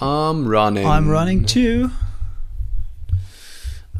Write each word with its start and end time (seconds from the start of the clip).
I'm 0.00 0.46
running. 0.46 0.86
I'm 0.86 1.08
running 1.10 1.44
too. 1.44 1.90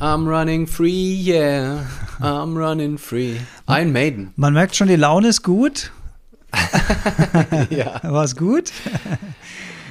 I'm 0.00 0.26
running 0.26 0.66
free, 0.66 1.14
yeah. 1.14 1.86
I'm 2.20 2.56
running 2.56 2.98
free. 2.98 3.40
Ein 3.66 3.92
Maiden. 3.92 4.32
Man 4.36 4.52
merkt 4.52 4.74
schon, 4.74 4.88
die 4.88 4.96
Laune 4.96 5.28
ist 5.28 5.42
gut. 5.42 5.92
ja. 7.70 8.00
War 8.02 8.24
es 8.24 8.36
gut? 8.36 8.72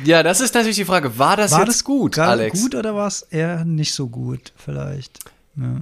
Ja, 0.03 0.23
das 0.23 0.41
ist 0.41 0.53
natürlich 0.53 0.77
die 0.77 0.85
Frage. 0.85 1.17
War 1.17 1.37
das 1.37 1.51
War 1.51 1.59
jetzt 1.59 1.69
das 1.69 1.83
gut, 1.83 2.17
Alex? 2.19 2.59
gut 2.61 2.75
oder 2.75 2.95
war 2.95 3.07
es 3.07 3.21
eher 3.21 3.63
nicht 3.65 3.93
so 3.93 4.07
gut, 4.07 4.51
vielleicht? 4.57 5.19
Ja. 5.55 5.81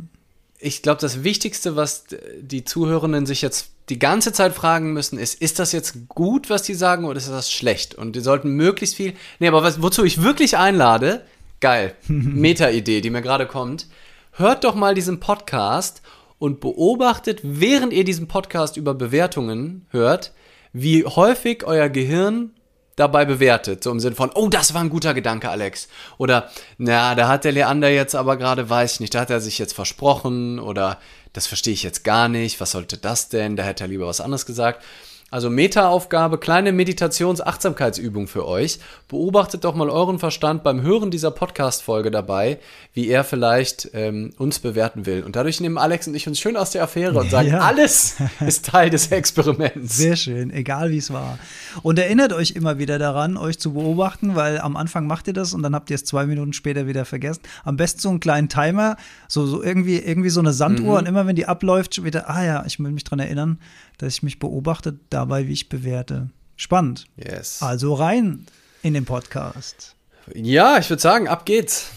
Ich 0.60 0.82
glaube, 0.82 1.00
das 1.00 1.24
Wichtigste, 1.24 1.76
was 1.76 2.06
die 2.42 2.66
Zuhörenden 2.66 3.26
sich 3.26 3.42
jetzt 3.42 3.72
die 3.90 4.00
ganze 4.00 4.34
Zeit 4.34 4.54
fragen 4.54 4.94
müssen, 4.94 5.18
ist, 5.18 5.42
ist 5.42 5.58
das 5.58 5.72
jetzt 5.72 6.10
gut, 6.10 6.50
was 6.50 6.64
die 6.64 6.76
sagen, 6.76 7.06
oder 7.06 7.18
ist 7.18 7.30
das 7.30 7.52
schlecht? 7.52 7.96
Und 7.96 8.16
die 8.16 8.20
sollten 8.20 8.52
möglichst 8.52 8.96
viel. 8.96 9.14
Nee, 9.40 9.48
aber 9.48 9.64
was, 9.64 9.82
wozu 9.82 10.04
ich 10.04 10.22
wirklich 10.22 10.58
einlade, 10.58 11.26
geil, 11.60 11.96
Meta-Idee, 12.08 13.02
die 13.02 13.10
mir 13.10 13.22
gerade 13.22 13.48
kommt, 13.48 13.88
hört 14.34 14.64
doch 14.64 14.76
mal 14.76 14.94
diesen 14.94 15.20
Podcast 15.20 16.02
und 16.38 16.60
beobachtet, 16.60 17.40
während 17.44 17.94
ihr 17.94 18.04
diesen 18.04 18.28
Podcast 18.28 18.78
über 18.78 18.94
Bewertungen 18.94 19.86
hört, 19.90 20.34
wie 20.72 21.06
häufig 21.06 21.66
euer 21.66 21.90
Gehirn 21.90 22.52
dabei 23.00 23.26
bewertet. 23.26 23.84
So 23.84 23.92
im 23.92 24.00
Sinne 24.00 24.16
von, 24.16 24.32
oh, 24.36 24.50
das 24.50 24.74
war 24.74 24.82
ein 24.82 24.90
guter 24.90 25.14
Gedanke, 25.14 25.50
Alex. 25.50 25.88
Oder, 26.18 26.50
na, 26.78 27.16
da 27.16 27.28
hat 27.28 27.46
der 27.46 27.52
Leander 27.52 27.90
jetzt 27.90 28.16
aber 28.16 28.38
gerade, 28.38 28.70
weiß 28.70 28.94
ich 28.94 29.00
nicht, 29.00 29.16
da 29.16 29.22
hat 29.22 29.30
er 29.30 29.40
sich 29.40 29.58
jetzt 29.58 29.74
versprochen 29.74 30.60
oder 30.60 31.00
das 31.34 31.48
verstehe 31.48 31.74
ich 31.74 31.84
jetzt 31.84 32.04
gar 32.04 32.28
nicht, 32.28 32.60
was 32.60 32.72
sollte 32.72 32.98
das 32.98 33.30
denn? 33.30 33.56
Da 33.56 33.64
hätte 33.64 33.84
er 33.86 33.88
lieber 33.88 34.08
was 34.08 34.22
anderes 34.22 34.46
gesagt. 34.46 34.84
Also 35.32 35.50
Meta-Aufgabe, 35.50 36.40
kleine 36.40 36.72
Meditations-Achtsamkeitsübung 36.72 38.28
für 38.28 38.48
euch. 38.48 38.80
Beobachtet 39.08 39.64
doch 39.64 39.76
mal 39.76 39.90
euren 39.90 40.18
Verstand 40.18 40.64
beim 40.64 40.82
Hören 40.82 41.12
dieser 41.12 41.32
Podcast-Folge 41.32 42.10
dabei, 42.10 42.60
wie 42.94 43.10
er 43.10 43.24
vielleicht 43.24 43.92
ähm, 43.94 44.32
uns 44.38 44.60
bewerten 44.60 45.06
will. 45.06 45.24
Und 45.24 45.36
dadurch 45.36 45.62
nehmen 45.62 45.78
Alex 45.78 46.08
und 46.08 46.16
ich 46.16 46.28
uns 46.28 46.40
schön 46.40 46.58
aus 46.58 46.72
der 46.72 46.84
Affäre 46.84 47.20
und 47.20 47.30
sagen, 47.30 47.50
Ja. 47.50 47.60
alles 47.60 48.16
ist 48.46 48.66
Teil 48.66 48.90
des 48.90 49.12
Experiments. 49.12 49.98
Sehr 49.98 50.16
schön, 50.16 50.52
egal 50.52 50.90
wie 50.90 50.98
es 50.98 51.12
war. 51.12 51.38
Und 51.84 52.00
erinnert 52.00 52.34
euch 52.34 52.52
immer 52.52 52.78
wieder 52.78 52.98
daran, 53.00 53.38
euch 53.38 53.60
zu 53.60 53.74
beobachten, 53.74 54.36
weil 54.36 54.60
am 54.60 54.76
Anfang 54.76 55.08
macht 55.08 55.28
ihr 55.28 55.34
das 55.34 55.54
und 55.54 55.62
dann 55.64 55.76
habt 55.76 55.90
ihr 55.90 55.96
es 55.96 56.06
zwei 56.06 56.26
Minuten 56.26 56.54
später 56.54 56.88
wieder 56.88 57.06
vergessen. 57.06 57.42
Am 57.64 57.78
besten 57.78 58.00
so 58.00 58.10
einen 58.10 58.20
kleinen 58.20 58.50
Timer, 58.50 58.98
so, 59.28 59.46
so 59.46 59.62
irgendwie, 59.64 59.98
irgendwie 60.00 60.30
so 60.30 60.40
eine 60.40 60.54
Sanduhr 60.54 60.98
und 60.98 61.08
immer 61.08 61.28
wenn 61.28 61.36
die 61.36 61.46
abläuft, 61.46 61.96
schon 61.96 62.06
wieder, 62.06 62.30
ah 62.30 62.44
ja, 62.44 62.64
ich 62.66 62.80
will 62.80 62.92
mich 62.92 63.04
dran 63.04 63.20
erinnern, 63.20 63.60
dass 64.00 64.16
ich 64.16 64.24
mich 64.24 64.40
beobachte 64.40 64.98
dabei, 65.12 65.48
wie 65.48 65.54
ich 65.54 65.70
bewerte. 65.70 66.32
Spannend. 66.56 67.06
Yes. 67.16 67.62
Also 67.62 67.94
rein 67.94 68.48
in 68.82 68.96
den 68.96 69.06
Podcast. 69.06 69.96
Ja, 70.34 70.80
ich 70.80 70.90
würde 70.90 71.02
sagen, 71.02 71.28
ab 71.28 71.46
geht's. 71.46 71.92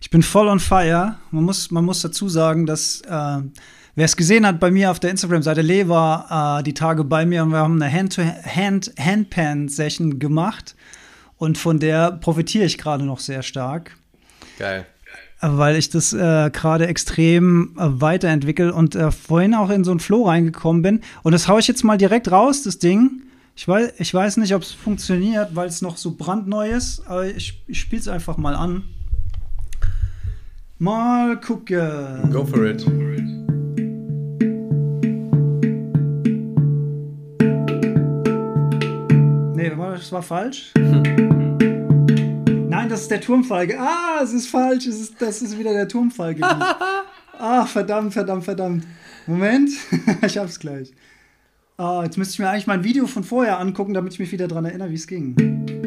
Ich 0.00 0.08
bin 0.10 0.22
voll 0.22 0.46
on 0.48 0.60
fire. 0.60 1.16
Man 1.30 1.44
muss, 1.44 1.70
man 1.70 1.84
muss 1.84 2.00
dazu 2.00 2.30
sagen, 2.30 2.66
dass 2.66 3.00
äh, 3.02 3.10
wer 3.10 4.04
es 4.04 4.16
gesehen 4.16 4.46
hat 4.46 4.60
bei 4.60 4.70
mir 4.70 4.90
auf 4.90 5.00
der 5.00 5.10
Instagram-Seite, 5.10 5.60
Lee 5.60 5.88
war 5.88 6.60
äh, 6.60 6.62
die 6.62 6.74
Tage 6.74 7.04
bei 7.04 7.26
mir 7.26 7.42
und 7.42 7.50
wir 7.50 7.58
haben 7.58 7.82
eine 7.82 7.92
Hand-to-Hand-Handpan-Session 7.92 10.18
gemacht. 10.18 10.74
Und 11.36 11.58
von 11.58 11.78
der 11.78 12.12
profitiere 12.12 12.64
ich 12.64 12.78
gerade 12.78 13.04
noch 13.04 13.20
sehr 13.20 13.42
stark, 13.42 13.98
Geil. 14.58 14.86
Weil 15.40 15.76
ich 15.76 15.90
das 15.90 16.12
äh, 16.12 16.50
gerade 16.50 16.86
extrem 16.86 17.74
äh, 17.78 18.00
weiterentwickle 18.00 18.72
und 18.74 18.94
äh, 18.94 19.10
vorhin 19.10 19.54
auch 19.54 19.70
in 19.70 19.84
so 19.84 19.90
einen 19.90 20.00
Flow 20.00 20.24
reingekommen 20.24 20.82
bin. 20.82 21.00
Und 21.22 21.32
das 21.32 21.48
haue 21.48 21.60
ich 21.60 21.68
jetzt 21.68 21.84
mal 21.84 21.98
direkt 21.98 22.30
raus, 22.30 22.62
das 22.62 22.78
Ding. 22.78 23.22
Ich 23.54 23.66
weiß, 23.66 23.94
ich 23.98 24.14
weiß 24.14 24.36
nicht, 24.36 24.54
ob 24.54 24.62
es 24.62 24.72
funktioniert, 24.72 25.54
weil 25.54 25.68
es 25.68 25.82
noch 25.82 25.96
so 25.96 26.14
brandneu 26.16 26.70
ist, 26.70 27.06
aber 27.06 27.26
ich, 27.26 27.62
ich 27.66 27.80
spiele 27.80 28.00
es 28.00 28.08
einfach 28.08 28.36
mal 28.36 28.54
an. 28.54 28.84
Mal 30.78 31.40
gucken. 31.40 32.30
Go 32.30 32.44
for 32.44 32.64
it. 32.66 32.86
Nee, 39.56 39.72
das 39.76 40.12
war 40.12 40.22
falsch. 40.22 40.72
Nein, 42.88 42.94
das 42.94 43.02
ist 43.02 43.10
der 43.10 43.20
Turmfall. 43.20 43.68
Ah, 43.76 44.20
es 44.22 44.32
ist 44.32 44.48
falsch. 44.48 44.86
Es 44.86 44.98
ist, 44.98 45.20
das 45.20 45.42
ist 45.42 45.58
wieder 45.58 45.74
der 45.74 45.88
Turmfall 45.88 46.34
gewesen. 46.34 46.62
Ah, 47.40 47.64
verdammt, 47.66 48.12
verdammt, 48.12 48.44
verdammt. 48.44 48.84
Moment, 49.28 49.70
ich 50.26 50.38
hab's 50.38 50.58
gleich. 50.58 50.92
Ah, 51.76 52.02
jetzt 52.02 52.18
müsste 52.18 52.32
ich 52.32 52.38
mir 52.40 52.50
eigentlich 52.50 52.66
mein 52.66 52.82
Video 52.82 53.06
von 53.06 53.22
vorher 53.22 53.60
angucken, 53.60 53.94
damit 53.94 54.14
ich 54.14 54.18
mich 54.18 54.32
wieder 54.32 54.48
daran 54.48 54.64
erinnere, 54.64 54.90
wie 54.90 54.94
es 54.94 55.06
ging. 55.06 55.77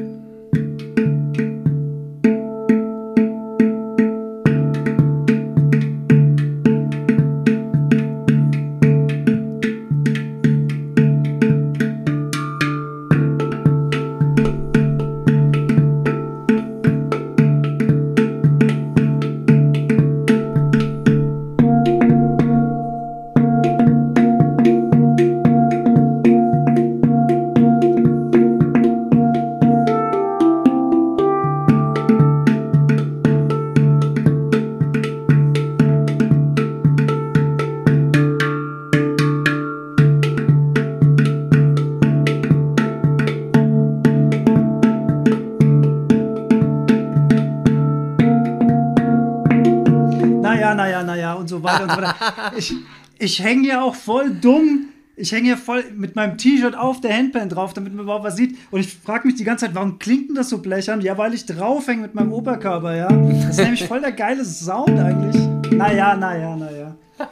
Ich, 52.58 52.74
ich 53.20 53.44
hänge 53.44 53.68
ja 53.68 53.84
auch 53.84 53.96
voll 53.96 54.32
dumm. 54.32 54.88
Ich 55.16 55.32
hänge 55.32 55.46
hier 55.46 55.58
voll 55.58 55.84
mit 55.96 56.16
meinem 56.16 56.38
T-Shirt 56.38 56.76
auf 56.76 57.02
der 57.02 57.16
Handpan 57.16 57.50
drauf, 57.50 57.74
damit 57.74 57.94
man 57.94 58.06
überhaupt 58.06 58.24
was 58.24 58.36
sieht. 58.36 58.58
Und 58.72 58.80
ich 58.80 58.94
frage 58.94 59.28
mich 59.28 59.36
die 59.36 59.44
ganze 59.44 59.66
Zeit, 59.66 59.76
warum 59.76 60.00
klingt 60.00 60.30
denn 60.30 60.36
das 60.36 60.50
so 60.50 60.60
blechern? 60.60 61.02
Ja, 61.02 61.18
weil 61.18 61.34
ich 61.34 61.46
draufhänge 61.46 62.02
mit 62.04 62.16
meinem 62.16 62.34
Oberkörper, 62.34 62.96
ja. 62.96 63.08
Das 63.08 63.52
ist 63.52 63.58
nämlich 63.58 63.86
voll 63.86 64.02
der 64.02 64.14
geile 64.14 64.44
Sound 64.44 65.00
eigentlich. 65.00 65.40
Naja, 65.72 66.16
naja, 66.16 66.56
naja. 66.56 66.96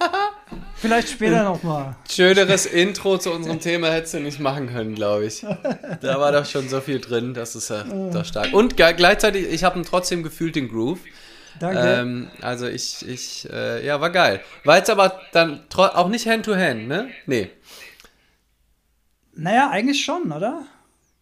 Vielleicht 0.76 1.10
später 1.10 1.44
nochmal. 1.44 1.96
Schöneres 2.10 2.66
Intro 2.66 3.18
zu 3.18 3.32
unserem 3.32 3.60
Thema 3.60 3.90
hättest 3.90 4.14
du 4.14 4.20
nicht 4.20 4.40
machen 4.40 4.68
können, 4.68 4.96
glaube 4.96 5.26
ich. 5.26 5.46
Da 6.02 6.20
war 6.20 6.32
doch 6.32 6.46
schon 6.46 6.70
so 6.70 6.80
viel 6.80 7.00
drin, 7.00 7.34
das 7.34 7.56
ist 7.56 7.70
ja 7.70 7.84
doch 7.84 8.24
stark. 8.24 8.54
Und 8.54 8.78
gleichzeitig, 8.78 9.52
ich 9.52 9.64
habe 9.64 9.82
trotzdem 9.82 10.24
gefühlt 10.24 10.56
den 10.56 10.70
Groove. 10.70 11.00
Danke. 11.60 11.80
Ähm, 11.80 12.28
also 12.42 12.68
ich, 12.68 13.08
ich, 13.08 13.48
äh, 13.52 13.86
ja, 13.86 14.00
war 14.02 14.10
geil. 14.10 14.42
War 14.64 14.78
jetzt 14.78 14.90
aber 14.90 15.20
dann 15.32 15.64
auch 15.76 16.10
nicht 16.10 16.28
Hand-to-Hand, 16.28 16.88
ne? 16.88 17.10
Nee. 17.26 17.50
Naja, 19.34 19.70
eigentlich 19.70 20.04
schon, 20.04 20.32
oder? 20.32 20.66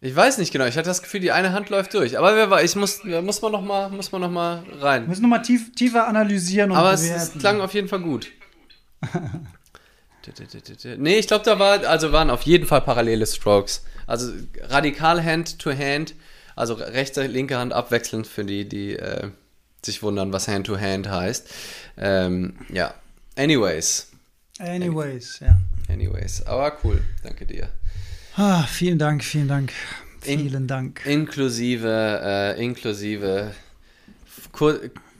Ich 0.00 0.14
weiß 0.14 0.38
nicht 0.38 0.52
genau, 0.52 0.66
ich 0.66 0.76
hatte 0.76 0.88
das 0.88 1.02
Gefühl, 1.02 1.20
die 1.20 1.32
eine 1.32 1.52
Hand 1.52 1.70
läuft 1.70 1.92
durch. 1.94 2.18
Aber 2.18 2.36
wer 2.36 2.48
weiß, 2.50 2.70
ich 2.70 2.76
muss, 2.76 3.02
muss 3.04 3.42
man 3.42 3.52
noch 3.52 3.62
mal, 3.62 3.90
muss 3.90 4.12
man 4.12 4.20
noch 4.20 4.30
mal 4.30 4.62
Wir 4.66 4.82
rein. 4.82 5.08
müssen 5.08 5.22
nochmal 5.22 5.42
tief, 5.42 5.74
tiefer 5.74 6.06
analysieren 6.06 6.70
und 6.70 6.76
Aber 6.76 6.92
es, 6.92 7.02
es 7.02 7.32
klang 7.32 7.60
auf 7.60 7.74
jeden 7.74 7.88
Fall 7.88 8.00
gut. 8.00 8.28
nee, 10.98 11.18
ich 11.18 11.26
glaube, 11.26 11.44
da 11.44 11.58
war, 11.58 11.84
also 11.86 12.12
waren 12.12 12.30
auf 12.30 12.42
jeden 12.42 12.66
Fall 12.66 12.80
parallele 12.82 13.26
Strokes. 13.26 13.84
Also 14.06 14.32
radikal 14.68 15.22
Hand 15.22 15.58
to 15.58 15.70
Hand, 15.72 16.14
also 16.54 16.74
rechte, 16.74 17.26
linke 17.26 17.58
Hand 17.58 17.72
abwechselnd 17.72 18.26
für 18.26 18.44
die, 18.44 18.68
die 18.68 18.94
äh, 18.96 19.30
sich 19.88 20.02
wundern, 20.02 20.32
was 20.32 20.46
Hand 20.48 20.66
to 20.66 20.78
Hand 20.78 21.08
heißt. 21.10 21.48
Ähm, 21.96 22.54
ja. 22.72 22.94
Anyways. 23.36 24.08
Anyways, 24.58 25.40
ja. 25.40 25.58
Anyways. 25.88 26.46
Aber 26.46 26.76
cool. 26.84 27.02
Danke 27.22 27.46
dir. 27.46 27.68
Ah, 28.36 28.62
vielen 28.64 28.98
Dank, 28.98 29.24
vielen 29.24 29.48
Dank. 29.48 29.72
In- 30.24 30.40
Vielen 30.40 30.66
Dank. 30.66 31.04
Inklusive, 31.06 31.88
äh, 32.22 32.62
inklusive 32.64 33.52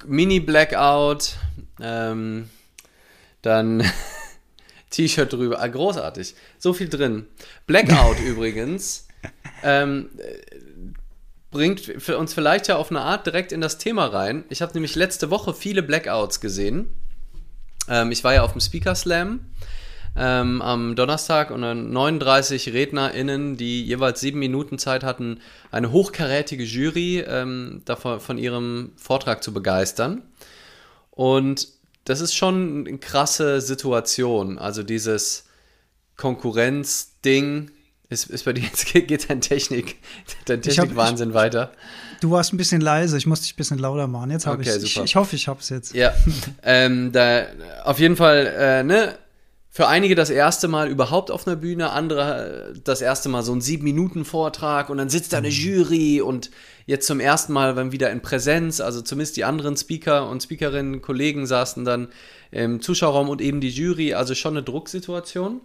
Mini-Blackout, 0.07 1.37
ähm, 1.81 2.49
dann 3.43 3.83
T-Shirt 4.91 5.33
drüber, 5.33 5.61
ah, 5.61 5.67
großartig, 5.69 6.35
so 6.59 6.73
viel 6.73 6.89
drin. 6.89 7.27
Blackout 7.67 8.19
übrigens, 8.25 9.07
ähm, 9.63 10.11
äh, 10.19 10.48
bringt 11.51 12.09
uns 12.09 12.35
vielleicht 12.35 12.69
ja 12.69 12.77
auf 12.77 12.91
eine 12.91 13.01
Art 13.01 13.27
direkt 13.27 13.53
in 13.53 13.61
das 13.61 13.79
Thema 13.79 14.07
rein. 14.07 14.45
Ich 14.49 14.63
habe 14.63 14.73
nämlich 14.75 14.95
letzte 14.95 15.31
Woche 15.31 15.55
viele 15.55 15.83
Blackouts 15.83 16.41
gesehen. 16.41 16.89
Ähm, 17.89 18.13
ich 18.13 18.23
war 18.25 18.35
ja 18.35 18.43
auf 18.43 18.53
dem 18.53 18.61
Speaker 18.61 18.95
Slam 18.95 19.41
ähm, 20.17 20.61
am 20.61 20.97
Donnerstag 20.97 21.51
und 21.51 21.63
dann 21.63 21.91
39 21.93 22.73
RednerInnen, 22.73 23.57
die 23.57 23.85
jeweils 23.85 24.21
sieben 24.21 24.39
Minuten 24.39 24.79
Zeit 24.79 25.05
hatten, 25.05 25.41
eine 25.71 25.93
hochkarätige 25.93 26.65
Jury 26.65 27.21
ähm, 27.21 27.83
davon, 27.85 28.21
von 28.21 28.37
ihrem 28.37 28.93
Vortrag 28.97 29.43
zu 29.43 29.53
begeistern. 29.53 30.23
Und 31.11 31.69
das 32.05 32.21
ist 32.21 32.35
schon 32.35 32.87
eine 32.87 32.99
krasse 32.99 33.61
Situation. 33.61 34.59
Also 34.59 34.83
dieses 34.83 35.47
Konkurrenzding 36.17 37.71
ist, 38.09 38.31
ist 38.31 38.45
bei 38.45 38.53
dir 38.53 38.63
jetzt 38.63 38.87
geht 38.93 39.29
dein 39.29 39.41
Technik, 39.41 39.97
dein 40.47 40.63
Technikwahnsinn 40.63 41.35
weiter. 41.35 41.73
Du 42.21 42.31
warst 42.31 42.53
ein 42.53 42.57
bisschen 42.57 42.81
leise, 42.81 43.17
ich 43.17 43.27
musste 43.27 43.45
dich 43.45 43.55
ein 43.55 43.57
bisschen 43.57 43.79
lauter 43.79 44.07
machen. 44.07 44.31
Jetzt 44.31 44.47
habe 44.47 44.61
okay, 44.61 44.77
ich 44.77 44.83
ich, 44.83 44.97
ich 44.99 45.17
hoffe, 45.17 45.37
ich 45.37 45.47
habe 45.47 45.61
es 45.61 45.69
jetzt. 45.69 45.95
Ja, 45.95 46.13
ähm, 46.63 47.13
da, 47.13 47.47
auf 47.85 47.99
jeden 47.99 48.17
Fall, 48.17 48.47
äh, 48.59 48.83
ne, 48.83 49.19
für 49.71 49.87
einige 49.87 50.15
das 50.15 50.31
erste 50.31 50.67
Mal 50.67 50.89
überhaupt 50.89 51.31
auf 51.31 51.47
einer 51.47 51.55
Bühne, 51.55 51.91
andere 51.91 52.73
äh, 52.75 52.81
das 52.83 53.03
erste 53.03 53.29
Mal 53.29 53.43
so 53.43 53.53
ein 53.53 53.61
sieben 53.61 53.85
Minuten 53.85 54.25
Vortrag 54.25 54.89
und 54.91 54.99
dann 54.99 55.11
sitzt 55.11 55.33
da 55.33 55.39
eine 55.39 55.49
mhm. 55.49 55.55
Jury 55.55 56.21
und 56.21 56.51
jetzt 56.87 57.07
zum 57.07 57.21
ersten 57.21 57.53
Mal 57.53 57.75
dann 57.75 57.93
wieder 57.93 58.11
in 58.11 58.23
Präsenz, 58.23 58.81
also 58.81 59.03
zumindest 59.03 59.37
die 59.37 59.45
anderen 59.45 59.77
Speaker 59.77 60.29
und 60.29 60.43
Speakerinnen, 60.43 61.03
Kollegen 61.03 61.47
saßen 61.47 61.85
dann 61.85 62.09
im 62.51 62.81
Zuschauerraum 62.81 63.29
und 63.29 63.43
eben 63.43 63.61
die 63.61 63.69
Jury, 63.69 64.15
also 64.15 64.35
schon 64.35 64.55
eine 64.55 64.63
Drucksituation. 64.63 65.61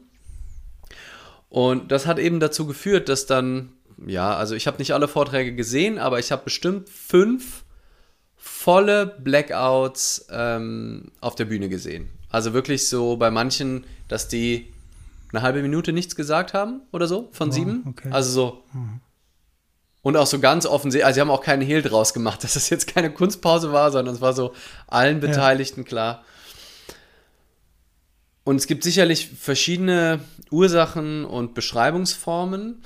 Und 1.54 1.92
das 1.92 2.08
hat 2.08 2.18
eben 2.18 2.40
dazu 2.40 2.66
geführt, 2.66 3.10
dass 3.10 3.28
dann, 3.28 3.74
ja, 4.08 4.36
also 4.36 4.56
ich 4.56 4.66
habe 4.66 4.80
nicht 4.80 4.92
alle 4.92 5.08
Vorträge 5.08 5.54
gesehen, 5.54 6.00
aber 6.00 6.18
ich 6.18 6.32
habe 6.32 6.46
bestimmt 6.46 6.90
fünf 6.90 7.64
volle 8.38 9.06
Blackouts 9.06 10.26
ähm, 10.32 11.12
auf 11.22 11.36
der 11.36 11.46
Bühne 11.46 11.70
gesehen. 11.70 12.10
Also 12.32 12.54
wirklich 12.54 12.90
so 12.90 13.18
bei 13.18 13.30
manchen, 13.30 13.86
dass 14.08 14.28
die 14.28 14.74
eine 15.32 15.44
halbe 15.44 15.62
Minute 15.62 15.94
nichts 15.94 16.16
gesagt 16.16 16.56
haben 16.56 16.82
oder 16.92 17.06
so 17.06 17.30
von 17.34 17.50
oh, 17.50 17.52
sieben. 17.52 17.84
Okay. 17.88 18.10
Also 18.10 18.32
so. 18.32 18.64
Mhm. 18.74 19.02
Und 20.02 20.18
auch 20.18 20.26
so 20.26 20.40
ganz 20.40 20.66
offensichtlich, 20.66 21.06
also 21.06 21.18
sie 21.18 21.22
haben 21.22 21.30
auch 21.30 21.44
keinen 21.44 21.62
Hehl 21.62 21.84
draus 21.84 22.16
gemacht, 22.16 22.44
dass 22.44 22.56
es 22.56 22.64
das 22.64 22.70
jetzt 22.72 22.88
keine 22.88 23.14
Kunstpause 23.14 23.72
war, 23.72 23.92
sondern 23.92 24.16
es 24.16 24.22
war 24.22 24.34
so 24.34 24.54
allen 24.88 25.20
Beteiligten 25.20 25.82
ja. 25.82 25.88
klar. 25.88 26.26
Und 28.44 28.58
es 28.58 28.68
gibt 28.68 28.84
sicherlich 28.84 29.30
verschiedene 29.40 30.20
Ursachen 30.52 31.26
und 31.26 31.54
Beschreibungsformen, 31.54 32.82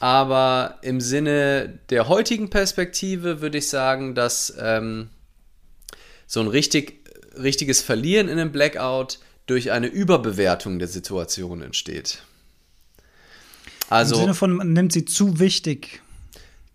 aber 0.00 0.78
im 0.82 1.00
Sinne 1.00 1.78
der 1.90 2.08
heutigen 2.08 2.50
Perspektive 2.50 3.40
würde 3.40 3.58
ich 3.58 3.68
sagen, 3.68 4.14
dass 4.14 4.54
ähm, 4.58 5.08
so 6.26 6.40
ein 6.40 6.48
richtig 6.48 7.04
richtiges 7.36 7.82
Verlieren 7.82 8.28
in 8.28 8.38
einem 8.38 8.52
Blackout 8.52 9.18
durch 9.46 9.72
eine 9.72 9.88
Überbewertung 9.88 10.78
der 10.78 10.88
Situation 10.88 11.60
entsteht. 11.62 12.22
Also, 13.90 14.14
Im 14.14 14.20
Sinne 14.22 14.34
von, 14.34 14.52
man 14.52 14.72
nimmt 14.72 14.92
sie 14.92 15.04
zu 15.04 15.38
wichtig. 15.38 16.00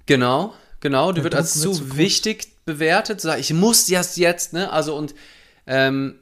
Genau, 0.06 0.54
genau. 0.80 1.12
Die 1.12 1.24
wird 1.24 1.36
als 1.36 1.60
zu, 1.60 1.98
wichtig 1.98 2.48
bewertet. 2.66 3.22
Sag, 3.22 3.40
ich 3.40 3.54
muss 3.54 3.88
das 3.88 4.16
jetzt, 4.18 4.54
ne? 4.54 4.72
Also 4.72 4.96
und 4.96 5.16
ähm, 5.66 6.16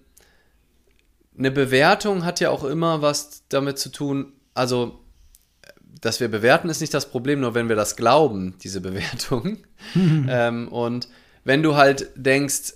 eine 1.38 1.52
Bewertung 1.52 2.26
hat 2.26 2.40
ja 2.40 2.50
auch 2.50 2.64
immer 2.64 3.02
was 3.02 3.44
damit 3.50 3.78
zu 3.78 3.90
tun, 3.90 4.34
also 4.54 5.00
dass 6.02 6.20
wir 6.20 6.28
bewerten 6.28 6.70
ist 6.70 6.82
nicht 6.82 6.94
das 6.94 7.10
Problem, 7.10 7.42
nur 7.42 7.56
wenn 7.56 7.70
wir 7.70 7.76
das 7.76 7.96
glauben, 7.96 8.56
diese 8.64 8.82
Bewertung. 8.82 9.58
ähm, 9.96 10.68
und 10.68 11.08
wenn 11.44 11.64
du 11.64 11.76
halt 11.76 12.10
denkst, 12.16 12.74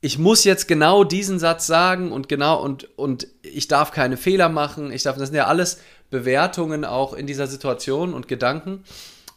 ich 0.00 0.18
muss 0.18 0.44
jetzt 0.44 0.68
genau 0.68 1.04
diesen 1.04 1.38
Satz 1.38 1.66
sagen 1.66 2.12
und 2.12 2.28
genau 2.28 2.62
und, 2.62 2.98
und 2.98 3.26
ich 3.42 3.68
darf 3.68 3.90
keine 3.90 4.16
Fehler 4.16 4.48
machen. 4.48 4.92
Ich 4.92 5.02
darf, 5.02 5.16
das 5.16 5.28
sind 5.28 5.36
ja 5.36 5.46
alles 5.46 5.78
Bewertungen 6.10 6.84
auch 6.84 7.12
in 7.12 7.26
dieser 7.26 7.46
Situation 7.46 8.14
und 8.14 8.28
Gedanken. 8.28 8.84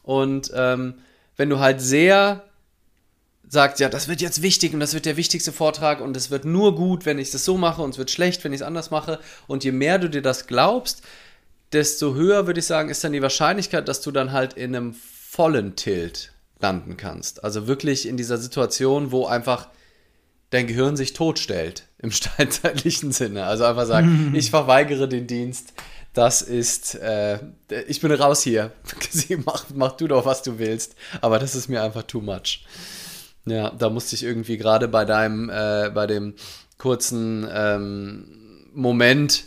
Und 0.04 0.52
ähm, 0.56 0.96
wenn 1.36 1.50
du 1.50 1.60
halt 1.60 1.82
sehr 1.82 2.44
sagst, 3.52 3.82
ja, 3.82 3.90
das 3.90 4.08
wird 4.08 4.22
jetzt 4.22 4.42
wichtig 4.42 4.74
und 4.74 4.80
das 4.80 4.94
wird 4.94 5.06
der 5.06 5.18
wichtigste 5.18 5.52
Vortrag 5.52 6.00
und 6.00 6.16
es 6.16 6.32
wird 6.32 6.46
nur 6.46 6.74
gut, 6.74 7.06
wenn 7.06 7.20
ich 7.20 7.32
das 7.32 7.44
so 7.44 7.58
mache 7.58 7.82
und 7.82 7.90
es 7.90 7.98
wird 7.98 8.10
schlecht, 8.10 8.42
wenn 8.46 8.54
ich 8.54 8.62
es 8.62 8.66
anders 8.66 8.92
mache. 8.92 9.20
Und 9.46 9.66
je 9.66 9.74
mehr 9.74 10.00
du 10.00 10.10
dir 10.10 10.22
das 10.22 10.48
glaubst, 10.48 11.02
desto 11.74 12.16
höher 12.16 12.48
würde 12.48 12.62
ich 12.62 12.66
sagen, 12.66 12.90
ist 12.90 13.04
dann 13.04 13.12
die 13.12 13.22
Wahrscheinlichkeit, 13.22 13.90
dass 13.90 14.00
du 14.00 14.12
dann 14.12 14.32
halt 14.32 14.54
in 14.54 14.74
einem 14.74 14.94
vollen 14.94 15.76
Tilt 15.76 16.32
landen 16.62 16.96
kannst. 16.96 17.44
Also 17.44 17.68
wirklich 17.68 18.08
in 18.08 18.16
dieser 18.16 18.38
Situation, 18.38 19.12
wo 19.12 19.26
einfach 19.26 19.68
dein 20.52 20.68
Gehirn 20.68 20.96
sich 20.96 21.12
totstellt 21.12 21.88
im 22.00 22.12
steinzeitlichen 22.12 23.12
Sinne. 23.12 23.44
Also 23.44 23.66
einfach 23.66 23.86
sagen, 23.86 24.34
ich 24.34 24.50
verweigere 24.50 25.10
den 25.10 25.28
Dienst. 25.28 25.74
Das 26.14 26.42
ist, 26.42 26.96
äh, 26.96 27.40
ich 27.86 28.00
bin 28.00 28.14
raus 28.14 28.44
hier. 28.44 28.72
mach, 29.46 29.66
mach 29.74 29.92
du 29.98 30.08
doch, 30.08 30.26
was 30.26 30.42
du 30.42 30.58
willst. 30.58 30.96
Aber 31.20 31.38
das 31.38 31.54
ist 31.54 31.68
mir 31.68 31.84
einfach 31.84 32.04
too 32.04 32.22
much. 32.22 32.66
Ja, 33.46 33.72
da 33.72 33.90
musste 33.90 34.16
ich 34.16 34.24
irgendwie 34.24 34.58
gerade 34.58 34.88
bei 34.88 35.06
deinem, 35.06 35.50
äh, 35.50 35.90
bei 35.94 36.08
dem 36.08 36.36
kurzen 36.78 37.48
ähm, 37.52 38.26
Moment, 38.74 39.46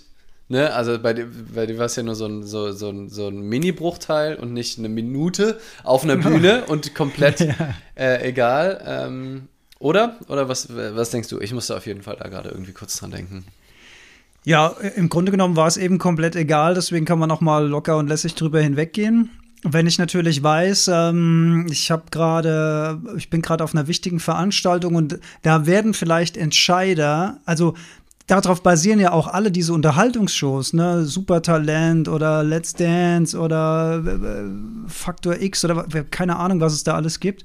ne, 0.49 0.73
also 0.73 0.99
bei 0.99 1.15
dir, 1.15 1.29
bei 1.55 1.67
dir 1.67 1.79
war 1.79 1.87
es 1.87 1.97
ja 1.97 2.03
nur 2.03 2.15
so 2.15 2.27
ein, 2.27 2.43
so, 2.43 2.73
so 2.73 2.91
ein, 2.91 3.09
so 3.09 3.29
ein 3.29 3.41
Mini-Bruchteil 3.41 4.37
und 4.37 4.53
nicht 4.53 4.79
eine 4.79 4.89
Minute 4.89 5.59
auf 5.85 6.05
einer 6.05 6.17
Bühne 6.29 6.65
und 6.67 6.95
komplett 6.95 7.41
ja. 7.41 7.55
äh, 7.97 8.29
egal. 8.29 8.83
Ähm, 8.85 9.49
oder? 9.79 10.19
Oder 10.29 10.49
was, 10.49 10.69
was 10.75 11.11
denkst 11.11 11.29
du? 11.29 11.41
Ich 11.41 11.53
musste 11.53 11.77
auf 11.77 11.87
jeden 11.87 12.03
Fall 12.03 12.17
da 12.19 12.29
gerade 12.29 12.49
irgendwie 12.49 12.73
kurz 12.73 12.97
dran 12.97 13.11
denken. 13.11 13.45
Ja, 14.45 14.69
im 14.97 15.09
Grunde 15.09 15.31
genommen 15.33 15.57
war 15.57 15.67
es 15.67 15.77
eben 15.77 15.99
komplett 15.99 16.37
egal, 16.37 16.75
deswegen 16.75 17.07
kann 17.07 17.19
man 17.19 17.31
auch 17.31 17.41
mal 17.41 17.67
locker 17.67 17.97
und 17.97 18.09
lässig 18.09 18.35
drüber 18.35 18.61
hinweggehen. 18.61 19.31
Wenn 19.67 19.87
ich 19.87 19.99
natürlich 19.99 20.43
weiß, 20.43 20.91
ähm, 20.93 21.67
ich 21.71 21.91
habe 21.91 22.05
gerade, 22.11 23.01
ich 23.17 23.31
bin 23.31 23.41
gerade 23.41 23.65
auf 23.65 23.75
einer 23.75 23.89
wichtigen 23.89 24.21
Veranstaltung 24.21 24.95
und 24.95 25.19
da 25.41 25.65
werden 25.65 25.95
vielleicht 25.95 26.37
Entscheider, 26.37 27.39
also 27.47 27.75
darauf 28.27 28.63
basieren 28.63 29.01
ja 29.01 29.13
auch 29.13 29.27
alle 29.27 29.51
diese 29.51 29.73
Unterhaltungsshows, 29.73 30.75
ne? 30.75 31.07
Supertalent 31.07 32.09
oder 32.09 32.45
Let's 32.45 32.75
Dance 32.75 33.39
oder 33.39 34.03
äh, 34.05 34.89
Faktor 34.89 35.41
X 35.41 35.65
oder 35.65 35.87
keine 36.11 36.37
Ahnung, 36.37 36.61
was 36.61 36.75
es 36.75 36.85
da 36.85 36.95
alles 36.95 37.19
gibt 37.19 37.45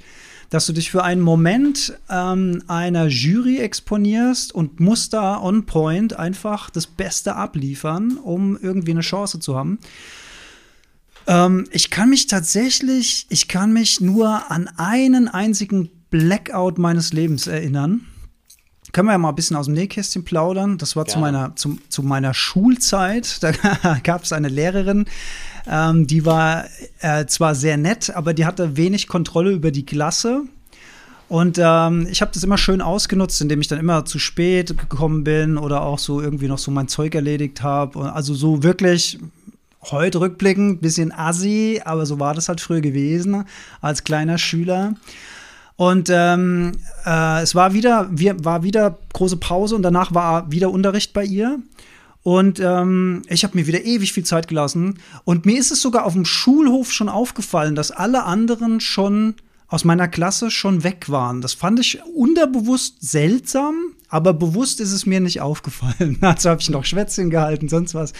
dass 0.49 0.65
du 0.65 0.73
dich 0.73 0.89
für 0.91 1.03
einen 1.03 1.21
Moment 1.21 1.93
ähm, 2.09 2.63
einer 2.67 3.07
Jury 3.07 3.59
exponierst 3.59 4.53
und 4.53 4.79
musst 4.79 5.13
da 5.13 5.39
on 5.39 5.65
point 5.65 6.17
einfach 6.17 6.69
das 6.69 6.87
Beste 6.87 7.35
abliefern, 7.35 8.17
um 8.17 8.57
irgendwie 8.59 8.91
eine 8.91 9.01
Chance 9.01 9.39
zu 9.39 9.55
haben. 9.55 9.79
Ähm, 11.29 11.67
ich 11.71 11.91
kann 11.91 12.09
mich 12.09 12.25
tatsächlich, 12.25 13.27
ich 13.29 13.47
kann 13.47 13.71
mich 13.71 14.01
nur 14.01 14.51
an 14.51 14.67
einen 14.77 15.27
einzigen 15.27 15.89
Blackout 16.09 16.79
meines 16.79 17.13
Lebens 17.13 17.45
erinnern. 17.45 18.01
Können 18.91 19.07
wir 19.07 19.11
ja 19.11 19.19
mal 19.19 19.29
ein 19.29 19.35
bisschen 19.35 19.55
aus 19.55 19.67
dem 19.67 19.75
Nähkästchen 19.75 20.25
plaudern. 20.25 20.79
Das 20.79 20.95
war 20.95 21.05
zu 21.05 21.19
meiner, 21.19 21.55
zu, 21.55 21.77
zu 21.89 22.01
meiner 22.01 22.33
Schulzeit. 22.33 23.39
Da 23.83 23.99
gab 24.03 24.23
es 24.23 24.33
eine 24.33 24.49
Lehrerin, 24.49 25.05
ähm, 25.67 26.07
die 26.07 26.25
war 26.25 26.65
äh, 27.01 27.27
zwar 27.27 27.53
sehr 27.53 27.77
nett, 27.77 28.09
aber 28.09 28.33
die 28.33 28.47
hatte 28.47 28.75
wenig 28.75 29.07
Kontrolle 29.07 29.51
über 29.51 29.69
die 29.69 29.85
Klasse. 29.85 30.41
Und 31.27 31.59
ähm, 31.61 32.07
ich 32.09 32.21
habe 32.21 32.31
das 32.33 32.43
immer 32.43 32.57
schön 32.57 32.81
ausgenutzt, 32.81 33.39
indem 33.39 33.61
ich 33.61 33.67
dann 33.67 33.77
immer 33.77 34.03
zu 34.05 34.17
spät 34.17 34.75
gekommen 34.75 35.23
bin 35.23 35.59
oder 35.59 35.83
auch 35.83 35.99
so 35.99 36.21
irgendwie 36.21 36.47
noch 36.47 36.57
so 36.57 36.71
mein 36.71 36.87
Zeug 36.87 37.13
erledigt 37.13 37.61
habe. 37.61 38.11
Also 38.13 38.33
so 38.33 38.63
wirklich 38.63 39.19
heute 39.83 40.19
rückblickend 40.19 40.81
bisschen 40.81 41.11
assi, 41.11 41.81
aber 41.83 42.05
so 42.05 42.19
war 42.19 42.33
das 42.33 42.49
halt 42.49 42.61
früher 42.61 42.81
gewesen 42.81 43.45
als 43.81 44.03
kleiner 44.03 44.37
Schüler. 44.37 44.95
Und 45.75 46.09
ähm, 46.11 46.73
äh, 47.05 47.41
es 47.41 47.55
war 47.55 47.73
wieder, 47.73 48.09
wir, 48.11 48.43
war 48.43 48.63
wieder 48.63 48.97
große 49.13 49.37
Pause 49.37 49.75
und 49.75 49.81
danach 49.81 50.13
war 50.13 50.51
wieder 50.51 50.71
Unterricht 50.71 51.13
bei 51.13 51.23
ihr. 51.23 51.59
Und 52.21 52.59
ähm, 52.59 53.21
ich 53.29 53.45
habe 53.45 53.57
mir 53.57 53.65
wieder 53.65 53.85
ewig 53.85 54.11
viel 54.11 54.25
Zeit 54.25 54.49
gelassen. 54.49 54.99
Und 55.23 55.45
mir 55.45 55.57
ist 55.57 55.71
es 55.71 55.81
sogar 55.81 56.05
auf 56.05 56.13
dem 56.13 56.25
Schulhof 56.25 56.91
schon 56.91 57.07
aufgefallen, 57.07 57.75
dass 57.75 57.91
alle 57.91 58.25
anderen 58.25 58.81
schon 58.81 59.35
aus 59.69 59.85
meiner 59.85 60.07
Klasse 60.07 60.51
schon 60.51 60.83
weg 60.83 61.09
waren. 61.09 61.41
Das 61.41 61.53
fand 61.53 61.79
ich 61.79 62.03
unterbewusst 62.13 62.97
seltsam, 62.99 63.75
aber 64.09 64.33
bewusst 64.33 64.79
ist 64.79 64.91
es 64.91 65.05
mir 65.05 65.19
nicht 65.19 65.41
aufgefallen. 65.41 66.17
Also 66.21 66.49
habe 66.49 66.61
ich 66.61 66.69
noch 66.69 66.85
Schwätzchen 66.85 67.29
gehalten, 67.29 67.69
sonst 67.69 67.95
was. 67.95 68.13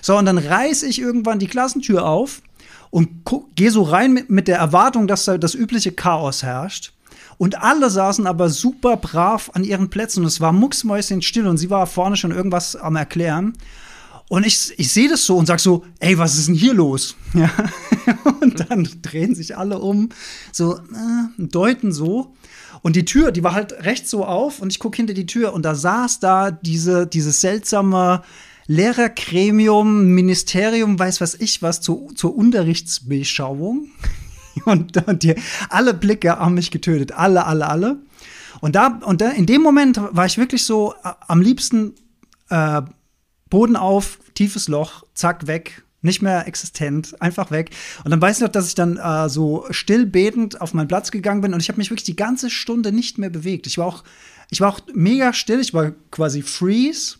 So, 0.00 0.16
und 0.16 0.26
dann 0.26 0.38
reiß 0.38 0.82
ich 0.84 1.00
irgendwann 1.00 1.38
die 1.38 1.46
Klassentür 1.46 2.06
auf 2.06 2.42
und 2.90 3.24
gehe 3.54 3.70
so 3.70 3.82
rein 3.82 4.12
mit, 4.12 4.30
mit 4.30 4.48
der 4.48 4.58
Erwartung, 4.58 5.06
dass 5.06 5.24
da 5.24 5.38
das 5.38 5.54
übliche 5.54 5.92
Chaos 5.92 6.42
herrscht. 6.42 6.92
Und 7.38 7.60
alle 7.60 7.90
saßen 7.90 8.26
aber 8.26 8.50
super 8.50 8.96
brav 8.96 9.50
an 9.54 9.64
ihren 9.64 9.90
Plätzen 9.90 10.20
und 10.20 10.26
es 10.26 10.40
war 10.40 10.52
mucksmäuschen 10.52 11.22
still 11.22 11.46
und 11.46 11.56
sie 11.56 11.70
war 11.70 11.86
vorne 11.86 12.16
schon 12.16 12.30
irgendwas 12.30 12.76
am 12.76 12.96
Erklären. 12.96 13.54
Und 14.28 14.46
ich, 14.46 14.72
ich 14.78 14.92
sehe 14.92 15.08
das 15.08 15.26
so 15.26 15.36
und 15.36 15.46
sag 15.46 15.60
so, 15.60 15.84
ey, 15.98 16.16
was 16.16 16.38
ist 16.38 16.48
denn 16.48 16.54
hier 16.54 16.74
los? 16.74 17.16
Ja. 17.34 17.50
Und 18.40 18.68
dann 18.68 18.88
drehen 19.00 19.34
sich 19.34 19.56
alle 19.56 19.78
um, 19.78 20.08
so, 20.50 20.76
äh, 20.76 20.78
deuten 21.38 21.92
so. 21.92 22.34
Und 22.82 22.96
die 22.96 23.04
Tür, 23.04 23.30
die 23.30 23.44
war 23.44 23.54
halt 23.54 23.72
rechts 23.84 24.10
so 24.10 24.24
auf 24.24 24.60
und 24.60 24.70
ich 24.70 24.80
gucke 24.80 24.96
hinter 24.96 25.14
die 25.14 25.26
Tür 25.26 25.52
und 25.52 25.62
da 25.62 25.74
saß 25.74 26.18
da 26.20 26.50
diese, 26.50 27.06
dieses 27.06 27.40
seltsame 27.40 28.22
Lehrergremium, 28.66 30.06
Ministerium, 30.08 30.98
weiß 30.98 31.20
was 31.20 31.34
ich 31.34 31.62
was, 31.62 31.80
zu, 31.80 32.10
zur 32.14 32.36
Unterrichtsbeschauung. 32.36 33.88
Und, 34.66 35.08
und 35.08 35.22
die, 35.22 35.34
alle 35.70 35.94
Blicke 35.94 36.38
haben 36.38 36.52
mich 36.52 36.70
getötet. 36.70 37.12
Alle, 37.12 37.46
alle, 37.46 37.66
alle. 37.68 38.02
Und 38.60 38.76
da, 38.76 39.00
und 39.02 39.22
da, 39.22 39.30
in 39.30 39.46
dem 39.46 39.62
Moment 39.62 39.98
war 39.98 40.26
ich 40.26 40.36
wirklich 40.36 40.64
so 40.64 40.94
äh, 41.02 41.08
am 41.26 41.40
liebsten 41.40 41.94
äh, 42.50 42.82
Boden 43.48 43.76
auf, 43.76 44.18
tiefes 44.34 44.68
Loch, 44.68 45.04
zack, 45.14 45.46
weg, 45.46 45.84
nicht 46.02 46.20
mehr 46.20 46.46
existent, 46.46 47.20
einfach 47.20 47.50
weg. 47.50 47.70
Und 48.04 48.10
dann 48.10 48.20
weiß 48.20 48.36
ich 48.36 48.42
noch, 48.42 48.48
dass 48.48 48.68
ich 48.68 48.74
dann 48.74 48.96
äh, 48.96 49.28
so 49.28 49.66
still 49.70 50.06
betend 50.06 50.60
auf 50.60 50.74
meinen 50.74 50.88
Platz 50.88 51.10
gegangen 51.10 51.40
bin 51.40 51.54
und 51.54 51.60
ich 51.60 51.68
habe 51.68 51.78
mich 51.78 51.90
wirklich 51.90 52.04
die 52.04 52.16
ganze 52.16 52.50
Stunde 52.50 52.92
nicht 52.92 53.18
mehr 53.18 53.30
bewegt. 53.30 53.66
Ich 53.66 53.78
war 53.78 53.86
auch, 53.86 54.04
ich 54.50 54.60
war 54.60 54.68
auch 54.68 54.80
mega 54.92 55.32
still, 55.32 55.60
ich 55.60 55.72
war 55.72 55.92
quasi 56.10 56.42
freeze. 56.42 57.16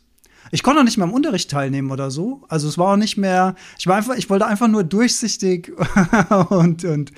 Ich 0.50 0.62
konnte 0.62 0.80
auch 0.80 0.84
nicht 0.84 0.98
mehr 0.98 1.06
am 1.06 1.14
Unterricht 1.14 1.50
teilnehmen 1.50 1.90
oder 1.90 2.10
so. 2.10 2.44
Also 2.48 2.68
es 2.68 2.76
war 2.76 2.92
auch 2.92 2.96
nicht 2.96 3.16
mehr, 3.16 3.54
ich 3.78 3.86
war 3.86 3.96
einfach, 3.96 4.16
ich 4.16 4.28
wollte 4.28 4.46
einfach 4.46 4.68
nur 4.68 4.84
durchsichtig 4.84 5.72
und, 6.50 6.84
und, 6.84 7.12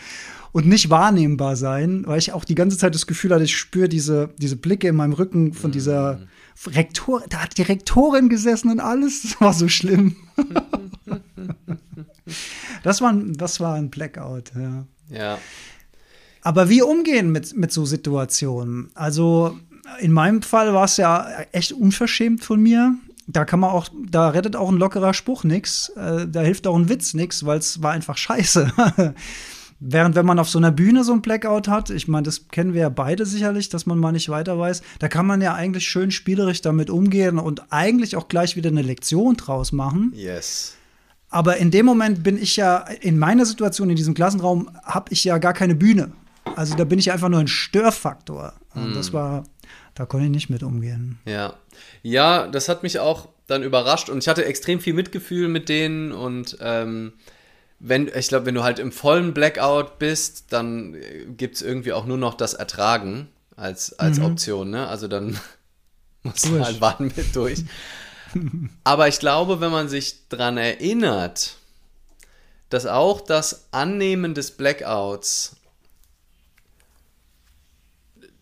und 0.54 0.68
nicht 0.68 0.88
wahrnehmbar 0.88 1.56
sein, 1.56 2.04
weil 2.06 2.18
ich 2.18 2.32
auch 2.32 2.44
die 2.44 2.54
ganze 2.54 2.78
Zeit 2.78 2.94
das 2.94 3.08
Gefühl 3.08 3.32
hatte, 3.34 3.42
ich 3.42 3.56
spüre 3.56 3.88
diese, 3.88 4.30
diese 4.38 4.54
Blicke 4.54 4.86
in 4.86 4.94
meinem 4.94 5.12
Rücken 5.12 5.52
von 5.52 5.72
dieser 5.72 6.20
Rektorin, 6.68 7.24
da 7.28 7.38
hat 7.38 7.58
die 7.58 7.62
Rektorin 7.62 8.28
gesessen 8.28 8.70
und 8.70 8.78
alles, 8.78 9.22
das 9.22 9.40
war 9.40 9.52
so 9.52 9.66
schlimm. 9.66 10.14
das, 12.84 13.00
war, 13.00 13.12
ein, 13.12 13.32
das 13.32 13.58
war 13.58 13.74
ein 13.74 13.90
Blackout, 13.90 14.52
ja. 14.54 14.86
Ja. 15.10 15.38
Aber 16.40 16.68
wie 16.68 16.82
umgehen 16.82 17.32
mit, 17.32 17.56
mit 17.56 17.72
so 17.72 17.84
Situationen? 17.84 18.92
Also 18.94 19.58
in 19.98 20.12
meinem 20.12 20.40
Fall 20.40 20.72
war 20.72 20.84
es 20.84 20.98
ja 20.98 21.26
echt 21.50 21.72
unverschämt 21.72 22.44
von 22.44 22.62
mir. 22.62 22.94
Da 23.26 23.44
kann 23.44 23.58
man 23.58 23.70
auch, 23.70 23.88
da 24.08 24.28
rettet 24.28 24.54
auch 24.54 24.68
ein 24.68 24.78
lockerer 24.78 25.14
Spruch 25.14 25.42
nix. 25.42 25.88
Äh, 25.96 26.28
da 26.28 26.42
hilft 26.42 26.68
auch 26.68 26.76
ein 26.76 26.88
Witz 26.88 27.12
nix, 27.12 27.44
weil 27.44 27.58
es 27.58 27.82
war 27.82 27.90
einfach 27.90 28.16
scheiße. 28.16 28.72
Während 29.86 30.14
wenn 30.14 30.24
man 30.24 30.38
auf 30.38 30.48
so 30.48 30.58
einer 30.58 30.72
Bühne 30.72 31.04
so 31.04 31.12
ein 31.12 31.20
Blackout 31.20 31.68
hat, 31.68 31.90
ich 31.90 32.08
meine, 32.08 32.22
das 32.22 32.48
kennen 32.48 32.72
wir 32.72 32.80
ja 32.80 32.88
beide 32.88 33.26
sicherlich, 33.26 33.68
dass 33.68 33.84
man 33.84 33.98
mal 33.98 34.12
nicht 34.12 34.30
weiter 34.30 34.58
weiß, 34.58 34.80
da 34.98 35.08
kann 35.08 35.26
man 35.26 35.42
ja 35.42 35.52
eigentlich 35.52 35.86
schön 35.86 36.10
spielerisch 36.10 36.62
damit 36.62 36.88
umgehen 36.88 37.38
und 37.38 37.70
eigentlich 37.70 38.16
auch 38.16 38.28
gleich 38.28 38.56
wieder 38.56 38.70
eine 38.70 38.80
Lektion 38.80 39.36
draus 39.36 39.72
machen. 39.72 40.10
Yes. 40.14 40.76
Aber 41.28 41.58
in 41.58 41.70
dem 41.70 41.84
Moment 41.84 42.22
bin 42.22 42.40
ich 42.40 42.56
ja, 42.56 42.78
in 43.00 43.18
meiner 43.18 43.44
Situation, 43.44 43.90
in 43.90 43.96
diesem 43.96 44.14
Klassenraum, 44.14 44.70
habe 44.84 45.12
ich 45.12 45.22
ja 45.22 45.36
gar 45.36 45.52
keine 45.52 45.74
Bühne. 45.74 46.12
Also 46.56 46.76
da 46.76 46.84
bin 46.84 46.98
ich 46.98 47.12
einfach 47.12 47.28
nur 47.28 47.40
ein 47.40 47.48
Störfaktor. 47.48 48.54
Und 48.74 48.92
mm. 48.92 48.94
das 48.94 49.12
war, 49.12 49.44
da 49.94 50.06
konnte 50.06 50.24
ich 50.26 50.32
nicht 50.32 50.48
mit 50.48 50.62
umgehen. 50.62 51.18
Ja. 51.26 51.54
Ja, 52.02 52.46
das 52.46 52.70
hat 52.70 52.82
mich 52.82 53.00
auch 53.00 53.28
dann 53.46 53.62
überrascht 53.62 54.08
und 54.08 54.22
ich 54.22 54.28
hatte 54.28 54.46
extrem 54.46 54.80
viel 54.80 54.94
Mitgefühl 54.94 55.48
mit 55.48 55.68
denen 55.68 56.12
und 56.12 56.56
ähm, 56.60 57.12
wenn, 57.86 58.10
ich 58.14 58.28
glaube, 58.28 58.46
wenn 58.46 58.54
du 58.54 58.62
halt 58.62 58.78
im 58.78 58.92
vollen 58.92 59.34
Blackout 59.34 59.98
bist, 59.98 60.46
dann 60.50 60.96
gibt 61.36 61.56
es 61.56 61.62
irgendwie 61.62 61.92
auch 61.92 62.06
nur 62.06 62.16
noch 62.16 62.32
das 62.32 62.54
Ertragen 62.54 63.28
als, 63.56 63.98
als 63.98 64.18
mhm. 64.18 64.24
Option, 64.24 64.70
ne? 64.70 64.88
Also 64.88 65.06
dann 65.06 65.38
musst 66.22 66.46
du 66.46 66.64
halt 66.64 66.80
warten 66.80 67.12
mit 67.14 67.36
durch. 67.36 67.62
Aber 68.84 69.06
ich 69.08 69.18
glaube, 69.18 69.60
wenn 69.60 69.70
man 69.70 69.90
sich 69.90 70.28
daran 70.30 70.56
erinnert, 70.56 71.56
dass 72.70 72.86
auch 72.86 73.20
das 73.20 73.66
Annehmen 73.70 74.32
des 74.32 74.52
Blackouts 74.52 75.53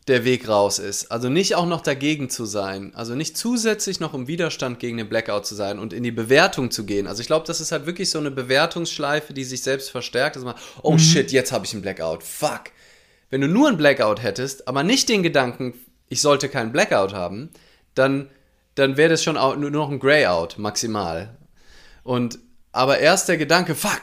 der 0.09 0.25
Weg 0.25 0.49
raus 0.49 0.79
ist. 0.79 1.13
Also 1.13 1.29
nicht 1.29 1.55
auch 1.55 1.67
noch 1.67 1.81
dagegen 1.81 2.29
zu 2.29 2.45
sein. 2.45 2.93
Also 2.95 3.15
nicht 3.15 3.37
zusätzlich 3.37 4.01
noch 4.01 4.15
im 4.15 4.27
Widerstand 4.27 4.81
gegen 4.81 4.97
den 4.97 5.09
Blackout 5.09 5.47
zu 5.47 5.55
sein 5.55 5.79
und 5.79 5.93
in 5.93 6.03
die 6.03 6.11
Bewertung 6.11 6.71
zu 6.71 6.85
gehen. 6.85 7.07
Also 7.07 7.21
ich 7.21 7.29
glaube, 7.29 7.47
das 7.47 7.61
ist 7.61 7.71
halt 7.71 7.87
wirklich 7.87 8.11
so 8.11 8.19
eine 8.19 8.33
Bewertungsschleife, 8.33 9.33
die 9.33 9.45
sich 9.45 9.63
selbst 9.63 9.91
verstärkt. 9.91 10.37
Dass 10.37 10.45
man, 10.45 10.55
oh 10.83 10.93
mhm. 10.93 10.99
shit, 10.99 11.31
jetzt 11.31 11.53
habe 11.53 11.67
ich 11.67 11.73
einen 11.73 11.83
Blackout. 11.83 12.23
Fuck. 12.23 12.65
Wenn 13.31 13.41
du 13.41 13.49
nur 13.49 13.69
einen 13.69 13.77
Blackout 13.77 14.23
hättest, 14.23 14.67
aber 14.67 14.83
nicht 14.83 15.09
den 15.09 15.23
Gedanken, 15.23 15.75
ich 16.09 16.21
sollte 16.21 16.49
keinen 16.49 16.73
Blackout 16.73 17.15
haben, 17.15 17.51
dann 17.95 18.29
dann 18.75 18.97
wäre 18.97 19.11
das 19.11 19.23
schon 19.23 19.37
auch 19.37 19.57
nur 19.57 19.71
noch 19.71 19.91
ein 19.91 19.99
Grayout 19.99 20.59
maximal. 20.59 21.37
Und 22.03 22.39
aber 22.73 22.99
erst 22.99 23.29
der 23.29 23.37
Gedanke, 23.37 23.75
fuck, 23.75 24.01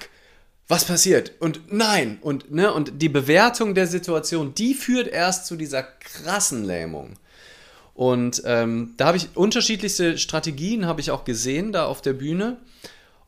was 0.69 0.85
passiert? 0.85 1.33
Und 1.39 1.73
nein, 1.73 2.19
und 2.21 2.51
ne, 2.51 2.71
und 2.71 3.01
die 3.01 3.09
Bewertung 3.09 3.73
der 3.73 3.87
Situation, 3.87 4.53
die 4.53 4.75
führt 4.75 5.07
erst 5.07 5.47
zu 5.47 5.55
dieser 5.55 5.81
krassen 5.81 6.63
Lähmung. 6.63 7.17
Und 7.95 8.43
ähm, 8.45 8.93
da 8.95 9.07
habe 9.07 9.17
ich 9.17 9.35
unterschiedlichste 9.35 10.17
Strategien, 10.19 10.85
habe 10.85 11.01
ich 11.01 11.11
auch 11.11 11.25
gesehen 11.25 11.73
da 11.73 11.87
auf 11.87 12.01
der 12.01 12.13
Bühne. 12.13 12.57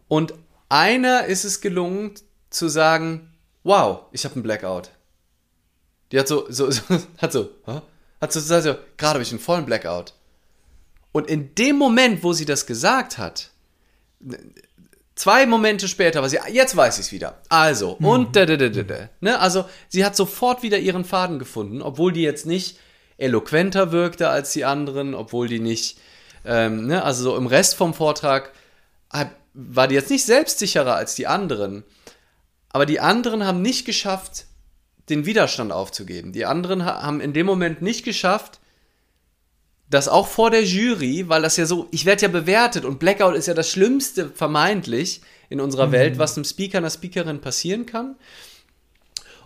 Und 0.08 0.36
einer 0.70 1.26
ist 1.26 1.44
es 1.44 1.62
gelungen 1.62 2.14
zu 2.52 2.70
sagen, 2.70 3.34
wow, 3.64 4.02
ich 4.12 4.24
habe 4.24 4.36
einen 4.36 4.44
Blackout. 4.44 4.92
Die 6.12 6.20
hat 6.20 6.28
so, 6.28 6.46
so, 6.48 6.70
so 6.70 6.82
hat 7.18 7.34
so, 7.34 7.50
hat 8.22 8.32
so, 8.32 8.40
so, 8.40 8.62
so 8.62 8.76
gerade 8.98 9.16
habe 9.16 9.24
ich 9.24 9.32
einen 9.32 9.40
vollen 9.40 9.66
Blackout. 9.66 10.14
Und 11.12 11.28
in 11.28 11.56
dem 11.56 11.76
Moment, 11.76 12.24
wo 12.24 12.34
sie 12.34 12.46
das 12.46 12.68
gesagt 12.68 13.18
hat, 13.18 13.50
zwei 15.16 15.46
Momente 15.46 15.88
später 15.88 16.22
war 16.22 16.30
sie, 16.30 16.40
jetzt 16.52 16.76
weiß 16.76 17.00
ich 17.00 17.06
es 17.08 17.12
wieder. 17.12 17.42
Also, 17.50 17.98
mhm. 18.00 18.06
und 18.06 18.36
da, 18.36 18.46
da, 18.46 18.58
da, 18.58 18.70
da, 18.70 18.84
da. 18.84 19.10
Ne? 19.20 19.40
Also, 19.40 19.66
sie 19.90 20.06
hat 20.06 20.16
sofort 20.16 20.64
wieder 20.64 20.80
ihren 20.80 21.06
Faden 21.06 21.40
gefunden, 21.40 21.82
obwohl 21.82 22.12
die 22.12 22.22
jetzt 22.22 22.46
nicht 22.46 22.80
eloquenter 23.18 23.92
wirkte 23.92 24.30
als 24.30 24.52
die 24.54 24.66
anderen, 24.66 25.14
obwohl 25.14 25.48
die 25.48 25.60
nicht, 25.60 26.00
ähm, 26.46 26.88
ne? 26.88 27.04
also 27.04 27.24
so 27.24 27.38
im 27.38 27.48
Rest 27.48 27.76
vom 27.76 27.94
Vortrag 27.94 28.52
war 29.54 29.88
die 29.88 29.96
jetzt 29.96 30.10
nicht 30.10 30.26
selbstsicherer 30.26 30.96
als 30.96 31.16
die 31.16 31.28
anderen. 31.28 31.84
Aber 32.70 32.86
die 32.86 33.00
anderen 33.00 33.46
haben 33.46 33.62
nicht 33.62 33.86
geschafft, 33.86 34.46
den 35.10 35.26
Widerstand 35.26 35.72
aufzugeben. 35.72 36.32
Die 36.32 36.46
anderen 36.46 36.86
haben 36.86 37.20
in 37.20 37.34
dem 37.34 37.46
Moment 37.46 37.82
nicht 37.82 38.06
geschafft, 38.06 38.61
das 39.92 40.08
auch 40.08 40.28
vor 40.28 40.50
der 40.50 40.64
Jury, 40.64 41.28
weil 41.28 41.42
das 41.42 41.58
ja 41.58 41.66
so, 41.66 41.88
ich 41.92 42.06
werde 42.06 42.24
ja 42.24 42.28
bewertet 42.30 42.86
und 42.86 42.98
Blackout 42.98 43.36
ist 43.36 43.48
ja 43.48 43.54
das 43.54 43.70
Schlimmste 43.70 44.30
vermeintlich 44.30 45.22
in 45.50 45.60
unserer 45.60 45.88
mhm. 45.88 45.92
Welt, 45.92 46.18
was 46.18 46.36
einem 46.36 46.46
Speaker, 46.46 46.78
einer 46.78 46.90
Speakerin 46.90 47.42
passieren 47.42 47.86
kann. 47.86 48.16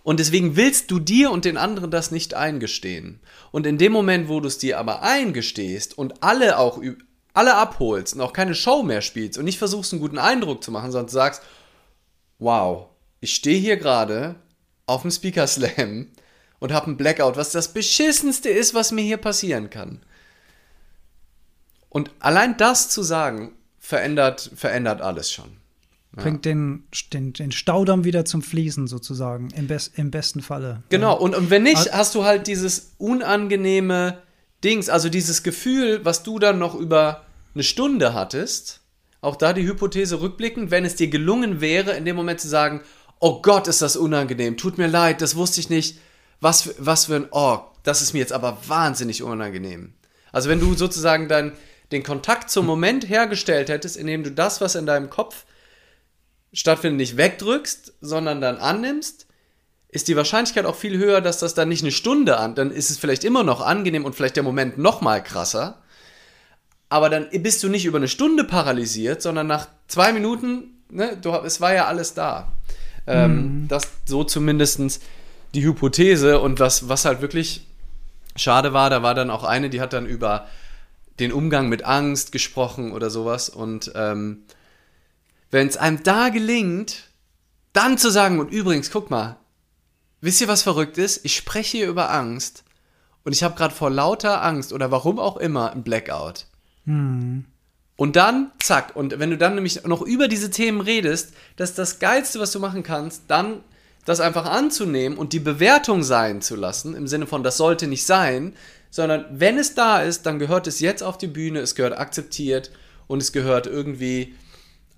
Und 0.04 0.20
deswegen 0.20 0.54
willst 0.54 0.92
du 0.92 1.00
dir 1.00 1.32
und 1.32 1.44
den 1.44 1.56
anderen 1.56 1.90
das 1.90 2.12
nicht 2.12 2.34
eingestehen. 2.34 3.18
Und 3.50 3.66
in 3.66 3.76
dem 3.76 3.90
Moment, 3.90 4.28
wo 4.28 4.38
du 4.38 4.46
es 4.46 4.56
dir 4.56 4.78
aber 4.78 5.02
eingestehst 5.02 5.98
und 5.98 6.22
alle 6.22 6.58
auch 6.58 6.80
alle 7.34 7.56
abholst 7.56 8.14
und 8.14 8.20
auch 8.20 8.32
keine 8.32 8.54
Show 8.54 8.84
mehr 8.84 9.02
spielst 9.02 9.36
und 9.36 9.44
nicht 9.44 9.58
versuchst, 9.58 9.92
einen 9.92 10.00
guten 10.00 10.18
Eindruck 10.18 10.62
zu 10.62 10.70
machen, 10.70 10.92
sondern 10.92 11.08
sagst, 11.08 11.42
wow, 12.38 12.86
ich 13.20 13.34
stehe 13.34 13.58
hier 13.58 13.76
gerade 13.76 14.36
auf 14.86 15.02
dem 15.02 15.10
Speaker 15.10 15.46
Slam 15.48 16.12
und 16.60 16.72
habe 16.72 16.86
einen 16.86 16.96
Blackout, 16.96 17.36
was 17.36 17.50
das 17.50 17.74
beschissenste 17.74 18.48
ist, 18.48 18.74
was 18.74 18.92
mir 18.92 19.02
hier 19.02 19.18
passieren 19.18 19.70
kann. 19.70 20.00
Und 21.96 22.10
allein 22.18 22.58
das 22.58 22.90
zu 22.90 23.02
sagen, 23.02 23.54
verändert, 23.78 24.50
verändert 24.54 25.00
alles 25.00 25.32
schon. 25.32 25.56
Ja. 26.14 26.24
Bringt 26.24 26.44
den, 26.44 26.84
den, 27.10 27.32
den 27.32 27.52
Staudamm 27.52 28.04
wieder 28.04 28.26
zum 28.26 28.42
Fließen 28.42 28.86
sozusagen, 28.86 29.48
im, 29.56 29.66
Be 29.66 29.78
im 29.94 30.10
besten 30.10 30.42
Falle. 30.42 30.82
Genau, 30.90 31.16
und, 31.18 31.34
und 31.34 31.48
wenn 31.48 31.62
nicht, 31.62 31.94
hast 31.94 32.14
du 32.14 32.24
halt 32.24 32.48
dieses 32.48 32.92
unangenehme 32.98 34.18
Dings, 34.62 34.90
also 34.90 35.08
dieses 35.08 35.42
Gefühl, 35.42 36.04
was 36.04 36.22
du 36.22 36.38
dann 36.38 36.58
noch 36.58 36.74
über 36.74 37.22
eine 37.54 37.62
Stunde 37.62 38.12
hattest, 38.12 38.82
auch 39.22 39.36
da 39.36 39.54
die 39.54 39.66
Hypothese 39.66 40.20
rückblickend, 40.20 40.70
wenn 40.70 40.84
es 40.84 40.96
dir 40.96 41.08
gelungen 41.08 41.62
wäre, 41.62 41.92
in 41.92 42.04
dem 42.04 42.16
Moment 42.16 42.42
zu 42.42 42.48
sagen, 42.48 42.82
oh 43.20 43.40
Gott, 43.40 43.68
ist 43.68 43.80
das 43.80 43.96
unangenehm, 43.96 44.58
tut 44.58 44.76
mir 44.76 44.86
leid, 44.86 45.22
das 45.22 45.34
wusste 45.34 45.60
ich 45.60 45.70
nicht, 45.70 45.98
was, 46.42 46.74
was 46.76 47.06
für 47.06 47.16
ein, 47.16 47.28
oh, 47.30 47.60
das 47.84 48.02
ist 48.02 48.12
mir 48.12 48.18
jetzt 48.18 48.34
aber 48.34 48.58
wahnsinnig 48.66 49.22
unangenehm. 49.22 49.94
Also 50.30 50.50
wenn 50.50 50.60
du 50.60 50.74
sozusagen 50.74 51.28
dann 51.28 51.54
den 51.92 52.02
Kontakt 52.02 52.50
zum 52.50 52.66
Moment 52.66 53.08
hergestellt 53.08 53.68
hättest, 53.68 53.96
indem 53.96 54.24
du 54.24 54.30
das, 54.30 54.60
was 54.60 54.74
in 54.74 54.86
deinem 54.86 55.10
Kopf 55.10 55.44
stattfindet, 56.52 56.98
nicht 56.98 57.16
wegdrückst, 57.16 57.94
sondern 58.00 58.40
dann 58.40 58.56
annimmst, 58.56 59.26
ist 59.88 60.08
die 60.08 60.16
Wahrscheinlichkeit 60.16 60.66
auch 60.66 60.74
viel 60.74 60.98
höher, 60.98 61.20
dass 61.20 61.38
das 61.38 61.54
dann 61.54 61.68
nicht 61.68 61.82
eine 61.82 61.92
Stunde 61.92 62.38
an, 62.38 62.54
dann 62.54 62.70
ist 62.70 62.90
es 62.90 62.98
vielleicht 62.98 63.24
immer 63.24 63.44
noch 63.44 63.60
angenehm 63.60 64.04
und 64.04 64.14
vielleicht 64.14 64.36
der 64.36 64.42
Moment 64.42 64.78
noch 64.78 65.00
mal 65.00 65.22
krasser, 65.22 65.82
aber 66.88 67.10
dann 67.10 67.28
bist 67.30 67.62
du 67.62 67.68
nicht 67.68 67.84
über 67.84 67.98
eine 67.98 68.08
Stunde 68.08 68.44
paralysiert, 68.44 69.22
sondern 69.22 69.46
nach 69.46 69.68
zwei 69.88 70.12
Minuten, 70.12 70.82
ne, 70.90 71.16
du, 71.20 71.32
es 71.32 71.60
war 71.60 71.74
ja 71.74 71.86
alles 71.86 72.14
da. 72.14 72.52
Ähm, 73.06 73.62
mhm. 73.62 73.68
Das 73.68 73.88
so 74.04 74.24
zumindest 74.24 75.02
die 75.54 75.64
Hypothese 75.64 76.40
und 76.40 76.60
was, 76.60 76.88
was 76.88 77.04
halt 77.04 77.20
wirklich 77.20 77.66
schade 78.36 78.72
war, 78.72 78.90
da 78.90 79.02
war 79.02 79.14
dann 79.14 79.30
auch 79.30 79.44
eine, 79.44 79.70
die 79.70 79.80
hat 79.80 79.92
dann 79.92 80.06
über 80.06 80.46
den 81.18 81.32
Umgang 81.32 81.68
mit 81.68 81.84
Angst 81.84 82.32
gesprochen 82.32 82.92
oder 82.92 83.10
sowas. 83.10 83.48
Und 83.48 83.92
ähm, 83.94 84.44
wenn 85.50 85.68
es 85.68 85.76
einem 85.76 86.02
da 86.02 86.28
gelingt, 86.28 87.10
dann 87.72 87.98
zu 87.98 88.10
sagen, 88.10 88.38
und 88.38 88.50
übrigens, 88.50 88.90
guck 88.90 89.10
mal, 89.10 89.36
wisst 90.20 90.40
ihr, 90.40 90.48
was 90.48 90.62
verrückt 90.62 90.98
ist? 90.98 91.24
Ich 91.24 91.36
spreche 91.36 91.78
hier 91.78 91.88
über 91.88 92.10
Angst 92.10 92.64
und 93.24 93.32
ich 93.32 93.42
habe 93.42 93.56
gerade 93.56 93.74
vor 93.74 93.90
lauter 93.90 94.42
Angst 94.42 94.72
oder 94.72 94.90
warum 94.90 95.18
auch 95.18 95.36
immer 95.36 95.72
ein 95.72 95.82
Blackout. 95.82 96.46
Hm. 96.84 97.44
Und 97.96 98.16
dann, 98.16 98.52
zack, 98.58 98.94
und 98.94 99.18
wenn 99.18 99.30
du 99.30 99.38
dann 99.38 99.54
nämlich 99.54 99.84
noch 99.84 100.02
über 100.02 100.28
diese 100.28 100.50
Themen 100.50 100.80
redest, 100.80 101.32
das 101.56 101.70
ist 101.70 101.78
das 101.78 101.98
Geilste, 101.98 102.38
was 102.40 102.52
du 102.52 102.60
machen 102.60 102.82
kannst, 102.82 103.22
dann 103.28 103.62
das 104.04 104.20
einfach 104.20 104.46
anzunehmen 104.46 105.18
und 105.18 105.32
die 105.32 105.40
Bewertung 105.40 106.02
sein 106.02 106.40
zu 106.40 106.54
lassen, 106.56 106.94
im 106.94 107.08
Sinne 107.08 107.26
von, 107.26 107.42
das 107.42 107.56
sollte 107.56 107.88
nicht 107.88 108.06
sein, 108.06 108.54
sondern 108.90 109.26
wenn 109.30 109.58
es 109.58 109.74
da 109.74 110.00
ist, 110.00 110.26
dann 110.26 110.38
gehört 110.38 110.66
es 110.66 110.80
jetzt 110.80 111.02
auf 111.02 111.18
die 111.18 111.26
Bühne, 111.26 111.60
es 111.60 111.74
gehört 111.74 111.98
akzeptiert 111.98 112.70
und 113.06 113.22
es 113.22 113.32
gehört 113.32 113.66
irgendwie 113.66 114.34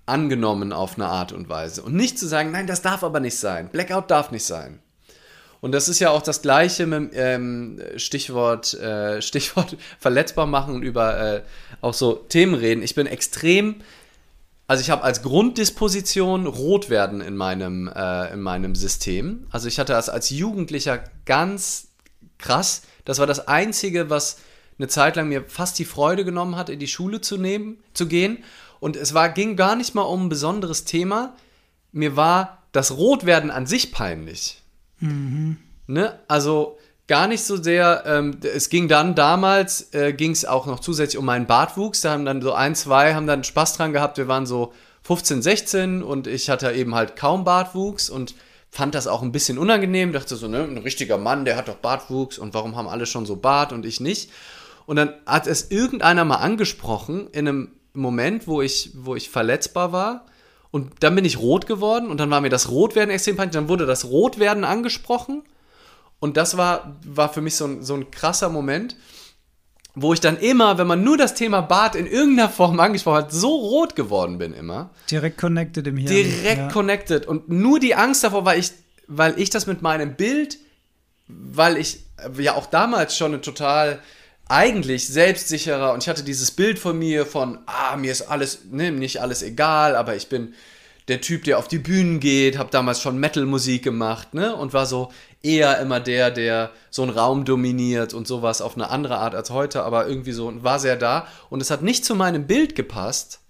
angenommen 0.07 0.73
auf 0.73 0.95
eine 0.95 1.07
Art 1.07 1.33
und 1.33 1.49
Weise. 1.49 1.83
Und 1.83 1.95
nicht 1.95 2.19
zu 2.19 2.27
sagen, 2.27 2.51
nein, 2.51 2.67
das 2.67 2.83
darf 2.83 3.05
aber 3.05 3.21
nicht 3.21 3.37
sein, 3.37 3.69
Blackout 3.69 4.11
darf 4.11 4.31
nicht 4.31 4.45
sein. 4.45 4.81
Und 5.61 5.73
das 5.73 5.89
ist 5.89 5.99
ja 5.99 6.11
auch 6.11 6.23
das 6.23 6.43
Gleiche 6.43 6.87
mit 6.87 7.13
ähm, 7.15 7.81
Stichwort, 7.97 8.75
äh, 8.75 9.21
Stichwort 9.23 9.77
verletzbar 9.99 10.47
machen 10.47 10.75
und 10.75 10.83
über 10.83 11.19
äh, 11.21 11.43
auch 11.81 11.95
so 11.95 12.15
Themen 12.15 12.55
reden. 12.55 12.83
Ich 12.83 12.95
bin 12.95 13.07
extrem, 13.07 13.77
also 14.67 14.81
ich 14.81 14.91
habe 14.91 15.03
als 15.03 15.23
Grunddisposition 15.23 16.47
rot 16.47 16.91
werden 16.91 17.21
in 17.21 17.37
meinem, 17.37 17.89
äh, 17.89 18.33
in 18.33 18.41
meinem 18.41 18.75
System. 18.75 19.47
Also 19.51 19.69
ich 19.69 19.79
hatte 19.79 19.93
das 19.93 20.09
als 20.09 20.31
Jugendlicher 20.31 21.03
ganz 21.25 21.89
krass. 22.39 22.83
Das 23.09 23.19
war 23.19 23.27
das 23.27 23.49
Einzige, 23.49 24.11
was 24.11 24.37
eine 24.79 24.87
Zeit 24.87 25.17
lang 25.17 25.31
mir 25.31 25.45
fast 25.49 25.79
die 25.79 25.87
Freude 25.87 26.27
genommen 26.27 26.57
hat, 26.57 26.69
in 26.69 26.79
die 26.79 26.87
Schule 26.87 27.23
zu 27.23 27.39
nehmen, 27.39 27.79
zu 27.95 28.07
gehen. 28.07 28.45
Und 28.81 28.97
es 28.97 29.15
war, 29.15 29.31
ging 29.31 29.57
gar 29.57 29.77
nicht 29.77 29.95
mal 29.95 30.03
um 30.03 30.27
ein 30.27 30.29
besonderes 30.29 30.85
Thema. 30.85 31.35
Mir 31.91 32.17
war 32.17 32.65
das 32.73 32.99
Rotwerden 32.99 33.51
an 33.51 33.65
sich 33.65 33.93
peinlich. 33.93 34.61
Mhm. 35.01 35.57
Ne? 35.87 36.19
Also 36.29 36.77
gar 37.07 37.29
nicht 37.29 37.45
so 37.45 37.57
sehr, 37.57 38.03
ähm, 38.05 38.41
es 38.43 38.69
ging 38.69 38.89
dann 38.89 39.15
damals, 39.15 39.95
äh, 39.95 40.13
ging 40.13 40.33
es 40.33 40.45
auch 40.45 40.67
noch 40.67 40.81
zusätzlich 40.81 41.17
um 41.17 41.25
meinen 41.25 41.47
Bartwuchs. 41.47 42.03
Da 42.03 42.11
haben 42.11 42.27
dann 42.27 42.43
so 42.43 42.53
ein, 42.53 42.75
zwei, 42.75 43.15
haben 43.15 43.27
dann 43.27 43.43
Spaß 43.43 43.79
dran 43.79 43.95
gehabt. 43.95 44.19
Wir 44.19 44.29
waren 44.29 44.45
so 44.45 44.75
15, 45.05 45.41
16 45.41 46.03
und 46.03 46.27
ich 46.27 46.51
hatte 46.51 46.73
eben 46.73 46.95
halt 46.95 47.17
kaum 47.17 47.45
Bartwuchs 47.45 48.11
und 48.11 48.35
fand 48.71 48.95
das 48.95 49.07
auch 49.07 49.23
ein 49.23 49.33
bisschen 49.33 49.59
unangenehm. 49.59 50.13
Dachte 50.13 50.37
so, 50.37 50.49
ne, 50.49 50.65
ein 50.65 50.79
richtiger 50.79 51.19
Mann, 51.19 51.45
der 51.45 51.57
hat 51.57 51.69
doch 51.69 51.77
Bartwuchs 51.77 52.39
und 52.39 52.55
warum 52.55 52.77
haben 52.77 52.89
alle 52.89 53.07
schon 53.07 53.27
so 53.27 53.37
Bart 53.37 53.73
und 53.73 53.87
ich 53.87 54.01
nicht? 54.01 54.31
Und 54.87 54.97
dann 54.97 55.15
hat 55.27 55.47
es 55.47 55.71
irgendeiner 55.71 56.25
mal 56.25 56.37
angesprochen 56.37 57.29
in 57.33 57.49
einem 57.49 57.73
Moment, 57.93 58.47
wo 58.47 58.63
ich, 58.63 58.93
wo 58.95 59.17
ich 59.17 59.31
verletzbar 59.31 59.93
war 59.93 60.25
und 60.71 60.93
dann 61.01 61.15
bin 61.15 61.25
ich 61.25 61.39
rot 61.39 61.67
geworden 61.67 62.11
und 62.11 62.21
dann 62.21 62.31
war 62.31 62.41
mir 62.41 62.51
das 62.51 62.71
Rotwerden 62.71 63.11
extrem 63.11 63.37
peinlich. 63.37 63.55
Dann 63.55 63.69
wurde 63.69 63.87
das 63.87 64.05
Rotwerden 64.05 64.65
angesprochen. 64.65 65.43
Und 66.21 66.37
das 66.37 66.57
war, 66.57 66.97
war 67.07 67.33
für 67.33 67.41
mich 67.41 67.57
so 67.57 67.65
ein, 67.65 67.83
so 67.83 67.95
ein 67.95 68.11
krasser 68.11 68.49
Moment, 68.49 68.97
wo 70.03 70.13
ich 70.13 70.21
dann 70.21 70.37
immer, 70.39 70.79
wenn 70.79 70.87
man 70.87 71.03
nur 71.03 71.17
das 71.17 71.35
Thema 71.35 71.61
Bart 71.61 71.95
in 71.95 72.07
irgendeiner 72.07 72.49
Form 72.49 72.79
angesprochen 72.81 73.25
hat, 73.25 73.33
so 73.33 73.55
rot 73.55 73.97
geworden 73.97 74.39
bin 74.39 74.53
immer. 74.53 74.91
Direkt 75.11 75.39
connected 75.39 75.87
im 75.87 75.97
Hirn. 75.97 76.13
Direkt 76.13 76.59
ja. 76.59 76.69
connected. 76.69 77.27
Und 77.27 77.49
nur 77.49 77.81
die 77.81 77.95
Angst 77.95 78.25
davor, 78.25 78.45
weil 78.45 78.59
ich, 78.59 78.73
weil 79.07 79.39
ich 79.39 79.51
das 79.51 79.67
mit 79.67 79.83
meinem 79.83 80.15
Bild, 80.15 80.59
weil 81.27 81.77
ich 81.77 82.01
ja 82.39 82.55
auch 82.55 82.67
damals 82.67 83.17
schon 83.17 83.33
eine 83.33 83.41
total 83.41 84.01
eigentlich 84.49 85.09
selbstsicherer 85.09 85.93
und 85.93 86.03
ich 86.03 86.09
hatte 86.09 86.23
dieses 86.23 86.51
Bild 86.51 86.79
von 86.79 86.99
mir 86.99 87.27
von, 87.27 87.59
ah, 87.67 87.97
mir 87.97 88.11
ist 88.11 88.23
alles, 88.23 88.61
ne, 88.71 88.91
nicht 88.91 89.21
alles 89.21 89.43
egal, 89.43 89.95
aber 89.95 90.17
ich 90.17 90.29
bin 90.29 90.55
der 91.09 91.21
Typ, 91.21 91.45
der 91.45 91.59
auf 91.59 91.69
die 91.69 91.79
Bühnen 91.79 92.21
geht, 92.21 92.59
habe 92.59 92.71
damals 92.71 93.01
schon 93.01 93.19
Metal-Musik 93.19 93.83
gemacht, 93.83 94.35
ne, 94.35 94.55
und 94.55 94.73
war 94.73 94.87
so 94.87 95.11
eher 95.43 95.81
immer 95.81 96.01
der, 96.01 96.31
der 96.31 96.71
so 96.91 97.03
einen 97.03 97.11
Raum 97.11 97.45
dominiert 97.45 98.13
und 98.15 98.27
sowas 98.27 98.61
auf 98.61 98.75
eine 98.75 98.91
andere 98.91 99.19
Art 99.19 99.35
als 99.35 99.51
heute, 99.51 99.83
aber 99.83 100.07
irgendwie 100.07 100.33
so, 100.33 100.53
war 100.63 100.79
sehr 100.79 100.97
da 100.97 101.27
und 101.49 101.63
es 101.63 101.71
hat 101.71 101.83
nicht 101.83 102.05
zu 102.05 102.15
meinem 102.15 102.47
Bild 102.47 102.75
gepasst. 102.75 103.41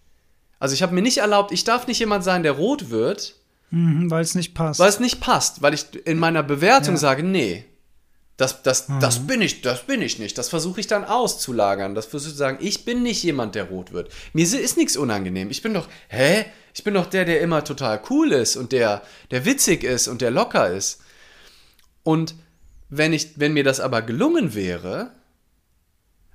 Also 0.59 0.75
ich 0.75 0.83
habe 0.83 0.95
mir 0.95 1.03
nicht 1.03 1.19
erlaubt, 1.19 1.53
ich 1.53 1.65
darf 1.65 1.87
nicht 1.87 1.99
jemand 1.99 2.25
sein, 2.25 2.43
der 2.43 2.53
rot 2.53 2.91
wird. 2.91 3.37
Mhm, 3.71 4.11
weil 4.11 4.23
es 4.23 4.35
nicht 4.35 4.55
passt. 4.55 4.81
Weil 4.81 4.88
es 4.88 5.00
nicht 5.00 5.21
passt, 5.21 5.62
weil 5.62 5.75
ich 5.75 5.87
in 6.07 6.19
meiner 6.19 6.43
Bewertung 6.43 6.95
ja. 6.95 7.00
sage, 7.00 7.23
nee, 7.23 7.65
das, 8.38 8.62
das, 8.62 8.88
mhm. 8.88 9.00
das 9.00 9.27
bin 9.27 9.43
ich, 9.43 9.62
das 9.62 9.85
bin 9.85 10.00
ich 10.00 10.21
nicht. 10.21 10.38
Das 10.38 10.49
versuche 10.49 10.79
ich 10.79 10.87
dann 10.87 11.05
auszulagern. 11.05 11.97
Das 11.97 12.07
versuche 12.07 12.29
ich 12.29 12.35
zu 12.35 12.38
sagen, 12.38 12.59
ich 12.61 12.85
bin 12.85 13.03
nicht 13.03 13.23
jemand, 13.25 13.57
der 13.57 13.64
rot 13.64 13.92
wird. 13.92 14.12
Mir 14.33 14.44
ist 14.44 14.77
nichts 14.77 14.97
unangenehm. 14.97 15.51
Ich 15.51 15.61
bin 15.61 15.75
doch, 15.75 15.88
hä? 16.07 16.47
Ich 16.79 16.85
bin 16.85 16.95
doch 16.95 17.07
der, 17.07 17.25
der 17.25 17.41
immer 17.41 17.64
total 17.64 18.01
cool 18.09 18.31
ist 18.31 18.55
und 18.57 18.71
der, 18.71 19.03
der 19.33 19.45
witzig 19.45 19.83
ist 19.83 20.07
und 20.07 20.21
der 20.21 20.31
locker 20.31 20.71
ist. 20.71 21.01
Und 22.05 22.37
wenn 22.88 23.12
ich, 23.12 23.33
wenn 23.41 23.53
mir 23.53 23.64
das 23.64 23.81
aber 23.81 24.01
gelungen 24.01 24.55
wäre, 24.55 25.11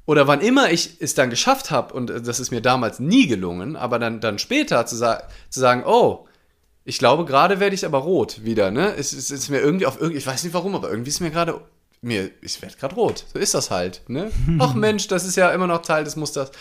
oder 0.06 0.28
wann 0.28 0.42
immer 0.42 0.70
ich 0.70 0.98
es 1.00 1.16
dann 1.16 1.30
geschafft 1.30 1.72
habe, 1.72 1.94
und 1.94 2.10
das 2.10 2.42
ist 2.42 2.52
mir 2.52 2.60
damals 2.60 3.00
nie 3.00 3.26
gelungen, 3.28 3.78
aber 3.78 4.00
dann, 4.00 4.20
dann 4.20 4.38
später 4.38 4.86
zu, 4.86 4.98
sa 4.98 5.24
zu 5.50 5.62
sagen, 5.62 5.86
oh, 5.86 6.28
ich 6.84 6.98
glaube, 6.98 7.24
gerade 7.24 7.62
werde 7.62 7.74
ich 7.74 7.86
aber 7.86 8.00
rot 8.00 8.44
wieder, 8.44 8.70
ne? 8.70 8.96
Es, 8.98 9.14
es 9.14 9.32
ist 9.32 9.48
mir 9.48 9.62
irgendwie 9.62 9.86
auf 9.86 9.96
irgendwie, 10.02 10.18
ich 10.18 10.28
weiß 10.28 10.44
nicht 10.44 10.54
warum, 10.54 10.76
aber 10.76 10.90
irgendwie 10.90 11.10
ist 11.10 11.22
mir 11.22 11.32
gerade 11.32 11.62
mir, 12.02 12.32
ich 12.42 12.62
werde 12.62 12.76
gerade 12.76 12.96
rot. 12.96 13.24
So 13.32 13.40
ist 13.40 13.54
das 13.54 13.72
halt. 13.72 14.02
Ne? 14.10 14.30
Ach 14.60 14.74
Mensch, 14.74 15.08
das 15.08 15.24
ist 15.24 15.38
ja 15.38 15.52
immer 15.52 15.68
noch 15.68 15.84
Teil 15.84 16.04
des 16.04 16.18
Musters. 16.18 16.52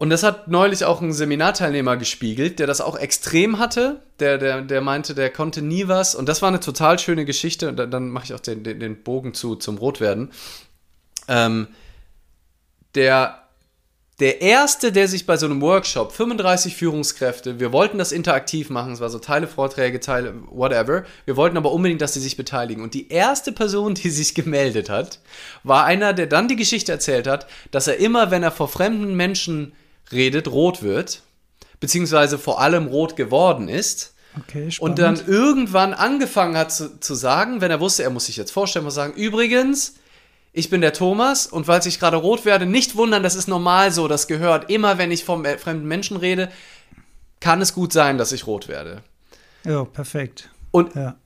Und 0.00 0.08
das 0.08 0.22
hat 0.22 0.48
neulich 0.48 0.86
auch 0.86 1.02
ein 1.02 1.12
Seminarteilnehmer 1.12 1.98
gespiegelt, 1.98 2.58
der 2.58 2.66
das 2.66 2.80
auch 2.80 2.96
extrem 2.96 3.58
hatte. 3.58 4.00
Der, 4.18 4.38
der, 4.38 4.62
der 4.62 4.80
meinte, 4.80 5.14
der 5.14 5.28
konnte 5.28 5.60
nie 5.60 5.88
was. 5.88 6.14
Und 6.14 6.26
das 6.26 6.40
war 6.40 6.48
eine 6.48 6.60
total 6.60 6.98
schöne 6.98 7.26
Geschichte. 7.26 7.68
Und 7.68 7.76
dann, 7.76 7.90
dann 7.90 8.08
mache 8.08 8.24
ich 8.24 8.32
auch 8.32 8.40
den, 8.40 8.64
den, 8.64 8.80
den, 8.80 9.02
Bogen 9.02 9.34
zu, 9.34 9.56
zum 9.56 9.76
Rotwerden. 9.76 10.30
Ähm, 11.28 11.68
der 12.94 13.42
der 14.20 14.42
erste, 14.42 14.90
der 14.90 15.06
sich 15.06 15.26
bei 15.26 15.36
so 15.36 15.46
einem 15.46 15.60
Workshop, 15.60 16.12
35 16.12 16.76
Führungskräfte, 16.76 17.58
wir 17.58 17.72
wollten 17.72 17.96
das 17.96 18.12
interaktiv 18.12 18.68
machen, 18.68 18.92
es 18.92 19.00
war 19.00 19.08
so 19.08 19.18
Teile, 19.18 19.48
Vorträge, 19.48 19.98
Teile, 20.00 20.34
whatever. 20.50 21.04
Wir 21.24 21.36
wollten 21.36 21.56
aber 21.56 21.72
unbedingt, 21.72 22.02
dass 22.02 22.14
sie 22.14 22.20
sich 22.20 22.36
beteiligen. 22.36 22.82
Und 22.82 22.92
die 22.92 23.08
erste 23.08 23.52
Person, 23.52 23.94
die 23.94 24.10
sich 24.10 24.34
gemeldet 24.34 24.90
hat, 24.90 25.20
war 25.62 25.84
einer, 25.84 26.12
der 26.12 26.26
dann 26.26 26.48
die 26.48 26.56
Geschichte 26.56 26.92
erzählt 26.92 27.26
hat, 27.26 27.46
dass 27.70 27.86
er 27.86 27.96
immer, 27.96 28.30
wenn 28.30 28.42
er 28.42 28.50
vor 28.50 28.68
fremden 28.68 29.14
Menschen 29.14 29.72
redet, 30.12 30.48
rot 30.48 30.82
wird, 30.82 31.22
beziehungsweise 31.78 32.38
vor 32.38 32.60
allem 32.60 32.86
rot 32.86 33.16
geworden 33.16 33.68
ist. 33.68 34.14
Okay, 34.38 34.70
und 34.78 34.98
dann 35.00 35.20
irgendwann 35.26 35.92
angefangen 35.92 36.56
hat 36.56 36.72
zu, 36.72 37.00
zu 37.00 37.14
sagen, 37.14 37.60
wenn 37.60 37.70
er 37.70 37.80
wusste, 37.80 38.04
er 38.04 38.10
muss 38.10 38.26
sich 38.26 38.36
jetzt 38.36 38.52
vorstellen, 38.52 38.84
muss 38.84 38.94
sagen, 38.94 39.14
übrigens, 39.14 39.94
ich 40.52 40.70
bin 40.70 40.80
der 40.80 40.92
Thomas 40.92 41.46
und 41.46 41.66
falls 41.66 41.86
ich 41.86 41.98
gerade 41.98 42.16
rot 42.16 42.44
werde, 42.44 42.66
nicht 42.66 42.96
wundern, 42.96 43.22
das 43.22 43.34
ist 43.34 43.48
normal 43.48 43.92
so, 43.92 44.08
das 44.08 44.28
gehört. 44.28 44.70
Immer 44.70 44.98
wenn 44.98 45.10
ich 45.10 45.24
vom 45.24 45.44
fremden 45.44 45.86
Menschen 45.86 46.16
rede, 46.16 46.48
kann 47.40 47.60
es 47.60 47.74
gut 47.74 47.92
sein, 47.92 48.18
dass 48.18 48.32
ich 48.32 48.46
rot 48.46 48.68
werde. 48.68 49.02
Ja, 49.64 49.84
perfekt. 49.84 50.48
Und 50.70 50.94
ja. 50.94 51.16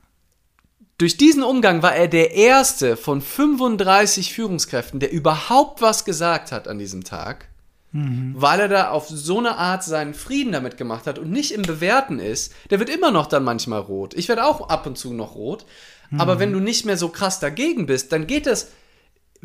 durch 0.98 1.16
diesen 1.16 1.42
Umgang 1.42 1.82
war 1.82 1.94
er 1.94 2.08
der 2.08 2.32
erste 2.32 2.96
von 2.96 3.20
35 3.20 4.32
Führungskräften, 4.32 5.00
der 5.00 5.12
überhaupt 5.12 5.82
was 5.82 6.04
gesagt 6.04 6.52
hat 6.52 6.68
an 6.68 6.78
diesem 6.78 7.04
Tag, 7.04 7.48
mhm. 7.94 8.34
weil 8.36 8.60
er 8.60 8.68
da 8.68 8.90
auf 8.90 9.08
so 9.08 9.38
eine 9.38 9.56
Art 9.56 9.82
seinen 9.82 10.12
Frieden 10.12 10.52
damit 10.52 10.76
gemacht 10.76 11.06
hat 11.06 11.18
und 11.18 11.30
nicht 11.30 11.52
im 11.52 11.62
Bewerten 11.62 12.18
ist. 12.18 12.52
Der 12.68 12.78
wird 12.78 12.90
immer 12.90 13.10
noch 13.10 13.26
dann 13.26 13.44
manchmal 13.44 13.80
rot. 13.80 14.12
Ich 14.14 14.28
werde 14.28 14.44
auch 14.44 14.68
ab 14.68 14.86
und 14.86 14.98
zu 14.98 15.14
noch 15.14 15.34
rot. 15.34 15.64
Mhm. 16.10 16.20
Aber 16.20 16.38
wenn 16.38 16.52
du 16.52 16.60
nicht 16.60 16.84
mehr 16.84 16.98
so 16.98 17.08
krass 17.08 17.40
dagegen 17.40 17.86
bist, 17.86 18.12
dann 18.12 18.26
geht 18.26 18.46
das 18.46 18.68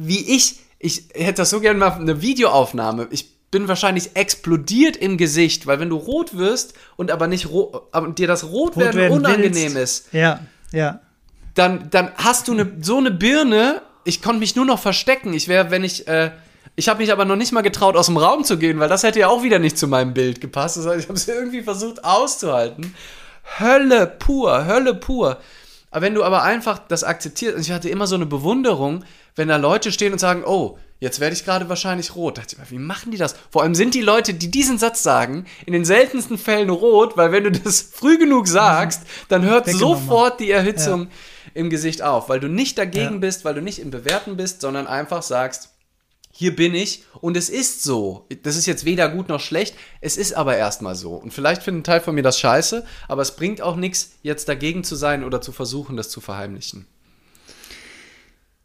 wie 0.01 0.35
ich, 0.35 0.59
ich 0.79 1.09
hätte 1.13 1.41
das 1.41 1.49
so 1.49 1.59
gerne 1.59 1.77
mal 1.77 1.91
eine 1.91 2.21
Videoaufnahme. 2.21 3.07
Ich 3.11 3.37
bin 3.51 3.67
wahrscheinlich 3.67 4.15
explodiert 4.15 4.95
im 4.95 5.17
Gesicht, 5.17 5.67
weil 5.67 5.79
wenn 5.79 5.89
du 5.89 5.97
rot 5.97 6.37
wirst 6.37 6.73
und 6.95 7.11
aber 7.11 7.27
nicht 7.27 7.49
aber 7.91 8.07
dir 8.09 8.27
das 8.27 8.45
Rotwerden 8.45 9.07
rot 9.07 9.19
unangenehm 9.19 9.75
willst, 9.75 10.07
ist, 10.07 10.13
ja, 10.13 10.39
ja, 10.71 11.01
dann, 11.53 11.89
dann 11.89 12.11
hast 12.15 12.47
du 12.47 12.53
eine, 12.53 12.71
so 12.81 12.97
eine 12.97 13.11
Birne. 13.11 13.81
Ich 14.05 14.21
konnte 14.21 14.39
mich 14.39 14.55
nur 14.55 14.65
noch 14.65 14.79
verstecken. 14.79 15.33
Ich 15.33 15.49
wäre, 15.49 15.69
wenn 15.69 15.83
ich, 15.83 16.07
äh, 16.07 16.31
ich 16.79 16.87
habe 16.87 17.01
mich 17.01 17.11
aber 17.11 17.25
noch 17.25 17.35
nicht 17.35 17.51
mal 17.51 17.61
getraut, 17.61 17.97
aus 17.97 18.05
dem 18.05 18.15
Raum 18.15 18.45
zu 18.45 18.57
gehen, 18.57 18.79
weil 18.79 18.87
das 18.87 19.03
hätte 19.03 19.19
ja 19.19 19.27
auch 19.27 19.43
wieder 19.43 19.59
nicht 19.59 19.77
zu 19.77 19.85
meinem 19.85 20.13
Bild 20.13 20.39
gepasst. 20.39 20.77
Das 20.77 20.85
heißt, 20.85 21.01
ich 21.01 21.09
habe 21.09 21.17
es 21.17 21.27
irgendwie 21.27 21.61
versucht 21.61 22.05
auszuhalten. 22.05 22.95
Hölle 23.59 24.07
pur, 24.07 24.65
Hölle 24.65 24.95
pur. 24.95 25.39
Aber 25.91 26.01
wenn 26.01 26.15
du 26.15 26.23
aber 26.23 26.43
einfach 26.43 26.79
das 26.79 27.03
akzeptierst, 27.03 27.57
und 27.57 27.61
ich 27.61 27.71
hatte 27.71 27.89
immer 27.89 28.07
so 28.07 28.15
eine 28.15 28.25
Bewunderung, 28.25 29.03
wenn 29.35 29.49
da 29.49 29.57
Leute 29.57 29.91
stehen 29.91 30.13
und 30.13 30.19
sagen, 30.19 30.43
oh, 30.45 30.77
jetzt 31.01 31.19
werde 31.19 31.33
ich 31.33 31.43
gerade 31.43 31.67
wahrscheinlich 31.67 32.15
rot. 32.15 32.37
Da 32.37 32.41
dachte 32.43 32.55
ich 32.63 32.71
wie 32.71 32.77
machen 32.77 33.11
die 33.11 33.17
das? 33.17 33.35
Vor 33.49 33.63
allem 33.63 33.75
sind 33.75 33.93
die 33.93 34.01
Leute, 34.01 34.33
die 34.33 34.49
diesen 34.49 34.77
Satz 34.77 35.03
sagen, 35.03 35.47
in 35.65 35.73
den 35.73 35.83
seltensten 35.83 36.37
Fällen 36.37 36.69
rot, 36.69 37.17
weil 37.17 37.33
wenn 37.33 37.43
du 37.43 37.51
das 37.51 37.81
früh 37.91 38.17
genug 38.17 38.47
sagst, 38.47 39.01
dann 39.27 39.43
hört 39.43 39.69
sofort 39.69 40.39
die 40.39 40.51
Erhitzung 40.51 41.01
ja. 41.03 41.07
im 41.55 41.69
Gesicht 41.69 42.01
auf, 42.03 42.29
weil 42.29 42.39
du 42.39 42.47
nicht 42.47 42.77
dagegen 42.77 43.15
ja. 43.15 43.19
bist, 43.19 43.43
weil 43.43 43.55
du 43.55 43.61
nicht 43.61 43.79
im 43.79 43.91
Bewerten 43.91 44.37
bist, 44.37 44.61
sondern 44.61 44.87
einfach 44.87 45.23
sagst, 45.23 45.68
hier 46.39 46.55
bin 46.55 46.73
ich 46.73 47.03
und 47.19 47.35
es 47.35 47.49
ist 47.49 47.83
so. 47.83 48.25
Das 48.43 48.55
ist 48.55 48.65
jetzt 48.65 48.85
weder 48.85 49.09
gut 49.09 49.27
noch 49.27 49.41
schlecht, 49.41 49.75
es 49.99 50.15
ist 50.15 50.31
aber 50.31 50.55
erstmal 50.55 50.95
so. 50.95 51.15
Und 51.15 51.33
vielleicht 51.33 51.63
findet 51.63 51.81
ein 51.81 51.83
Teil 51.83 51.99
von 51.99 52.15
mir 52.15 52.23
das 52.23 52.39
scheiße, 52.39 52.85
aber 53.09 53.21
es 53.21 53.35
bringt 53.35 53.59
auch 53.59 53.75
nichts, 53.75 54.11
jetzt 54.23 54.47
dagegen 54.47 54.85
zu 54.85 54.95
sein 54.95 55.25
oder 55.25 55.41
zu 55.41 55.51
versuchen, 55.51 55.97
das 55.97 56.09
zu 56.09 56.21
verheimlichen. 56.21 56.85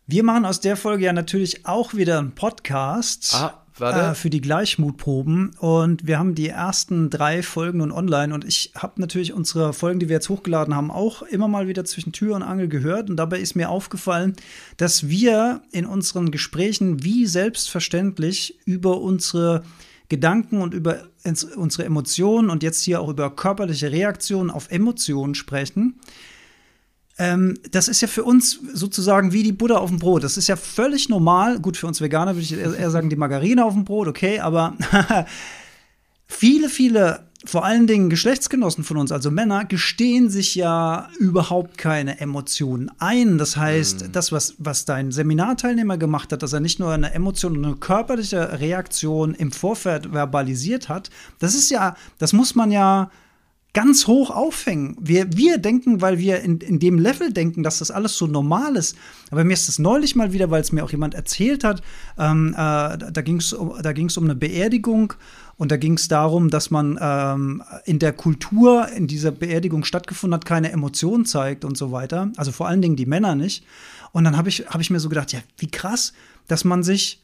Wir 0.07 0.23
machen 0.23 0.45
aus 0.45 0.61
der 0.61 0.77
Folge 0.77 1.07
ja 1.07 1.13
natürlich 1.13 1.67
auch 1.67 1.95
wieder 1.95 2.21
einen 2.21 2.37
Podcast. 2.37 3.35
Ah. 3.35 3.63
Äh, 3.81 4.15
für 4.15 4.31
die 4.31 4.41
Gleichmutproben. 4.41 5.57
Und 5.59 6.07
wir 6.07 6.19
haben 6.19 6.35
die 6.35 6.49
ersten 6.49 7.11
drei 7.11 7.43
Folgen 7.43 7.79
nun 7.79 7.93
online. 7.93 8.35
Und 8.35 8.45
ich 8.45 8.73
habe 8.77 9.01
natürlich 9.01 9.33
unsere 9.33 9.73
Folgen, 9.73 10.01
die 10.01 10.09
wir 10.09 10.15
jetzt 10.15 10.29
hochgeladen 10.29 10.75
haben, 10.75 10.91
auch 10.91 11.23
immer 11.23 11.49
mal 11.49 11.67
wieder 11.67 11.85
zwischen 11.85 12.13
Tür 12.13 12.37
und 12.37 12.43
Angel 12.43 12.69
gehört. 12.69 13.11
Und 13.11 13.17
dabei 13.17 13.41
ist 13.41 13.57
mir 13.57 13.71
aufgefallen, 13.71 14.35
dass 14.77 15.09
wir 15.09 15.63
in 15.73 15.87
unseren 15.87 16.31
Gesprächen 16.31 17.03
wie 17.03 17.27
selbstverständlich 17.27 18.59
über 18.65 19.01
unsere 19.01 19.63
Gedanken 20.09 20.61
und 20.61 20.75
über 20.75 21.09
unsere 21.57 21.85
Emotionen 21.85 22.51
und 22.51 22.63
jetzt 22.63 22.83
hier 22.83 23.01
auch 23.01 23.09
über 23.09 23.35
körperliche 23.35 23.91
Reaktionen 23.91 24.51
auf 24.51 24.71
Emotionen 24.71 25.35
sprechen. 25.35 25.99
Ähm, 27.16 27.59
das 27.70 27.88
ist 27.88 28.00
ja 28.00 28.09
für 28.09 28.24
uns 28.24 28.59
sozusagen 28.72 29.33
wie 29.33 29.44
die 29.44 29.53
Butter 29.53 29.81
auf 29.81 29.90
dem 29.90 30.00
Brot. 30.00 30.24
Das 30.24 30.37
ist 30.37 30.48
ja 30.48 30.57
völlig 30.57 31.09
normal. 31.09 31.61
Gut, 31.61 31.77
für 31.77 31.87
uns 31.87 32.00
Veganer 32.00 32.35
würde 32.35 32.42
ich 32.42 32.53
eher 32.53 32.90
sagen, 32.90 33.09
die 33.09 33.16
Margarine 33.16 33.64
auf 33.64 33.74
dem 33.74 33.85
Brot, 33.85 34.09
okay, 34.09 34.40
aber 34.40 34.77
viele, 36.27 36.68
viele, 36.68 37.29
vor 37.44 37.64
allen 37.64 37.87
Dingen 37.87 38.11
Geschlechtsgenossen 38.11 38.83
von 38.83 38.96
uns, 38.96 39.12
also 39.12 39.31
Männer, 39.31 39.64
gestehen 39.64 40.29
sich 40.29 40.57
ja 40.57 41.09
überhaupt 41.20 41.79
keine 41.79 42.18
Emotionen 42.18 42.90
ein. 42.98 43.38
Das 43.38 43.57
heißt, 43.57 44.09
das, 44.11 44.33
was, 44.33 44.55
was 44.59 44.85
dein 44.85 45.12
Seminarteilnehmer 45.12 45.98
gemacht 45.98 46.33
hat, 46.33 46.42
dass 46.42 46.53
er 46.53 46.61
nicht 46.61 46.81
nur 46.81 46.90
eine 46.90 47.14
Emotion 47.14 47.59
und 47.59 47.64
eine 47.64 47.77
körperliche 47.77 48.59
Reaktion 48.59 49.35
im 49.35 49.53
Vorfeld 49.53 50.12
verbalisiert 50.12 50.88
hat, 50.88 51.11
das 51.38 51.55
ist 51.55 51.70
ja, 51.70 51.96
das 52.18 52.33
muss 52.33 52.57
man 52.57 52.72
ja 52.72 53.11
ganz 53.75 54.07
hoch 54.07 54.31
aufhängen. 54.31 54.97
Wir, 55.01 55.37
wir 55.37 55.59
denken, 55.59 56.01
weil 56.01 56.19
wir 56.19 56.41
in, 56.41 56.59
in 56.61 56.79
dem 56.79 56.99
Level 56.99 57.33
denken, 57.33 57.63
dass 57.63 57.81
das 57.81 57.91
alles 57.91 58.17
so 58.17 58.27
normal 58.27 58.77
ist. 58.77 58.97
Aber 59.31 59.45
mir 59.45 59.53
ist 59.53 59.69
das 59.69 59.79
neulich 59.79 60.17
mal 60.17 60.33
wieder, 60.33 60.51
weil 60.51 60.63
es 60.63 60.73
mir 60.73 60.85
auch 60.85 60.93
jemand 60.93 61.15
erzählt 61.15 61.65
hat, 61.65 61.83
ähm, 62.17 62.55
äh, 62.55 62.57
da, 62.57 63.23
ging 63.23 63.39
es 63.39 63.53
um, 63.53 63.71
um 63.71 64.25
eine 64.25 64.35
Beerdigung 64.37 65.13
und 65.57 65.73
da 65.73 65.77
ging 65.77 65.95
es 65.95 66.09
darum, 66.09 66.51
dass 66.51 66.71
man 66.71 66.99
ähm, 67.01 67.63
in 67.85 67.99
der 67.99 68.13
Kultur, 68.13 68.89
in 68.89 69.09
dieser 69.09 69.33
Beerdigung 69.33 69.85
stattgefunden 69.85 70.35
hat, 70.35 70.47
keine 70.47 70.71
Emotionen 70.71 71.27
zeigt 71.27 71.65
und 71.65 71.77
so 71.77 71.91
weiter. 71.91 72.31
Also 72.37 72.53
vor 72.53 72.69
allen 72.69 72.81
Dingen 72.81 72.97
die 72.97 73.07
Männer 73.07 73.35
nicht. 73.35 73.67
Und 74.13 74.23
dann 74.23 74.37
habe 74.37 74.49
ich, 74.49 74.67
hab 74.69 74.81
ich 74.81 74.91
mir 74.91 75.01
so 75.01 75.09
gedacht, 75.09 75.33
ja, 75.33 75.41
wie 75.59 75.71
krass, 75.71 76.13
dass 76.47 76.65
man 76.65 76.83
sich 76.83 77.21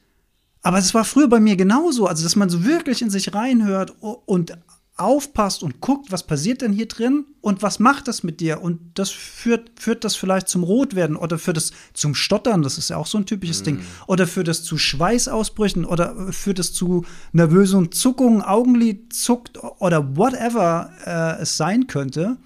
aber 0.63 0.77
es 0.77 0.93
war 0.93 1.05
früher 1.05 1.29
bei 1.29 1.41
mir 1.41 1.57
genauso, 1.57 2.07
also 2.07 2.23
dass 2.23 2.37
man 2.37 2.51
so 2.51 2.65
wirklich 2.65 3.01
in 3.01 3.09
sich 3.09 3.35
reinhört 3.35 3.95
und 4.01 4.59
aufpasst 5.01 5.63
und 5.63 5.81
guckt, 5.81 6.13
was 6.13 6.27
passiert 6.27 6.63
denn 6.63 6.73
hier 6.73 6.87
drin 6.87 7.25
und 7.41 7.63
was 7.63 7.79
macht 7.79 8.09
das 8.09 8.23
mit 8.23 8.41
dir? 8.41 8.63
Und 8.63 8.81
das 8.95 9.11
führt 9.11 9.71
führt 9.81 10.05
das 10.05 10.17
vielleicht 10.17 10.49
zum 10.49 10.63
Rotwerden 10.63 11.17
oder 11.17 11.39
führt 11.39 11.57
das 11.57 11.73
zum 11.95 12.15
Stottern, 12.15 12.63
das 12.63 12.79
ist 12.79 12.91
ja 12.91 12.97
auch 12.97 13.07
so 13.07 13.19
ein 13.19 13.27
typisches 13.27 13.63
Ding, 13.63 13.81
oder 14.07 14.27
führt 14.27 14.49
das 14.49 14.63
zu 14.63 14.79
Schweißausbrüchen 14.79 15.85
oder 15.85 16.33
führt 16.33 16.59
es 16.59 16.73
zu 16.73 17.05
nervösen 17.33 17.93
Zuckungen, 17.93 18.43
Augenlid 18.43 19.13
zuckt 19.13 19.59
oder 19.79 20.17
whatever 20.17 20.91
äh, 21.07 21.43
es 21.43 21.57
sein 21.57 21.87
könnte. 21.87 22.37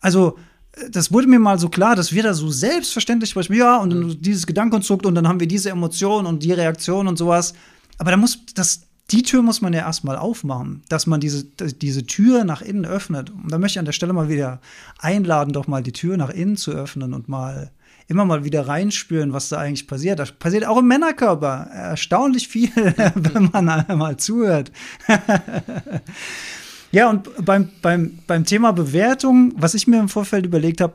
Also, 0.00 0.38
äh, 0.72 0.90
das 0.90 1.12
wurde 1.12 1.26
mir 1.26 1.38
mal 1.38 1.58
so 1.58 1.68
klar, 1.68 1.96
dass 1.96 2.12
wir 2.12 2.22
da 2.22 2.34
so 2.34 2.50
selbstverständlich 2.50 3.30
sprechen, 3.30 3.54
ja, 3.54 3.78
und 3.78 3.90
dann 3.90 4.16
dieses 4.20 4.46
Gedankenzuckt 4.46 5.06
und 5.06 5.14
dann 5.14 5.28
haben 5.28 5.40
wir 5.40 5.48
diese 5.48 5.70
Emotion 5.70 6.26
und 6.26 6.42
die 6.42 6.52
Reaktion 6.52 7.08
und 7.08 7.16
sowas. 7.16 7.54
Aber 7.98 8.10
da 8.10 8.16
muss 8.16 8.38
das, 8.54 8.82
die 9.10 9.22
Tür 9.22 9.42
muss 9.42 9.60
man 9.60 9.72
ja 9.72 9.80
erstmal 9.80 10.16
aufmachen, 10.16 10.82
dass 10.88 11.06
man 11.06 11.20
diese, 11.20 11.44
diese 11.44 12.06
Tür 12.06 12.44
nach 12.44 12.62
innen 12.62 12.84
öffnet. 12.84 13.30
Und 13.30 13.50
da 13.50 13.58
möchte 13.58 13.76
ich 13.76 13.78
an 13.80 13.84
der 13.84 13.92
Stelle 13.92 14.12
mal 14.12 14.28
wieder 14.28 14.60
einladen, 14.98 15.52
doch 15.52 15.66
mal 15.66 15.82
die 15.82 15.92
Tür 15.92 16.16
nach 16.16 16.30
innen 16.30 16.56
zu 16.56 16.70
öffnen 16.72 17.14
und 17.14 17.28
mal 17.28 17.70
immer 18.06 18.24
mal 18.24 18.44
wieder 18.44 18.66
reinspüren, 18.66 19.32
was 19.32 19.48
da 19.48 19.58
eigentlich 19.58 19.86
passiert. 19.86 20.18
Das 20.18 20.32
passiert 20.32 20.66
auch 20.66 20.78
im 20.78 20.88
Männerkörper 20.88 21.68
erstaunlich 21.72 22.48
viel, 22.48 22.70
wenn 23.14 23.50
man 23.52 23.68
einmal 23.68 24.16
zuhört. 24.16 24.72
Ja, 26.92 27.08
und 27.08 27.28
beim, 27.44 27.68
beim, 27.82 28.18
beim 28.26 28.44
Thema 28.44 28.72
Bewertung, 28.72 29.52
was 29.56 29.74
ich 29.74 29.86
mir 29.86 30.00
im 30.00 30.08
Vorfeld 30.08 30.44
überlegt 30.44 30.80
habe, 30.80 30.94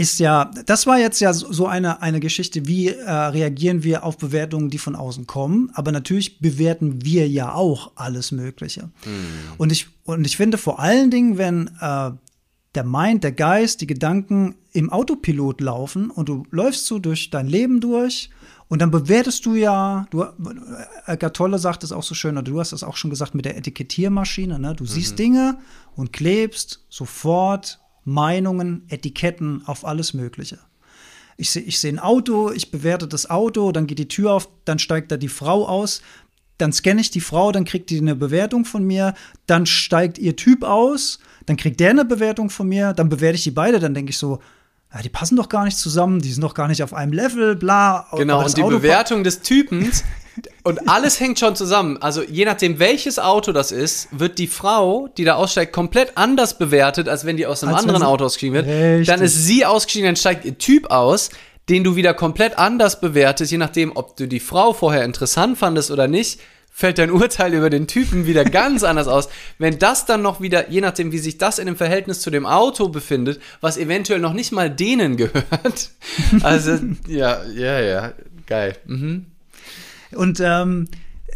ist 0.00 0.18
ja, 0.18 0.50
das 0.64 0.86
war 0.86 0.98
jetzt 0.98 1.20
ja 1.20 1.34
so 1.34 1.66
eine, 1.66 2.00
eine 2.00 2.20
Geschichte, 2.20 2.66
wie 2.66 2.88
äh, 2.88 3.10
reagieren 3.10 3.84
wir 3.84 4.02
auf 4.02 4.16
Bewertungen, 4.16 4.70
die 4.70 4.78
von 4.78 4.96
außen 4.96 5.26
kommen. 5.26 5.70
Aber 5.74 5.92
natürlich 5.92 6.40
bewerten 6.40 7.04
wir 7.04 7.28
ja 7.28 7.52
auch 7.52 7.92
alles 7.96 8.32
Mögliche. 8.32 8.88
Und, 9.58 9.72
ich, 9.72 9.88
und 10.04 10.26
ich 10.26 10.38
finde 10.38 10.56
vor 10.56 10.80
allen 10.80 11.10
Dingen, 11.10 11.36
wenn 11.36 11.70
äh, 11.80 12.12
der 12.74 12.84
Mind, 12.84 13.24
der 13.24 13.32
Geist, 13.32 13.82
die 13.82 13.86
Gedanken 13.86 14.54
im 14.72 14.90
Autopilot 14.90 15.60
laufen 15.60 16.10
und 16.10 16.30
du 16.30 16.46
läufst 16.50 16.86
so 16.86 16.98
durch 16.98 17.28
dein 17.28 17.46
Leben 17.46 17.80
durch 17.80 18.30
und 18.68 18.80
dann 18.80 18.90
bewertest 18.90 19.44
du 19.44 19.54
ja, 19.54 20.06
du, 20.10 20.24
Eckart 21.06 21.36
Tolle 21.36 21.58
sagt 21.58 21.84
es 21.84 21.92
auch 21.92 22.04
so 22.04 22.14
schön, 22.14 22.38
oder 22.38 22.42
du 22.44 22.58
hast 22.58 22.72
es 22.72 22.84
auch 22.84 22.96
schon 22.96 23.10
gesagt 23.10 23.34
mit 23.34 23.44
der 23.44 23.58
Etikettiermaschine, 23.58 24.58
ne? 24.58 24.74
du 24.74 24.86
siehst 24.86 25.18
Dinge 25.18 25.58
und 25.94 26.12
klebst 26.12 26.86
sofort 26.88 27.80
Meinungen, 28.10 28.84
Etiketten 28.88 29.62
auf 29.66 29.84
alles 29.86 30.14
Mögliche. 30.14 30.58
Ich 31.36 31.50
sehe 31.50 31.62
ich 31.62 31.78
seh 31.80 31.88
ein 31.88 31.98
Auto, 31.98 32.50
ich 32.50 32.70
bewerte 32.70 33.08
das 33.08 33.30
Auto, 33.30 33.72
dann 33.72 33.86
geht 33.86 33.98
die 33.98 34.08
Tür 34.08 34.32
auf, 34.32 34.48
dann 34.64 34.78
steigt 34.78 35.10
da 35.10 35.16
die 35.16 35.28
Frau 35.28 35.66
aus, 35.66 36.02
dann 36.58 36.72
scanne 36.72 37.00
ich 37.00 37.10
die 37.10 37.22
Frau, 37.22 37.52
dann 37.52 37.64
kriegt 37.64 37.88
die 37.88 37.98
eine 37.98 38.14
Bewertung 38.14 38.66
von 38.66 38.84
mir, 38.84 39.14
dann 39.46 39.64
steigt 39.64 40.18
ihr 40.18 40.36
Typ 40.36 40.62
aus, 40.64 41.18
dann 41.46 41.56
kriegt 41.56 41.80
der 41.80 41.90
eine 41.90 42.04
Bewertung 42.04 42.50
von 42.50 42.68
mir, 42.68 42.92
dann 42.92 43.08
bewerte 43.08 43.36
ich 43.36 43.44
die 43.44 43.50
beide, 43.52 43.78
dann 43.80 43.94
denke 43.94 44.10
ich 44.10 44.18
so, 44.18 44.40
ja, 44.92 45.00
die 45.00 45.08
passen 45.08 45.36
doch 45.36 45.48
gar 45.48 45.64
nicht 45.64 45.78
zusammen, 45.78 46.20
die 46.20 46.30
sind 46.32 46.42
doch 46.42 46.52
gar 46.52 46.68
nicht 46.68 46.82
auf 46.82 46.92
einem 46.92 47.12
Level, 47.12 47.54
bla. 47.56 48.06
Genau, 48.16 48.44
und 48.44 48.56
die 48.56 48.62
Auto- 48.62 48.76
Bewertung 48.78 49.24
des 49.24 49.40
Typens 49.40 50.04
und 50.70 50.88
alles 50.88 51.18
hängt 51.18 51.38
schon 51.40 51.56
zusammen. 51.56 51.98
Also 52.00 52.22
je 52.22 52.44
nachdem, 52.44 52.78
welches 52.78 53.18
Auto 53.18 53.50
das 53.50 53.72
ist, 53.72 54.08
wird 54.12 54.38
die 54.38 54.46
Frau, 54.46 55.08
die 55.16 55.24
da 55.24 55.34
aussteigt, 55.34 55.72
komplett 55.72 56.12
anders 56.16 56.58
bewertet, 56.58 57.08
als 57.08 57.26
wenn 57.26 57.36
die 57.36 57.44
aus 57.44 57.64
einem 57.64 57.74
Als 57.74 57.82
anderen 57.82 58.04
Auto 58.04 58.24
ausgestiegen 58.24 58.54
wird. 58.54 58.66
Richtig. 58.66 59.08
Dann 59.08 59.20
ist 59.20 59.44
sie 59.44 59.66
ausgestiegen, 59.66 60.06
dann 60.06 60.16
steigt 60.16 60.44
ihr 60.44 60.56
Typ 60.58 60.92
aus, 60.92 61.30
den 61.68 61.82
du 61.82 61.96
wieder 61.96 62.14
komplett 62.14 62.56
anders 62.56 63.00
bewertest, 63.00 63.50
je 63.50 63.58
nachdem, 63.58 63.96
ob 63.96 64.16
du 64.16 64.28
die 64.28 64.38
Frau 64.38 64.72
vorher 64.72 65.04
interessant 65.04 65.58
fandest 65.58 65.90
oder 65.90 66.06
nicht. 66.06 66.40
Fällt 66.72 66.98
dein 66.98 67.10
Urteil 67.10 67.52
über 67.52 67.68
den 67.68 67.88
Typen 67.88 68.26
wieder 68.26 68.44
ganz 68.44 68.84
anders 68.84 69.08
aus. 69.08 69.28
Wenn 69.58 69.80
das 69.80 70.06
dann 70.06 70.22
noch 70.22 70.40
wieder, 70.40 70.70
je 70.70 70.80
nachdem, 70.80 71.10
wie 71.10 71.18
sich 71.18 71.36
das 71.36 71.58
in 71.58 71.66
dem 71.66 71.76
Verhältnis 71.76 72.20
zu 72.20 72.30
dem 72.30 72.46
Auto 72.46 72.88
befindet, 72.88 73.40
was 73.60 73.76
eventuell 73.76 74.20
noch 74.20 74.34
nicht 74.34 74.52
mal 74.52 74.70
denen 74.70 75.16
gehört. 75.16 75.90
Also, 76.42 76.78
ja, 77.08 77.42
ja, 77.54 77.80
ja, 77.80 78.12
geil. 78.46 78.76
Mhm. 78.86 79.26
Und 80.14 80.40
ähm, 80.40 80.88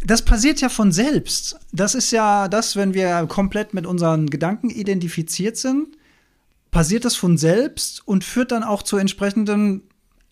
das 0.03 0.23
passiert 0.23 0.61
ja 0.61 0.69
von 0.69 0.91
selbst. 0.91 1.59
Das 1.71 1.95
ist 1.95 2.11
ja 2.11 2.47
das, 2.47 2.75
wenn 2.75 2.93
wir 2.93 3.25
komplett 3.27 3.73
mit 3.73 3.85
unseren 3.85 4.29
Gedanken 4.29 4.69
identifiziert 4.69 5.57
sind, 5.57 5.97
passiert 6.71 7.05
das 7.05 7.15
von 7.15 7.37
selbst 7.37 8.05
und 8.07 8.23
führt 8.23 8.51
dann 8.51 8.63
auch 8.63 8.83
zu 8.83 8.97
entsprechenden 8.97 9.83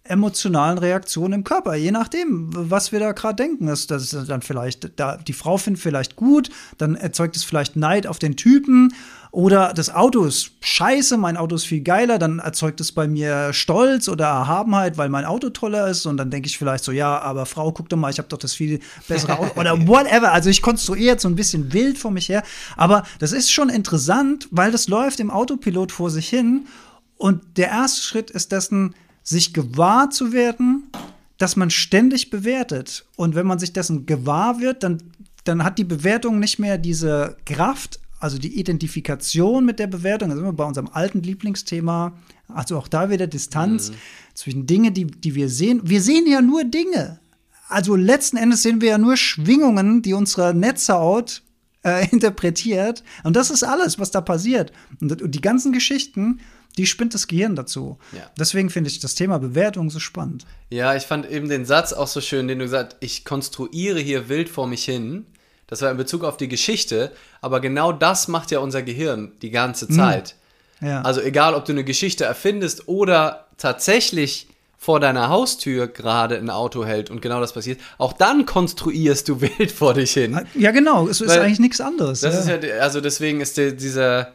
emotionalen 0.06 0.78
Reaktionen 0.78 1.34
im 1.34 1.44
Körper, 1.46 1.76
je 1.76 1.92
nachdem, 1.92 2.50
was 2.52 2.92
wir 2.92 3.00
da 3.00 3.14
gerade 3.14 3.36
denken. 3.36 3.68
Das, 3.68 3.88
das 3.88 4.14
ist 4.14 4.30
dann 4.30 4.42
vielleicht, 4.42 5.00
da, 5.00 5.16
die 5.16 5.32
Frau 5.32 5.58
findet 5.58 5.82
vielleicht 5.82 6.18
gut, 6.18 6.50
dann 6.78 6.96
erzeugt 6.96 7.38
es 7.38 7.46
vielleicht 7.46 7.78
Neid 7.78 8.06
auf 8.06 8.20
den 8.20 8.36
Typen 8.36 8.94
oder 9.32 9.74
das 9.74 9.90
Auto 9.90 10.26
ist 10.26 10.52
scheiße, 10.60 11.18
mein 11.18 11.38
Auto 11.38 11.56
ist 11.56 11.66
viel 11.66 11.82
geiler, 11.82 12.20
dann 12.20 12.40
erzeugt 12.40 12.82
es 12.82 12.92
bei 12.92 13.08
mir 13.08 13.54
Stolz 13.54 14.10
oder 14.10 14.26
Erhabenheit, 14.26 14.98
weil 14.98 15.08
mein 15.08 15.24
Auto 15.24 15.50
toller 15.50 15.88
ist 15.88 16.06
und 16.06 16.18
dann 16.18 16.30
denke 16.30 16.48
ich 16.48 16.58
vielleicht 16.58 16.84
so, 16.84 16.92
ja, 16.92 17.20
aber 17.20 17.46
Frau, 17.46 17.72
guck 17.72 17.88
doch 17.88 17.98
mal, 17.98 18.12
ich 18.12 18.18
habe 18.18 18.28
doch 18.28 18.38
das 18.38 18.54
viel 18.54 18.82
bessere 19.08 19.40
Auto 19.40 19.60
oder 19.60 19.88
whatever. 19.88 20.34
Also 20.34 20.50
ich 20.50 20.62
konstruiere 20.62 21.14
jetzt 21.14 21.24
so 21.24 21.30
ein 21.30 21.36
bisschen 21.36 21.72
wild 21.72 21.98
vor 21.98 22.12
mich 22.12 22.28
her, 22.28 22.44
aber 22.76 23.04
das 23.20 23.32
ist 23.32 23.54
schon 23.54 23.70
interessant, 23.70 24.50
weil 24.52 24.72
das 24.72 24.90
läuft 24.90 25.22
im 25.22 25.32
Autopilot 25.32 25.94
vor 25.94 26.10
sich 26.10 26.28
hin 26.28 26.68
und 27.16 27.42
der 27.58 27.70
erste 27.70 28.02
Schritt 28.02 28.30
ist 28.32 28.52
dessen, 28.52 28.96
sich 29.24 29.54
gewahr 29.54 30.10
zu 30.10 30.34
werden, 30.34 30.92
dass 31.38 31.56
man 31.56 31.70
ständig 31.70 32.30
bewertet. 32.30 33.06
Und 33.16 33.36
wenn 33.36 33.48
man 33.48 33.60
sich 33.60 33.74
dessen 33.74 34.06
gewahr 34.06 34.60
wird, 34.60 34.84
dann, 34.84 35.02
dann 35.44 35.64
hat 35.64 35.78
die 35.78 35.84
Bewertung 35.84 36.40
nicht 36.40 36.60
mehr 36.60 36.78
diese 36.78 37.38
Kraft, 37.46 38.00
also 38.20 38.38
die 38.38 38.60
Identifikation 38.60 39.66
mit 39.66 39.80
der 39.80 39.88
Bewertung. 39.88 40.30
Da 40.30 40.36
sind 40.36 40.46
wir 40.46 40.54
bei 40.54 40.64
unserem 40.64 40.90
alten 40.92 41.22
Lieblingsthema. 41.22 42.14
Also 42.48 42.78
auch 42.78 42.88
da 42.88 43.10
wieder 43.10 43.28
Distanz 43.28 43.92
zwischen 44.34 44.68
Dinge, 44.68 44.92
die, 44.92 45.06
die 45.06 45.36
wir 45.36 45.50
sehen. 45.50 45.82
Wir 45.84 46.02
sehen 46.02 46.28
ja 46.28 46.42
nur 46.42 46.64
Dinge. 46.64 47.20
Also 47.68 47.96
letzten 47.96 48.38
Endes 48.38 48.62
sehen 48.62 48.82
wir 48.82 48.90
ja 48.90 48.98
nur 48.98 49.18
Schwingungen, 49.18 50.02
die 50.02 50.14
unsere 50.14 50.54
Netzhaut 50.54 51.42
äh, 51.84 52.08
interpretiert. 52.12 53.04
Und 53.24 53.36
das 53.36 53.50
ist 53.50 53.64
alles, 53.64 54.00
was 54.00 54.12
da 54.12 54.22
passiert. 54.22 54.72
Und, 55.02 55.22
und 55.22 55.36
die 55.36 55.42
ganzen 55.42 55.72
Geschichten, 55.72 56.40
die 56.78 56.86
spinnt 56.86 57.14
das 57.14 57.28
Gehirn 57.28 57.56
dazu. 57.56 57.98
Ja. 58.12 58.30
Deswegen 58.38 58.70
finde 58.70 58.90
ich 58.90 59.00
das 59.00 59.16
Thema 59.16 59.38
Bewertung 59.40 59.90
so 59.90 60.00
spannend. 60.00 60.46
Ja, 60.70 60.96
ich 60.96 61.04
fand 61.04 61.30
eben 61.30 61.50
den 61.50 61.66
Satz 61.66 61.94
auch 61.94 62.08
so 62.08 62.22
schön, 62.22 62.48
den 62.48 62.60
du 62.60 62.66
gesagt 62.66 62.94
hast, 62.94 63.04
ich 63.04 63.26
konstruiere 63.26 64.00
hier 64.00 64.30
wild 64.30 64.50
vor 64.50 64.68
mich 64.68 64.84
hin. 64.86 65.26
Das 65.68 65.82
war 65.82 65.92
in 65.92 65.98
Bezug 65.98 66.24
auf 66.24 66.38
die 66.38 66.48
Geschichte, 66.48 67.12
aber 67.42 67.60
genau 67.60 67.92
das 67.92 68.28
macht 68.28 68.52
ja 68.52 68.60
unser 68.60 68.84
Gehirn 68.84 69.32
die 69.42 69.50
ganze 69.50 69.88
Zeit. 69.88 70.36
Ja. 70.82 71.02
Also 71.02 71.22
egal, 71.22 71.56
ob 71.56 71.66
du 71.66 71.72
eine 71.72 71.84
Geschichte 71.84 72.26
erfindest 72.26 72.88
oder 72.88 73.48
tatsächlich 73.58 74.48
vor 74.78 75.00
deiner 75.00 75.30
Haustür 75.30 75.88
gerade 75.88 76.38
ein 76.38 76.50
Auto 76.50 76.84
hält 76.84 77.10
und 77.10 77.22
genau 77.22 77.40
das 77.40 77.54
passiert, 77.54 77.80
auch 77.98 78.12
dann 78.12 78.46
konstruierst 78.46 79.30
du 79.30 79.40
wild 79.40 79.72
vor 79.72 79.94
dich 79.94 80.12
hin. 80.12 80.46
Ja, 80.56 80.72
genau, 80.72 81.08
es 81.08 81.22
ist 81.22 81.30
Weil 81.30 81.40
eigentlich 81.40 81.60
nichts 81.60 81.80
anderes. 81.80 82.20
Das 82.20 82.46
ja. 82.46 82.56
ist 82.56 82.64
ja, 82.64 82.74
also 82.80 83.00
deswegen 83.00 83.40
ist 83.40 83.58
der, 83.58 83.72
dieser, 83.72 84.34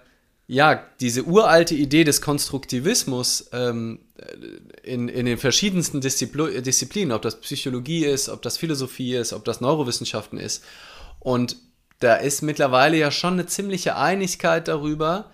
ja, 0.51 0.83
diese 1.01 1.25
uralte 1.25 1.75
Idee 1.75 2.05
des 2.05 2.23
Konstruktivismus 2.23 3.51
ähm, 3.53 4.01
in, 4.83 5.09
in 5.09 5.27
den 5.27 5.37
verschiedensten 5.37 6.01
Diszipl 6.01 6.63
Disziplinen, 6.63 7.13
ob 7.13 7.21
das 7.21 7.39
Psychologie 7.43 8.07
ist, 8.07 8.31
ob 8.31 8.41
das 8.41 8.57
Philosophie 8.57 9.15
ist, 9.15 9.35
ob 9.35 9.45
das 9.45 9.61
Neurowissenschaften 9.61 10.39
ist. 10.39 10.65
Und 11.21 11.57
da 12.01 12.17
ist 12.17 12.41
mittlerweile 12.41 12.97
ja 12.97 13.11
schon 13.11 13.35
eine 13.35 13.45
ziemliche 13.45 13.97
Einigkeit 13.97 14.69
darüber, 14.69 15.31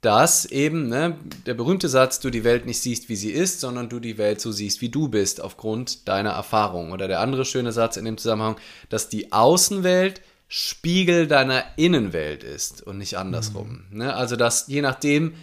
dass 0.00 0.46
eben 0.46 0.88
ne, 0.88 1.18
der 1.44 1.54
berühmte 1.54 1.90
Satz, 1.90 2.20
du 2.20 2.30
die 2.30 2.44
Welt 2.44 2.64
nicht 2.64 2.80
siehst, 2.80 3.10
wie 3.10 3.16
sie 3.16 3.32
ist, 3.32 3.60
sondern 3.60 3.90
du 3.90 4.00
die 4.00 4.16
Welt 4.16 4.40
so 4.40 4.52
siehst, 4.52 4.80
wie 4.80 4.88
du 4.88 5.08
bist, 5.08 5.42
aufgrund 5.42 6.08
deiner 6.08 6.30
Erfahrung. 6.30 6.92
Oder 6.92 7.08
der 7.08 7.20
andere 7.20 7.44
schöne 7.44 7.72
Satz 7.72 7.98
in 7.98 8.06
dem 8.06 8.16
Zusammenhang, 8.16 8.56
dass 8.88 9.10
die 9.10 9.32
Außenwelt 9.32 10.22
Spiegel 10.48 11.26
deiner 11.26 11.64
Innenwelt 11.76 12.44
ist 12.44 12.82
und 12.82 12.98
nicht 12.98 13.18
andersrum. 13.18 13.84
Ne? 13.90 14.14
Also 14.14 14.36
dass 14.36 14.68
je 14.68 14.80
nachdem, 14.80 15.34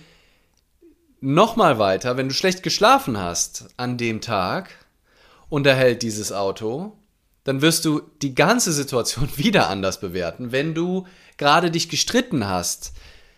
nochmal 1.23 1.79
weiter, 1.79 2.17
wenn 2.17 2.27
du 2.27 2.33
schlecht 2.33 2.63
geschlafen 2.63 3.17
hast 3.17 3.67
an 3.77 3.97
dem 3.97 4.21
Tag 4.21 4.71
und 5.49 5.65
er 5.65 5.75
hält 5.75 6.01
dieses 6.01 6.31
Auto, 6.31 6.97
dann 7.43 7.61
wirst 7.61 7.85
du 7.85 8.01
die 8.21 8.35
ganze 8.35 8.71
Situation 8.71 9.29
wieder 9.37 9.69
anders 9.69 9.99
bewerten. 9.99 10.51
Wenn 10.51 10.73
du 10.73 11.07
gerade 11.37 11.71
dich 11.71 11.89
gestritten 11.89 12.47
hast 12.47 12.93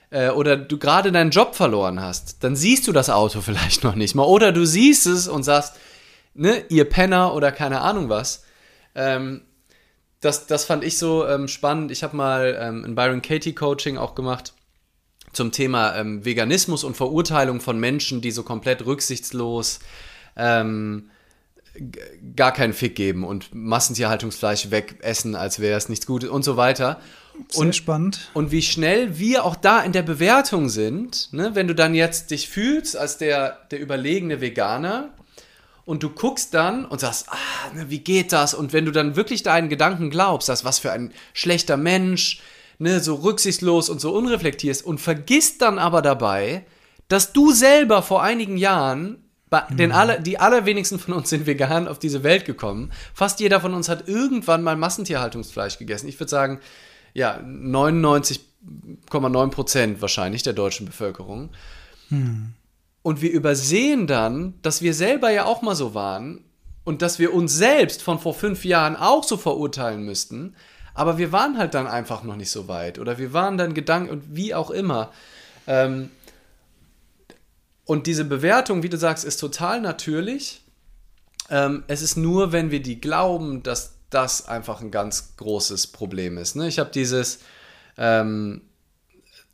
äh, 0.10 0.30
oder 0.30 0.58
du 0.58 0.78
gerade 0.78 1.12
deinen 1.12 1.32
Job 1.32 1.56
verloren 1.56 2.01
hast, 2.01 2.43
dann 2.43 2.56
siehst 2.56 2.88
du 2.88 2.91
das 2.91 3.10
Auto 3.10 3.41
vielleicht 3.45 3.84
noch 3.84 3.95
nicht 3.95 4.15
mal. 4.15 4.23
Oder 4.23 4.51
du 4.51 4.65
siehst 4.65 5.06
es 5.06 5.28
und 5.28 5.43
sagst, 5.43 5.75
ne, 6.34 6.63
ihr 6.69 6.86
Penner 6.86 7.34
oder 7.34 7.51
keine 7.51 7.82
Ahnung 7.82 8.10
was. 8.10 8.43
Ähm, 8.95 9.41
das, 10.25 10.47
das 10.47 10.65
fand 10.65 10.83
ich 10.83 10.97
so 10.97 11.25
ähm, 11.27 11.47
spannend. 11.47 11.91
Ich 11.91 12.03
habe 12.03 12.15
mal 12.17 12.57
ähm, 12.59 12.83
ein 12.83 12.95
Byron 12.95 13.21
Katie 13.21 13.53
Coaching 13.53 13.97
auch 13.97 14.15
gemacht 14.15 14.53
zum 15.33 15.51
Thema 15.51 15.95
ähm, 15.95 16.25
Veganismus 16.25 16.83
und 16.83 16.97
Verurteilung 16.97 17.61
von 17.61 17.79
Menschen, 17.79 18.21
die 18.21 18.31
so 18.31 18.43
komplett 18.43 18.85
rücksichtslos 18.85 19.79
ähm, 20.35 21.11
gar 22.35 22.53
keinen 22.53 22.73
Fick 22.73 22.95
geben 22.95 23.23
und 23.23 23.53
Massentierhaltungsfleisch 23.53 24.71
wegessen, 24.71 25.35
als 25.35 25.59
wäre 25.59 25.77
es 25.77 25.89
nichts 25.89 26.05
Gutes 26.05 26.29
und 26.29 26.43
so 26.43 26.57
weiter. 26.57 26.99
Sehr 27.49 27.61
Und, 27.61 27.75
spannend. 27.75 28.31
und 28.33 28.51
wie 28.51 28.61
schnell 28.61 29.19
wir 29.19 29.43
auch 29.43 29.57
da 29.57 29.81
in 29.81 29.91
der 29.91 30.03
Bewertung 30.03 30.69
sind, 30.69 31.33
ne? 31.33 31.51
wenn 31.53 31.67
du 31.67 31.75
dann 31.75 31.93
jetzt 31.93 32.31
dich 32.31 32.47
fühlst 32.47 32.95
als 32.95 33.17
der, 33.17 33.59
der 33.71 33.81
überlegene 33.81 34.39
Veganer 34.39 35.09
und 35.85 36.03
du 36.03 36.09
guckst 36.09 36.53
dann 36.53 36.85
und 36.85 36.99
sagst, 36.99 37.27
ah, 37.29 37.75
ne, 37.75 37.89
wie 37.89 37.99
geht 37.99 38.31
das? 38.31 38.53
Und 38.53 38.73
wenn 38.73 38.85
du 38.85 38.91
dann 38.91 39.15
wirklich 39.15 39.43
deinen 39.43 39.69
Gedanken 39.69 40.09
glaubst, 40.09 40.49
dass 40.49 40.65
was 40.65 40.79
für 40.79 40.91
ein 40.91 41.13
schlechter 41.33 41.77
Mensch, 41.77 42.41
ne, 42.79 42.99
so 42.99 43.15
rücksichtslos 43.15 43.89
und 43.89 44.01
so 44.01 44.13
unreflektierst 44.13 44.85
und 44.85 44.99
vergisst 44.99 45.61
dann 45.61 45.79
aber 45.79 46.01
dabei, 46.01 46.65
dass 47.07 47.33
du 47.33 47.51
selber 47.51 48.01
vor 48.01 48.23
einigen 48.23 48.57
Jahren, 48.57 49.21
bei 49.51 49.61
den 49.75 49.91
aller, 49.91 50.17
die 50.17 50.39
allerwenigsten 50.39 50.97
von 50.97 51.13
uns 51.13 51.29
sind 51.29 51.45
vegan 51.45 51.87
auf 51.87 51.99
diese 51.99 52.23
Welt 52.23 52.45
gekommen. 52.45 52.91
Fast 53.13 53.39
jeder 53.39 53.61
von 53.61 53.75
uns 53.75 53.89
hat 53.89 54.07
irgendwann 54.07 54.63
mal 54.63 54.75
Massentierhaltungsfleisch 54.75 55.77
gegessen. 55.77 56.07
Ich 56.07 56.19
würde 56.19 56.31
sagen, 56.31 56.59
ja, 57.13 57.39
99,9 57.45 59.49
Prozent 59.51 60.01
wahrscheinlich 60.01 60.41
der 60.41 60.53
deutschen 60.53 60.87
Bevölkerung. 60.87 61.51
Und 63.05 63.21
wir 63.21 63.29
übersehen 63.29 64.07
dann, 64.07 64.55
dass 64.63 64.81
wir 64.81 64.95
selber 64.95 65.29
ja 65.29 65.45
auch 65.45 65.61
mal 65.61 65.75
so 65.75 65.93
waren 65.93 66.43
und 66.83 67.03
dass 67.03 67.19
wir 67.19 67.35
uns 67.35 67.53
selbst 67.53 68.01
von 68.01 68.17
vor 68.17 68.33
fünf 68.33 68.65
Jahren 68.65 68.95
auch 68.95 69.23
so 69.23 69.37
verurteilen 69.37 70.01
müssten. 70.01 70.55
Aber 70.95 71.19
wir 71.19 71.31
waren 71.31 71.59
halt 71.59 71.75
dann 71.75 71.85
einfach 71.85 72.23
noch 72.23 72.35
nicht 72.35 72.49
so 72.49 72.67
weit. 72.67 72.97
Oder 72.97 73.19
wir 73.19 73.31
waren 73.31 73.59
dann 73.59 73.75
Gedanken 73.75 74.09
und 74.09 74.35
wie 74.35 74.55
auch 74.55 74.71
immer. 74.71 75.11
Ähm, 75.67 76.09
und 77.83 78.07
diese 78.07 78.25
Bewertung, 78.25 78.81
wie 78.81 78.89
du 78.89 78.97
sagst, 78.97 79.23
ist 79.23 79.37
total 79.37 79.81
natürlich. 79.81 80.63
Ähm, 81.51 81.83
es 81.85 82.01
ist 82.01 82.17
nur, 82.17 82.53
wenn 82.53 82.71
wir 82.71 82.81
die 82.81 82.99
glauben, 83.01 83.61
dass 83.61 83.99
das 84.09 84.47
einfach 84.47 84.81
ein 84.81 84.89
ganz 84.89 85.37
großes 85.37 85.85
Problem 85.91 86.39
ist. 86.39 86.55
Ne? 86.55 86.67
Ich 86.67 86.79
habe 86.79 86.89
dieses, 86.89 87.41
ähm, 87.99 88.63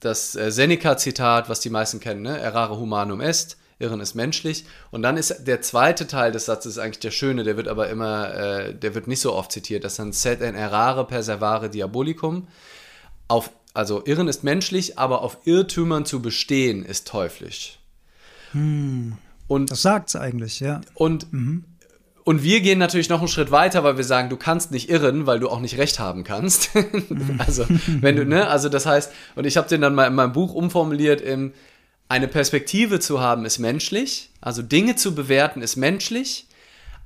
das 0.01 0.35
äh, 0.35 0.51
Seneca-Zitat, 0.51 1.47
was 1.47 1.61
die 1.61 1.69
meisten 1.69 1.99
kennen, 1.99 2.23
ne? 2.23 2.37
errare 2.37 2.77
humanum 2.77 3.21
est, 3.21 3.57
Irren 3.79 3.99
ist 3.99 4.13
menschlich. 4.13 4.65
Und 4.91 5.01
dann 5.01 5.17
ist 5.17 5.47
der 5.47 5.61
zweite 5.61 6.05
Teil 6.07 6.31
des 6.31 6.45
Satzes 6.45 6.77
eigentlich 6.77 6.99
der 6.99 7.11
schöne, 7.11 7.43
der 7.43 7.57
wird 7.57 7.67
aber 7.67 7.89
immer, 7.89 8.33
äh, 8.33 8.75
der 8.75 8.93
wird 8.93 9.07
nicht 9.07 9.21
so 9.21 9.33
oft 9.33 9.51
zitiert. 9.51 9.83
Das 9.83 9.93
ist 9.93 9.99
dann 9.99 10.13
sed 10.13 10.41
en 10.41 10.55
errare 10.55 11.05
perservare 11.07 11.69
diabolicum. 11.69 12.47
Auf, 13.27 13.51
also 13.73 14.03
Irren 14.05 14.27
ist 14.27 14.43
menschlich, 14.43 14.99
aber 14.99 15.21
auf 15.21 15.39
Irrtümern 15.45 16.05
zu 16.05 16.21
bestehen 16.21 16.85
ist 16.85 17.07
teuflisch. 17.07 17.79
Und 19.47 19.71
Das 19.71 19.81
sagt's 19.81 20.15
eigentlich, 20.15 20.59
ja. 20.59 20.81
und, 20.93 21.27
und 22.23 22.43
wir 22.43 22.61
gehen 22.61 22.79
natürlich 22.79 23.09
noch 23.09 23.19
einen 23.19 23.27
Schritt 23.27 23.51
weiter, 23.51 23.83
weil 23.83 23.97
wir 23.97 24.03
sagen, 24.03 24.29
du 24.29 24.37
kannst 24.37 24.71
nicht 24.71 24.89
irren, 24.89 25.25
weil 25.25 25.39
du 25.39 25.49
auch 25.49 25.59
nicht 25.59 25.77
recht 25.77 25.99
haben 25.99 26.23
kannst. 26.23 26.69
also, 27.39 27.65
wenn 28.01 28.15
du, 28.15 28.25
ne, 28.25 28.47
also 28.47 28.69
das 28.69 28.85
heißt, 28.85 29.11
und 29.35 29.45
ich 29.45 29.57
habe 29.57 29.67
den 29.67 29.81
dann 29.81 29.95
mal 29.95 30.07
in 30.07 30.15
meinem 30.15 30.33
Buch 30.33 30.53
umformuliert, 30.53 31.21
in 31.21 31.53
eine 32.09 32.27
Perspektive 32.27 32.99
zu 32.99 33.21
haben 33.21 33.45
ist 33.45 33.59
menschlich, 33.59 34.31
also 34.41 34.61
Dinge 34.61 34.95
zu 34.95 35.15
bewerten 35.15 35.61
ist 35.61 35.77
menschlich, 35.77 36.47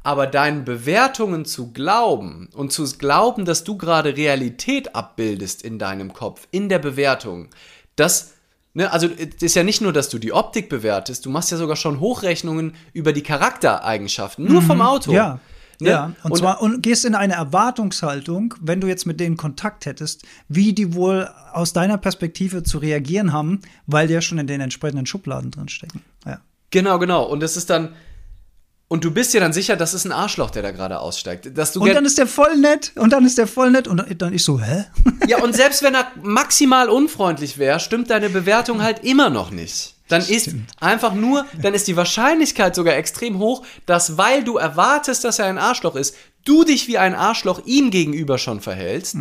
aber 0.02 0.28
deinen 0.28 0.66
Bewertungen 0.66 1.46
zu 1.46 1.72
glauben 1.72 2.50
und 2.54 2.72
zu 2.72 2.84
glauben, 2.98 3.46
dass 3.46 3.64
du 3.64 3.78
gerade 3.78 4.18
Realität 4.18 4.96
abbildest 4.96 5.64
in 5.64 5.80
deinem 5.80 6.14
Kopf, 6.14 6.48
in 6.52 6.70
der 6.70 6.80
Bewertung, 6.80 7.50
das 7.96 8.35
Ne, 8.78 8.92
also 8.92 9.08
es 9.08 9.42
ist 9.42 9.56
ja 9.56 9.64
nicht 9.64 9.82
nur, 9.82 9.94
dass 9.94 10.10
du 10.10 10.20
die 10.20 10.34
Optik 10.34 10.68
bewertest, 10.68 11.26
du 11.26 11.30
machst 11.30 11.50
ja 11.50 11.56
sogar 11.56 11.78
schon 11.78 12.02
Hochrechnungen 12.02 12.76
über 12.92 13.14
die 13.14 13.24
Charaktereigenschaften, 13.24 14.46
nur 14.46 14.62
vom 14.62 14.82
Auto. 14.82 15.12
Mhm. 15.12 15.16
Ja. 15.16 15.40
Ne? 15.80 15.90
Ja, 15.90 16.14
und, 16.24 16.38
zwar 16.38 16.62
und 16.62 16.84
gehst 16.84 17.06
in 17.06 17.16
eine 17.16 17.34
Erwartungshaltung, 17.34 18.54
wenn 18.62 18.82
du 18.82 18.88
jetzt 18.88 19.06
mit 19.06 19.20
denen 19.20 19.38
Kontakt 19.38 19.86
hättest, 19.86 20.26
wie 20.48 20.74
die 20.74 20.94
wohl 20.94 21.30
aus 21.54 21.74
deiner 21.74 21.98
Perspektive 21.98 22.64
zu 22.64 22.78
reagieren 22.78 23.34
haben, 23.34 23.62
weil 23.86 24.08
die 24.08 24.14
ja 24.14 24.22
schon 24.22 24.38
in 24.38 24.48
den 24.48 24.62
entsprechenden 24.62 25.06
Schubladen 25.06 25.52
drin 25.52 25.70
stecken. 25.70 26.02
Ja. 26.26 26.40
Genau, 26.70 27.00
genau. 27.00 27.24
Und 27.24 27.42
das 27.42 27.58
ist 27.58 27.70
dann. 27.70 27.94
Und 28.88 29.04
du 29.04 29.10
bist 29.10 29.34
dir 29.34 29.40
dann 29.40 29.52
sicher, 29.52 29.76
das 29.76 29.96
ist 29.96 30.06
ein 30.06 30.12
Arschloch, 30.12 30.52
der 30.52 30.62
da 30.62 30.72
gerade 30.72 31.00
aussteigt. 31.00 31.58
Dass 31.58 31.74
du 31.74 31.82
Und 31.82 31.94
dann 31.94 32.06
ist 32.06 32.20
der 32.20 32.28
voll 32.28 32.56
nett 32.56 32.92
und 32.96 33.12
dann 33.14 33.26
ist 33.26 33.38
der 33.38 33.48
voll 33.48 33.72
nett 33.72 33.88
und 33.88 34.04
dann 34.22 34.34
ich 34.34 34.44
so, 34.44 34.60
hä? 34.60 34.86
ja, 35.28 35.42
und 35.42 35.56
selbst 35.56 35.82
wenn 35.82 35.96
er 35.96 36.08
maximal 36.22 36.90
unfreundlich 36.90 37.58
wäre, 37.58 37.80
stimmt 37.80 38.12
deine 38.12 38.30
Bewertung 38.30 38.84
halt 38.84 39.04
immer 39.04 39.30
noch 39.30 39.50
nicht. 39.50 39.96
Dann 40.08 40.22
ist 40.22 40.52
einfach 40.80 41.16
nur, 41.16 41.48
dann 41.60 41.74
ist 41.74 41.88
die 41.88 41.96
Wahrscheinlichkeit 41.96 42.76
sogar 42.76 42.96
extrem 42.96 43.40
hoch, 43.40 43.66
dass 43.88 44.20
weil 44.20 44.44
du 44.44 44.58
erwartest, 44.58 45.24
dass 45.24 45.40
er 45.40 45.48
ein 45.48 45.58
Arschloch 45.58 45.96
ist, 45.96 46.16
du 46.44 46.64
dich 46.64 46.88
wie 46.88 47.00
ein 47.00 47.16
Arschloch 47.16 47.62
ihm 47.66 47.90
gegenüber 47.90 48.38
schon 48.38 48.62
verhältst 48.62 49.18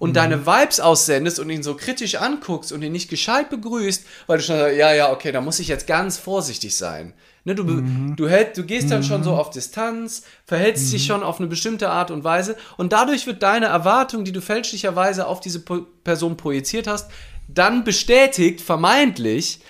und 0.00 0.16
deine 0.16 0.44
Vibes 0.44 0.80
aussendest 0.80 1.38
und 1.38 1.50
ihn 1.50 1.62
so 1.62 1.76
kritisch 1.76 2.16
anguckst 2.16 2.72
und 2.72 2.82
ihn 2.82 2.90
nicht 2.90 3.08
gescheit 3.08 3.48
begrüßt, 3.48 4.04
weil 4.26 4.38
du 4.38 4.44
schon 4.44 4.58
sagst, 4.58 4.76
ja, 4.76 4.92
ja, 4.92 5.12
okay, 5.12 5.30
da 5.30 5.40
muss 5.40 5.60
ich 5.60 5.68
jetzt 5.68 5.86
ganz 5.86 6.18
vorsichtig 6.18 6.76
sein. 6.76 7.14
Ne, 7.46 7.54
du, 7.54 7.64
be- 7.66 7.82
du, 8.16 8.26
hält, 8.28 8.56
du 8.56 8.64
gehst 8.64 8.90
dann 8.90 9.02
schon 9.02 9.22
so 9.22 9.32
auf 9.34 9.50
Distanz, 9.50 10.22
verhältst 10.46 10.90
dich 10.92 11.04
schon 11.04 11.22
auf 11.22 11.38
eine 11.38 11.46
bestimmte 11.46 11.90
Art 11.90 12.10
und 12.10 12.24
Weise 12.24 12.56
und 12.78 12.92
dadurch 12.94 13.26
wird 13.26 13.42
deine 13.42 13.66
Erwartung, 13.66 14.24
die 14.24 14.32
du 14.32 14.40
fälschlicherweise 14.40 15.26
auf 15.26 15.40
diese 15.40 15.60
po 15.60 15.80
Person 16.04 16.36
projiziert 16.38 16.86
hast, 16.86 17.10
dann 17.48 17.84
bestätigt, 17.84 18.62
vermeintlich, 18.62 19.60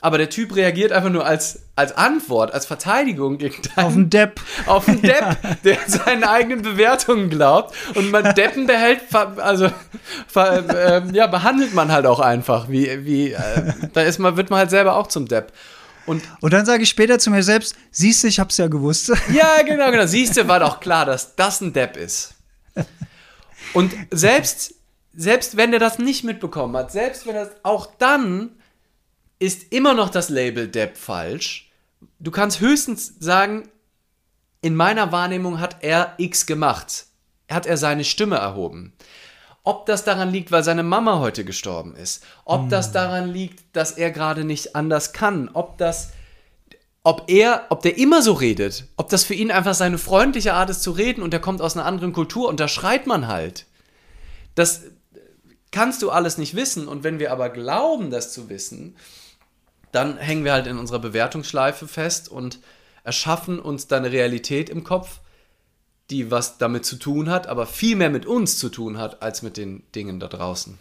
aber 0.00 0.18
der 0.18 0.30
Typ 0.30 0.54
reagiert 0.54 0.92
einfach 0.92 1.10
nur 1.10 1.26
als, 1.26 1.62
als 1.74 1.96
Antwort, 1.96 2.52
als 2.54 2.64
Verteidigung 2.66 3.38
gegen 3.38 3.56
deinen 3.74 3.86
Auf 3.86 3.92
den 3.94 4.10
Depp. 4.10 4.40
auf 4.66 4.86
einen 4.88 5.02
Depp, 5.02 5.36
der 5.64 5.78
seinen 5.88 6.22
eigenen 6.22 6.62
Bewertungen 6.62 7.28
glaubt. 7.30 7.74
Und 7.96 8.12
man 8.12 8.34
Deppen 8.36 8.66
behält, 8.68 9.00
also 9.38 9.68
ver, 10.28 11.02
ähm, 11.02 11.14
ja, 11.14 11.26
behandelt 11.26 11.74
man 11.74 11.90
halt 11.90 12.06
auch 12.06 12.20
einfach. 12.20 12.68
Wie, 12.68 13.04
wie, 13.04 13.32
äh, 13.32 13.72
da 13.94 14.02
ist 14.02 14.18
man, 14.18 14.36
wird 14.36 14.50
man 14.50 14.60
halt 14.60 14.70
selber 14.70 14.96
auch 14.96 15.08
zum 15.08 15.26
Depp. 15.26 15.52
Und 16.06 16.22
Und 16.40 16.52
dann 16.52 16.64
sage 16.64 16.82
ich 16.84 16.88
später 16.88 17.18
zu 17.18 17.30
mir 17.30 17.42
selbst, 17.42 17.74
siehst 17.90 18.22
du, 18.22 18.28
ich 18.28 18.38
hab's 18.40 18.56
ja 18.56 18.68
gewusst. 18.68 19.08
ja, 19.32 19.62
genau, 19.62 19.90
genau. 19.90 20.06
Siehst 20.06 20.36
du, 20.36 20.48
war 20.48 20.60
doch 20.60 20.80
klar, 20.80 21.04
dass 21.04 21.36
das 21.36 21.60
ein 21.60 21.72
Depp 21.72 21.96
ist. 21.96 22.34
Und 23.72 23.92
selbst, 24.10 24.74
selbst 25.14 25.56
wenn 25.56 25.70
der 25.70 25.80
das 25.80 25.98
nicht 25.98 26.24
mitbekommen 26.24 26.76
hat, 26.76 26.92
selbst 26.92 27.26
wenn 27.26 27.34
das, 27.34 27.50
auch 27.62 27.86
dann 27.98 28.50
ist 29.38 29.72
immer 29.72 29.94
noch 29.94 30.08
das 30.08 30.28
Label 30.28 30.68
Depp 30.68 30.96
falsch. 30.96 31.70
Du 32.18 32.30
kannst 32.30 32.60
höchstens 32.60 33.14
sagen, 33.18 33.68
in 34.62 34.74
meiner 34.74 35.12
Wahrnehmung 35.12 35.60
hat 35.60 35.82
er 35.82 36.14
X 36.18 36.46
gemacht. 36.46 37.06
Hat 37.50 37.66
er 37.66 37.76
seine 37.76 38.04
Stimme 38.04 38.36
erhoben. 38.36 38.94
Ob 39.66 39.84
das 39.84 40.04
daran 40.04 40.30
liegt, 40.30 40.52
weil 40.52 40.62
seine 40.62 40.84
Mama 40.84 41.18
heute 41.18 41.44
gestorben 41.44 41.96
ist. 41.96 42.22
Ob 42.44 42.68
das 42.68 42.92
daran 42.92 43.28
liegt, 43.28 43.64
dass 43.74 43.90
er 43.90 44.12
gerade 44.12 44.44
nicht 44.44 44.76
anders 44.76 45.12
kann. 45.12 45.50
Ob 45.52 45.76
das 45.76 46.10
ob 47.02 47.24
er, 47.26 47.66
ob 47.68 47.82
der 47.82 47.98
immer 47.98 48.22
so 48.22 48.32
redet, 48.32 48.84
ob 48.96 49.08
das 49.08 49.24
für 49.24 49.34
ihn 49.34 49.50
einfach 49.50 49.74
seine 49.74 49.98
freundliche 49.98 50.54
Art 50.54 50.70
ist 50.70 50.82
zu 50.82 50.92
reden 50.92 51.22
und 51.22 51.32
der 51.32 51.40
kommt 51.40 51.62
aus 51.62 51.76
einer 51.76 51.84
anderen 51.84 52.12
Kultur 52.12 52.48
und 52.48 52.58
da 52.58 52.68
schreit 52.68 53.08
man 53.08 53.26
halt. 53.26 53.66
Das 54.54 54.82
kannst 55.72 56.02
du 56.02 56.10
alles 56.10 56.38
nicht 56.38 56.54
wissen 56.54 56.86
und 56.86 57.02
wenn 57.02 57.18
wir 57.18 57.32
aber 57.32 57.48
glauben, 57.48 58.10
das 58.10 58.32
zu 58.32 58.48
wissen, 58.48 58.96
dann 59.90 60.16
hängen 60.16 60.44
wir 60.44 60.52
halt 60.52 60.66
in 60.68 60.78
unserer 60.78 61.00
Bewertungsschleife 61.00 61.88
fest 61.88 62.28
und 62.28 62.60
erschaffen 63.02 63.58
uns 63.58 63.88
dann 63.88 64.04
eine 64.04 64.12
Realität 64.12 64.68
im 64.68 64.84
Kopf, 64.84 65.20
die 66.10 66.30
was 66.30 66.58
damit 66.58 66.84
zu 66.84 66.96
tun 66.96 67.30
hat, 67.30 67.46
aber 67.46 67.66
viel 67.66 67.96
mehr 67.96 68.10
mit 68.10 68.26
uns 68.26 68.58
zu 68.58 68.68
tun 68.68 68.98
hat, 68.98 69.22
als 69.22 69.42
mit 69.42 69.56
den 69.56 69.82
Dingen 69.94 70.20
da 70.20 70.28
draußen. 70.28 70.78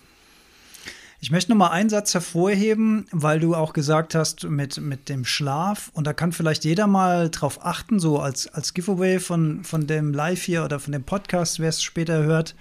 Ich 1.21 1.31
möchte 1.31 1.51
noch 1.51 1.57
mal 1.57 1.69
einen 1.69 1.89
Satz 1.89 2.13
hervorheben, 2.13 3.07
weil 3.11 3.39
du 3.39 3.55
auch 3.55 3.73
gesagt 3.73 4.13
hast 4.13 4.43
mit, 4.43 4.79
mit 4.79 5.09
dem 5.09 5.25
Schlaf. 5.25 5.89
Und 5.93 6.05
da 6.05 6.13
kann 6.13 6.31
vielleicht 6.31 6.65
jeder 6.65 6.85
mal 6.85 7.31
drauf 7.31 7.65
achten, 7.65 7.99
so 7.99 8.19
als, 8.19 8.47
als 8.47 8.75
Giveaway 8.75 9.19
von, 9.19 9.63
von 9.63 9.88
dem 9.88 10.13
Live 10.13 10.43
hier 10.43 10.63
oder 10.63 10.79
von 10.79 10.91
dem 10.91 11.03
Podcast, 11.03 11.59
wer 11.59 11.69
es 11.69 11.81
später 11.81 12.23
hört, 12.23 12.53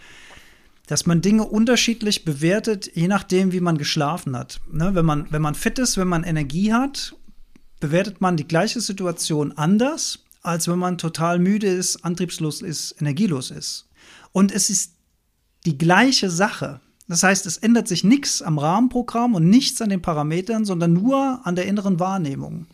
dass 0.87 1.05
man 1.05 1.20
Dinge 1.20 1.44
unterschiedlich 1.44 2.24
bewertet, 2.24 2.90
je 2.94 3.09
nachdem, 3.09 3.53
wie 3.53 3.61
man 3.61 3.77
geschlafen 3.77 4.37
hat. 4.37 4.61
Ne? 4.70 4.94
Wenn, 4.94 5.05
man, 5.05 5.27
wenn 5.31 5.42
man 5.42 5.55
fit 5.55 5.79
ist, 5.79 5.98
wenn 5.98 6.09
man 6.09 6.24
Energie 6.24 6.72
hat, 6.72 7.16
bewertet 7.81 8.22
man 8.22 8.38
die 8.38 8.48
gleiche 8.48 8.81
Situation 8.81 9.53
anders, 9.53 10.24
als 10.44 10.68
wenn 10.68 10.78
man 10.78 10.98
total 10.98 11.38
müde 11.40 11.66
ist, 11.66 12.04
antriebslos 12.04 12.62
ist, 12.62 12.94
energielos 13.00 13.50
ist. 13.50 13.88
Und 14.30 14.52
es 14.52 14.70
ist 14.70 14.92
die 15.64 15.78
gleiche 15.78 16.30
Sache. 16.30 16.80
Das 17.09 17.22
heißt, 17.22 17.46
es 17.46 17.57
ändert 17.57 17.88
sich 17.88 18.04
nichts 18.04 18.42
am 18.42 18.59
Rahmenprogramm 18.59 19.35
und 19.35 19.48
nichts 19.48 19.80
an 19.80 19.88
den 19.88 20.02
Parametern, 20.02 20.64
sondern 20.64 20.92
nur 20.92 21.40
an 21.44 21.57
der 21.57 21.66
inneren 21.66 21.98
Wahrnehmung. 21.98 22.66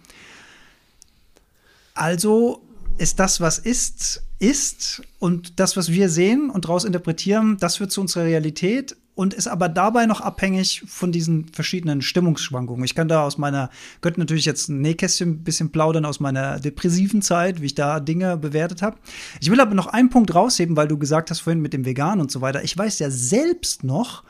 Also 1.94 2.62
ist 2.98 3.20
das, 3.20 3.40
was 3.40 3.58
ist, 3.58 4.22
ist 4.38 5.02
und 5.20 5.60
das, 5.60 5.76
was 5.76 5.90
wir 5.90 6.08
sehen 6.08 6.50
und 6.50 6.64
daraus 6.64 6.84
interpretieren, 6.84 7.56
das 7.58 7.78
wird 7.78 7.92
zu 7.92 8.00
unserer 8.00 8.24
Realität 8.24 8.96
und 9.20 9.34
ist 9.34 9.48
aber 9.48 9.68
dabei 9.68 10.06
noch 10.06 10.22
abhängig 10.22 10.82
von 10.86 11.12
diesen 11.12 11.46
verschiedenen 11.48 12.00
Stimmungsschwankungen. 12.00 12.82
Ich 12.86 12.94
kann 12.94 13.06
da 13.06 13.22
aus 13.22 13.36
meiner, 13.36 13.68
könnte 14.00 14.18
natürlich 14.18 14.46
jetzt 14.46 14.70
ein 14.70 14.80
Nähkästchen 14.80 15.28
ein 15.28 15.44
bisschen 15.44 15.72
plaudern 15.72 16.06
aus 16.06 16.20
meiner 16.20 16.58
depressiven 16.58 17.20
Zeit, 17.20 17.60
wie 17.60 17.66
ich 17.66 17.74
da 17.74 18.00
Dinge 18.00 18.38
bewertet 18.38 18.80
habe. 18.80 18.96
Ich 19.38 19.50
will 19.50 19.60
aber 19.60 19.74
noch 19.74 19.88
einen 19.88 20.08
Punkt 20.08 20.34
rausheben, 20.34 20.74
weil 20.74 20.88
du 20.88 20.96
gesagt 20.96 21.30
hast 21.30 21.40
vorhin 21.40 21.60
mit 21.60 21.74
dem 21.74 21.84
Vegan 21.84 22.18
und 22.18 22.30
so 22.30 22.40
weiter. 22.40 22.64
Ich 22.64 22.78
weiß 22.78 22.98
ja 22.98 23.10
selbst 23.10 23.84
noch, 23.84 24.24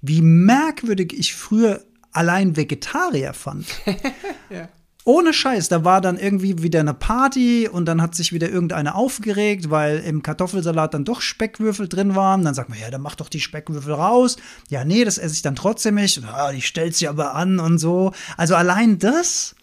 wie 0.00 0.20
merkwürdig 0.20 1.12
ich 1.18 1.34
früher 1.34 1.82
allein 2.12 2.54
Vegetarier 2.54 3.32
fand. 3.32 3.66
ja. 4.48 4.68
Ohne 5.08 5.32
Scheiß, 5.32 5.68
da 5.68 5.84
war 5.84 6.00
dann 6.00 6.18
irgendwie 6.18 6.64
wieder 6.64 6.80
eine 6.80 6.92
Party 6.92 7.68
und 7.68 7.84
dann 7.86 8.02
hat 8.02 8.16
sich 8.16 8.32
wieder 8.32 8.50
irgendeiner 8.50 8.96
aufgeregt, 8.96 9.70
weil 9.70 10.00
im 10.00 10.20
Kartoffelsalat 10.20 10.94
dann 10.94 11.04
doch 11.04 11.20
Speckwürfel 11.20 11.88
drin 11.88 12.16
waren. 12.16 12.42
Dann 12.42 12.54
sagt 12.54 12.70
man, 12.70 12.80
ja, 12.80 12.90
dann 12.90 13.02
mach 13.02 13.14
doch 13.14 13.28
die 13.28 13.38
Speckwürfel 13.38 13.94
raus. 13.94 14.36
Ja, 14.68 14.84
nee, 14.84 15.04
das 15.04 15.18
esse 15.18 15.34
ich 15.36 15.42
dann 15.42 15.54
trotzdem 15.54 15.94
nicht. 15.94 16.20
Ja, 16.22 16.50
die 16.50 16.60
stellt 16.60 16.96
sich 16.96 17.08
aber 17.08 17.36
an 17.36 17.60
und 17.60 17.78
so. 17.78 18.10
Also 18.36 18.56
allein 18.56 18.98
das, 18.98 19.54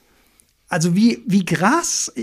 also 0.70 0.96
wie, 0.96 1.22
wie 1.28 1.44
krass, 1.44 2.14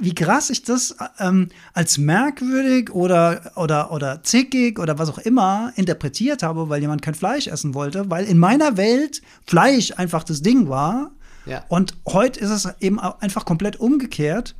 wie 0.00 0.14
krass 0.14 0.48
ich 0.48 0.62
das 0.62 0.96
ähm, 1.18 1.48
als 1.74 1.98
merkwürdig 1.98 2.92
oder, 2.92 3.52
oder, 3.56 3.92
oder 3.92 4.22
zickig 4.22 4.78
oder 4.78 4.98
was 4.98 5.10
auch 5.10 5.18
immer 5.18 5.70
interpretiert 5.76 6.42
habe, 6.42 6.70
weil 6.70 6.80
jemand 6.80 7.02
kein 7.02 7.14
Fleisch 7.14 7.46
essen 7.46 7.74
wollte, 7.74 8.08
weil 8.08 8.24
in 8.24 8.38
meiner 8.38 8.78
Welt 8.78 9.20
Fleisch 9.46 9.92
einfach 9.98 10.24
das 10.24 10.40
Ding 10.40 10.70
war 10.70 11.10
ja. 11.46 11.64
Und 11.68 11.96
heute 12.08 12.40
ist 12.40 12.50
es 12.50 12.68
eben 12.80 12.98
einfach 12.98 13.44
komplett 13.44 13.80
umgekehrt. 13.80 14.54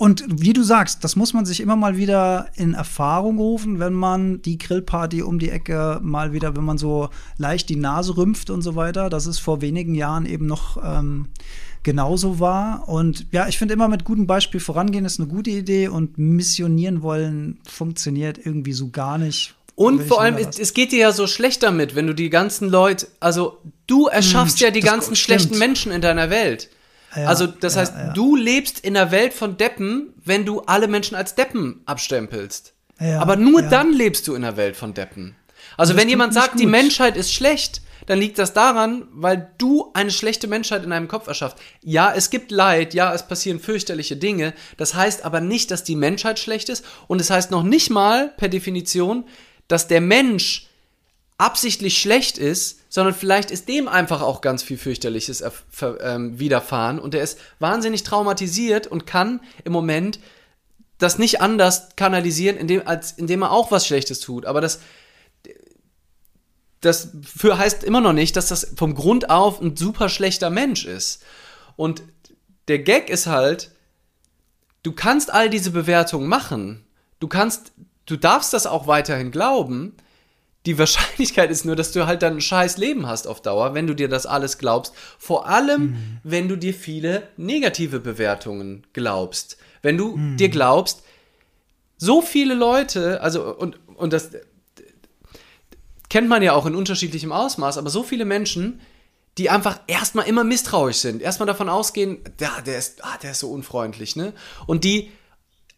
Und 0.00 0.24
wie 0.28 0.54
du 0.54 0.62
sagst, 0.62 1.04
das 1.04 1.14
muss 1.14 1.34
man 1.34 1.44
sich 1.44 1.60
immer 1.60 1.76
mal 1.76 1.98
wieder 1.98 2.46
in 2.54 2.72
Erfahrung 2.72 3.36
rufen, 3.36 3.80
wenn 3.80 3.92
man 3.92 4.40
die 4.40 4.56
Grillparty 4.56 5.22
um 5.22 5.38
die 5.38 5.50
Ecke 5.50 6.00
mal 6.02 6.32
wieder, 6.32 6.56
wenn 6.56 6.64
man 6.64 6.78
so 6.78 7.10
leicht 7.36 7.68
die 7.68 7.76
Nase 7.76 8.16
rümpft 8.16 8.48
und 8.48 8.62
so 8.62 8.76
weiter. 8.76 9.10
Das 9.10 9.26
ist 9.26 9.40
vor 9.40 9.60
wenigen 9.60 9.94
Jahren 9.94 10.24
eben 10.24 10.46
noch 10.46 10.82
ähm, 10.82 11.26
genauso 11.82 12.40
war. 12.40 12.88
Und 12.88 13.26
ja, 13.30 13.46
ich 13.48 13.58
finde 13.58 13.74
immer 13.74 13.88
mit 13.88 14.04
gutem 14.04 14.26
Beispiel 14.26 14.60
vorangehen 14.60 15.04
ist 15.04 15.20
eine 15.20 15.28
gute 15.28 15.50
Idee 15.50 15.88
und 15.88 16.16
missionieren 16.16 17.02
wollen 17.02 17.58
funktioniert 17.68 18.38
irgendwie 18.42 18.72
so 18.72 18.88
gar 18.88 19.18
nicht. 19.18 19.54
Und 19.74 20.02
vor 20.02 20.20
allem, 20.20 20.36
es, 20.36 20.58
es, 20.58 20.74
geht 20.74 20.92
dir 20.92 20.98
ja 20.98 21.12
so 21.12 21.26
schlecht 21.26 21.62
damit, 21.62 21.94
wenn 21.94 22.06
du 22.06 22.14
die 22.14 22.30
ganzen 22.30 22.68
Leute, 22.68 23.06
also 23.18 23.58
du 23.86 24.06
erschaffst 24.06 24.58
hm, 24.58 24.66
ja 24.66 24.70
die 24.70 24.80
ganzen 24.80 25.16
schlechten 25.16 25.58
Menschen 25.58 25.90
in 25.92 26.00
deiner 26.00 26.28
Welt. 26.30 26.68
Ja, 27.16 27.26
also 27.26 27.46
das 27.46 27.74
ja, 27.74 27.80
heißt, 27.80 27.94
ja. 27.94 28.12
du 28.12 28.36
lebst 28.36 28.80
in 28.80 28.96
einer 28.96 29.10
Welt 29.10 29.32
von 29.32 29.56
Deppen, 29.56 30.14
wenn 30.22 30.44
du 30.44 30.60
alle 30.60 30.86
Menschen 30.86 31.16
als 31.16 31.34
Deppen 31.34 31.80
abstempelst. 31.86 32.74
Aber 32.98 33.36
nur 33.36 33.62
dann 33.62 33.94
lebst 33.94 34.28
du 34.28 34.34
in 34.34 34.44
einer 34.44 34.58
Welt 34.58 34.76
von 34.76 34.92
Deppen. 34.92 35.34
Also 35.78 35.96
wenn 35.96 36.08
jemand 36.08 36.34
sagt, 36.34 36.52
gut. 36.52 36.60
die 36.60 36.66
Menschheit 36.66 37.16
ist 37.16 37.32
schlecht, 37.32 37.80
dann 38.06 38.18
liegt 38.18 38.38
das 38.38 38.52
daran, 38.52 39.06
weil 39.12 39.52
du 39.58 39.90
eine 39.94 40.10
schlechte 40.10 40.48
Menschheit 40.48 40.84
in 40.84 40.90
deinem 40.90 41.08
Kopf 41.08 41.28
erschaffst. 41.28 41.58
Ja, 41.82 42.12
es 42.14 42.30
gibt 42.30 42.50
Leid, 42.50 42.92
ja, 42.92 43.14
es 43.14 43.26
passieren 43.26 43.60
fürchterliche 43.60 44.16
Dinge. 44.16 44.52
Das 44.76 44.94
heißt 44.94 45.24
aber 45.24 45.40
nicht, 45.40 45.70
dass 45.70 45.84
die 45.84 45.96
Menschheit 45.96 46.38
schlecht 46.38 46.68
ist. 46.68 46.84
Und 47.06 47.20
es 47.20 47.30
heißt 47.30 47.50
noch 47.50 47.62
nicht 47.62 47.88
mal 47.88 48.28
per 48.36 48.48
Definition, 48.48 49.24
dass 49.70 49.86
der 49.86 50.00
Mensch 50.00 50.66
absichtlich 51.38 51.98
schlecht 51.98 52.38
ist, 52.38 52.80
sondern 52.88 53.14
vielleicht 53.14 53.50
ist 53.50 53.68
dem 53.68 53.86
einfach 53.86 54.20
auch 54.20 54.40
ganz 54.40 54.62
viel 54.64 54.76
fürchterliches 54.76 55.44
ähm, 56.00 56.38
widerfahren 56.38 56.98
und 56.98 57.14
er 57.14 57.22
ist 57.22 57.38
wahnsinnig 57.60 58.02
traumatisiert 58.02 58.88
und 58.88 59.06
kann 59.06 59.40
im 59.64 59.72
Moment 59.72 60.18
das 60.98 61.18
nicht 61.18 61.40
anders 61.40 61.90
kanalisieren, 61.96 62.56
indem, 62.56 62.86
als 62.86 63.12
indem 63.12 63.42
er 63.42 63.52
auch 63.52 63.70
was 63.70 63.86
Schlechtes 63.86 64.20
tut. 64.20 64.44
Aber 64.44 64.60
das, 64.60 64.80
das 66.80 67.10
für 67.22 67.56
heißt 67.56 67.84
immer 67.84 68.00
noch 68.00 68.12
nicht, 68.12 68.36
dass 68.36 68.48
das 68.48 68.72
vom 68.76 68.94
Grund 68.94 69.30
auf 69.30 69.62
ein 69.62 69.76
super 69.76 70.08
schlechter 70.08 70.50
Mensch 70.50 70.84
ist. 70.84 71.22
Und 71.76 72.02
der 72.68 72.80
Gag 72.80 73.08
ist 73.08 73.28
halt, 73.28 73.70
du 74.82 74.92
kannst 74.92 75.32
all 75.32 75.48
diese 75.48 75.70
Bewertungen 75.70 76.28
machen. 76.28 76.84
Du 77.20 77.28
kannst 77.28 77.72
du 78.06 78.16
darfst 78.16 78.52
das 78.52 78.66
auch 78.66 78.86
weiterhin 78.86 79.30
glauben. 79.30 79.94
Die 80.66 80.78
Wahrscheinlichkeit 80.78 81.50
ist 81.50 81.64
nur, 81.64 81.76
dass 81.76 81.92
du 81.92 82.06
halt 82.06 82.22
dann 82.22 82.34
ein 82.34 82.40
scheiß 82.40 82.76
Leben 82.76 83.06
hast 83.06 83.26
auf 83.26 83.40
Dauer, 83.40 83.74
wenn 83.74 83.86
du 83.86 83.94
dir 83.94 84.08
das 84.08 84.26
alles 84.26 84.58
glaubst. 84.58 84.92
Vor 85.18 85.46
allem, 85.46 85.82
mhm. 85.82 86.18
wenn 86.22 86.48
du 86.48 86.56
dir 86.56 86.74
viele 86.74 87.28
negative 87.36 88.00
Bewertungen 88.00 88.86
glaubst. 88.92 89.56
Wenn 89.82 89.96
du 89.96 90.16
mhm. 90.16 90.36
dir 90.36 90.50
glaubst, 90.50 91.02
so 91.96 92.22
viele 92.22 92.54
Leute, 92.54 93.20
also 93.20 93.54
und, 93.54 93.78
und 93.96 94.12
das 94.12 94.30
kennt 96.08 96.28
man 96.28 96.42
ja 96.42 96.52
auch 96.52 96.66
in 96.66 96.74
unterschiedlichem 96.74 97.32
Ausmaß, 97.32 97.78
aber 97.78 97.88
so 97.88 98.02
viele 98.02 98.24
Menschen, 98.26 98.80
die 99.38 99.48
einfach 99.48 99.80
erstmal 99.86 100.26
immer 100.26 100.44
misstrauisch 100.44 100.96
sind, 100.96 101.22
erstmal 101.22 101.46
davon 101.46 101.68
ausgehen, 101.68 102.18
ja, 102.40 102.60
der 102.60 102.78
ist, 102.78 103.04
ah, 103.04 103.16
der 103.22 103.30
ist 103.30 103.40
so 103.40 103.50
unfreundlich, 103.50 104.16
ne? 104.16 104.32
Und 104.66 104.84
die 104.84 105.10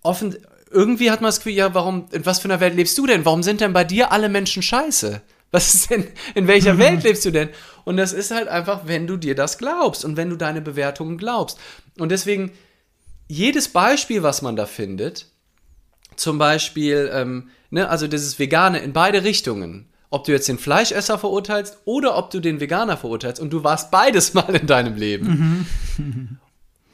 offen, 0.03 0.37
irgendwie 0.73 1.11
hat 1.11 1.21
man 1.21 1.29
das 1.29 1.39
Gefühl, 1.39 1.53
ja, 1.53 1.75
warum, 1.75 2.07
in 2.13 2.25
was 2.27 2.41
für 2.41 2.47
einer 2.47 2.61
Welt 2.61 2.75
lebst 2.75 2.97
du 2.99 3.07
denn? 3.07 3.25
Warum 3.25 3.43
sind 3.43 3.61
denn 3.61 3.73
bei 3.73 3.85
dir 3.85 4.13
alle 4.13 4.29
Menschen 4.29 4.63
scheiße? 4.63 5.23
Was 5.51 5.75
ist 5.75 5.91
denn, 5.91 6.09
in 6.35 6.47
welcher 6.49 6.79
Welt 6.79 7.05
lebst 7.05 7.25
du 7.27 7.31
denn? 7.31 7.51
Und 7.85 7.99
das 7.99 8.13
ist 8.13 8.31
halt 8.31 8.49
einfach, 8.49 8.83
wenn 8.87 9.07
du 9.07 9.17
dir 9.19 9.35
das 9.35 9.59
glaubst 9.59 10.05
und 10.05 10.17
wenn 10.17 10.31
du 10.31 10.37
deine 10.37 10.63
Bewertungen 10.63 11.19
glaubst. 11.19 11.59
Und 11.99 12.11
deswegen, 12.11 12.53
jedes 13.29 13.69
Beispiel, 13.69 14.23
was 14.23 14.41
man 14.41 14.57
da 14.57 14.67
findet, 14.67 15.27
zum 16.17 16.39
Beispiel, 16.39 17.11
ähm, 17.13 17.51
ne, 17.71 17.89
also 17.89 18.07
dieses 18.07 18.39
Vegane 18.39 18.79
in 18.79 18.93
beide 18.93 19.25
Richtungen, 19.25 19.89
ob 20.11 20.25
du 20.25 20.33
jetzt 20.33 20.49
den 20.49 20.59
Fleischesser 20.59 21.19
verurteilst 21.19 21.79
oder 21.85 22.17
ob 22.17 22.31
du 22.31 22.41
den 22.41 22.61
Veganer 22.61 22.97
verurteilst 22.97 23.41
und 23.41 23.51
du 23.51 23.65
warst 23.65 23.91
beides 23.91 24.35
mal 24.35 24.55
in 24.55 24.67
deinem 24.67 24.97
Leben. 24.97 25.67
Mhm. 25.97 26.39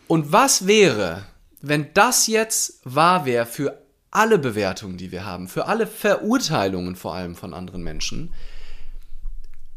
und 0.09 0.33
was 0.33 0.67
wäre, 0.67 1.27
wenn 1.61 1.93
das 1.95 2.27
jetzt 2.27 2.81
wahr 2.85 3.25
wäre 3.25 3.47
für 3.47 3.83
alle 4.11 4.39
Bewertungen, 4.39 4.97
die 4.97 5.13
wir 5.13 5.25
haben, 5.25 5.49
für 5.49 5.67
alle 5.67 5.87
Verurteilungen 5.87 6.97
vor 6.97 7.15
allem 7.15 7.35
von 7.35 7.55
anderen 7.55 7.83
Menschen, 7.83 8.33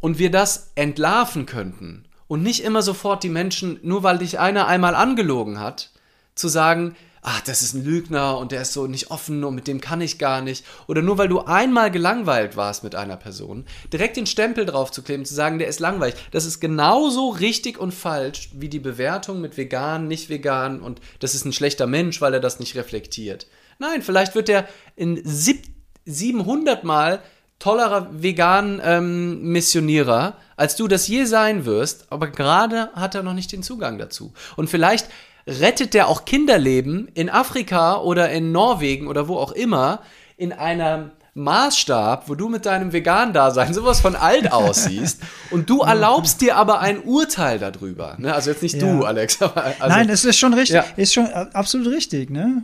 und 0.02 0.18
wir 0.20 0.32
das 0.32 0.72
entlarven 0.76 1.46
könnten 1.46 2.06
und 2.28 2.44
nicht 2.44 2.64
immer 2.64 2.82
sofort 2.82 3.24
die 3.24 3.30
Menschen, 3.30 3.80
nur 3.84 4.04
weil 4.04 4.18
dich 4.18 4.40
einer 4.40 4.68
einmal 4.68 4.96
angelogen 4.96 5.60
hat, 5.60 5.92
zu 6.36 6.48
sagen, 6.48 6.96
ach, 7.22 7.42
das 7.42 7.62
ist 7.62 7.74
ein 7.74 7.86
Lügner 7.86 8.38
und 8.38 8.52
der 8.52 8.64
ist 8.64 8.74
so 8.74 8.88
nicht 8.88 9.12
offen 9.12 9.44
und 9.44 9.56
mit 9.56 9.68
dem 9.68 9.80
kann 9.80 10.02
ich 10.02 10.18
gar 10.18 10.42
nicht. 10.42 10.66
Oder 10.88 11.02
nur 11.02 11.18
weil 11.18 11.28
du 11.28 11.42
einmal 11.42 11.92
gelangweilt 11.92 12.58
warst 12.58 12.84
mit 12.84 12.96
einer 12.96 13.18
Person, 13.18 13.66
direkt 13.94 14.18
den 14.18 14.26
Stempel 14.26 14.66
drauf 14.66 14.92
zu 14.92 15.04
kleben, 15.04 15.26
zu 15.26 15.34
sagen, 15.34 15.60
der 15.60 15.68
ist 15.68 15.80
langweilig. 15.80 16.16
Das 16.32 16.46
ist 16.46 16.60
genauso 16.60 17.30
richtig 17.30 17.78
und 17.78 17.94
falsch 17.94 18.50
wie 18.54 18.70
die 18.70 18.80
Bewertung 18.80 19.42
mit 19.42 19.58
vegan, 19.58 20.08
nicht 20.08 20.30
vegan 20.30 20.82
und 20.82 21.00
das 21.20 21.36
ist 21.36 21.46
ein 21.46 21.54
schlechter 21.54 21.88
Mensch, 21.88 22.22
weil 22.22 22.34
er 22.34 22.40
das 22.40 22.60
nicht 22.60 22.76
reflektiert. 22.76 23.48
Nein, 23.78 24.02
vielleicht 24.02 24.36
wird 24.36 24.50
er 24.50 24.68
in 24.96 25.22
700 25.24 26.84
Mal 26.84 27.22
tollerer 27.62 28.10
vegan 28.12 28.82
ähm, 28.84 29.44
Missionierer, 29.44 30.36
als 30.58 30.76
du 30.76 30.88
das 30.88 31.08
je 31.08 31.26
sein 31.26 31.66
wirst, 31.66 32.12
aber 32.12 32.28
gerade 32.28 32.90
hat 32.94 33.14
er 33.14 33.22
noch 33.24 33.34
nicht 33.34 33.52
den 33.52 33.62
Zugang 33.62 34.00
dazu. 34.00 34.34
Und 34.56 34.70
vielleicht 34.70 35.08
rettet 35.48 35.94
der 35.94 36.08
auch 36.08 36.26
Kinderleben 36.26 37.08
in 37.14 37.30
Afrika 37.30 37.98
oder 38.00 38.30
in 38.32 38.52
Norwegen 38.52 39.08
oder 39.08 39.28
wo 39.28 39.38
auch 39.38 39.52
immer 39.52 40.02
in 40.38 40.54
einem 40.54 41.12
Maßstab, 41.34 42.28
wo 42.28 42.36
du 42.36 42.50
mit 42.50 42.66
deinem 42.66 42.92
Vegan-Dasein 42.92 43.74
sowas 43.74 44.02
von 44.02 44.16
alt 44.16 44.52
aussiehst 44.52 45.22
und 45.50 45.70
du 45.70 45.80
erlaubst 45.80 46.42
dir 46.42 46.58
aber 46.58 46.80
ein 46.82 47.02
Urteil 47.04 47.58
darüber. 47.58 48.16
Ne? 48.18 48.34
Also 48.34 48.50
jetzt 48.52 48.64
nicht 48.64 48.76
Ja. 48.76 48.82
du, 48.82 49.06
Alex. 49.06 49.42
Aber 49.42 49.64
also, 49.64 49.76
Nein, 49.88 50.10
es 50.10 50.26
ist 50.26 50.38
schon 50.38 50.54
richtig. 50.54 50.76
Ja. 50.76 50.86
Ist 50.98 51.14
schon 51.14 51.28
äh, 51.28 51.46
absolut 51.54 51.88
richtig, 51.88 52.30
ne? 52.30 52.64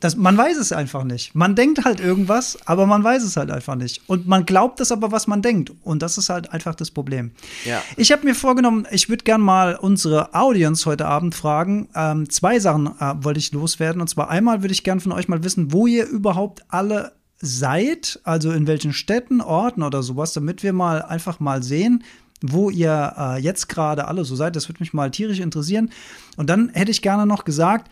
Das, 0.00 0.16
man 0.16 0.36
weiß 0.36 0.56
es 0.56 0.72
einfach 0.72 1.04
nicht. 1.04 1.34
Man 1.34 1.54
denkt 1.54 1.84
halt 1.84 2.00
irgendwas, 2.00 2.58
aber 2.66 2.86
man 2.86 3.04
weiß 3.04 3.22
es 3.22 3.36
halt 3.36 3.50
einfach 3.50 3.74
nicht. 3.74 4.02
Und 4.06 4.26
man 4.26 4.46
glaubt 4.46 4.80
es 4.80 4.90
aber, 4.90 5.12
was 5.12 5.26
man 5.26 5.42
denkt. 5.42 5.72
Und 5.82 6.02
das 6.02 6.18
ist 6.18 6.30
halt 6.30 6.52
einfach 6.52 6.74
das 6.74 6.90
Problem. 6.90 7.32
Ja. 7.64 7.82
Ich 7.96 8.10
habe 8.10 8.24
mir 8.24 8.34
vorgenommen, 8.34 8.86
ich 8.90 9.08
würde 9.08 9.24
gern 9.24 9.42
mal 9.42 9.76
unsere 9.76 10.34
Audience 10.34 10.86
heute 10.86 11.06
Abend 11.06 11.34
fragen. 11.34 11.88
Ähm, 11.94 12.30
zwei 12.30 12.58
Sachen 12.58 12.86
äh, 12.86 13.14
wollte 13.22 13.38
ich 13.38 13.52
loswerden. 13.52 14.00
Und 14.00 14.08
zwar 14.08 14.30
einmal 14.30 14.62
würde 14.62 14.72
ich 14.72 14.84
gern 14.84 15.00
von 15.00 15.12
euch 15.12 15.28
mal 15.28 15.44
wissen, 15.44 15.72
wo 15.72 15.86
ihr 15.86 16.06
überhaupt 16.06 16.62
alle 16.68 17.12
seid, 17.42 18.20
also 18.24 18.52
in 18.52 18.66
welchen 18.66 18.92
Städten, 18.92 19.40
Orten 19.40 19.82
oder 19.82 20.02
sowas, 20.02 20.32
damit 20.32 20.62
wir 20.62 20.72
mal 20.72 21.02
einfach 21.02 21.40
mal 21.40 21.62
sehen, 21.62 22.04
wo 22.42 22.70
ihr 22.70 23.14
äh, 23.18 23.40
jetzt 23.40 23.68
gerade 23.68 24.08
alle 24.08 24.24
so 24.24 24.34
seid. 24.34 24.56
Das 24.56 24.68
würde 24.68 24.80
mich 24.80 24.92
mal 24.92 25.10
tierisch 25.10 25.40
interessieren. 25.40 25.90
Und 26.36 26.48
dann 26.48 26.70
hätte 26.70 26.90
ich 26.90 27.02
gerne 27.02 27.26
noch 27.26 27.44
gesagt, 27.44 27.90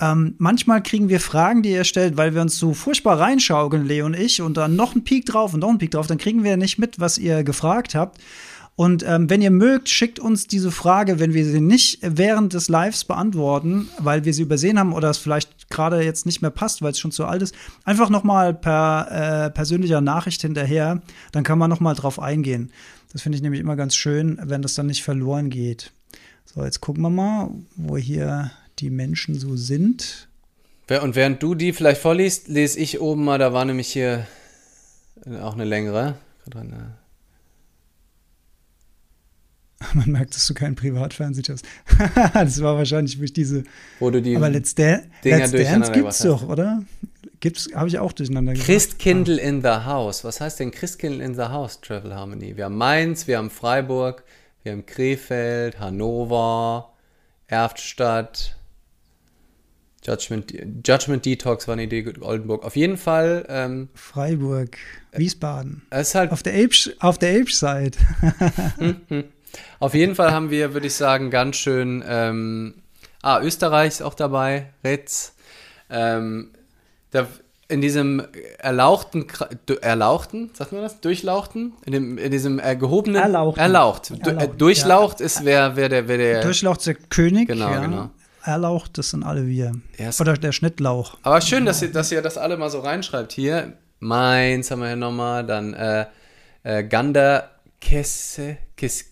ähm, 0.00 0.34
manchmal 0.38 0.82
kriegen 0.82 1.08
wir 1.08 1.20
Fragen, 1.20 1.62
die 1.62 1.72
ihr 1.72 1.84
stellt, 1.84 2.16
weil 2.16 2.34
wir 2.34 2.40
uns 2.40 2.58
so 2.58 2.74
furchtbar 2.74 3.20
reinschaukeln, 3.20 3.86
Leo 3.86 4.06
und 4.06 4.14
ich, 4.14 4.40
und 4.40 4.56
dann 4.56 4.74
noch 4.74 4.94
ein 4.94 5.04
Peak 5.04 5.26
drauf 5.26 5.54
und 5.54 5.60
noch 5.60 5.70
ein 5.70 5.78
Peak 5.78 5.90
drauf, 5.90 6.06
dann 6.06 6.18
kriegen 6.18 6.42
wir 6.42 6.56
nicht 6.56 6.78
mit, 6.78 6.98
was 7.00 7.18
ihr 7.18 7.44
gefragt 7.44 7.94
habt. 7.94 8.18
Und 8.76 9.04
ähm, 9.06 9.28
wenn 9.28 9.42
ihr 9.42 9.50
mögt, 9.50 9.90
schickt 9.90 10.18
uns 10.18 10.46
diese 10.46 10.70
Frage, 10.70 11.18
wenn 11.18 11.34
wir 11.34 11.44
sie 11.44 11.60
nicht 11.60 11.98
während 12.00 12.54
des 12.54 12.70
Lives 12.70 13.04
beantworten, 13.04 13.90
weil 13.98 14.24
wir 14.24 14.32
sie 14.32 14.40
übersehen 14.40 14.78
haben 14.78 14.94
oder 14.94 15.10
es 15.10 15.18
vielleicht 15.18 15.68
gerade 15.68 16.02
jetzt 16.02 16.24
nicht 16.24 16.40
mehr 16.40 16.50
passt, 16.50 16.80
weil 16.80 16.92
es 16.92 16.98
schon 16.98 17.12
zu 17.12 17.26
alt 17.26 17.42
ist, 17.42 17.54
einfach 17.84 18.08
noch 18.08 18.24
mal 18.24 18.54
per 18.54 19.08
äh, 19.46 19.50
persönlicher 19.50 20.00
Nachricht 20.00 20.40
hinterher. 20.40 21.02
Dann 21.32 21.44
kann 21.44 21.58
man 21.58 21.68
noch 21.68 21.80
mal 21.80 21.94
drauf 21.94 22.18
eingehen. 22.18 22.72
Das 23.12 23.20
finde 23.20 23.36
ich 23.36 23.42
nämlich 23.42 23.60
immer 23.60 23.76
ganz 23.76 23.96
schön, 23.96 24.38
wenn 24.42 24.62
das 24.62 24.76
dann 24.76 24.86
nicht 24.86 25.02
verloren 25.02 25.50
geht. 25.50 25.92
So, 26.46 26.64
jetzt 26.64 26.80
gucken 26.80 27.02
wir 27.02 27.10
mal, 27.10 27.50
wo 27.76 27.98
hier 27.98 28.50
die 28.80 28.90
Menschen 28.90 29.38
so 29.38 29.56
sind. 29.56 30.28
Und 30.88 31.14
während 31.14 31.42
du 31.42 31.54
die 31.54 31.72
vielleicht 31.72 32.00
vorliest, 32.00 32.48
lese 32.48 32.80
ich 32.80 33.00
oben 33.00 33.24
mal, 33.24 33.38
da 33.38 33.52
war 33.52 33.64
nämlich 33.64 33.92
hier 33.92 34.26
auch 35.40 35.54
eine 35.54 35.64
längere. 35.64 36.16
Äh, 36.52 36.64
Man 39.94 40.10
merkt, 40.10 40.34
dass 40.34 40.46
du 40.46 40.54
keinen 40.54 40.74
Privatfernsehen 40.74 41.46
hast. 41.48 41.64
das 42.34 42.60
war 42.60 42.76
wahrscheinlich 42.76 43.18
durch 43.18 43.32
diese. 43.32 43.62
Wo 44.00 44.10
du 44.10 44.20
die 44.20 44.36
Aber 44.36 44.50
Let's, 44.50 44.74
Dan 44.74 45.02
Dinger 45.24 45.46
Let's 45.46 45.52
Dance 45.52 45.92
gibt's 45.92 46.18
doch, 46.18 46.48
oder? 46.48 46.82
Gibt's, 47.38 47.68
habe 47.72 47.88
ich 47.88 47.98
auch 47.98 48.12
durcheinander 48.12 48.52
gebracht. 48.52 48.66
Christkindl 48.66 49.38
in 49.38 49.62
the 49.62 49.68
House. 49.68 50.24
Was 50.24 50.40
heißt 50.40 50.60
denn 50.60 50.72
Christkindl 50.72 51.20
in 51.20 51.34
the 51.34 51.42
House, 51.42 51.80
Travel 51.80 52.14
Harmony? 52.14 52.56
Wir 52.56 52.64
haben 52.66 52.76
Mainz, 52.76 53.26
wir 53.26 53.38
haben 53.38 53.48
Freiburg, 53.48 54.24
wir 54.62 54.72
haben 54.72 54.84
Krefeld, 54.84 55.80
Hannover, 55.80 56.92
Erftstadt, 57.46 58.56
Judgment, 60.04 60.52
Judgment 60.86 61.26
Detox 61.26 61.68
war 61.68 61.74
eine 61.74 61.82
Idee, 61.82 62.12
Oldenburg. 62.20 62.64
Auf 62.64 62.74
jeden 62.74 62.96
Fall, 62.96 63.44
ähm, 63.48 63.88
Freiburg, 63.94 64.78
Wiesbaden. 65.12 65.82
es 65.90 66.08
ist 66.08 66.14
halt 66.14 66.32
Auf 66.32 66.42
der 66.42 66.54
Elbsch, 66.54 66.90
auf 67.00 67.18
der 67.18 67.30
Elbside. 67.30 67.98
Auf 69.80 69.94
jeden 69.94 70.14
Fall 70.14 70.30
haben 70.30 70.50
wir, 70.50 70.74
würde 70.74 70.86
ich 70.86 70.94
sagen, 70.94 71.30
ganz 71.30 71.56
schön. 71.56 72.04
Ähm, 72.06 72.74
ah, 73.22 73.40
Österreich 73.40 73.88
ist 73.88 74.02
auch 74.02 74.14
dabei, 74.14 74.72
Retz. 74.84 75.34
Ähm, 75.90 76.50
da, 77.10 77.26
in 77.66 77.80
diesem 77.80 78.22
erlauchten, 78.58 79.26
erlauchten, 79.80 80.50
sagt 80.54 80.72
man 80.72 80.82
das? 80.82 81.00
Durchlauchten? 81.00 81.72
In, 81.84 81.92
dem, 81.92 82.18
in 82.18 82.30
diesem 82.30 82.58
äh, 82.58 82.76
gehobenen. 82.76 83.22
Erlauchten. 83.22 83.60
Erlaucht. 83.60 84.10
Du, 84.10 84.14
äh, 84.14 84.34
Erlaucht, 84.34 84.60
durchlaucht 84.60 85.20
ist 85.20 85.44
wer, 85.44 85.76
wer 85.76 85.88
der, 85.88 86.08
wer 86.08 86.18
der. 86.18 86.42
Durchlauch 86.42 86.76
ist 86.76 86.86
der 86.86 86.94
König. 86.94 87.48
Genau, 87.48 87.70
ja. 87.70 87.80
genau. 87.80 88.10
Erlauch, 88.42 88.88
das 88.88 89.10
sind 89.10 89.22
alle 89.22 89.46
wir. 89.46 89.74
Ja, 89.98 90.10
Oder 90.18 90.34
der 90.34 90.52
Schnittlauch. 90.52 91.18
Aber 91.22 91.40
schön, 91.40 91.66
dass 91.66 91.82
ihr, 91.82 91.92
dass 91.92 92.10
ihr 92.12 92.22
das 92.22 92.38
alle 92.38 92.56
mal 92.56 92.70
so 92.70 92.80
reinschreibt. 92.80 93.32
Hier, 93.32 93.74
Mainz 93.98 94.70
haben 94.70 94.80
wir 94.80 94.88
hier 94.88 94.96
nochmal, 94.96 95.46
dann 95.46 95.74
äh, 95.74 96.06
äh, 96.62 96.84
Ganderkesse, 96.84 98.58
Kes, 98.76 99.06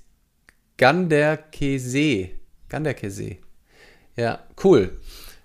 Ganderkesee. 0.76 2.34
Ganderkesee. 2.68 3.40
Ja, 4.16 4.40
cool. 4.64 4.98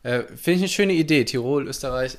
Äh, 0.03 0.23
Finde 0.23 0.51
ich 0.51 0.61
eine 0.61 0.67
schöne 0.69 0.93
Idee, 0.93 1.25
Tirol, 1.25 1.67
Österreich. 1.67 2.17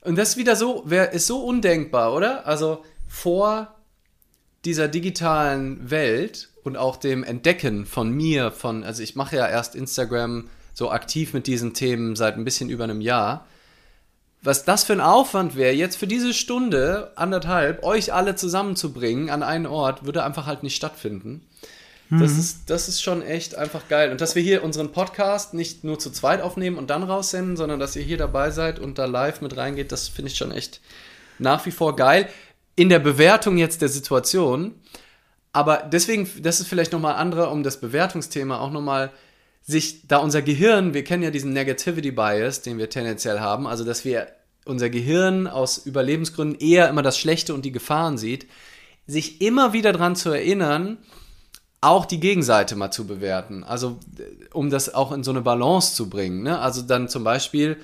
Und 0.00 0.16
das 0.16 0.30
ist 0.30 0.36
wieder 0.36 0.56
so, 0.56 0.82
wer 0.86 1.12
ist 1.12 1.26
so 1.26 1.44
undenkbar, 1.44 2.12
oder? 2.14 2.46
Also 2.46 2.84
vor 3.06 3.74
dieser 4.64 4.88
digitalen 4.88 5.90
Welt 5.90 6.50
und 6.64 6.76
auch 6.76 6.96
dem 6.96 7.24
Entdecken 7.24 7.86
von 7.86 8.10
mir, 8.10 8.50
von, 8.50 8.84
also 8.84 9.02
ich 9.02 9.16
mache 9.16 9.36
ja 9.36 9.48
erst 9.48 9.74
Instagram 9.74 10.48
so 10.74 10.90
aktiv 10.90 11.32
mit 11.34 11.46
diesen 11.46 11.74
Themen 11.74 12.16
seit 12.16 12.36
ein 12.36 12.44
bisschen 12.44 12.70
über 12.70 12.84
einem 12.84 13.00
Jahr. 13.00 13.46
Was 14.42 14.64
das 14.64 14.84
für 14.84 14.92
ein 14.92 15.00
Aufwand 15.00 15.56
wäre, 15.56 15.72
jetzt 15.72 15.96
für 15.96 16.06
diese 16.08 16.34
Stunde, 16.34 17.12
anderthalb, 17.14 17.84
euch 17.84 18.12
alle 18.12 18.34
zusammenzubringen 18.34 19.30
an 19.30 19.42
einen 19.42 19.66
Ort, 19.66 20.04
würde 20.04 20.24
einfach 20.24 20.46
halt 20.46 20.62
nicht 20.62 20.74
stattfinden. 20.74 21.46
Das, 22.20 22.32
ist, 22.32 22.68
das 22.68 22.88
ist 22.88 23.00
schon 23.00 23.22
echt 23.22 23.54
einfach 23.54 23.88
geil. 23.88 24.10
Und 24.10 24.20
dass 24.20 24.34
wir 24.34 24.42
hier 24.42 24.62
unseren 24.62 24.92
Podcast 24.92 25.54
nicht 25.54 25.82
nur 25.82 25.98
zu 25.98 26.10
zweit 26.10 26.42
aufnehmen 26.42 26.76
und 26.76 26.90
dann 26.90 27.04
raussenden, 27.04 27.56
sondern 27.56 27.80
dass 27.80 27.96
ihr 27.96 28.02
hier 28.02 28.18
dabei 28.18 28.50
seid 28.50 28.78
und 28.78 28.98
da 28.98 29.06
live 29.06 29.40
mit 29.40 29.56
reingeht, 29.56 29.92
das 29.92 30.08
finde 30.08 30.30
ich 30.30 30.36
schon 30.36 30.52
echt 30.52 30.82
nach 31.38 31.64
wie 31.64 31.70
vor 31.70 31.96
geil. 31.96 32.28
In 32.76 32.90
der 32.90 32.98
Bewertung 32.98 33.56
jetzt 33.56 33.80
der 33.80 33.88
Situation. 33.88 34.74
Aber 35.54 35.88
deswegen, 35.90 36.28
das 36.42 36.60
ist 36.60 36.68
vielleicht 36.68 36.92
nochmal 36.92 37.14
andere, 37.14 37.48
um 37.48 37.62
das 37.62 37.80
Bewertungsthema 37.80 38.58
auch 38.58 38.70
nochmal 38.70 39.10
sich, 39.64 40.06
da 40.08 40.18
unser 40.18 40.42
Gehirn, 40.42 40.94
wir 40.94 41.04
kennen 41.04 41.22
ja 41.22 41.30
diesen 41.30 41.52
Negativity 41.52 42.10
Bias, 42.10 42.62
den 42.62 42.78
wir 42.78 42.90
tendenziell 42.90 43.40
haben, 43.40 43.66
also 43.66 43.84
dass 43.84 44.04
wir 44.04 44.28
unser 44.64 44.90
Gehirn 44.90 45.46
aus 45.46 45.78
Überlebensgründen 45.78 46.58
eher 46.60 46.88
immer 46.88 47.02
das 47.02 47.18
Schlechte 47.18 47.54
und 47.54 47.64
die 47.64 47.72
Gefahren 47.72 48.18
sieht, 48.18 48.46
sich 49.06 49.40
immer 49.40 49.72
wieder 49.72 49.92
daran 49.92 50.16
zu 50.16 50.30
erinnern, 50.30 50.98
auch 51.80 52.06
die 52.06 52.20
Gegenseite 52.20 52.76
mal 52.76 52.92
zu 52.92 53.06
bewerten. 53.06 53.64
Also, 53.64 53.98
äh, 54.18 54.22
um 54.52 54.70
das 54.70 54.94
auch 54.94 55.12
in 55.12 55.24
so 55.24 55.32
eine 55.32 55.42
Balance 55.42 55.94
zu 55.94 56.08
bringen. 56.08 56.44
Ne? 56.44 56.58
Also 56.58 56.82
dann 56.82 57.08
zum 57.08 57.24
Beispiel 57.24 57.76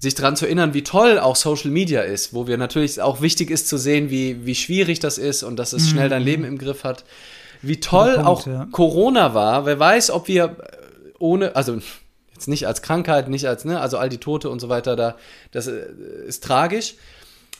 sich 0.00 0.16
daran 0.16 0.36
zu 0.36 0.46
erinnern, 0.46 0.74
wie 0.74 0.82
toll 0.82 1.20
auch 1.20 1.36
Social 1.36 1.70
Media 1.70 2.02
ist, 2.02 2.34
wo 2.34 2.48
wir 2.48 2.58
natürlich 2.58 3.00
auch 3.00 3.20
wichtig 3.20 3.50
ist 3.50 3.68
zu 3.68 3.78
sehen, 3.78 4.10
wie, 4.10 4.44
wie 4.44 4.56
schwierig 4.56 4.98
das 4.98 5.18
ist 5.18 5.44
und 5.44 5.56
dass 5.56 5.72
es 5.72 5.88
schnell 5.88 6.08
dein 6.08 6.22
Leben 6.22 6.42
im 6.44 6.58
Griff 6.58 6.82
hat. 6.82 7.04
Wie 7.62 7.80
toll 7.80 8.14
Punkt, 8.14 8.26
auch 8.26 8.46
ja. 8.46 8.66
Corona 8.70 9.34
war. 9.34 9.66
Wer 9.66 9.78
weiß, 9.78 10.10
ob 10.10 10.28
wir 10.28 10.44
äh, 10.44 11.12
ohne, 11.18 11.56
also 11.56 11.78
jetzt 12.32 12.48
nicht 12.48 12.66
als 12.66 12.82
Krankheit, 12.82 13.28
nicht 13.28 13.46
als, 13.46 13.64
ne, 13.64 13.80
also 13.80 13.98
all 13.98 14.08
die 14.08 14.18
Tote 14.18 14.50
und 14.50 14.60
so 14.60 14.68
weiter, 14.68 14.96
da, 14.96 15.16
das 15.52 15.66
äh, 15.66 15.86
ist 16.26 16.44
tragisch. 16.44 16.94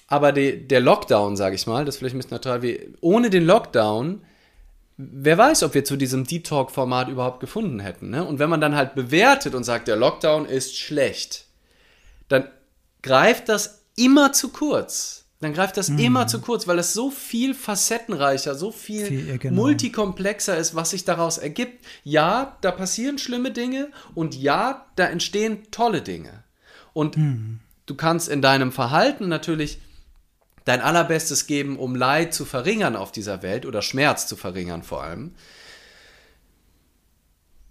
Aber 0.06 0.32
die, 0.32 0.66
der 0.68 0.80
Lockdown, 0.80 1.36
sage 1.36 1.54
ich 1.54 1.66
mal, 1.66 1.84
das 1.84 1.94
ist 1.94 1.98
vielleicht 1.98 2.14
ein 2.14 2.18
bisschen 2.18 2.34
neutral, 2.34 2.62
wie, 2.62 2.94
ohne 3.00 3.30
den 3.30 3.46
Lockdown, 3.46 4.22
wer 4.96 5.38
weiß, 5.38 5.62
ob 5.62 5.74
wir 5.74 5.84
zu 5.84 5.96
diesem 5.96 6.24
Deep 6.24 6.44
Talk-Format 6.44 7.08
überhaupt 7.08 7.40
gefunden 7.40 7.80
hätten. 7.80 8.10
Ne? 8.10 8.24
Und 8.24 8.38
wenn 8.38 8.50
man 8.50 8.60
dann 8.60 8.76
halt 8.76 8.94
bewertet 8.94 9.54
und 9.54 9.64
sagt, 9.64 9.88
der 9.88 9.96
Lockdown 9.96 10.46
ist 10.46 10.76
schlecht, 10.76 11.46
dann 12.28 12.48
greift 13.02 13.48
das 13.48 13.84
immer 13.96 14.32
zu 14.32 14.50
kurz. 14.50 15.23
Dann 15.44 15.52
greift 15.52 15.76
das 15.76 15.90
immer 15.90 16.26
zu 16.26 16.40
kurz, 16.40 16.66
weil 16.66 16.78
es 16.78 16.94
so 16.94 17.10
viel 17.10 17.54
facettenreicher, 17.54 18.54
so 18.54 18.72
viel, 18.72 19.04
Viel, 19.04 19.38
genau. 19.38 19.54
multikomplexer 19.54 20.56
ist, 20.56 20.74
was 20.74 20.90
sich 20.90 21.04
daraus 21.04 21.36
ergibt. 21.36 21.84
Ja, 22.02 22.56
da 22.62 22.70
passieren 22.70 23.18
schlimme 23.18 23.50
Dinge 23.50 23.90
und 24.14 24.34
ja, 24.34 24.86
da 24.96 25.04
entstehen 25.04 25.70
tolle 25.70 26.00
Dinge. 26.00 26.44
Und 26.94 27.18
du 27.84 27.94
kannst 27.94 28.30
in 28.30 28.40
deinem 28.40 28.72
Verhalten 28.72 29.28
natürlich 29.28 29.80
dein 30.64 30.80
allerbestes 30.80 31.46
geben, 31.46 31.78
um 31.78 31.94
Leid 31.94 32.32
zu 32.32 32.46
verringern 32.46 32.96
auf 32.96 33.12
dieser 33.12 33.42
Welt 33.42 33.66
oder 33.66 33.82
Schmerz 33.82 34.26
zu 34.26 34.36
verringern 34.36 34.82
vor 34.82 35.02
allem. 35.02 35.34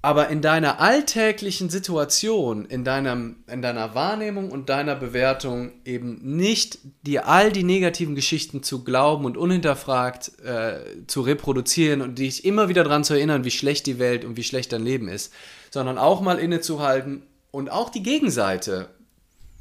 Aber 0.06 0.28
in 0.28 0.42
deiner 0.42 0.82
alltäglichen 0.82 1.70
Situation, 1.70 2.66
in, 2.66 2.84
deinem, 2.84 3.38
in 3.48 3.62
deiner 3.62 3.96
Wahrnehmung 3.96 4.52
und 4.52 4.68
deiner 4.68 4.96
Bewertung 4.96 5.72
eben 5.86 6.20
nicht 6.22 6.80
dir 7.04 7.30
all 7.30 7.54
die 7.54 7.64
negativen 7.64 8.14
Geschichten 8.14 8.64
zu 8.64 8.84
glauben 8.84 9.24
und 9.24 9.38
unhinterfragt 9.38 10.34
äh, 10.44 11.08
zu 11.08 11.22
reproduzieren 11.22 12.02
und 12.02 12.20
dich 12.20 12.44
immer 12.44 12.68
wieder 12.68 12.84
daran 12.84 13.06
zu 13.06 13.14
erinnern, 13.14 13.46
wie 13.46 13.52
schlecht 13.52 13.86
die 13.86 13.98
Welt 13.98 14.26
und 14.26 14.36
wie 14.36 14.44
schlecht 14.44 14.74
dein 14.74 14.84
Leben 14.84 15.08
ist, 15.08 15.32
sondern 15.72 15.98
auch 15.98 16.20
mal 16.20 16.38
innezuhalten 16.38 17.24
und 17.52 17.72
auch 17.72 17.90
die 17.90 18.04
Gegenseite 18.04 18.90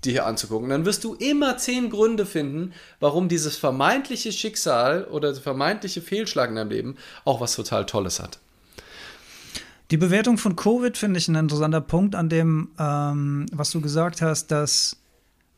dir 0.05 0.11
hier 0.11 0.27
anzugucken. 0.27 0.71
Dann 0.71 0.85
wirst 0.85 1.05
du 1.05 1.15
immer 1.15 1.57
zehn 1.57 1.89
Gründe 1.89 2.27
finden, 2.27 2.73
warum 2.99 3.29
dieses 3.29 3.57
vermeintliche 3.57 4.33
Schicksal 4.33 5.05
oder 5.05 5.33
der 5.33 5.41
vermeintliche 5.41 6.03
Fehlschlag 6.03 6.51
in 6.51 6.57
deinem 6.57 6.71
Leben 6.71 6.97
auch 7.25 7.41
was 7.41 7.55
total 7.55 7.87
Tolles 7.87 8.19
hat. 8.19 8.41
Die 9.93 9.99
Bewertung 9.99 10.39
von 10.39 10.57
Covid 10.57 10.97
finde 10.97 11.19
ich 11.19 11.29
ein 11.29 11.35
interessanter 11.35 11.83
Punkt, 11.83 12.15
an 12.15 12.31
dem, 12.31 12.71
ähm, 12.79 13.45
was 13.53 13.71
du 13.73 13.83
gesagt 13.83 14.23
hast, 14.23 14.47
dass 14.47 14.97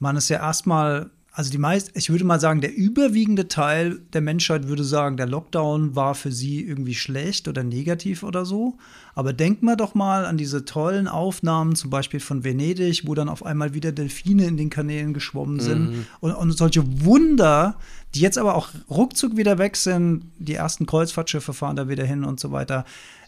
man 0.01 0.17
es 0.17 0.29
ja 0.29 0.39
erstmal 0.39 1.11
also 1.37 1.51
die 1.51 1.59
meist, 1.59 1.91
ich 1.95 2.11
würde 2.11 2.25
mal 2.25 2.39
sagen, 2.39 2.61
der 2.61 2.77
überwiegende 2.77 3.49
Teil 3.49 3.99
der 4.13 4.21
Menschheit 4.21 4.69
würde 4.69 4.85
sagen, 4.85 5.17
der 5.17 5.27
Lockdown 5.27 5.97
war 5.97 6.15
für 6.15 6.31
sie 6.31 6.65
irgendwie 6.65 6.95
schlecht 6.95 7.49
oder 7.49 7.65
negativ 7.65 8.23
oder 8.23 8.45
so. 8.45 8.79
Aber 9.17 9.33
denkt 9.33 9.61
mal 9.61 9.75
doch 9.75 9.97
mal 9.97 10.27
an 10.27 10.37
diese 10.37 10.65
tollen 10.65 11.09
Aufnahmen, 11.09 11.75
zum 11.75 11.91
Beispiel 11.91 12.21
von 12.21 12.45
Venedig, 12.45 13.09
wo 13.09 13.17
dann 13.17 13.29
auf 13.29 13.45
einmal 13.45 13.75
wieder 13.75 13.91
Delfine 13.91 14.47
in 14.47 14.57
den 14.57 14.71
Kanälen 14.71 15.13
geschwommen 15.13 15.59
sind 15.59 15.91
mhm. 15.91 16.07
und, 16.21 16.33
und 16.35 16.53
solche 16.53 16.85
Wunder, 17.05 17.79
die 18.15 18.21
jetzt 18.21 18.39
aber 18.39 18.55
auch 18.55 18.69
ruckzuck 18.89 19.37
wieder 19.37 19.59
weg 19.59 19.75
sind. 19.75 20.31
Die 20.39 20.55
ersten 20.55 20.87
Kreuzfahrtschiffe 20.87 21.53
fahren 21.53 21.75
da 21.75 21.89
wieder 21.89 22.05
hin 22.05 22.23
und 22.23 22.39
so 22.39 22.53
weiter. 22.53 22.85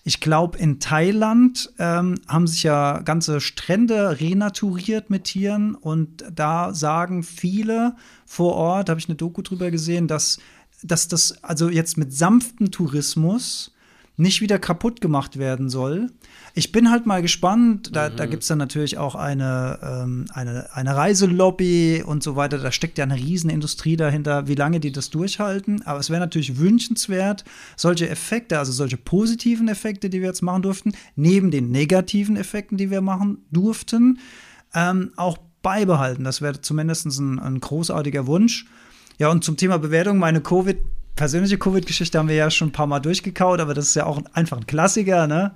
Ich 0.08 0.20
glaube, 0.20 0.56
in 0.58 0.78
Thailand 0.78 1.68
ähm, 1.80 2.14
haben 2.28 2.46
sich 2.46 2.62
ja 2.62 3.00
ganze 3.00 3.40
Strände 3.40 4.20
renaturiert 4.20 5.10
mit 5.10 5.24
Tieren 5.24 5.74
und 5.74 6.22
da 6.32 6.72
sagen 6.72 7.24
viele 7.24 7.96
vor 8.24 8.54
Ort, 8.54 8.88
habe 8.88 9.00
ich 9.00 9.08
eine 9.08 9.16
Doku 9.16 9.42
drüber 9.42 9.72
gesehen, 9.72 10.06
dass, 10.06 10.38
dass 10.84 11.08
das 11.08 11.42
also 11.42 11.68
jetzt 11.68 11.98
mit 11.98 12.12
sanftem 12.12 12.70
Tourismus 12.70 13.74
nicht 14.16 14.40
wieder 14.40 14.60
kaputt 14.60 15.00
gemacht 15.00 15.40
werden 15.40 15.70
soll. 15.70 16.12
Ich 16.58 16.72
bin 16.72 16.90
halt 16.90 17.04
mal 17.04 17.20
gespannt. 17.20 17.94
Da, 17.94 18.08
mhm. 18.08 18.16
da 18.16 18.24
gibt 18.24 18.42
es 18.42 18.48
dann 18.48 18.56
natürlich 18.56 18.96
auch 18.96 19.14
eine, 19.14 19.78
ähm, 19.82 20.24
eine, 20.32 20.74
eine 20.74 20.96
Reiselobby 20.96 22.02
und 22.02 22.22
so 22.22 22.34
weiter. 22.34 22.56
Da 22.56 22.72
steckt 22.72 22.96
ja 22.96 23.04
eine 23.04 23.16
Riesenindustrie 23.16 23.96
dahinter, 23.98 24.48
wie 24.48 24.54
lange 24.54 24.80
die 24.80 24.90
das 24.90 25.10
durchhalten. 25.10 25.82
Aber 25.84 25.98
es 25.98 26.08
wäre 26.08 26.18
natürlich 26.18 26.56
wünschenswert, 26.56 27.44
solche 27.76 28.08
Effekte, 28.08 28.58
also 28.58 28.72
solche 28.72 28.96
positiven 28.96 29.68
Effekte, 29.68 30.08
die 30.08 30.22
wir 30.22 30.28
jetzt 30.28 30.40
machen 30.40 30.62
durften, 30.62 30.94
neben 31.14 31.50
den 31.50 31.70
negativen 31.70 32.38
Effekten, 32.38 32.78
die 32.78 32.90
wir 32.90 33.02
machen 33.02 33.44
durften, 33.50 34.18
ähm, 34.74 35.12
auch 35.16 35.36
beibehalten. 35.60 36.24
Das 36.24 36.40
wäre 36.40 36.62
zumindest 36.62 37.04
ein, 37.04 37.38
ein 37.38 37.60
großartiger 37.60 38.26
Wunsch. 38.26 38.64
Ja, 39.18 39.28
und 39.28 39.44
zum 39.44 39.58
Thema 39.58 39.78
Bewertung, 39.78 40.16
meine 40.16 40.40
Covid- 40.40 40.80
persönliche 41.16 41.58
Covid-Geschichte 41.58 42.18
haben 42.18 42.28
wir 42.28 42.36
ja 42.36 42.50
schon 42.50 42.68
ein 42.68 42.72
paar 42.72 42.86
Mal 42.86 43.00
durchgekaut, 43.00 43.58
aber 43.60 43.74
das 43.74 43.88
ist 43.88 43.94
ja 43.96 44.04
auch 44.04 44.20
einfach 44.34 44.58
ein 44.58 44.66
Klassiker, 44.66 45.26
ne? 45.26 45.52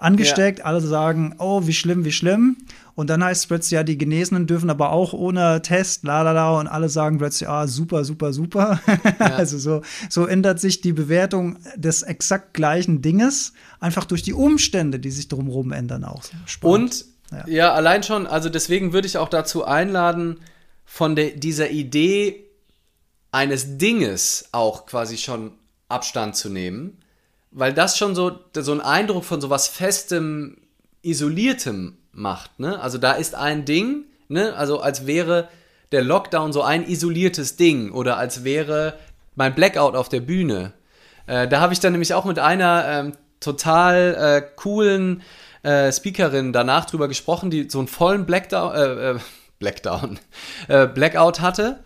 Angesteckt, 0.00 0.60
ja. 0.60 0.64
alle 0.64 0.80
sagen, 0.80 1.34
oh, 1.38 1.66
wie 1.66 1.74
schlimm, 1.74 2.04
wie 2.04 2.12
schlimm. 2.12 2.56
Und 2.94 3.10
dann 3.10 3.22
heißt 3.22 3.42
es 3.42 3.46
plötzlich, 3.46 3.72
ja, 3.72 3.82
die 3.82 3.98
Genesenen 3.98 4.46
dürfen 4.46 4.70
aber 4.70 4.92
auch 4.92 5.12
ohne 5.12 5.62
Test, 5.62 6.04
la 6.04 6.22
la 6.22 6.32
la, 6.32 6.58
und 6.58 6.66
alle 6.66 6.88
sagen 6.88 7.18
plötzlich, 7.18 7.48
ah, 7.48 7.66
super, 7.66 8.04
super, 8.04 8.32
super. 8.32 8.80
Ja. 8.86 9.26
also 9.36 9.58
so, 9.58 9.82
so 10.08 10.26
ändert 10.26 10.58
sich 10.58 10.80
die 10.80 10.92
Bewertung 10.92 11.58
des 11.76 12.02
exakt 12.02 12.54
gleichen 12.54 13.02
Dinges, 13.02 13.52
einfach 13.78 14.04
durch 14.04 14.22
die 14.22 14.32
Umstände, 14.32 14.98
die 14.98 15.10
sich 15.10 15.28
drumherum 15.28 15.72
ändern 15.72 16.04
auch. 16.04 16.22
Spannend. 16.46 16.74
Und 16.74 17.04
ja. 17.30 17.46
ja, 17.46 17.72
allein 17.74 18.02
schon, 18.02 18.26
also 18.26 18.48
deswegen 18.48 18.92
würde 18.92 19.06
ich 19.06 19.18
auch 19.18 19.28
dazu 19.28 19.64
einladen, 19.64 20.40
von 20.84 21.14
der, 21.14 21.30
dieser 21.30 21.70
Idee 21.70 22.46
eines 23.32 23.78
Dinges 23.78 24.48
auch 24.52 24.86
quasi 24.86 25.18
schon 25.18 25.52
Abstand 25.88 26.36
zu 26.36 26.48
nehmen, 26.48 26.98
weil 27.50 27.72
das 27.72 27.98
schon 27.98 28.14
so, 28.14 28.38
so 28.54 28.72
einen 28.72 28.80
Eindruck 28.80 29.24
von 29.24 29.40
so 29.40 29.50
was 29.50 29.68
Festem, 29.68 30.56
Isoliertem 31.02 31.96
macht. 32.12 32.58
Ne? 32.60 32.80
Also 32.80 32.98
da 32.98 33.12
ist 33.12 33.34
ein 33.34 33.64
Ding, 33.64 34.04
ne? 34.28 34.54
also 34.54 34.80
als 34.80 35.06
wäre 35.06 35.48
der 35.92 36.02
Lockdown 36.02 36.52
so 36.52 36.62
ein 36.62 36.86
isoliertes 36.86 37.56
Ding 37.56 37.90
oder 37.90 38.16
als 38.16 38.44
wäre 38.44 38.94
mein 39.34 39.54
Blackout 39.54 39.96
auf 39.96 40.08
der 40.08 40.20
Bühne. 40.20 40.72
Äh, 41.26 41.48
da 41.48 41.60
habe 41.60 41.72
ich 41.72 41.80
dann 41.80 41.92
nämlich 41.92 42.14
auch 42.14 42.24
mit 42.24 42.38
einer 42.38 42.84
ähm, 42.86 43.12
total 43.40 44.14
äh, 44.14 44.56
coolen 44.56 45.22
äh, 45.62 45.90
Speakerin 45.90 46.52
danach 46.52 46.84
drüber 46.84 47.08
gesprochen, 47.08 47.50
die 47.50 47.68
so 47.68 47.78
einen 47.78 47.88
vollen 47.88 48.26
Blackdown, 48.26 48.74
äh, 48.74 49.10
äh, 49.10 49.18
Blackdown, 49.58 50.18
äh, 50.68 50.86
Blackout 50.86 51.40
hatte 51.40 51.82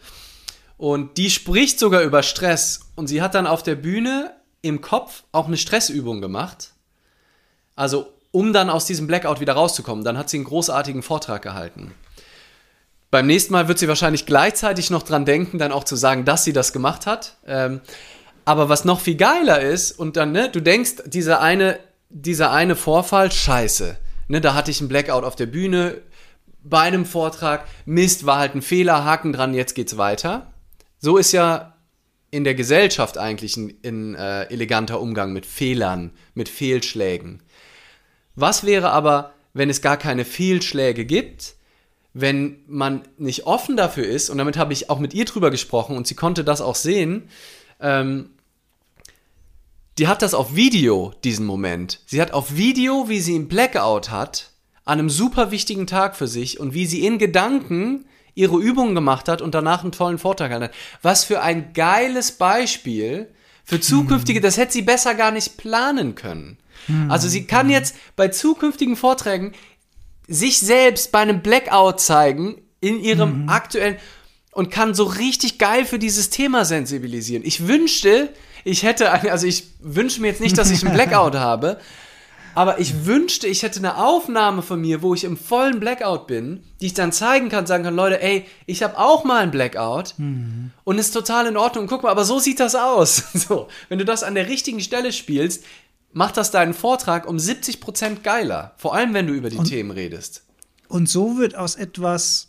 und 0.76 1.16
die 1.16 1.30
spricht 1.30 1.78
sogar 1.78 2.02
über 2.02 2.22
Stress. 2.22 2.80
Und 2.94 3.06
sie 3.06 3.22
hat 3.22 3.34
dann 3.34 3.46
auf 3.46 3.62
der 3.62 3.74
Bühne 3.74 4.32
im 4.64 4.80
Kopf 4.80 5.24
auch 5.32 5.46
eine 5.46 5.56
Stressübung 5.56 6.20
gemacht. 6.20 6.72
Also, 7.76 8.06
um 8.30 8.52
dann 8.52 8.70
aus 8.70 8.86
diesem 8.86 9.06
Blackout 9.06 9.40
wieder 9.40 9.52
rauszukommen. 9.52 10.04
Dann 10.04 10.18
hat 10.18 10.28
sie 10.30 10.38
einen 10.38 10.46
großartigen 10.46 11.02
Vortrag 11.02 11.42
gehalten. 11.42 11.94
Beim 13.10 13.26
nächsten 13.26 13.52
Mal 13.52 13.68
wird 13.68 13.78
sie 13.78 13.86
wahrscheinlich 13.86 14.26
gleichzeitig 14.26 14.90
noch 14.90 15.04
dran 15.04 15.24
denken, 15.24 15.58
dann 15.58 15.70
auch 15.70 15.84
zu 15.84 15.94
sagen, 15.94 16.24
dass 16.24 16.42
sie 16.42 16.52
das 16.52 16.72
gemacht 16.72 17.06
hat. 17.06 17.36
Ähm, 17.46 17.80
aber 18.44 18.68
was 18.68 18.84
noch 18.84 19.00
viel 19.00 19.14
geiler 19.14 19.60
ist, 19.60 19.92
und 19.92 20.16
dann, 20.16 20.32
ne, 20.32 20.48
du 20.50 20.60
denkst, 20.60 21.04
dieser 21.06 21.40
eine, 21.40 21.78
dieser 22.08 22.50
eine 22.50 22.74
Vorfall, 22.74 23.30
scheiße. 23.30 23.96
Ne, 24.28 24.40
da 24.40 24.54
hatte 24.54 24.70
ich 24.70 24.80
einen 24.80 24.88
Blackout 24.88 25.22
auf 25.22 25.36
der 25.36 25.46
Bühne 25.46 25.98
bei 26.64 26.80
einem 26.80 27.04
Vortrag. 27.04 27.66
Mist, 27.84 28.26
war 28.26 28.38
halt 28.38 28.54
ein 28.56 28.62
Fehler, 28.62 29.04
Haken 29.04 29.32
dran, 29.32 29.54
jetzt 29.54 29.74
geht's 29.74 29.96
weiter. 29.96 30.52
So 30.98 31.18
ist 31.18 31.32
ja 31.32 31.73
in 32.34 32.42
der 32.42 32.56
Gesellschaft 32.56 33.16
eigentlich 33.16 33.56
ein, 33.56 33.74
ein 33.84 34.14
äh, 34.16 34.42
eleganter 34.44 35.00
Umgang 35.00 35.32
mit 35.32 35.46
Fehlern, 35.46 36.10
mit 36.34 36.48
Fehlschlägen. 36.48 37.40
Was 38.34 38.64
wäre 38.64 38.90
aber, 38.90 39.34
wenn 39.52 39.70
es 39.70 39.80
gar 39.80 39.96
keine 39.96 40.24
Fehlschläge 40.24 41.04
gibt, 41.04 41.54
wenn 42.12 42.58
man 42.66 43.02
nicht 43.18 43.46
offen 43.46 43.76
dafür 43.76 44.04
ist, 44.04 44.30
und 44.30 44.38
damit 44.38 44.56
habe 44.56 44.72
ich 44.72 44.90
auch 44.90 44.98
mit 44.98 45.14
ihr 45.14 45.24
drüber 45.24 45.52
gesprochen 45.52 45.96
und 45.96 46.08
sie 46.08 46.16
konnte 46.16 46.42
das 46.42 46.60
auch 46.60 46.74
sehen, 46.74 47.28
ähm, 47.80 48.30
die 49.98 50.08
hat 50.08 50.22
das 50.22 50.34
auf 50.34 50.56
Video, 50.56 51.14
diesen 51.22 51.46
Moment. 51.46 52.00
Sie 52.06 52.20
hat 52.20 52.32
auf 52.32 52.56
Video, 52.56 53.08
wie 53.08 53.20
sie 53.20 53.36
einen 53.36 53.46
Blackout 53.46 54.10
hat, 54.10 54.50
an 54.84 54.98
einem 54.98 55.10
super 55.10 55.52
wichtigen 55.52 55.86
Tag 55.86 56.16
für 56.16 56.26
sich 56.26 56.58
und 56.58 56.74
wie 56.74 56.86
sie 56.86 57.06
in 57.06 57.18
Gedanken 57.18 58.06
ihre 58.34 58.58
Übungen 58.58 58.94
gemacht 58.94 59.28
hat 59.28 59.42
und 59.42 59.54
danach 59.54 59.82
einen 59.82 59.92
tollen 59.92 60.18
Vortrag 60.18 60.50
hat. 60.52 60.70
Was 61.02 61.24
für 61.24 61.40
ein 61.40 61.72
geiles 61.72 62.32
Beispiel 62.32 63.28
für 63.64 63.80
zukünftige, 63.80 64.40
das 64.40 64.56
hätte 64.56 64.72
sie 64.72 64.82
besser 64.82 65.14
gar 65.14 65.30
nicht 65.30 65.56
planen 65.56 66.14
können. 66.14 66.58
Also 67.08 67.28
sie 67.28 67.46
kann 67.46 67.70
jetzt 67.70 67.96
bei 68.14 68.28
zukünftigen 68.28 68.96
Vorträgen 68.96 69.52
sich 70.28 70.58
selbst 70.58 71.12
bei 71.12 71.20
einem 71.20 71.40
Blackout 71.40 72.00
zeigen 72.00 72.60
in 72.80 73.00
ihrem 73.00 73.42
mhm. 73.42 73.48
aktuellen 73.48 73.96
und 74.52 74.70
kann 74.70 74.94
so 74.94 75.04
richtig 75.04 75.58
geil 75.58 75.84
für 75.84 75.98
dieses 75.98 76.30
Thema 76.30 76.64
sensibilisieren. 76.64 77.44
Ich 77.44 77.66
wünschte, 77.66 78.30
ich 78.64 78.82
hätte, 78.82 79.10
also 79.10 79.46
ich 79.46 79.64
wünsche 79.80 80.20
mir 80.20 80.28
jetzt 80.28 80.40
nicht, 80.40 80.56
dass 80.58 80.70
ich 80.70 80.84
einen 80.84 80.94
Blackout 80.94 81.34
habe, 81.34 81.78
aber 82.54 82.78
ich 82.78 83.06
wünschte, 83.06 83.46
ich 83.46 83.62
hätte 83.62 83.78
eine 83.78 83.98
Aufnahme 83.98 84.62
von 84.62 84.80
mir, 84.80 85.02
wo 85.02 85.14
ich 85.14 85.24
im 85.24 85.36
vollen 85.36 85.80
Blackout 85.80 86.26
bin, 86.26 86.62
die 86.80 86.86
ich 86.86 86.94
dann 86.94 87.12
zeigen 87.12 87.48
kann, 87.48 87.66
sagen 87.66 87.84
kann, 87.84 87.96
Leute, 87.96 88.22
ey, 88.22 88.44
ich 88.66 88.82
habe 88.82 88.98
auch 88.98 89.24
mal 89.24 89.42
einen 89.42 89.50
Blackout 89.50 90.14
mhm. 90.18 90.70
und 90.84 90.98
ist 90.98 91.12
total 91.12 91.46
in 91.46 91.56
Ordnung. 91.56 91.86
Guck 91.86 92.02
mal, 92.02 92.10
aber 92.10 92.24
so 92.24 92.38
sieht 92.38 92.60
das 92.60 92.74
aus. 92.74 93.24
So, 93.44 93.68
wenn 93.88 93.98
du 93.98 94.04
das 94.06 94.22
an 94.22 94.34
der 94.34 94.48
richtigen 94.48 94.80
Stelle 94.80 95.12
spielst, 95.12 95.64
macht 96.12 96.36
das 96.36 96.50
deinen 96.50 96.72
Vortrag 96.72 97.28
um 97.28 97.38
70 97.38 97.80
Prozent 97.80 98.24
geiler. 98.24 98.74
Vor 98.78 98.94
allem, 98.94 99.12
wenn 99.12 99.26
du 99.26 99.34
über 99.34 99.50
die 99.50 99.58
und, 99.58 99.68
Themen 99.68 99.90
redest. 99.90 100.44
Und 100.88 101.08
so 101.08 101.36
wird 101.36 101.56
aus 101.56 101.74
etwas 101.74 102.48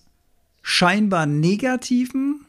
scheinbar 0.62 1.26
Negativen 1.26 2.46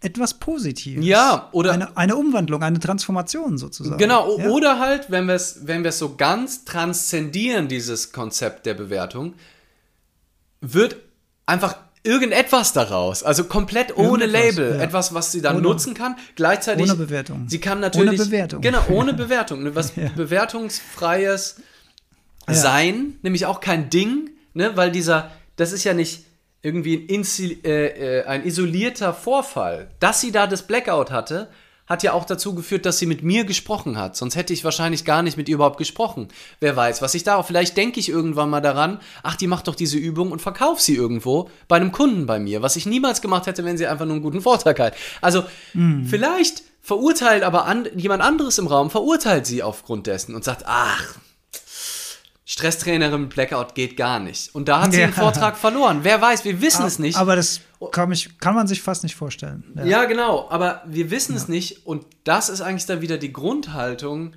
etwas 0.00 0.34
Positives. 0.34 1.04
Ja, 1.04 1.48
oder 1.52 1.72
eine, 1.72 1.96
eine 1.96 2.16
Umwandlung, 2.16 2.62
eine 2.62 2.80
Transformation 2.80 3.58
sozusagen. 3.58 3.98
Genau, 3.98 4.38
ja? 4.38 4.48
oder 4.48 4.78
halt, 4.78 5.10
wenn 5.10 5.26
wir 5.26 5.34
es 5.34 5.66
wenn 5.66 5.90
so 5.92 6.16
ganz 6.16 6.64
transzendieren, 6.64 7.68
dieses 7.68 8.12
Konzept 8.12 8.66
der 8.66 8.74
Bewertung, 8.74 9.34
wird 10.60 10.96
einfach 11.46 11.76
irgendetwas 12.02 12.72
daraus, 12.72 13.22
also 13.22 13.44
komplett 13.44 13.96
ohne 13.96 14.24
Label, 14.24 14.76
ja. 14.76 14.82
etwas, 14.82 15.12
was 15.12 15.32
sie 15.32 15.42
dann 15.42 15.56
ohne, 15.56 15.68
nutzen 15.68 15.92
kann, 15.92 16.16
gleichzeitig 16.34 16.86
ohne 16.86 16.96
Bewertung. 16.96 17.46
Sie 17.48 17.60
kann 17.60 17.80
natürlich 17.80 18.12
ohne 18.18 18.24
Bewertung. 18.24 18.60
genau 18.62 18.82
ohne 18.88 19.12
Bewertung, 19.12 19.74
was 19.74 19.96
ja. 19.96 20.08
bewertungsfreies 20.16 21.56
sein, 22.48 23.18
nämlich 23.22 23.44
auch 23.44 23.60
kein 23.60 23.90
Ding, 23.90 24.30
ne, 24.54 24.76
weil 24.76 24.90
dieser 24.90 25.30
das 25.60 25.72
ist 25.72 25.84
ja 25.84 25.92
nicht 25.92 26.24
irgendwie 26.62 27.06
ein, 27.10 27.24
äh, 27.64 28.18
äh, 28.18 28.24
ein 28.24 28.44
isolierter 28.44 29.14
Vorfall. 29.14 29.90
Dass 30.00 30.20
sie 30.20 30.32
da 30.32 30.46
das 30.46 30.66
Blackout 30.66 31.10
hatte, 31.10 31.48
hat 31.90 32.04
ja 32.04 32.12
auch 32.12 32.24
dazu 32.24 32.54
geführt, 32.54 32.86
dass 32.86 32.98
sie 32.98 33.06
mit 33.06 33.24
mir 33.24 33.44
gesprochen 33.44 33.98
hat. 33.98 34.14
Sonst 34.14 34.36
hätte 34.36 34.52
ich 34.52 34.62
wahrscheinlich 34.62 35.04
gar 35.04 35.22
nicht 35.22 35.36
mit 35.36 35.48
ihr 35.48 35.56
überhaupt 35.56 35.76
gesprochen. 35.76 36.28
Wer 36.60 36.76
weiß, 36.76 37.02
was 37.02 37.14
ich 37.14 37.24
da. 37.24 37.42
Vielleicht 37.42 37.76
denke 37.76 37.98
ich 37.98 38.08
irgendwann 38.08 38.48
mal 38.48 38.60
daran, 38.60 39.00
ach, 39.24 39.34
die 39.34 39.48
macht 39.48 39.66
doch 39.66 39.74
diese 39.74 39.98
Übung 39.98 40.30
und 40.30 40.40
verkauft 40.40 40.82
sie 40.82 40.94
irgendwo 40.94 41.50
bei 41.66 41.76
einem 41.76 41.90
Kunden 41.90 42.26
bei 42.26 42.38
mir, 42.38 42.62
was 42.62 42.76
ich 42.76 42.86
niemals 42.86 43.20
gemacht 43.20 43.48
hätte, 43.48 43.64
wenn 43.64 43.76
sie 43.76 43.88
einfach 43.88 44.04
nur 44.04 44.14
einen 44.14 44.22
guten 44.22 44.40
Vortrag 44.40 44.78
hat. 44.78 44.94
Also, 45.20 45.42
mm. 45.74 46.04
vielleicht 46.04 46.62
verurteilt 46.80 47.42
aber 47.42 47.66
an, 47.66 47.88
jemand 47.96 48.22
anderes 48.22 48.58
im 48.58 48.68
Raum, 48.68 48.88
verurteilt 48.88 49.46
sie 49.46 49.64
aufgrund 49.64 50.06
dessen 50.06 50.36
und 50.36 50.44
sagt, 50.44 50.62
ach, 50.66 51.16
Stresstrainerin 52.50 53.28
Blackout 53.28 53.76
geht 53.76 53.96
gar 53.96 54.18
nicht. 54.18 54.52
Und 54.56 54.66
da 54.66 54.82
hat 54.82 54.90
sie 54.90 54.98
ja. 54.98 55.06
den 55.06 55.12
Vortrag 55.12 55.56
verloren. 55.56 56.00
Wer 56.02 56.20
weiß, 56.20 56.44
wir 56.44 56.60
wissen 56.60 56.78
aber, 56.78 56.88
es 56.88 56.98
nicht. 56.98 57.16
Aber 57.16 57.36
das 57.36 57.60
kann, 57.92 58.10
ich, 58.10 58.40
kann, 58.40 58.56
man 58.56 58.66
sich 58.66 58.82
fast 58.82 59.04
nicht 59.04 59.14
vorstellen. 59.14 59.62
Ja, 59.76 59.84
ja 59.84 60.04
genau, 60.06 60.50
aber 60.50 60.82
wir 60.84 61.12
wissen 61.12 61.36
ja. 61.36 61.38
es 61.38 61.46
nicht. 61.46 61.86
Und 61.86 62.06
das 62.24 62.48
ist 62.48 62.60
eigentlich 62.60 62.86
dann 62.86 63.02
wieder 63.02 63.18
die 63.18 63.32
Grundhaltung, 63.32 64.34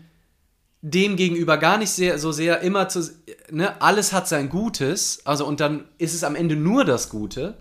dem 0.81 1.15
gegenüber 1.15 1.57
gar 1.57 1.79
nicht 1.79 1.89
sehr, 1.89 2.19
so 2.19 2.31
sehr 2.31 2.59
immer 2.59 2.87
zu, 2.87 3.01
ne, 3.49 3.81
alles 3.81 4.13
hat 4.13 4.27
sein 4.27 4.47
Gutes, 4.47 5.25
also 5.25 5.47
und 5.47 5.59
dann 5.59 5.85
ist 5.97 6.13
es 6.13 6.23
am 6.23 6.35
Ende 6.35 6.55
nur 6.55 6.85
das 6.85 7.09
Gute. 7.09 7.57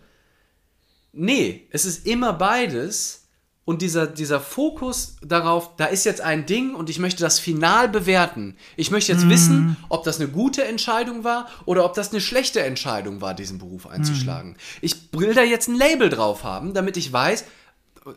Nee, 1.13 1.67
es 1.71 1.87
ist 1.87 2.07
immer 2.07 2.35
beides. 2.35 3.22
Und 3.65 3.81
dieser, 3.81 4.09
dieser 4.09 4.41
Fokus 4.41 5.17
darauf, 5.23 5.77
da 5.77 5.85
ist 5.85 6.05
jetzt 6.05 6.21
ein 6.21 6.47
Ding 6.47 6.75
und 6.75 6.91
ich 6.91 6.99
möchte 6.99 7.23
das 7.23 7.39
final 7.39 7.89
bewerten. 7.89 8.57
Ich 8.77 8.91
möchte 8.91 9.13
jetzt 9.13 9.27
mm. 9.27 9.31
wissen, 9.31 9.77
ob 9.89 10.03
das 10.03 10.19
eine 10.19 10.29
gute 10.29 10.65
Entscheidung 10.65 11.23
war 11.23 11.47
oder 11.65 11.85
ob 11.85 11.95
das 11.95 12.11
eine 12.11 12.21
schlechte 12.21 12.61
Entscheidung 12.61 13.21
war, 13.21 13.35
diesen 13.35 13.59
Beruf 13.59 13.87
einzuschlagen. 13.87 14.53
Mm. 14.53 14.57
Ich 14.81 14.97
will 15.13 15.33
da 15.33 15.45
jetzt 15.45 15.69
ein 15.69 15.77
Label 15.77 16.09
drauf 16.09 16.43
haben, 16.43 16.75
damit 16.75 16.97
ich 16.97 17.13
weiß, 17.13 17.45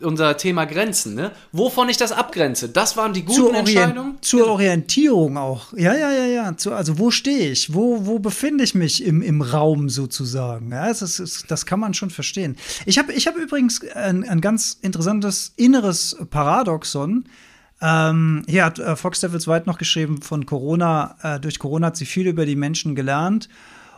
unser 0.02 0.36
Thema 0.38 0.66
Grenzen, 0.66 1.14
ne? 1.14 1.32
Wovon 1.52 1.90
ich 1.90 1.98
das 1.98 2.12
abgrenze, 2.12 2.70
das 2.70 2.98
waren 2.98 3.14
die 3.14 3.24
guten 3.24 3.40
zur 3.40 3.56
Entscheidungen. 3.56 4.18
Zur 4.22 4.42
genau. 4.42 4.54
Orientierung 4.54 5.38
auch. 5.38 5.74
Ja, 5.74 5.94
ja, 5.94 6.12
ja, 6.12 6.26
ja. 6.26 6.58
Zu, 6.58 6.74
also 6.74 6.98
wo 6.98 7.12
stehe 7.12 7.52
ich? 7.52 7.74
Wo, 7.74 8.06
wo 8.06 8.20
befinde 8.20 8.64
ich 8.64 8.74
mich 8.74 9.04
im, 9.04 9.22
im 9.22 9.42
Raum 9.42 9.90
sozusagen? 9.90 10.72
Ja, 10.72 10.88
das, 10.88 11.02
ist, 11.02 11.46
das 11.50 11.66
kann 11.66 11.80
man 11.80 11.94
schon 11.94 12.10
verstehen. 12.10 12.58
Ich 12.86 12.98
habe 12.98 13.14
ich 13.14 13.28
hab 13.28 13.36
übrigens 13.36 13.82
ein, 13.94 14.28
ein 14.28 14.42
ganz 14.42 14.78
interessantes 14.82 15.54
inneres 15.56 16.18
Paradoxon. 16.30 17.26
Ähm, 17.82 18.44
hier 18.48 18.66
hat 18.66 18.80
äh, 18.80 18.96
Fox 18.96 19.20
Devils 19.20 19.48
White 19.48 19.68
noch 19.68 19.78
geschrieben, 19.78 20.22
von 20.22 20.46
Corona, 20.46 21.16
äh, 21.22 21.40
durch 21.40 21.60
Corona 21.60 21.88
hat 21.88 21.98
sie 21.98 22.06
viel 22.06 22.28
über 22.28 22.46
die 22.46 22.56
Menschen 22.56 22.96
gelernt. 22.96 23.50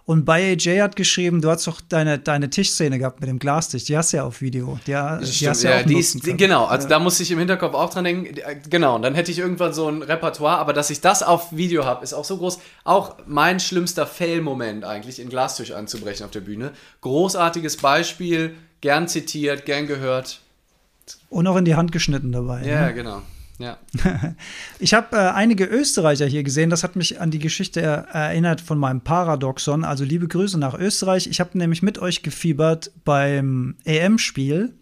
Und 0.08 0.24
bei 0.24 0.54
AJ 0.54 0.80
hat 0.80 0.96
geschrieben, 0.96 1.42
du 1.42 1.50
hast 1.50 1.68
doch 1.68 1.82
deine, 1.82 2.18
deine 2.18 2.50
Tischszene 2.50 2.98
gehabt 2.98 3.20
mit 3.20 3.30
dem 3.30 3.40
Glastisch. 3.40 3.84
Die 3.84 3.98
hast 3.98 4.14
du 4.14 4.18
ja 4.18 4.24
auf 4.24 4.40
Video. 4.40 4.80
Die, 4.88 4.92
die 4.92 4.96
hast 4.96 5.64
ja, 5.64 5.80
ja 5.80 5.84
die 5.84 6.00
ist, 6.00 6.24
Genau, 6.24 6.64
also 6.64 6.86
ja. 6.86 6.92
da 6.92 7.00
muss 7.00 7.20
ich 7.20 7.30
im 7.30 7.40
Hinterkopf 7.40 7.74
auch 7.74 7.90
dran 7.90 8.06
denken. 8.06 8.34
Genau, 8.70 8.96
und 8.96 9.02
dann 9.02 9.16
hätte 9.16 9.32
ich 9.32 9.40
irgendwann 9.40 9.74
so 9.74 9.90
ein 9.90 10.02
Repertoire, 10.02 10.60
aber 10.60 10.72
dass 10.72 10.90
ich 10.92 11.02
das 11.02 11.24
auf 11.24 11.52
Video 11.52 11.84
habe, 11.84 12.06
ist 12.06 12.14
auch 12.14 12.24
so 12.24 12.38
groß. 12.38 12.60
Auch 12.86 13.16
mein 13.28 13.60
schlimmster 13.60 14.08
Fail-Moment 14.08 14.86
eigentlich, 14.86 15.20
in 15.20 15.28
Glastisch 15.28 15.72
anzubrechen 15.72 16.26
auf 16.26 16.32
der 16.32 16.40
Bühne. 16.40 16.72
Großartiges 17.02 17.76
Beispiel, 17.76 18.56
gern 18.80 19.10
zitiert, 19.10 19.66
gern 19.66 19.88
gehört. 19.88 20.40
Und 21.30 21.48
auch 21.48 21.58
in 21.58 21.66
die 21.66 21.76
Hand 21.76 21.92
geschnitten 21.92 22.32
dabei. 22.32 22.66
Ja, 22.66 22.86
ne? 22.86 22.94
genau. 22.94 23.24
Ja. 23.58 23.78
Ich 24.80 24.94
habe 24.94 25.16
äh, 25.16 25.30
einige 25.32 25.66
Österreicher 25.66 26.26
hier 26.26 26.44
gesehen. 26.44 26.70
Das 26.70 26.84
hat 26.84 26.96
mich 26.96 27.20
an 27.20 27.32
die 27.32 27.40
Geschichte 27.40 27.82
er 27.82 28.08
erinnert 28.10 28.62
von 28.62 28.78
meinem 28.78 29.02
Paradoxon. 29.02 29.84
Also 29.84 30.04
liebe 30.04 30.28
Grüße 30.28 30.60
nach 30.60 30.76
Österreich. 30.76 31.28
Ich 31.28 31.40
habe 31.40 31.58
nämlich 31.58 31.82
mit 31.82 31.98
euch 32.00 32.22
gefiebert 32.22 32.92
beim 33.04 33.76
EM-Spiel. 33.86 34.76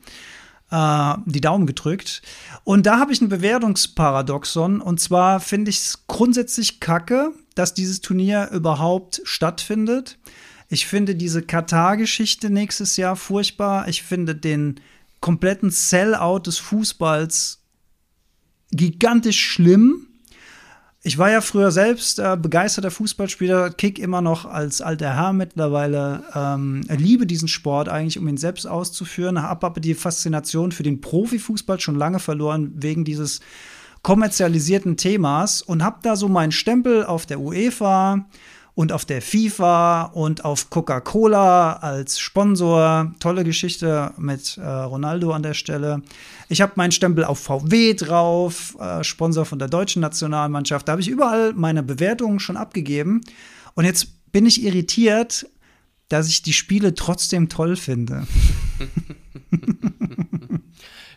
Äh, 0.71 1.13
die 1.26 1.41
Daumen 1.41 1.67
gedrückt. 1.67 2.21
Und 2.63 2.86
da 2.86 2.99
habe 2.99 3.13
ich 3.13 3.21
ein 3.21 3.30
Bewertungsparadoxon. 3.30 4.82
Und 4.82 4.99
zwar 4.99 5.39
finde 5.39 5.69
ich 5.69 5.78
es 5.78 6.07
grundsätzlich 6.07 6.80
kacke, 6.80 7.32
dass 7.55 7.73
dieses 7.73 8.01
Turnier 8.01 8.49
überhaupt 8.51 9.21
stattfindet. 9.23 10.17
Ich 10.67 10.88
finde 10.88 11.15
diese 11.15 11.41
Katar-Geschichte 11.41 12.49
nächstes 12.49 12.97
Jahr 12.97 13.15
furchtbar. 13.15 13.88
Ich 13.88 14.03
finde 14.03 14.36
den 14.36 14.82
kompletten 15.21 15.69
Sellout 15.69 16.39
des 16.39 16.57
Fußballs 16.57 17.64
gigantisch 18.76 19.39
schlimm. 19.39 20.07
Ich 21.03 21.19
war 21.19 21.30
ja 21.30 21.41
früher 21.41 21.69
selbst 21.69 22.17
äh, 22.17 22.36
begeisterter 22.36 22.89
Fußballspieler, 22.89 23.69
kick 23.69 23.99
immer 23.99 24.21
noch 24.21 24.45
als 24.45 24.82
alter 24.82 25.15
Herr 25.15 25.34
mittlerweile. 25.34 26.23
Ähm, 26.34 26.82
liebe 26.89 27.28
diesen 27.28 27.47
Sport 27.47 27.89
eigentlich, 27.89 28.17
um 28.17 28.28
ihn 28.28 28.38
selbst 28.38 28.65
auszuführen. 28.65 29.41
Habe 29.41 29.67
aber 29.67 29.82
die 29.82 29.93
Faszination 29.93 30.71
für 30.71 30.82
den 30.82 31.01
Profifußball 31.01 31.80
schon 31.80 31.95
lange 31.95 32.19
verloren 32.19 32.71
wegen 32.76 33.05
dieses 33.05 33.41
kommerzialisierten 34.01 34.97
Themas 34.97 35.61
und 35.61 35.84
habe 35.84 35.99
da 36.01 36.15
so 36.15 36.28
meinen 36.28 36.51
Stempel 36.51 37.05
auf 37.05 37.26
der 37.26 37.39
UEFA 37.39 38.26
und 38.76 38.91
auf 38.91 39.05
der 39.05 39.21
FIFA 39.21 40.03
und 40.13 40.43
auf 40.43 40.69
Coca-Cola 40.69 41.73
als 41.78 42.19
Sponsor. 42.19 43.13
Tolle 43.19 43.45
Geschichte 43.45 44.11
mit 44.17 44.57
äh, 44.57 44.65
Ronaldo 44.65 45.32
an 45.32 45.43
der 45.43 45.53
Stelle. 45.53 46.01
Ich 46.49 46.61
habe 46.61 46.73
meinen 46.76 46.91
Stempel 46.91 47.23
auf 47.23 47.39
VW 47.39 47.93
drauf, 47.93 48.76
äh, 48.80 49.03
Sponsor 49.03 49.45
von 49.45 49.59
der 49.59 49.69
deutschen 49.69 50.01
Nationalmannschaft. 50.01 50.88
Da 50.88 50.91
habe 50.91 51.01
ich 51.01 51.07
überall 51.07 51.53
meine 51.53 51.84
Bewertungen 51.84 52.39
schon 52.39 52.57
abgegeben. 52.57 53.21
Und 53.76 53.86
jetzt 53.86 54.32
bin 54.32 54.45
ich 54.45 54.61
irritiert, 54.63 55.47
dass 56.09 56.28
ich 56.28 56.43
die 56.43 56.53
Spiele 56.53 56.93
trotzdem 56.93 57.49
toll 57.49 57.78
finde. 57.78 58.28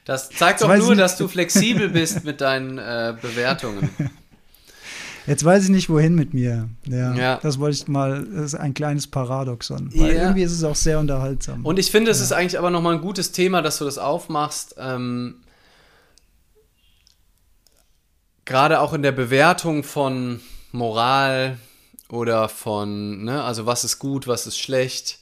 Das 0.04 0.30
zeigt 0.30 0.62
doch 0.62 0.74
nur, 0.74 0.96
dass 0.96 1.18
du 1.18 1.28
flexibel 1.28 1.90
bist 1.90 2.24
mit 2.24 2.40
deinen 2.40 2.78
äh, 2.78 3.14
Bewertungen. 3.20 3.90
Jetzt 5.28 5.44
weiß 5.44 5.64
ich 5.64 5.70
nicht, 5.70 5.90
wohin 5.90 6.14
mit 6.14 6.32
mir. 6.32 6.68
Ja, 6.86 7.14
ja. 7.14 7.38
Das 7.42 7.58
wollte 7.58 7.76
ich 7.76 7.86
mal, 7.88 8.24
das 8.24 8.46
ist 8.46 8.54
ein 8.54 8.72
kleines 8.72 9.06
Paradoxon. 9.06 9.90
Weil 9.94 10.14
ja. 10.14 10.22
irgendwie 10.22 10.42
ist 10.42 10.52
es 10.52 10.64
auch 10.64 10.74
sehr 10.74 10.98
unterhaltsam. 10.98 11.64
Und 11.66 11.78
ich 11.78 11.90
finde, 11.90 12.10
es 12.10 12.20
ist 12.20 12.32
eigentlich 12.32 12.58
aber 12.58 12.70
nochmal 12.70 12.94
ein 12.94 13.00
gutes 13.00 13.32
Thema, 13.32 13.60
dass 13.60 13.78
du 13.78 13.84
das 13.84 13.98
aufmachst. 13.98 14.76
Ähm, 14.78 15.42
Gerade 18.46 18.80
auch 18.80 18.94
in 18.94 19.02
der 19.02 19.12
Bewertung 19.12 19.84
von 19.84 20.40
Moral 20.72 21.58
oder 22.08 22.48
von, 22.48 23.24
ne, 23.24 23.42
also 23.42 23.66
was 23.66 23.84
ist 23.84 23.98
gut, 23.98 24.26
was 24.26 24.46
ist 24.46 24.58
schlecht, 24.58 25.18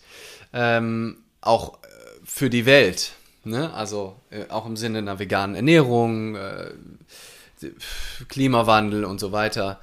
ähm, 0.52 1.18
auch 1.40 1.82
äh, 1.82 1.86
für 2.24 2.48
die 2.48 2.66
Welt. 2.66 3.12
Ne? 3.42 3.72
Also 3.74 4.16
äh, 4.30 4.48
auch 4.48 4.66
im 4.66 4.76
Sinne 4.76 4.98
einer 4.98 5.18
veganen 5.18 5.56
Ernährung, 5.56 6.36
äh, 6.36 6.70
Klimawandel 8.28 9.04
und 9.04 9.18
so 9.18 9.32
weiter. 9.32 9.80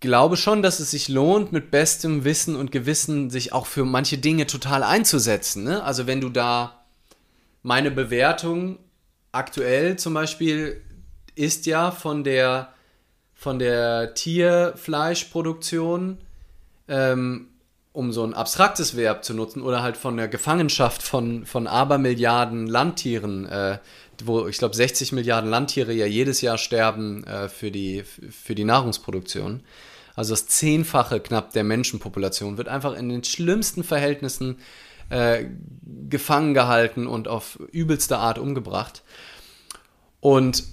glaube 0.00 0.36
schon, 0.36 0.62
dass 0.62 0.80
es 0.80 0.90
sich 0.90 1.08
lohnt, 1.08 1.52
mit 1.52 1.70
bestem 1.70 2.24
Wissen 2.24 2.56
und 2.56 2.72
Gewissen 2.72 3.30
sich 3.30 3.52
auch 3.52 3.66
für 3.66 3.84
manche 3.84 4.18
Dinge 4.18 4.46
total 4.46 4.82
einzusetzen. 4.82 5.62
Ne? 5.64 5.84
Also 5.84 6.06
wenn 6.06 6.22
du 6.22 6.30
da 6.30 6.86
meine 7.62 7.90
Bewertung 7.90 8.78
aktuell 9.30 9.96
zum 9.96 10.14
Beispiel 10.14 10.80
ist 11.34 11.66
ja 11.66 11.90
von 11.90 12.24
der 12.24 12.72
von 13.34 13.58
der 13.58 14.14
Tierfleischproduktion, 14.14 16.16
ähm, 16.88 17.49
um 18.00 18.12
so 18.12 18.24
ein 18.24 18.34
abstraktes 18.34 18.96
Verb 18.96 19.24
zu 19.24 19.34
nutzen, 19.34 19.62
oder 19.62 19.82
halt 19.82 19.96
von 19.96 20.16
der 20.16 20.28
Gefangenschaft 20.28 21.02
von, 21.02 21.46
von 21.46 21.66
Abermilliarden 21.66 22.66
Landtieren, 22.66 23.46
äh, 23.46 23.78
wo 24.24 24.48
ich 24.48 24.58
glaube 24.58 24.74
60 24.74 25.12
Milliarden 25.12 25.48
Landtiere 25.48 25.92
ja 25.92 26.06
jedes 26.06 26.40
Jahr 26.40 26.58
sterben 26.58 27.24
äh, 27.24 27.48
für, 27.48 27.70
die, 27.70 28.02
für 28.02 28.54
die 28.54 28.64
Nahrungsproduktion 28.64 29.62
also 30.20 30.34
das 30.34 30.46
Zehnfache 30.48 31.18
knapp 31.20 31.52
der 31.52 31.64
Menschenpopulation, 31.64 32.58
wird 32.58 32.68
einfach 32.68 32.94
in 32.94 33.08
den 33.08 33.24
schlimmsten 33.24 33.84
Verhältnissen 33.84 34.58
äh, 35.08 35.46
gefangen 36.10 36.52
gehalten 36.52 37.06
und 37.06 37.26
auf 37.26 37.58
übelste 37.72 38.18
Art 38.18 38.38
umgebracht. 38.38 39.02
Und 40.20 40.64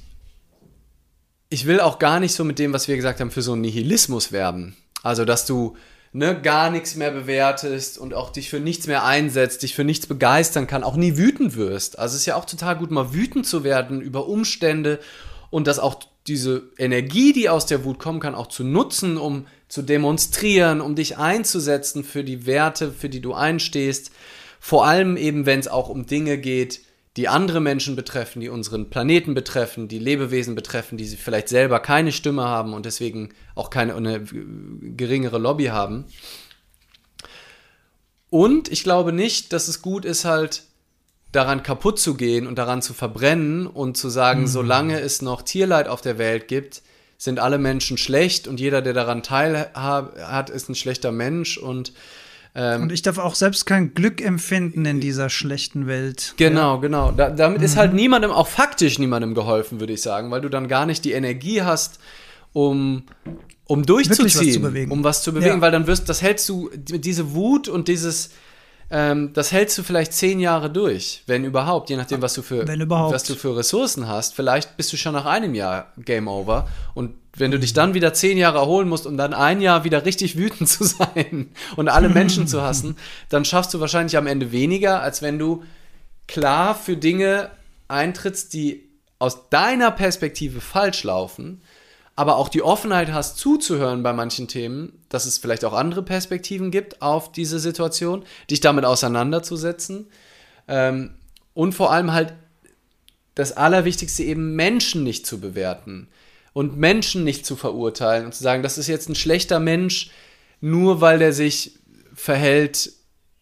ich 1.47 1.65
will 1.65 1.79
auch 1.79 1.97
gar 1.97 2.19
nicht 2.19 2.33
so 2.33 2.43
mit 2.43 2.59
dem, 2.59 2.73
was 2.73 2.89
wir 2.89 2.97
gesagt 2.97 3.21
haben, 3.21 3.31
für 3.31 3.41
so 3.41 3.53
einen 3.53 3.61
Nihilismus 3.61 4.33
werben. 4.33 4.75
Also, 5.01 5.23
dass 5.23 5.45
du 5.45 5.77
ne, 6.13 6.39
gar 6.41 6.69
nichts 6.69 6.95
mehr 6.95 7.11
bewertest 7.11 7.97
und 7.97 8.13
auch 8.13 8.31
dich 8.31 8.49
für 8.49 8.59
nichts 8.59 8.87
mehr 8.87 9.05
einsetzt, 9.05 9.63
dich 9.63 9.75
für 9.75 9.83
nichts 9.83 10.07
begeistern 10.07 10.67
kann, 10.67 10.83
auch 10.83 10.95
nie 10.95 11.17
wütend 11.17 11.55
wirst. 11.55 11.99
Also 11.99 12.15
es 12.15 12.21
ist 12.21 12.25
ja 12.25 12.35
auch 12.35 12.45
total 12.45 12.77
gut, 12.77 12.91
mal 12.91 13.13
wütend 13.13 13.45
zu 13.45 13.63
werden 13.63 14.01
über 14.01 14.27
Umstände 14.27 14.99
und 15.49 15.67
das 15.67 15.79
auch 15.79 15.95
diese 16.27 16.63
Energie, 16.77 17.31
die 17.31 17.49
aus 17.49 17.65
der 17.65 17.85
Wut 17.85 17.99
kommen 17.99 18.19
kann, 18.19 18.35
auch 18.35 18.47
zu 18.47 18.63
nutzen, 18.63 19.17
um 19.17 19.47
zu 19.69 19.81
demonstrieren, 19.81 20.81
um 20.81 20.95
dich 20.95 21.17
einzusetzen 21.17 22.03
für 22.03 22.23
die 22.23 22.45
Werte, 22.45 22.91
für 22.91 23.09
die 23.09 23.21
du 23.21 23.33
einstehst. 23.33 24.11
Vor 24.59 24.85
allem 24.85 25.15
eben, 25.17 25.45
wenn 25.45 25.59
es 25.59 25.67
auch 25.67 25.87
um 25.87 26.05
Dinge 26.05 26.37
geht, 26.37 26.81
die 27.17 27.27
andere 27.27 27.59
Menschen 27.59 27.95
betreffen, 27.95 28.39
die 28.39 28.49
unseren 28.49 28.91
Planeten 28.91 29.33
betreffen, 29.33 29.87
die 29.87 29.97
Lebewesen 29.97 30.53
betreffen, 30.53 30.97
die 30.97 31.05
sie 31.05 31.17
vielleicht 31.17 31.49
selber 31.49 31.79
keine 31.79 32.11
Stimme 32.11 32.43
haben 32.43 32.73
und 32.73 32.85
deswegen 32.85 33.29
auch 33.55 33.71
keine 33.71 33.95
eine 33.95 34.23
geringere 34.23 35.39
Lobby 35.39 35.65
haben. 35.65 36.05
Und 38.29 38.71
ich 38.71 38.83
glaube 38.83 39.13
nicht, 39.13 39.51
dass 39.51 39.67
es 39.67 39.81
gut 39.81 40.05
ist, 40.05 40.25
halt 40.25 40.63
daran 41.31 41.63
kaputt 41.63 41.99
zu 41.99 42.13
gehen 42.13 42.45
und 42.45 42.57
daran 42.57 42.83
zu 42.83 42.93
verbrennen 42.93 43.65
und 43.65 43.97
zu 43.97 44.09
sagen, 44.09 44.41
mhm. 44.41 44.47
solange 44.47 44.99
es 44.99 45.23
noch 45.23 45.41
Tierleid 45.41 45.87
auf 45.87 46.01
der 46.01 46.19
Welt 46.19 46.47
gibt, 46.47 46.83
sind 47.17 47.39
alle 47.39 47.57
Menschen 47.57 47.97
schlecht 47.97 48.47
und 48.47 48.59
jeder, 48.59 48.83
der 48.83 48.93
daran 48.93 49.23
teilhat, 49.23 50.51
ist 50.51 50.69
ein 50.69 50.75
schlechter 50.75 51.11
Mensch 51.11 51.57
und 51.57 51.93
ähm, 52.55 52.83
und 52.83 52.91
ich 52.91 53.01
darf 53.01 53.17
auch 53.17 53.35
selbst 53.35 53.65
kein 53.65 53.93
Glück 53.93 54.21
empfinden 54.21 54.85
in 54.85 54.99
dieser 54.99 55.29
schlechten 55.29 55.87
Welt. 55.87 56.33
Genau, 56.37 56.75
ja. 56.75 56.81
genau. 56.81 57.11
Da, 57.11 57.29
damit 57.29 57.59
mhm. 57.59 57.65
ist 57.65 57.77
halt 57.77 57.93
niemandem, 57.93 58.31
auch 58.31 58.47
faktisch 58.47 58.99
niemandem 58.99 59.35
geholfen, 59.35 59.79
würde 59.79 59.93
ich 59.93 60.01
sagen, 60.01 60.31
weil 60.31 60.41
du 60.41 60.49
dann 60.49 60.67
gar 60.67 60.85
nicht 60.85 61.05
die 61.05 61.11
Energie 61.11 61.61
hast, 61.61 61.99
um, 62.53 63.03
um 63.65 63.85
durchzuziehen, 63.85 64.63
was 64.63 64.91
um 64.91 65.03
was 65.03 65.23
zu 65.23 65.33
bewegen, 65.33 65.55
ja. 65.55 65.61
weil 65.61 65.71
dann 65.71 65.87
wirst, 65.87 66.09
das 66.09 66.21
hältst 66.21 66.49
du, 66.49 66.69
diese 66.73 67.35
Wut 67.35 67.67
und 67.67 67.87
dieses, 67.87 68.31
ähm, 68.89 69.33
das 69.33 69.51
hältst 69.51 69.77
du 69.77 69.83
vielleicht 69.83 70.13
zehn 70.13 70.39
Jahre 70.39 70.69
durch, 70.69 71.23
wenn 71.27 71.43
überhaupt, 71.43 71.89
je 71.89 71.97
nachdem, 71.97 72.21
was 72.21 72.33
du 72.33 72.41
für, 72.41 72.67
was 72.67 73.23
du 73.23 73.35
für 73.35 73.55
Ressourcen 73.57 74.07
hast. 74.07 74.33
Vielleicht 74.33 74.77
bist 74.77 74.93
du 74.93 74.97
schon 74.97 75.13
nach 75.13 75.25
einem 75.25 75.53
Jahr 75.53 75.91
Game 75.97 76.27
Over. 76.27 76.67
Und 76.93 77.13
wenn 77.39 77.51
du 77.51 77.59
dich 77.59 77.73
dann 77.73 77.93
wieder 77.93 78.13
zehn 78.13 78.37
Jahre 78.37 78.57
erholen 78.57 78.89
musst, 78.89 79.05
um 79.05 79.17
dann 79.17 79.33
ein 79.33 79.61
Jahr 79.61 79.83
wieder 79.83 80.05
richtig 80.05 80.37
wütend 80.37 80.69
zu 80.69 80.83
sein 80.83 81.51
und 81.75 81.89
alle 81.89 82.09
Menschen 82.09 82.47
zu 82.47 82.61
hassen, 82.61 82.97
dann 83.29 83.45
schaffst 83.45 83.73
du 83.73 83.79
wahrscheinlich 83.79 84.17
am 84.17 84.27
Ende 84.27 84.51
weniger, 84.51 85.01
als 85.01 85.21
wenn 85.21 85.39
du 85.39 85.63
klar 86.27 86.75
für 86.75 86.97
Dinge 86.97 87.51
eintrittst, 87.87 88.53
die 88.53 88.89
aus 89.19 89.49
deiner 89.49 89.91
Perspektive 89.91 90.61
falsch 90.61 91.03
laufen, 91.03 91.61
aber 92.15 92.37
auch 92.37 92.49
die 92.49 92.63
Offenheit 92.63 93.11
hast 93.11 93.37
zuzuhören 93.37 94.03
bei 94.03 94.11
manchen 94.11 94.47
Themen, 94.47 95.03
dass 95.09 95.25
es 95.25 95.37
vielleicht 95.37 95.63
auch 95.63 95.73
andere 95.73 96.03
Perspektiven 96.03 96.71
gibt 96.71 97.01
auf 97.01 97.31
diese 97.31 97.59
Situation, 97.59 98.23
dich 98.49 98.59
damit 98.59 98.85
auseinanderzusetzen 98.85 100.07
ähm, 100.67 101.11
und 101.53 101.73
vor 101.73 101.91
allem 101.91 102.11
halt 102.11 102.33
das 103.35 103.51
Allerwichtigste 103.55 104.23
eben 104.23 104.55
Menschen 104.55 105.03
nicht 105.03 105.27
zu 105.27 105.39
bewerten 105.39 106.09
und 106.57 106.75
Menschen 106.75 107.23
nicht 107.23 107.45
zu 107.45 107.55
verurteilen 107.55 108.25
und 108.25 108.33
zu 108.33 108.41
sagen, 108.41 108.63
das 108.63 108.79
ist 108.79 108.87
jetzt 108.87 109.09
ein 109.09 109.13
schlechter 109.13 109.59
Mensch, 109.59 110.09
nur 110.59 111.01
weil 111.01 111.19
der 111.19 111.31
sich 111.31 111.77
verhält 112.15 112.93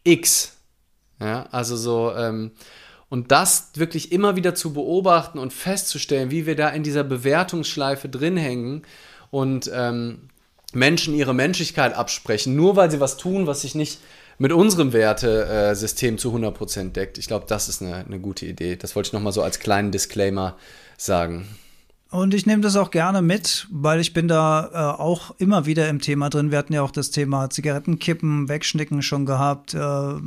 X. 0.04 0.58
Ja, 1.22 1.48
also 1.50 1.78
so, 1.78 2.14
ähm, 2.14 2.52
und 3.08 3.32
das 3.32 3.70
wirklich 3.76 4.12
immer 4.12 4.36
wieder 4.36 4.54
zu 4.54 4.74
beobachten 4.74 5.40
und 5.40 5.54
festzustellen, 5.54 6.30
wie 6.30 6.46
wir 6.46 6.58
da 6.58 6.68
in 6.68 6.84
dieser 6.84 7.06
Bewertungsschleife 7.06 8.10
drin 8.10 8.36
hängen 8.36 8.82
und 9.32 9.72
ähm, 9.74 10.28
Menschen 10.74 11.16
ihre 11.16 11.34
Menschlichkeit 11.34 11.94
absprechen, 11.94 12.58
nur 12.58 12.76
weil 12.76 12.92
sie 12.92 13.00
was 13.00 13.16
tun, 13.16 13.48
was 13.48 13.62
sich 13.62 13.76
nicht 13.76 14.00
mit 14.40 14.52
unserem 14.52 14.92
Wertesystem 14.92 16.18
zu 16.18 16.36
100% 16.36 16.92
deckt. 16.92 17.18
Ich 17.18 17.28
glaube, 17.28 17.46
das 17.48 17.70
ist 17.70 17.82
eine, 17.82 17.96
eine 17.96 18.20
gute 18.20 18.46
Idee. 18.46 18.76
Das 18.76 18.94
wollte 18.94 19.08
ich 19.08 19.14
nochmal 19.14 19.32
so 19.32 19.42
als 19.42 19.60
kleinen 19.60 19.92
Disclaimer 19.92 20.58
sagen. 20.98 21.48
Und 22.16 22.34
ich 22.34 22.46
nehme 22.46 22.62
das 22.62 22.78
auch 22.78 22.92
gerne 22.92 23.22
mit, 23.22 23.68
weil 23.70 24.00
ich 24.00 24.14
bin 24.14 24.30
da 24.30 24.70
äh, 24.74 25.02
auch 25.02 25.36
immer 25.38 25.66
wieder 25.66 25.90
im 25.90 26.00
Thema 26.00 26.30
drin. 26.30 26.50
Wir 26.50 26.58
hatten 26.58 26.72
ja 26.72 26.82
auch 26.82 26.92
das 26.92 27.12
Thema 27.12 27.50
Zigarettenkippen, 27.50 28.48
Wegschnicken 28.48 29.02
schon 29.02 29.26
gehabt. 29.26 29.74
Äh, 29.74 29.80
äh 29.80 30.22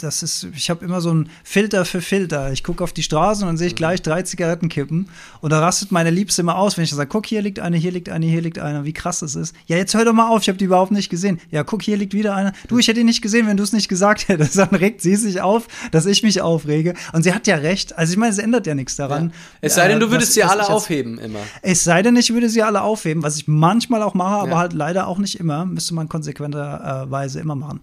das 0.00 0.22
ist, 0.22 0.46
ich 0.54 0.70
habe 0.70 0.84
immer 0.84 1.00
so 1.00 1.10
einen 1.10 1.28
Filter 1.42 1.84
für 1.86 2.00
Filter. 2.00 2.52
Ich 2.52 2.62
gucke 2.62 2.84
auf 2.84 2.92
die 2.92 3.02
Straße 3.02 3.42
und 3.42 3.48
dann 3.48 3.56
sehe 3.56 3.66
ich 3.66 3.74
gleich 3.74 4.00
drei 4.00 4.22
Zigarettenkippen 4.22 5.08
und 5.40 5.50
da 5.50 5.58
rastet 5.58 5.90
meine 5.90 6.10
Liebste 6.10 6.42
immer 6.42 6.56
aus, 6.56 6.76
wenn 6.76 6.84
ich 6.84 6.92
sage, 6.92 7.08
guck, 7.08 7.26
hier 7.26 7.42
liegt 7.42 7.58
eine, 7.58 7.78
hier 7.78 7.90
liegt 7.90 8.10
eine, 8.10 8.26
hier 8.26 8.40
liegt 8.40 8.60
eine, 8.60 8.84
wie 8.84 8.92
krass 8.92 9.18
das 9.18 9.34
ist. 9.34 9.56
Ja, 9.66 9.76
jetzt 9.76 9.92
hör 9.94 10.04
doch 10.04 10.12
mal 10.12 10.28
auf, 10.28 10.42
ich 10.42 10.48
habe 10.48 10.58
die 10.58 10.66
überhaupt 10.66 10.92
nicht 10.92 11.10
gesehen. 11.10 11.40
Ja, 11.50 11.64
guck, 11.64 11.82
hier 11.82 11.96
liegt 11.96 12.14
wieder 12.14 12.36
eine. 12.36 12.52
Du, 12.68 12.78
ich 12.78 12.86
hätte 12.86 13.00
die 13.00 13.04
nicht 13.04 13.22
gesehen, 13.22 13.48
wenn 13.48 13.56
du 13.56 13.64
es 13.64 13.72
nicht 13.72 13.88
gesagt 13.88 14.28
hättest. 14.28 14.56
Dann 14.58 14.72
regt 14.72 15.00
sie 15.00 15.16
sich 15.16 15.40
auf, 15.40 15.66
dass 15.90 16.06
ich 16.06 16.22
mich 16.22 16.42
aufrege. 16.42 16.94
Und 17.12 17.24
sie 17.24 17.34
hat 17.34 17.48
ja 17.48 17.56
recht. 17.56 17.98
Also 17.98 18.12
ich 18.12 18.18
meine, 18.18 18.30
es 18.30 18.38
ändert 18.38 18.68
ja 18.68 18.76
nichts 18.76 18.94
daran. 18.94 19.30
Ja. 19.30 19.34
Es 19.62 19.74
sei 19.74 19.88
denn, 19.88 19.98
du 19.98 20.12
würdest 20.12 20.34
sie 20.34 20.44
alle 20.44 20.68
aufheben 20.68 21.23
immer. 21.24 21.40
Es 21.62 21.84
sei 21.84 22.02
denn, 22.02 22.16
ich 22.16 22.32
würde 22.32 22.48
sie 22.48 22.62
alle 22.62 22.82
aufheben, 22.82 23.22
was 23.22 23.36
ich 23.36 23.48
manchmal 23.48 24.02
auch 24.02 24.14
mache, 24.14 24.36
aber 24.36 24.50
ja. 24.50 24.58
halt 24.58 24.72
leider 24.72 25.06
auch 25.06 25.18
nicht 25.18 25.40
immer. 25.40 25.64
Müsste 25.64 25.94
man 25.94 26.08
konsequenterweise 26.08 27.40
immer 27.40 27.54
machen. 27.56 27.80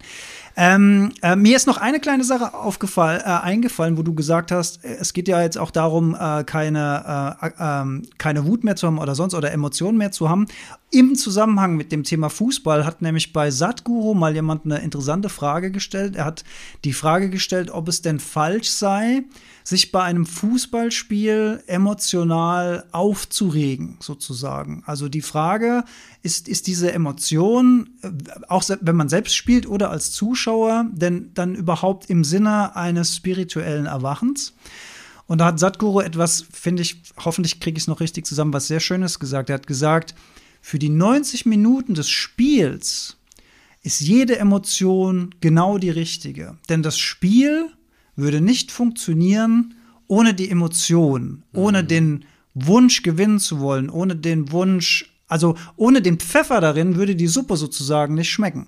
Ähm, 0.54 1.12
äh, 1.22 1.34
mir 1.34 1.56
ist 1.56 1.66
noch 1.66 1.78
eine 1.78 1.98
kleine 1.98 2.24
Sache 2.24 2.52
aufgefallen, 2.52 3.20
äh, 3.20 3.24
eingefallen, 3.24 3.96
wo 3.96 4.02
du 4.02 4.14
gesagt 4.14 4.52
hast, 4.52 4.84
äh, 4.84 4.96
es 5.00 5.14
geht 5.14 5.28
ja 5.28 5.40
jetzt 5.40 5.56
auch 5.56 5.70
darum, 5.70 6.14
äh, 6.14 6.44
keine, 6.44 7.36
äh, 7.40 7.50
ähm, 7.58 8.02
keine 8.18 8.44
Wut 8.44 8.62
mehr 8.62 8.76
zu 8.76 8.86
haben 8.86 8.98
oder 8.98 9.14
sonst 9.14 9.34
oder 9.34 9.52
Emotionen 9.52 9.96
mehr 9.96 10.12
zu 10.12 10.28
haben. 10.28 10.46
Im 10.90 11.14
Zusammenhang 11.14 11.76
mit 11.76 11.90
dem 11.90 12.04
Thema 12.04 12.28
Fußball 12.28 12.84
hat 12.84 13.00
nämlich 13.00 13.32
bei 13.32 13.50
Satguru 13.50 14.12
mal 14.12 14.34
jemand 14.34 14.66
eine 14.66 14.80
interessante 14.80 15.30
Frage 15.30 15.70
gestellt. 15.70 16.16
Er 16.16 16.26
hat 16.26 16.44
die 16.84 16.92
Frage 16.92 17.30
gestellt, 17.30 17.70
ob 17.70 17.88
es 17.88 18.02
denn 18.02 18.20
falsch 18.20 18.68
sei, 18.68 19.22
sich 19.64 19.92
bei 19.92 20.02
einem 20.02 20.26
Fußballspiel 20.26 21.62
emotional 21.66 22.84
aufzuregen, 22.92 23.96
sozusagen. 24.00 24.82
Also 24.86 25.08
die 25.08 25.22
Frage, 25.22 25.84
ist, 26.22 26.48
ist 26.48 26.66
diese 26.66 26.92
Emotion, 26.92 27.90
äh, 28.02 28.10
auch 28.48 28.64
wenn 28.80 28.96
man 28.96 29.08
selbst 29.08 29.34
spielt 29.36 29.66
oder 29.66 29.90
als 29.90 30.12
Zuschauer, 30.12 30.86
denn 30.92 31.30
dann 31.34 31.54
überhaupt 31.54 32.10
im 32.10 32.24
Sinne 32.24 32.76
eines 32.76 33.16
spirituellen 33.16 33.86
Erwachens? 33.86 34.54
Und 35.26 35.38
da 35.38 35.46
hat 35.46 35.58
Satguru 35.58 36.00
etwas, 36.00 36.44
finde 36.52 36.82
ich, 36.82 37.02
hoffentlich 37.16 37.60
kriege 37.60 37.78
ich 37.78 37.84
es 37.84 37.88
noch 37.88 38.00
richtig 38.00 38.26
zusammen, 38.26 38.52
was 38.52 38.68
sehr 38.68 38.80
Schönes 38.80 39.18
gesagt. 39.18 39.50
Er 39.50 39.54
hat 39.54 39.66
gesagt, 39.66 40.14
für 40.60 40.78
die 40.78 40.88
90 40.88 41.46
Minuten 41.46 41.94
des 41.94 42.08
Spiels 42.08 43.16
ist 43.82 44.00
jede 44.00 44.38
Emotion 44.38 45.34
genau 45.40 45.78
die 45.78 45.90
richtige. 45.90 46.56
Denn 46.68 46.82
das 46.82 46.98
Spiel 46.98 47.70
würde 48.16 48.40
nicht 48.40 48.70
funktionieren 48.70 49.74
ohne 50.08 50.34
die 50.34 50.50
Emotion, 50.50 51.42
ohne 51.54 51.82
mhm. 51.82 51.88
den 51.88 52.24
Wunsch 52.54 53.02
gewinnen 53.02 53.38
zu 53.38 53.60
wollen, 53.60 53.88
ohne 53.88 54.16
den 54.16 54.52
Wunsch, 54.52 55.10
also 55.26 55.56
ohne 55.76 56.02
den 56.02 56.18
Pfeffer 56.18 56.60
darin 56.60 56.96
würde 56.96 57.16
die 57.16 57.26
Suppe 57.26 57.56
sozusagen 57.56 58.14
nicht 58.14 58.30
schmecken. 58.30 58.66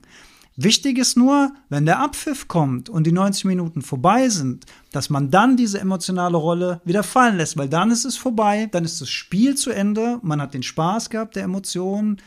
Wichtig 0.56 0.98
ist 0.98 1.16
nur, 1.16 1.52
wenn 1.68 1.84
der 1.84 1.98
Abpfiff 1.98 2.46
kommt 2.46 2.88
und 2.88 3.06
die 3.06 3.12
90 3.12 3.44
Minuten 3.46 3.82
vorbei 3.82 4.28
sind, 4.28 4.66
dass 4.92 5.10
man 5.10 5.30
dann 5.30 5.56
diese 5.56 5.80
emotionale 5.80 6.36
Rolle 6.36 6.80
wieder 6.84 7.02
fallen 7.02 7.38
lässt, 7.38 7.56
weil 7.56 7.68
dann 7.68 7.90
ist 7.90 8.04
es 8.04 8.16
vorbei, 8.16 8.68
dann 8.70 8.84
ist 8.84 9.00
das 9.00 9.10
Spiel 9.10 9.56
zu 9.56 9.72
Ende, 9.72 10.20
man 10.22 10.40
hat 10.40 10.54
den 10.54 10.62
Spaß 10.62 11.10
gehabt 11.10 11.34
der 11.34 11.42
Emotionen, 11.42 12.18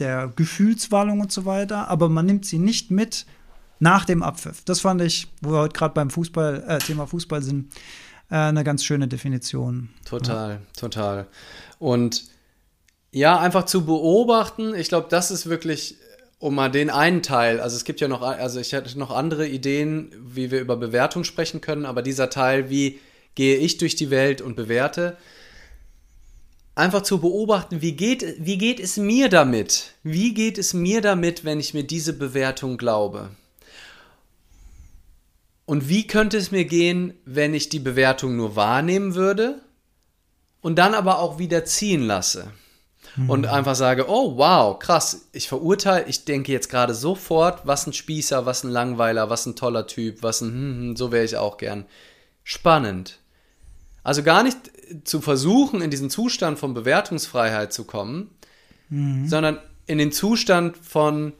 der 0.00 0.32
Gefühlswallung 0.34 1.20
und 1.20 1.32
so 1.32 1.44
weiter, 1.44 1.88
aber 1.88 2.08
man 2.08 2.24
nimmt 2.24 2.46
sie 2.46 2.58
nicht 2.58 2.90
mit 2.90 3.26
nach 3.78 4.04
dem 4.04 4.22
Abpfiff. 4.22 4.62
Das 4.64 4.80
fand 4.80 5.02
ich, 5.02 5.28
wo 5.42 5.52
wir 5.52 5.58
heute 5.60 5.76
gerade 5.76 5.94
beim 5.94 6.10
Fußball, 6.10 6.64
äh, 6.66 6.78
Thema 6.78 7.06
Fußball 7.06 7.42
sind, 7.42 7.72
äh, 8.30 8.36
eine 8.36 8.64
ganz 8.64 8.84
schöne 8.84 9.08
Definition. 9.08 9.90
Total, 10.04 10.50
ja. 10.50 10.60
total. 10.76 11.26
Und 11.78 12.24
ja, 13.10 13.38
einfach 13.38 13.66
zu 13.66 13.86
beobachten, 13.86 14.74
ich 14.74 14.88
glaube, 14.88 15.08
das 15.10 15.30
ist 15.30 15.48
wirklich, 15.48 15.96
um 16.38 16.54
mal 16.54 16.70
den 16.70 16.90
einen 16.90 17.22
Teil, 17.22 17.60
also 17.60 17.76
es 17.76 17.84
gibt 17.84 18.00
ja 18.00 18.08
noch, 18.08 18.22
also 18.22 18.60
ich 18.60 18.72
hätte 18.72 18.98
noch 18.98 19.10
andere 19.10 19.46
Ideen, 19.46 20.12
wie 20.20 20.50
wir 20.50 20.60
über 20.60 20.76
Bewertung 20.76 21.24
sprechen 21.24 21.60
können, 21.60 21.86
aber 21.86 22.02
dieser 22.02 22.30
Teil, 22.30 22.68
wie 22.68 23.00
gehe 23.34 23.56
ich 23.56 23.78
durch 23.78 23.96
die 23.96 24.10
Welt 24.10 24.40
und 24.40 24.56
bewerte, 24.56 25.16
einfach 26.74 27.02
zu 27.02 27.20
beobachten, 27.20 27.80
wie 27.80 27.92
geht, 27.92 28.36
wie 28.38 28.58
geht 28.58 28.80
es 28.80 28.96
mir 28.96 29.28
damit? 29.28 29.94
Wie 30.02 30.34
geht 30.34 30.58
es 30.58 30.74
mir 30.74 31.00
damit, 31.00 31.44
wenn 31.44 31.58
ich 31.58 31.74
mir 31.74 31.84
diese 31.84 32.12
Bewertung 32.12 32.76
glaube? 32.76 33.30
Und 35.66 35.88
wie 35.88 36.06
könnte 36.06 36.36
es 36.36 36.52
mir 36.52 36.64
gehen, 36.64 37.14
wenn 37.24 37.52
ich 37.52 37.68
die 37.68 37.80
Bewertung 37.80 38.36
nur 38.36 38.56
wahrnehmen 38.56 39.14
würde 39.14 39.60
und 40.60 40.76
dann 40.78 40.94
aber 40.94 41.18
auch 41.18 41.38
wieder 41.38 41.64
ziehen 41.64 42.02
lasse? 42.02 42.52
Mhm. 43.16 43.30
Und 43.30 43.46
einfach 43.46 43.74
sage, 43.74 44.08
oh 44.08 44.36
wow, 44.36 44.78
krass, 44.78 45.28
ich 45.32 45.48
verurteile, 45.48 46.06
ich 46.06 46.24
denke 46.24 46.52
jetzt 46.52 46.68
gerade 46.68 46.94
sofort, 46.94 47.66
was 47.66 47.86
ein 47.86 47.92
Spießer, 47.92 48.46
was 48.46 48.62
ein 48.62 48.70
Langweiler, 48.70 49.28
was 49.28 49.46
ein 49.46 49.56
toller 49.56 49.86
Typ, 49.86 50.22
was 50.22 50.40
ein, 50.40 50.48
hm, 50.48 50.78
hm, 50.78 50.96
so 50.96 51.12
wäre 51.12 51.24
ich 51.24 51.36
auch 51.36 51.56
gern. 51.56 51.86
Spannend. 52.44 53.18
Also 54.04 54.22
gar 54.22 54.44
nicht 54.44 54.58
zu 55.02 55.20
versuchen, 55.20 55.80
in 55.82 55.90
diesen 55.90 56.10
Zustand 56.10 56.60
von 56.60 56.74
Bewertungsfreiheit 56.74 57.72
zu 57.72 57.84
kommen, 57.84 58.30
mhm. 58.88 59.26
sondern 59.26 59.58
in 59.86 59.98
den 59.98 60.12
Zustand 60.12 60.76
von, 60.76 61.32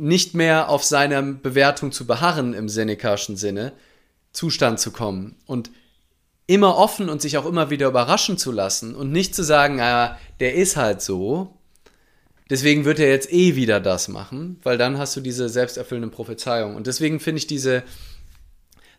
nicht 0.00 0.34
mehr 0.34 0.70
auf 0.70 0.82
seiner 0.82 1.20
Bewertung 1.20 1.92
zu 1.92 2.06
beharren 2.06 2.54
im 2.54 2.68
Senecaschen 2.68 3.36
Sinne, 3.36 3.72
Zustand 4.32 4.80
zu 4.80 4.92
kommen 4.92 5.36
und 5.46 5.70
immer 6.46 6.76
offen 6.76 7.10
und 7.10 7.20
sich 7.20 7.36
auch 7.36 7.44
immer 7.44 7.68
wieder 7.68 7.88
überraschen 7.88 8.38
zu 8.38 8.50
lassen 8.50 8.94
und 8.94 9.12
nicht 9.12 9.34
zu 9.34 9.44
sagen, 9.44 9.80
ah, 9.80 10.18
der 10.40 10.54
ist 10.54 10.76
halt 10.76 11.02
so, 11.02 11.54
deswegen 12.48 12.86
wird 12.86 12.98
er 12.98 13.10
jetzt 13.10 13.30
eh 13.30 13.56
wieder 13.56 13.78
das 13.78 14.08
machen, 14.08 14.58
weil 14.62 14.78
dann 14.78 14.96
hast 14.96 15.14
du 15.16 15.20
diese 15.20 15.48
selbsterfüllende 15.48 16.08
Prophezeiung. 16.08 16.76
Und 16.76 16.86
deswegen 16.86 17.20
finde 17.20 17.38
ich 17.38 17.46
diese 17.46 17.82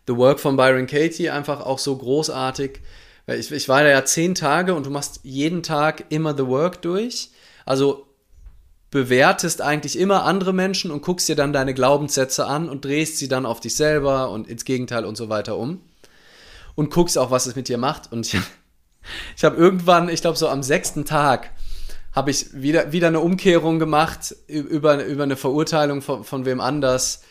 The 0.06 0.16
Work 0.16 0.38
von 0.38 0.56
Byron 0.56 0.86
Katie 0.86 1.30
einfach 1.30 1.60
auch 1.60 1.78
so 1.80 1.96
großartig, 1.96 2.80
ich, 3.26 3.50
ich 3.50 3.68
war 3.68 3.82
da 3.82 3.90
ja 3.90 4.04
zehn 4.04 4.34
Tage 4.34 4.74
und 4.74 4.86
du 4.86 4.90
machst 4.90 5.20
jeden 5.24 5.62
Tag 5.64 6.06
immer 6.10 6.36
The 6.36 6.46
Work 6.46 6.82
durch. 6.82 7.30
Also 7.66 8.06
bewertest 8.92 9.62
eigentlich 9.62 9.98
immer 9.98 10.24
andere 10.24 10.52
Menschen 10.52 10.90
und 10.90 11.00
guckst 11.00 11.26
dir 11.26 11.34
dann 11.34 11.54
deine 11.54 11.72
Glaubenssätze 11.72 12.46
an 12.46 12.68
und 12.68 12.84
drehst 12.84 13.16
sie 13.16 13.26
dann 13.26 13.46
auf 13.46 13.58
dich 13.58 13.74
selber 13.74 14.30
und 14.30 14.46
ins 14.46 14.66
Gegenteil 14.66 15.06
und 15.06 15.16
so 15.16 15.30
weiter 15.30 15.56
um. 15.56 15.80
Und 16.74 16.90
guckst 16.90 17.16
auch, 17.16 17.30
was 17.30 17.46
es 17.46 17.56
mit 17.56 17.68
dir 17.68 17.78
macht. 17.78 18.12
Und 18.12 18.26
ich, 18.26 18.40
ich 19.36 19.44
habe 19.44 19.56
irgendwann, 19.56 20.10
ich 20.10 20.20
glaube 20.20 20.36
so 20.36 20.46
am 20.46 20.62
sechsten 20.62 21.06
Tag, 21.06 21.50
habe 22.12 22.30
ich 22.30 22.52
wieder, 22.52 22.92
wieder 22.92 23.08
eine 23.08 23.20
Umkehrung 23.20 23.78
gemacht 23.78 24.36
über, 24.46 25.02
über 25.02 25.22
eine 25.22 25.36
Verurteilung 25.36 26.02
von, 26.02 26.22
von 26.22 26.44
wem 26.44 26.60
anders. 26.60 27.22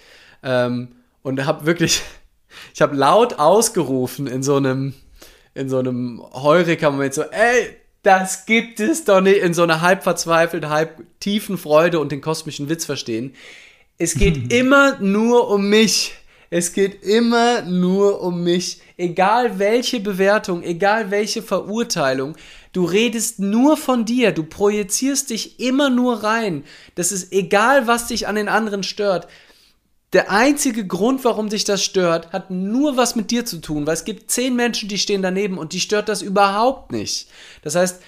Ähm, 0.41 0.95
und 1.21 1.45
habe 1.45 1.67
wirklich, 1.67 2.01
ich 2.73 2.81
habe 2.81 2.95
laut 2.95 3.37
ausgerufen 3.37 4.25
in 4.25 4.41
so 4.41 4.55
einem, 4.55 4.95
in 5.53 5.69
so 5.69 5.77
einem 5.77 6.23
Heureka-Moment 6.33 7.13
so, 7.13 7.21
ey, 7.21 7.80
das 8.03 8.45
gibt 8.45 8.79
es 8.79 9.03
doch 9.03 9.21
nicht 9.21 9.37
in 9.37 9.53
so 9.53 9.63
einer 9.63 9.81
halb 9.81 10.03
verzweifelten, 10.03 10.69
halb 10.69 11.03
tiefen 11.19 11.57
Freude 11.57 11.99
und 11.99 12.11
den 12.11 12.21
kosmischen 12.21 12.69
Witz 12.69 12.85
verstehen. 12.85 13.35
Es 13.97 14.15
geht 14.15 14.51
immer 14.53 14.99
nur 14.99 15.49
um 15.49 15.69
mich. 15.69 16.13
Es 16.49 16.73
geht 16.73 17.03
immer 17.03 17.61
nur 17.61 18.21
um 18.21 18.43
mich. 18.43 18.81
Egal 18.97 19.57
welche 19.57 19.99
Bewertung, 19.99 20.63
egal 20.63 21.09
welche 21.09 21.41
Verurteilung, 21.41 22.35
du 22.73 22.83
redest 22.83 23.39
nur 23.39 23.77
von 23.77 24.03
dir, 24.03 24.31
du 24.31 24.43
projizierst 24.43 25.29
dich 25.29 25.59
immer 25.59 25.89
nur 25.89 26.23
rein. 26.23 26.65
Das 26.95 27.11
ist 27.11 27.31
egal, 27.31 27.87
was 27.87 28.07
dich 28.07 28.27
an 28.27 28.35
den 28.35 28.49
anderen 28.49 28.83
stört. 28.83 29.27
Der 30.13 30.29
einzige 30.29 30.85
Grund, 30.85 31.23
warum 31.23 31.47
dich 31.47 31.63
das 31.63 31.83
stört, 31.83 32.33
hat 32.33 32.51
nur 32.51 32.97
was 32.97 33.15
mit 33.15 33.31
dir 33.31 33.45
zu 33.45 33.59
tun, 33.59 33.87
weil 33.87 33.93
es 33.93 34.03
gibt 34.03 34.29
zehn 34.29 34.55
Menschen, 34.55 34.89
die 34.89 34.97
stehen 34.97 35.21
daneben 35.21 35.57
und 35.57 35.71
die 35.71 35.79
stört 35.79 36.09
das 36.09 36.21
überhaupt 36.21 36.91
nicht. 36.91 37.29
Das 37.61 37.75
heißt, 37.75 38.01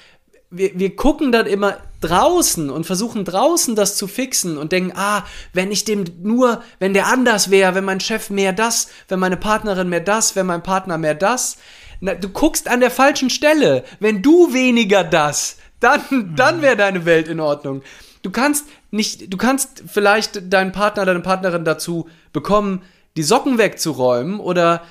wir, 0.50 0.78
wir 0.78 0.96
gucken 0.98 1.32
dann 1.32 1.48
immer 1.48 1.78
draußen 2.02 2.70
und 2.70 2.86
versuchen 2.86 3.24
draußen 3.24 3.76
das 3.76 3.96
zu 3.96 4.08
fixen 4.08 4.58
und 4.58 4.74
denken, 4.74 4.92
ah, 4.96 5.26
wenn 5.54 5.72
ich 5.72 5.86
dem 5.86 6.04
nur, 6.22 6.62
wenn 6.80 6.94
der 6.94 7.08
anders 7.08 7.50
wäre, 7.50 7.74
wenn 7.74 7.86
mein 7.86 8.02
Chef 8.02 8.30
mehr 8.30 8.52
das, 8.52 8.90
wenn 9.08 9.20
meine 9.20 9.38
Partnerin 9.38 9.88
mehr 9.88 10.02
das, 10.02 10.36
wenn 10.36 10.46
mein 10.46 10.62
Partner 10.62 10.98
mehr 10.98 11.16
das. 11.16 11.58
Na, 12.02 12.16
du 12.16 12.28
guckst 12.28 12.68
an 12.68 12.82
der 12.82 12.92
falschen 12.92 13.30
Stelle. 13.30 13.86
Wenn 14.02 14.22
du 14.22 14.54
weniger 14.54 15.06
das, 15.06 15.58
dann, 15.80 16.34
dann 16.36 16.62
wäre 16.62 16.76
deine 16.76 17.06
Welt 17.06 17.30
in 17.30 17.40
Ordnung. 17.40 17.82
Du 18.22 18.30
kannst 18.30 18.66
nicht, 18.94 19.34
du 19.34 19.38
kannst 19.38 19.84
vielleicht 19.88 20.54
deinen 20.54 20.72
Partner, 20.72 21.06
deine 21.06 21.22
Partnerin 21.22 21.66
dazu 21.66 22.08
bekommen, 22.32 22.84
die 23.18 23.24
Socken 23.24 23.58
wegzuräumen 23.58 24.40
oder 24.40 24.84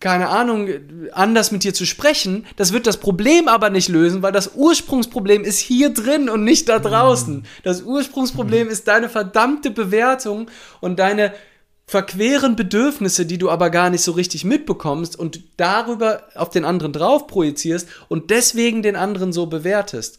keine 0.00 0.28
Ahnung, 0.28 0.68
anders 1.12 1.52
mit 1.52 1.64
dir 1.64 1.74
zu 1.74 1.86
sprechen, 1.86 2.46
das 2.56 2.72
wird 2.72 2.86
das 2.86 2.96
Problem 2.96 3.46
aber 3.46 3.70
nicht 3.70 3.88
lösen, 3.88 4.22
weil 4.22 4.32
das 4.32 4.54
Ursprungsproblem 4.54 5.44
ist 5.44 5.58
hier 5.58 5.90
drin 5.90 6.28
und 6.28 6.44
nicht 6.44 6.68
da 6.68 6.78
draußen. 6.78 7.44
Das 7.62 7.82
Ursprungsproblem 7.82 8.68
ist 8.68 8.88
deine 8.88 9.08
verdammte 9.08 9.70
Bewertung 9.70 10.50
und 10.80 10.98
deine 10.98 11.32
verqueren 11.86 12.56
Bedürfnisse, 12.56 13.24
die 13.24 13.38
du 13.38 13.50
aber 13.50 13.70
gar 13.70 13.90
nicht 13.90 14.02
so 14.02 14.12
richtig 14.12 14.44
mitbekommst 14.44 15.18
und 15.18 15.40
darüber 15.56 16.22
auf 16.34 16.50
den 16.50 16.64
anderen 16.64 16.92
drauf 16.92 17.26
projizierst 17.26 17.88
und 18.08 18.30
deswegen 18.30 18.82
den 18.82 18.96
anderen 18.96 19.32
so 19.32 19.46
bewertest. 19.46 20.18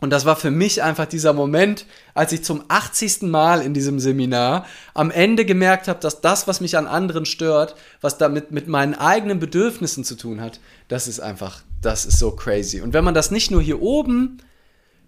Und 0.00 0.10
das 0.10 0.26
war 0.26 0.36
für 0.36 0.50
mich 0.50 0.82
einfach 0.82 1.06
dieser 1.06 1.32
Moment, 1.32 1.86
als 2.12 2.32
ich 2.32 2.44
zum 2.44 2.64
80. 2.68 3.22
Mal 3.22 3.62
in 3.62 3.72
diesem 3.72 3.98
Seminar 3.98 4.66
am 4.92 5.10
Ende 5.10 5.46
gemerkt 5.46 5.88
habe, 5.88 6.00
dass 6.00 6.20
das, 6.20 6.46
was 6.46 6.60
mich 6.60 6.76
an 6.76 6.86
anderen 6.86 7.24
stört, 7.24 7.76
was 8.02 8.18
damit 8.18 8.50
mit 8.50 8.68
meinen 8.68 8.94
eigenen 8.94 9.38
Bedürfnissen 9.38 10.04
zu 10.04 10.14
tun 10.14 10.42
hat, 10.42 10.60
das 10.88 11.08
ist 11.08 11.20
einfach, 11.20 11.62
das 11.80 12.04
ist 12.04 12.18
so 12.18 12.30
crazy. 12.32 12.82
Und 12.82 12.92
wenn 12.92 13.04
man 13.04 13.14
das 13.14 13.30
nicht 13.30 13.50
nur 13.50 13.62
hier 13.62 13.80
oben 13.80 14.38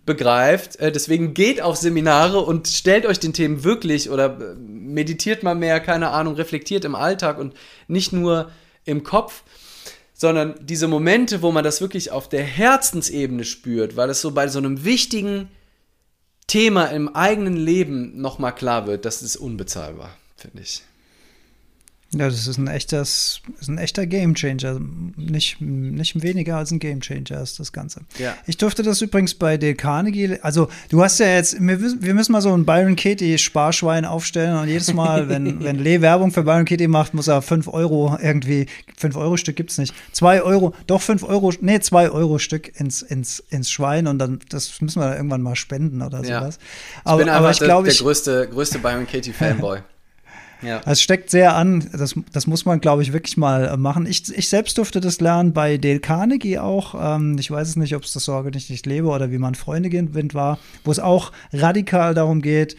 begreift, 0.07 0.77
äh, 0.77 0.91
deswegen 0.91 1.35
geht 1.35 1.61
auf 1.61 1.77
Seminare 1.77 2.41
und 2.41 2.67
stellt 2.67 3.05
euch 3.05 3.21
den 3.21 3.35
Themen 3.35 3.65
wirklich 3.65 4.09
oder 4.09 4.41
äh, 4.41 4.55
meditiert 4.55 5.43
mal 5.43 5.55
mehr, 5.55 5.81
keine 5.81 6.09
Ahnung, 6.13 6.35
reflektiert 6.35 6.87
im 6.87 6.95
Alltag 6.95 7.39
und 7.39 7.53
nicht 7.89 8.15
nur 8.15 8.51
im 8.87 9.03
Kopf 9.03 9.43
sondern 10.19 10.57
diese 10.61 10.89
Momente, 10.89 11.43
wo 11.43 11.53
man 11.53 11.63
das 11.63 11.81
wirklich 11.81 12.11
auf 12.11 12.29
der 12.29 12.43
Herzensebene 12.43 13.45
spürt, 13.45 13.97
weil 13.97 14.11
es 14.11 14.21
so 14.21 14.33
bei 14.33 14.49
so 14.49 14.59
einem 14.59 14.85
wichtigen 14.85 15.49
Thema 16.49 16.87
im 16.87 17.15
eigenen 17.15 17.57
Leben 17.57 18.21
nochmal 18.21 18.53
klar 18.53 18.89
wird, 18.89 19.05
das 19.05 19.23
ist 19.23 19.37
unbezahlbar, 19.37 20.17
finde 20.37 20.63
ich. 20.63 20.83
Ja, 22.15 22.27
das 22.27 22.47
ist 22.47 22.57
ein 22.57 22.69
echtes, 22.69 23.43
ist 23.61 23.69
ein 23.69 23.77
echter 23.77 24.07
Gamechanger. 24.07 24.81
Nicht, 25.17 25.61
nicht 25.61 26.23
weniger 26.23 26.57
als 26.57 26.71
ein 26.71 26.79
Gamechanger 26.79 27.43
ist 27.43 27.61
das 27.61 27.71
Ganze. 27.71 28.01
Ja. 28.19 28.35
Ich 28.47 28.57
durfte 28.57 28.83
das 28.83 29.03
übrigens 29.03 29.35
bei 29.35 29.59
Dale 29.59 29.75
Carnegie, 29.75 30.39
also 30.41 30.69
du 30.89 31.03
hast 31.03 31.21
ja 31.21 31.27
jetzt, 31.27 31.61
wir, 31.61 31.79
wir 31.79 32.15
müssen 32.15 32.33
mal 32.33 32.41
so 32.41 32.55
ein 32.55 32.65
Byron 32.65 32.97
Katie 32.97 33.37
Sparschwein 33.37 34.07
aufstellen 34.07 34.57
und 34.57 34.69
jedes 34.69 34.95
Mal, 34.95 35.29
wenn, 35.29 35.63
wenn 35.65 35.79
Lee 35.79 36.01
Werbung 36.01 36.33
für 36.33 36.45
Byron 36.45 36.65
Katie 36.65 36.89
macht, 36.89 37.13
muss 37.13 37.29
er 37.29 37.43
5 37.43 37.69
Euro 37.69 38.17
irgendwie, 38.23 38.69
5 38.97 39.15
Euro 39.17 39.37
Stück 39.37 39.57
gibt 39.57 39.71
es 39.71 39.77
nicht, 39.77 39.95
2 40.13 40.41
Euro, 40.43 40.75
doch 40.87 41.03
5 41.03 41.25
Euro, 41.25 41.53
nee, 41.61 41.79
2 41.79 42.09
Euro 42.11 42.39
Stück 42.39 42.81
ins, 42.81 43.03
ins, 43.03 43.41
ins 43.51 43.71
Schwein 43.71 44.07
und 44.07 44.19
dann, 44.19 44.39
das 44.49 44.81
müssen 44.81 45.03
wir 45.03 45.15
irgendwann 45.15 45.43
mal 45.43 45.57
spenden 45.57 46.01
oder 46.01 46.25
ja. 46.25 46.41
sowas. 46.41 46.59
Aber 47.05 47.21
ich 47.21 47.27
bin 47.27 47.35
aber 47.35 47.51
ich 47.51 47.59
glaube, 47.59 47.89
der, 47.89 47.95
der 47.95 48.03
größte, 48.03 48.49
größte 48.51 48.79
Byron 48.79 49.07
Katie 49.07 49.35
Fanboy. 49.35 49.81
Ja. 50.63 50.81
Es 50.87 51.01
steckt 51.01 51.31
sehr 51.31 51.55
an, 51.55 51.89
das, 51.93 52.15
das 52.33 52.47
muss 52.47 52.65
man, 52.65 52.81
glaube 52.81 53.03
ich, 53.03 53.13
wirklich 53.13 53.37
mal 53.37 53.77
machen. 53.77 54.07
Ich, 54.07 54.33
ich 54.37 54.49
selbst 54.49 54.77
durfte 54.79 55.01
das 55.01 55.21
lernen 55.21 55.53
bei 55.53 55.79
Dale 55.79 56.01
Carnegie 56.01 56.59
auch. 56.59 56.95
Ähm, 56.99 57.37
ich 57.39 57.51
weiß 57.51 57.69
es 57.69 57.77
nicht, 57.77 57.95
ob 57.95 58.03
es 58.03 58.13
das 58.13 58.25
Sorge 58.25 58.51
nicht, 58.51 58.69
nicht 58.71 58.87
lebe 58.87 59.09
oder 59.09 59.31
wie 59.31 59.39
man 59.39 59.55
Freunde 59.55 59.89
gewinnt 59.89 60.35
war, 60.35 60.59
wo 60.85 60.91
es 60.91 60.99
auch 60.99 61.33
radikal 61.53 62.15
darum 62.15 62.43
geht, 62.43 62.77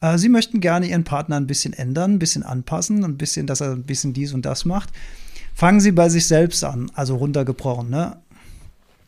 äh, 0.00 0.18
sie 0.18 0.28
möchten 0.28 0.60
gerne 0.60 0.86
ihren 0.86 1.04
Partner 1.04 1.36
ein 1.36 1.46
bisschen 1.46 1.72
ändern, 1.72 2.14
ein 2.14 2.18
bisschen 2.18 2.42
anpassen, 2.42 3.04
ein 3.04 3.16
bisschen, 3.16 3.46
dass 3.46 3.60
er 3.60 3.72
ein 3.72 3.84
bisschen 3.84 4.12
dies 4.12 4.32
und 4.32 4.46
das 4.46 4.64
macht. 4.64 4.90
Fangen 5.54 5.80
Sie 5.80 5.92
bei 5.92 6.08
sich 6.08 6.26
selbst 6.26 6.62
an, 6.64 6.90
also 6.94 7.16
runtergebrochen, 7.16 7.88
ne? 7.88 8.18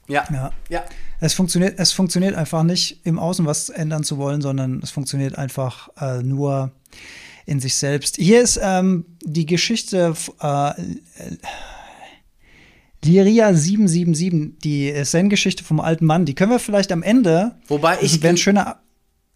Ja. 0.08 0.24
ja. 0.32 0.50
ja. 0.70 0.84
Es 1.20 1.34
funktioniert, 1.34 1.78
es 1.78 1.92
funktioniert 1.92 2.34
einfach 2.34 2.62
nicht, 2.62 3.00
im 3.04 3.18
Außen 3.18 3.44
was 3.44 3.68
ändern 3.68 4.02
zu 4.02 4.16
wollen, 4.16 4.40
sondern 4.40 4.80
es 4.82 4.90
funktioniert 4.90 5.36
einfach 5.36 5.90
äh, 6.00 6.22
nur 6.22 6.72
in 7.48 7.60
sich 7.60 7.74
selbst. 7.74 8.16
Hier 8.16 8.42
ist 8.42 8.60
ähm, 8.62 9.06
die 9.24 9.46
Geschichte 9.46 10.14
äh, 10.40 10.72
Liria 13.04 13.54
777, 13.54 14.60
die 14.62 14.92
Zen-Geschichte 15.02 15.64
vom 15.64 15.80
alten 15.80 16.04
Mann. 16.04 16.26
Die 16.26 16.34
können 16.34 16.50
wir 16.50 16.58
vielleicht 16.58 16.92
am 16.92 17.02
Ende. 17.02 17.56
Wobei 17.68 17.98
ich. 18.02 18.22
Wenn 18.22 18.36
schöner 18.36 18.80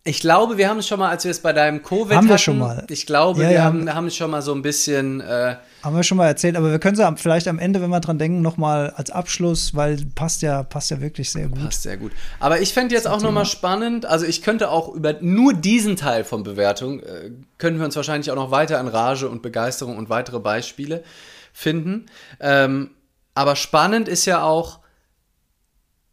ich 0.04 0.18
glaube, 0.18 0.58
wir 0.58 0.68
haben 0.68 0.78
es 0.78 0.88
schon 0.88 0.98
mal, 0.98 1.10
als 1.10 1.22
wir 1.22 1.30
es 1.30 1.38
bei 1.38 1.52
deinem 1.52 1.80
Covid 1.80 2.16
haben 2.16 2.28
wir 2.28 2.38
schon 2.38 2.58
mal. 2.58 2.84
Ich 2.90 3.06
glaube, 3.06 3.42
ja, 3.42 3.48
wir 3.48 3.54
ja. 3.54 3.62
Haben, 3.62 3.94
haben 3.94 4.06
es 4.08 4.16
schon 4.16 4.32
mal 4.32 4.42
so 4.42 4.52
ein 4.52 4.60
bisschen. 4.60 5.20
Äh, 5.20 5.56
haben 5.80 5.94
wir 5.94 6.02
schon 6.02 6.18
mal 6.18 6.26
erzählt, 6.26 6.56
aber 6.56 6.72
wir 6.72 6.80
können 6.80 6.98
es 6.98 7.20
vielleicht 7.20 7.46
am 7.46 7.60
Ende, 7.60 7.80
wenn 7.80 7.90
wir 7.90 8.00
dran 8.00 8.18
denken, 8.18 8.42
noch 8.42 8.56
mal 8.56 8.90
als 8.90 9.12
Abschluss, 9.12 9.76
weil 9.76 9.98
passt 10.16 10.42
ja, 10.42 10.64
passt 10.64 10.90
ja 10.90 11.00
wirklich 11.00 11.30
sehr 11.30 11.46
gut. 11.46 11.62
Passt 11.62 11.84
sehr 11.84 11.96
gut. 11.96 12.10
Aber 12.40 12.60
ich 12.60 12.72
fände 12.74 12.96
jetzt 12.96 13.06
auch 13.06 13.22
noch 13.22 13.30
mal 13.30 13.44
spannend. 13.44 14.04
Also 14.04 14.26
ich 14.26 14.42
könnte 14.42 14.70
auch 14.70 14.92
über 14.92 15.14
nur 15.20 15.54
diesen 15.54 15.94
Teil 15.94 16.24
von 16.24 16.42
Bewertung 16.42 16.98
äh, 17.00 17.30
können 17.58 17.78
wir 17.78 17.84
uns 17.84 17.94
wahrscheinlich 17.94 18.32
auch 18.32 18.36
noch 18.36 18.50
weiter 18.50 18.80
an 18.80 18.88
Rage 18.88 19.28
und 19.28 19.40
Begeisterung 19.40 19.96
und 19.96 20.08
weitere 20.08 20.40
Beispiele 20.40 21.04
finden. 21.52 22.06
Ähm, 22.40 22.90
aber 23.34 23.54
spannend 23.54 24.08
ist 24.08 24.24
ja 24.24 24.42
auch 24.42 24.80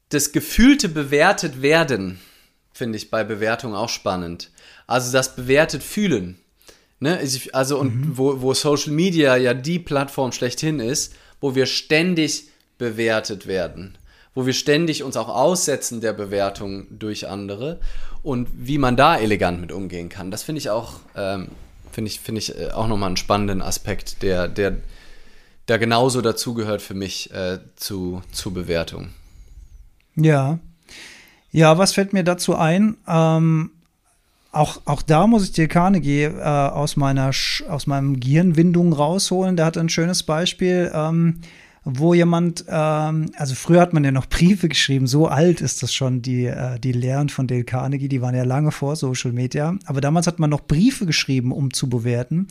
das 0.09 0.31
gefühlte 0.31 0.89
bewertet 0.89 1.63
werden 1.63 2.19
finde 2.79 2.97
ich 2.97 3.11
bei 3.11 3.23
Bewertung 3.23 3.75
auch 3.75 3.89
spannend. 3.89 4.49
Also 4.87 5.11
das 5.11 5.35
bewertet 5.35 5.83
fühlen. 5.83 6.39
Ne? 6.99 7.19
Also 7.53 7.77
und 7.77 7.95
mhm. 7.95 8.17
wo, 8.17 8.41
wo 8.41 8.53
Social 8.53 8.93
Media 8.93 9.35
ja 9.35 9.53
die 9.53 9.79
Plattform 9.79 10.31
schlechthin 10.31 10.79
ist, 10.79 11.13
wo 11.41 11.55
wir 11.55 11.65
ständig 11.65 12.45
bewertet 12.77 13.47
werden, 13.47 13.97
wo 14.33 14.45
wir 14.45 14.53
ständig 14.53 15.03
uns 15.03 15.17
auch 15.17 15.27
aussetzen 15.27 15.99
der 15.99 16.13
Bewertung 16.13 16.87
durch 16.89 17.27
andere 17.27 17.79
und 18.23 18.47
wie 18.53 18.77
man 18.77 18.95
da 18.95 19.17
elegant 19.17 19.59
mit 19.59 19.73
umgehen 19.73 20.07
kann. 20.07 20.31
Das 20.31 20.43
finde 20.43 20.59
ich 20.59 20.69
auch, 20.69 21.01
ähm, 21.15 21.49
finde 21.91 22.09
ich, 22.09 22.21
finde 22.21 22.39
ich 22.39 22.57
äh, 22.57 22.71
auch 22.71 22.87
nochmal 22.87 23.07
einen 23.07 23.17
spannenden 23.17 23.61
Aspekt, 23.61 24.23
der, 24.23 24.47
der, 24.47 24.77
der 25.67 25.79
genauso 25.79 26.21
dazugehört 26.21 26.81
für 26.81 26.93
mich 26.93 27.31
äh, 27.33 27.59
zu, 27.75 28.21
zu 28.31 28.53
Bewertung. 28.53 29.09
Ja, 30.15 30.59
ja, 31.51 31.77
was 31.77 31.93
fällt 31.93 32.13
mir 32.13 32.23
dazu 32.23 32.55
ein? 32.55 32.97
Ähm, 33.07 33.71
auch, 34.51 34.81
auch 34.85 35.01
da 35.01 35.27
muss 35.27 35.43
ich 35.43 35.51
dir 35.51 35.67
Carnegie 35.67 36.23
äh, 36.23 36.41
aus, 36.41 36.95
meiner 36.95 37.31
aus 37.69 37.87
meinem 37.87 38.19
Gehirnwindung 38.19 38.93
rausholen. 38.93 39.55
Der 39.55 39.65
hat 39.65 39.77
ein 39.77 39.89
schönes 39.89 40.23
Beispiel, 40.23 40.91
ähm, 40.93 41.41
wo 41.83 42.13
jemand, 42.13 42.65
ähm, 42.67 43.31
also 43.37 43.55
früher 43.55 43.81
hat 43.81 43.93
man 43.93 44.03
ja 44.03 44.11
noch 44.11 44.25
Briefe 44.25 44.67
geschrieben, 44.67 45.07
so 45.07 45.27
alt 45.27 45.61
ist 45.61 45.83
das 45.83 45.93
schon, 45.93 46.21
die, 46.21 46.45
äh, 46.45 46.79
die 46.79 46.91
Lehren 46.91 47.29
von 47.29 47.47
Dale 47.47 47.63
Carnegie, 47.63 48.09
die 48.09 48.21
waren 48.21 48.35
ja 48.35 48.43
lange 48.43 48.71
vor 48.71 48.95
Social 48.95 49.31
Media. 49.31 49.75
Aber 49.85 50.01
damals 50.01 50.27
hat 50.27 50.39
man 50.39 50.49
noch 50.49 50.61
Briefe 50.61 51.05
geschrieben, 51.05 51.51
um 51.51 51.71
zu 51.71 51.87
bewerten. 51.87 52.47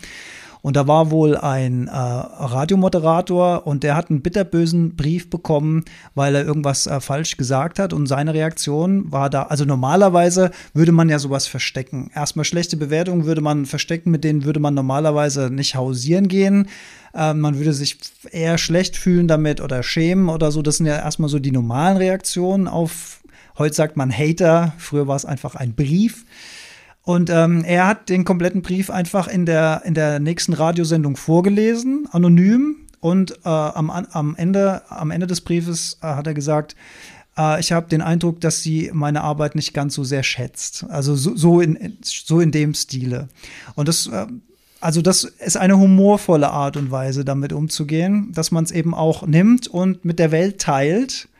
Und 0.68 0.76
da 0.76 0.86
war 0.86 1.10
wohl 1.10 1.34
ein 1.34 1.88
äh, 1.88 1.90
Radiomoderator 1.92 3.66
und 3.66 3.84
der 3.84 3.96
hat 3.96 4.10
einen 4.10 4.20
bitterbösen 4.20 4.96
Brief 4.96 5.30
bekommen, 5.30 5.86
weil 6.14 6.34
er 6.34 6.44
irgendwas 6.44 6.86
äh, 6.86 7.00
falsch 7.00 7.38
gesagt 7.38 7.78
hat. 7.78 7.94
Und 7.94 8.06
seine 8.06 8.34
Reaktion 8.34 9.10
war 9.10 9.30
da, 9.30 9.44
also 9.44 9.64
normalerweise 9.64 10.50
würde 10.74 10.92
man 10.92 11.08
ja 11.08 11.18
sowas 11.18 11.46
verstecken. 11.46 12.10
Erstmal 12.14 12.44
schlechte 12.44 12.76
Bewertungen 12.76 13.24
würde 13.24 13.40
man 13.40 13.64
verstecken, 13.64 14.10
mit 14.10 14.24
denen 14.24 14.44
würde 14.44 14.60
man 14.60 14.74
normalerweise 14.74 15.48
nicht 15.48 15.74
hausieren 15.74 16.28
gehen. 16.28 16.68
Äh, 17.14 17.32
man 17.32 17.56
würde 17.56 17.72
sich 17.72 17.96
eher 18.30 18.58
schlecht 18.58 18.98
fühlen 18.98 19.26
damit 19.26 19.62
oder 19.62 19.82
schämen 19.82 20.28
oder 20.28 20.52
so. 20.52 20.60
Das 20.60 20.76
sind 20.76 20.84
ja 20.84 20.96
erstmal 20.96 21.30
so 21.30 21.38
die 21.38 21.50
normalen 21.50 21.96
Reaktionen 21.96 22.68
auf, 22.68 23.20
heute 23.56 23.74
sagt 23.74 23.96
man 23.96 24.12
Hater, 24.12 24.74
früher 24.76 25.08
war 25.08 25.16
es 25.16 25.24
einfach 25.24 25.54
ein 25.54 25.72
Brief. 25.72 26.26
Und 27.08 27.30
ähm, 27.30 27.64
er 27.64 27.86
hat 27.86 28.10
den 28.10 28.26
kompletten 28.26 28.60
Brief 28.60 28.90
einfach 28.90 29.28
in 29.28 29.46
der, 29.46 29.80
in 29.86 29.94
der 29.94 30.20
nächsten 30.20 30.52
Radiosendung 30.52 31.16
vorgelesen, 31.16 32.06
anonym. 32.12 32.86
Und 33.00 33.30
äh, 33.46 33.48
am, 33.48 33.88
am, 33.88 34.34
Ende, 34.36 34.82
am 34.90 35.10
Ende 35.10 35.26
des 35.26 35.40
Briefes 35.40 35.96
äh, 36.02 36.08
hat 36.08 36.26
er 36.26 36.34
gesagt, 36.34 36.76
äh, 37.38 37.60
ich 37.60 37.72
habe 37.72 37.88
den 37.88 38.02
Eindruck, 38.02 38.42
dass 38.42 38.62
sie 38.62 38.90
meine 38.92 39.22
Arbeit 39.22 39.54
nicht 39.54 39.72
ganz 39.72 39.94
so 39.94 40.04
sehr 40.04 40.22
schätzt. 40.22 40.84
Also 40.90 41.14
so, 41.14 41.34
so, 41.34 41.62
in, 41.62 41.96
so 42.02 42.40
in 42.40 42.50
dem 42.50 42.74
Stile. 42.74 43.30
Und 43.74 43.88
das 43.88 44.08
äh, 44.08 44.26
also 44.82 45.00
das 45.00 45.24
ist 45.24 45.56
eine 45.56 45.78
humorvolle 45.78 46.50
Art 46.50 46.76
und 46.76 46.90
Weise, 46.90 47.24
damit 47.24 47.54
umzugehen, 47.54 48.32
dass 48.34 48.50
man 48.50 48.64
es 48.64 48.70
eben 48.70 48.92
auch 48.92 49.26
nimmt 49.26 49.66
und 49.66 50.04
mit 50.04 50.18
der 50.18 50.30
Welt 50.30 50.60
teilt, 50.60 51.30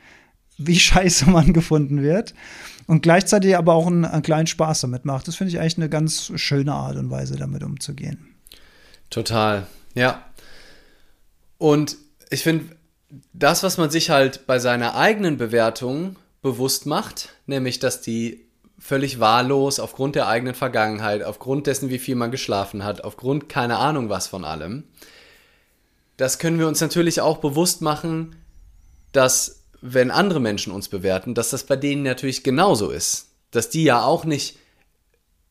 wie 0.57 0.79
scheiße 0.79 1.29
man 1.29 1.53
gefunden 1.53 2.01
wird. 2.01 2.33
Und 2.89 3.03
gleichzeitig 3.03 3.55
aber 3.55 3.75
auch 3.75 3.85
einen, 3.85 4.03
einen 4.03 4.23
kleinen 4.23 4.47
Spaß 4.47 4.81
damit 4.81 5.05
macht. 5.05 5.27
Das 5.27 5.35
finde 5.35 5.51
ich 5.51 5.59
eigentlich 5.59 5.77
eine 5.77 5.89
ganz 5.89 6.31
schöne 6.37 6.73
Art 6.73 6.97
und 6.97 7.11
Weise, 7.11 7.35
damit 7.35 7.61
umzugehen. 7.63 8.33
Total, 9.11 9.67
ja. 9.93 10.25
Und 11.59 11.97
ich 12.31 12.41
finde, 12.41 12.75
das, 13.31 13.61
was 13.61 13.77
man 13.77 13.91
sich 13.91 14.09
halt 14.09 14.47
bei 14.47 14.57
seiner 14.57 14.95
eigenen 14.95 15.37
Bewertung 15.37 16.15
bewusst 16.41 16.87
macht, 16.87 17.29
nämlich, 17.45 17.77
dass 17.77 18.01
die 18.01 18.47
völlig 18.79 19.19
wahllos 19.19 19.79
aufgrund 19.79 20.15
der 20.15 20.27
eigenen 20.27 20.55
Vergangenheit, 20.55 21.21
aufgrund 21.21 21.67
dessen, 21.67 21.91
wie 21.91 21.99
viel 21.99 22.15
man 22.15 22.31
geschlafen 22.31 22.83
hat, 22.83 23.03
aufgrund 23.03 23.49
keine 23.49 23.77
Ahnung 23.77 24.09
was 24.09 24.25
von 24.25 24.43
allem, 24.43 24.85
das 26.17 26.39
können 26.39 26.57
wir 26.57 26.67
uns 26.67 26.81
natürlich 26.81 27.21
auch 27.21 27.37
bewusst 27.37 27.83
machen, 27.83 28.35
dass 29.11 29.58
wenn 29.81 30.11
andere 30.11 30.39
Menschen 30.39 30.73
uns 30.73 30.89
bewerten, 30.89 31.33
dass 31.33 31.49
das 31.49 31.63
bei 31.63 31.75
denen 31.75 32.03
natürlich 32.03 32.43
genauso 32.43 32.89
ist. 32.89 33.29
Dass 33.51 33.69
die 33.69 33.83
ja 33.83 34.03
auch 34.03 34.25
nicht 34.25 34.57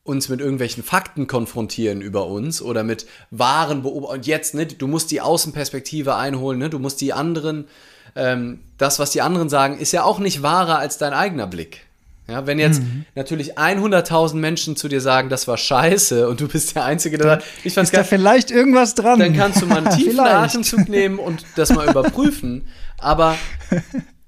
uns 0.03 0.29
mit 0.29 0.39
irgendwelchen 0.39 0.83
Fakten 0.83 1.27
konfrontieren 1.27 2.01
über 2.01 2.25
uns 2.27 2.61
oder 2.61 2.83
mit 2.83 3.05
wahren 3.29 3.83
Beobachtungen. 3.83 4.19
Und 4.19 4.27
jetzt, 4.27 4.55
ne, 4.55 4.65
du 4.65 4.87
musst 4.87 5.11
die 5.11 5.21
Außenperspektive 5.21 6.15
einholen, 6.15 6.59
ne, 6.59 6.69
du 6.69 6.79
musst 6.79 6.99
die 7.01 7.13
anderen, 7.13 7.67
ähm, 8.15 8.59
das, 8.77 8.97
was 8.99 9.11
die 9.11 9.21
anderen 9.21 9.49
sagen, 9.49 9.77
ist 9.77 9.91
ja 9.91 10.03
auch 10.03 10.19
nicht 10.19 10.41
wahrer 10.41 10.79
als 10.79 10.97
dein 10.97 11.13
eigener 11.13 11.47
Blick. 11.47 11.85
Ja, 12.27 12.45
wenn 12.45 12.59
jetzt 12.59 12.81
mhm. 12.81 13.05
natürlich 13.15 13.57
100.000 13.57 14.35
Menschen 14.35 14.75
zu 14.75 14.87
dir 14.87 15.01
sagen, 15.01 15.29
das 15.29 15.47
war 15.47 15.57
scheiße 15.57 16.29
und 16.29 16.39
du 16.39 16.47
bist 16.47 16.75
der 16.75 16.85
Einzige, 16.85 17.17
der 17.17 17.27
sagt, 17.27 17.45
ich 17.63 17.73
fand's 17.73 17.89
Ist 17.89 17.97
da 17.97 18.03
vielleicht 18.03 18.51
irgendwas 18.51 18.93
dran? 18.93 19.19
Dann 19.19 19.35
kannst 19.35 19.61
du 19.61 19.65
mal 19.65 19.79
einen 19.79 19.89
tiefen 19.97 20.19
Atemzug 20.19 20.89
nehmen 20.89 21.17
und 21.17 21.43
das 21.55 21.73
mal 21.73 21.89
überprüfen. 21.89 22.67
Aber 22.99 23.35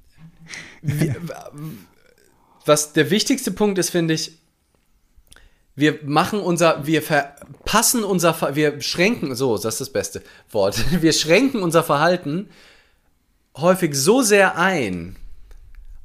wie, 0.81 1.13
was 2.65 2.93
der 2.93 3.09
wichtigste 3.09 3.51
Punkt 3.51 3.77
ist, 3.77 3.89
finde 3.89 4.13
ich, 4.13 4.33
wir 5.75 5.99
machen 6.03 6.39
unser, 6.39 6.85
wir 6.85 7.01
verpassen 7.01 8.03
unser, 8.03 8.55
wir 8.55 8.81
schränken, 8.81 9.35
so, 9.35 9.55
das 9.55 9.75
ist 9.75 9.81
das 9.81 9.89
beste 9.89 10.21
Wort, 10.51 10.83
wir 11.01 11.13
schränken 11.13 11.63
unser 11.63 11.83
Verhalten 11.83 12.49
häufig 13.57 13.95
so 13.95 14.21
sehr 14.21 14.57
ein, 14.57 15.15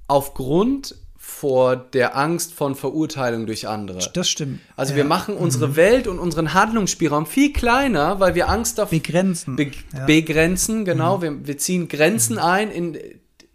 aufgrund 0.09 0.97
vor 1.17 1.77
der 1.77 2.17
Angst 2.17 2.55
von 2.55 2.77
Verurteilung 2.77 3.47
durch 3.47 3.67
andere. 3.67 3.99
Das 4.15 4.31
stimmt. 4.31 4.61
Also 4.77 4.93
ja. 4.93 4.99
wir 4.99 5.05
machen 5.05 5.37
unsere 5.37 5.69
mhm. 5.69 5.77
Welt 5.77 6.07
und 6.07 6.21
unseren 6.21 6.55
Handlungsspielraum 6.55 7.27
viel 7.27 7.53
kleiner, 7.53 8.21
weil 8.21 8.37
wir 8.37 8.49
Angst 8.49 8.79
davor 8.79 8.97
begrenzen. 8.97 9.57
Be 9.57 9.73
ja. 9.93 10.07
Begrenzen, 10.07 10.85
genau. 10.85 11.19
Mhm. 11.19 11.23
Wir, 11.23 11.47
wir, 11.49 11.59
ziehen 11.59 11.89
Grenzen 11.89 12.35
mhm. 12.35 12.43
ein 12.43 12.71
in, 12.71 12.99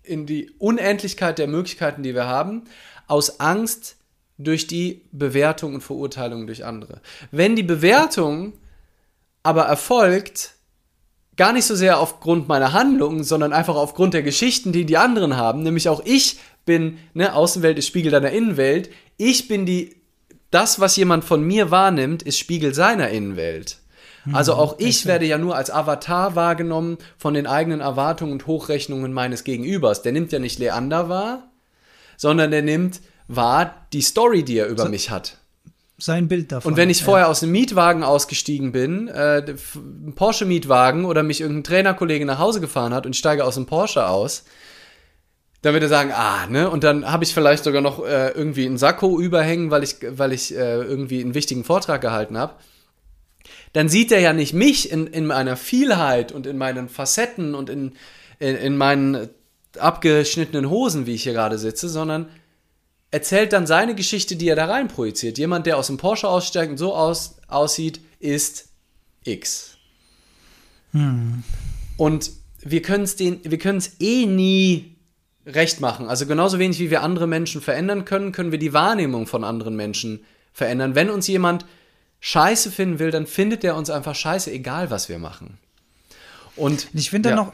in 0.04 0.26
die 0.26 0.52
Unendlichkeit 0.58 1.38
der 1.38 1.48
Möglichkeiten, 1.48 2.04
die 2.04 2.16
wir 2.16 2.26
haben, 2.26 2.64
aus 3.08 3.40
Angst 3.40 3.98
durch 4.38 4.68
die 4.68 5.02
Bewertung 5.12 5.76
und 5.76 5.82
Verurteilung 5.82 6.48
durch 6.48 6.66
andere. 6.66 7.02
Wenn 7.32 7.56
die 7.56 7.64
Bewertung 7.64 8.54
aber 9.44 9.64
erfolgt, 9.64 10.56
gar 11.38 11.54
nicht 11.54 11.66
so 11.66 11.76
sehr 11.76 12.00
aufgrund 12.00 12.48
meiner 12.48 12.74
Handlungen, 12.74 13.24
sondern 13.24 13.54
einfach 13.54 13.76
aufgrund 13.76 14.14
der 14.14 14.24
Geschichten, 14.24 14.72
die 14.72 14.86
die 14.86 14.98
anderen 14.98 15.38
haben, 15.38 15.64
nämlich 15.64 15.90
auch 15.90 16.02
ich 16.06 16.40
bin, 16.66 17.00
ne, 17.14 17.34
Außenwelt 17.34 17.78
ist 17.78 17.88
Spiegel 17.88 18.12
deiner 18.12 18.32
Innenwelt, 18.32 18.90
ich 19.18 19.48
bin 19.48 19.66
die, 19.66 19.96
das, 20.52 20.80
was 20.80 20.96
jemand 20.96 21.24
von 21.24 21.44
mir 21.44 21.72
wahrnimmt, 21.72 22.24
ist 22.24 22.38
Spiegel 22.38 22.74
seiner 22.74 23.10
Innenwelt. 23.10 23.81
Hm, 24.24 24.36
also 24.36 24.54
auch 24.54 24.76
ich 24.78 25.06
werde 25.06 25.26
ja 25.26 25.38
nur 25.38 25.56
als 25.56 25.72
Avatar 25.72 26.36
wahrgenommen 26.36 26.98
von 27.18 27.34
den 27.34 27.48
eigenen 27.48 27.82
Erwartungen 27.82 28.34
und 28.34 28.48
Hochrechnungen 28.48 29.14
meines 29.14 29.44
Gegenübers. 29.44 30.02
Der 30.02 30.12
nimmt 30.12 30.32
ja 30.32 30.40
nicht 30.40 30.60
Leander 30.60 31.10
wahr, 31.10 31.50
sondern 32.18 32.52
der 32.52 32.62
nimmt 32.62 33.02
wahr 33.28 33.88
die 33.94 34.02
Story, 34.02 34.44
die 34.44 34.58
er 34.58 34.68
über 34.68 34.84
so, 34.84 34.90
mich 34.90 35.10
hat. 35.10 35.38
Sein 35.98 36.28
Bild 36.28 36.52
davon. 36.52 36.72
Und 36.72 36.78
wenn 36.78 36.90
ich 36.90 37.04
vorher 37.04 37.30
aus 37.30 37.42
einem 37.42 37.52
Mietwagen 37.52 38.04
ausgestiegen 38.04 38.72
bin, 38.72 39.08
äh, 39.08 39.44
ein 39.76 40.14
Porsche-Mietwagen 40.14 41.06
oder 41.06 41.24
mich 41.24 41.42
irgendein 41.42 41.64
Trainerkollege 41.64 42.26
nach 42.26 42.40
Hause 42.40 42.62
gefahren 42.62 42.94
hat 42.94 43.06
und 43.06 43.14
ich 43.14 43.20
steige 43.20 43.44
aus 43.44 43.56
dem 43.56 43.66
Porsche 43.66 44.08
aus, 44.08 44.44
dann 45.62 45.74
wird 45.74 45.84
er 45.84 45.90
sagen, 45.90 46.12
ah, 46.12 46.48
ne? 46.48 46.70
Und 46.72 46.84
dann 46.84 47.12
habe 47.12 47.24
ich 47.24 47.36
vielleicht 47.36 47.64
sogar 47.64 47.82
noch 47.82 48.04
äh, 48.04 48.30
irgendwie 48.30 48.66
einen 48.66 48.80
Sakko 48.80 49.20
überhängen, 49.20 49.70
weil 49.70 49.84
ich, 49.84 49.98
weil 50.10 50.34
ich 50.34 50.56
äh, 50.56 50.82
irgendwie 50.82 51.22
einen 51.22 51.36
wichtigen 51.36 51.64
Vortrag 51.64 52.02
gehalten 52.02 52.38
habe 52.38 52.56
dann 53.74 53.90
sieht 53.90 54.12
er 54.12 54.20
ja 54.20 54.34
nicht 54.34 54.54
mich 54.54 54.92
in, 54.92 55.08
in 55.08 55.26
meiner 55.26 55.56
Vielheit 55.56 56.32
und 56.32 56.46
in 56.46 56.58
meinen 56.58 56.90
Facetten 56.90 57.56
und 57.56 57.70
in, 57.70 57.94
in, 58.40 58.56
in 58.56 58.78
meinen 58.78 59.30
abgeschnittenen 59.80 60.70
Hosen, 60.70 61.06
wie 61.06 61.14
ich 61.14 61.24
hier 61.24 61.34
gerade 61.34 61.58
sitze, 61.58 61.88
sondern 61.88 62.28
erzählt 63.12 63.54
dann 63.54 63.68
seine 63.68 63.96
Geschichte, 63.96 64.36
die 64.36 64.48
er 64.48 64.56
da 64.56 64.66
rein 64.66 64.88
projiziert. 64.88 65.38
Jemand, 65.38 65.66
der 65.66 65.78
aus 65.78 65.88
dem 65.88 65.98
Porsche 65.98 66.28
aussteigt 66.28 66.72
und 66.72 66.78
so 66.78 66.94
aus, 66.96 67.38
aussieht, 67.48 68.02
ist 68.20 68.70
X. 69.24 69.78
Hm. 70.92 71.44
Und 71.98 72.32
wir 72.60 72.82
können 72.82 73.04
es 73.04 74.00
eh 74.00 74.26
nie 74.26 74.96
recht 75.46 75.80
machen. 75.82 76.08
Also 76.08 76.26
genauso 76.26 76.60
wenig 76.60 76.80
wie 76.80 76.92
wir 76.92 77.02
andere 77.02 77.28
Menschen 77.28 77.62
verändern 77.62 78.06
können, 78.06 78.32
können 78.32 78.52
wir 78.52 78.60
die 78.60 78.74
Wahrnehmung 78.74 79.28
von 79.28 79.44
anderen 79.44 79.76
Menschen 79.76 80.24
verändern. 80.54 80.96
Wenn 80.96 81.10
uns 81.10 81.28
jemand 81.28 81.66
scheiße 82.22 82.72
finden 82.72 83.00
will, 83.00 83.12
dann 83.12 83.28
findet 83.28 83.64
er 83.66 83.76
uns 83.76 83.90
einfach 83.90 84.16
scheiße, 84.16 84.50
egal 84.52 84.90
was 84.90 85.10
wir 85.10 85.20
machen. 85.20 85.58
Und 86.56 86.88
ich 86.94 87.10
finde 87.10 87.30
ja. 87.30 87.36
noch, 87.36 87.54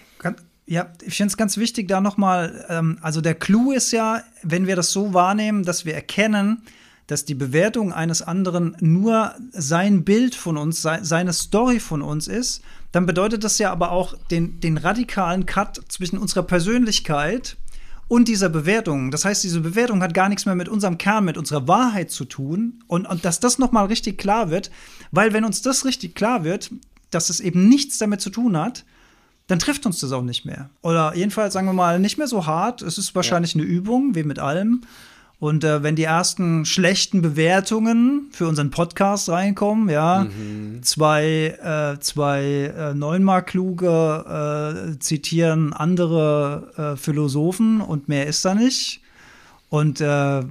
ja, 0.65 0.91
ich 1.01 1.17
finde 1.17 1.31
es 1.31 1.37
ganz 1.37 1.57
wichtig, 1.57 1.87
da 1.87 2.01
nochmal, 2.01 2.65
ähm, 2.69 2.99
also 3.01 3.21
der 3.21 3.33
Clou 3.35 3.71
ist 3.71 3.91
ja, 3.91 4.21
wenn 4.43 4.67
wir 4.67 4.75
das 4.75 4.91
so 4.91 5.13
wahrnehmen, 5.13 5.63
dass 5.63 5.85
wir 5.85 5.95
erkennen, 5.95 6.61
dass 7.07 7.23
die 7.23 7.35
Bewertung 7.35 7.93
eines 7.93 8.21
anderen 8.21 8.75
nur 8.81 9.33
sein 9.53 10.03
Bild 10.03 10.35
von 10.35 10.57
uns, 10.57 10.81
seine 10.81 11.31
Story 11.31 11.79
von 11.79 12.01
uns 12.01 12.27
ist, 12.27 12.61
dann 12.91 13.05
bedeutet 13.05 13.45
das 13.45 13.59
ja 13.59 13.71
aber 13.71 13.91
auch 13.91 14.15
den, 14.29 14.59
den 14.59 14.77
radikalen 14.77 15.45
Cut 15.45 15.79
zwischen 15.87 16.17
unserer 16.17 16.43
Persönlichkeit 16.43 17.55
und 18.07 18.27
dieser 18.27 18.49
Bewertung. 18.49 19.11
Das 19.11 19.25
heißt, 19.25 19.43
diese 19.43 19.61
Bewertung 19.61 20.01
hat 20.01 20.13
gar 20.13 20.29
nichts 20.29 20.45
mehr 20.45 20.55
mit 20.55 20.69
unserem 20.69 20.97
Kern, 20.97 21.25
mit 21.25 21.37
unserer 21.37 21.67
Wahrheit 21.67 22.11
zu 22.11 22.25
tun. 22.25 22.83
Und, 22.87 23.05
und 23.05 23.25
dass 23.25 23.39
das 23.39 23.59
noch 23.59 23.71
mal 23.71 23.85
richtig 23.85 24.17
klar 24.17 24.49
wird, 24.49 24.71
weil 25.11 25.33
wenn 25.33 25.43
uns 25.43 25.61
das 25.61 25.85
richtig 25.85 26.15
klar 26.15 26.43
wird, 26.43 26.71
dass 27.09 27.29
es 27.29 27.39
eben 27.39 27.67
nichts 27.67 27.97
damit 27.97 28.21
zu 28.21 28.29
tun 28.29 28.57
hat, 28.57 28.85
dann 29.47 29.59
trifft 29.59 29.85
uns 29.85 29.99
das 29.99 30.11
auch 30.11 30.23
nicht 30.23 30.45
mehr. 30.45 30.69
Oder 30.81 31.15
jedenfalls, 31.15 31.53
sagen 31.53 31.67
wir 31.67 31.73
mal, 31.73 31.99
nicht 31.99 32.17
mehr 32.17 32.27
so 32.27 32.45
hart. 32.45 32.81
Es 32.81 32.97
ist 32.97 33.15
wahrscheinlich 33.15 33.53
ja. 33.53 33.61
eine 33.61 33.69
Übung, 33.69 34.13
wie 34.15 34.23
mit 34.23 34.39
allem. 34.39 34.81
Und 35.39 35.63
äh, 35.63 35.83
wenn 35.83 35.95
die 35.95 36.03
ersten 36.03 36.65
schlechten 36.65 37.21
Bewertungen 37.21 38.29
für 38.31 38.47
unseren 38.47 38.71
Podcast 38.71 39.29
reinkommen, 39.29 39.87
ja, 39.87 40.25
mhm. 40.25 40.81
zwei, 40.81 41.55
äh, 41.61 41.99
zwei 41.99 42.73
äh, 42.75 42.93
neunmal 42.95 43.43
kluge 43.43 44.95
äh, 44.95 44.99
zitieren 44.99 45.73
andere 45.73 46.95
äh, 46.95 46.97
Philosophen 46.97 47.81
und 47.81 48.09
mehr 48.09 48.25
ist 48.25 48.43
da 48.45 48.55
nicht. 48.55 49.01
Und 49.69 50.01
äh, 50.01 50.41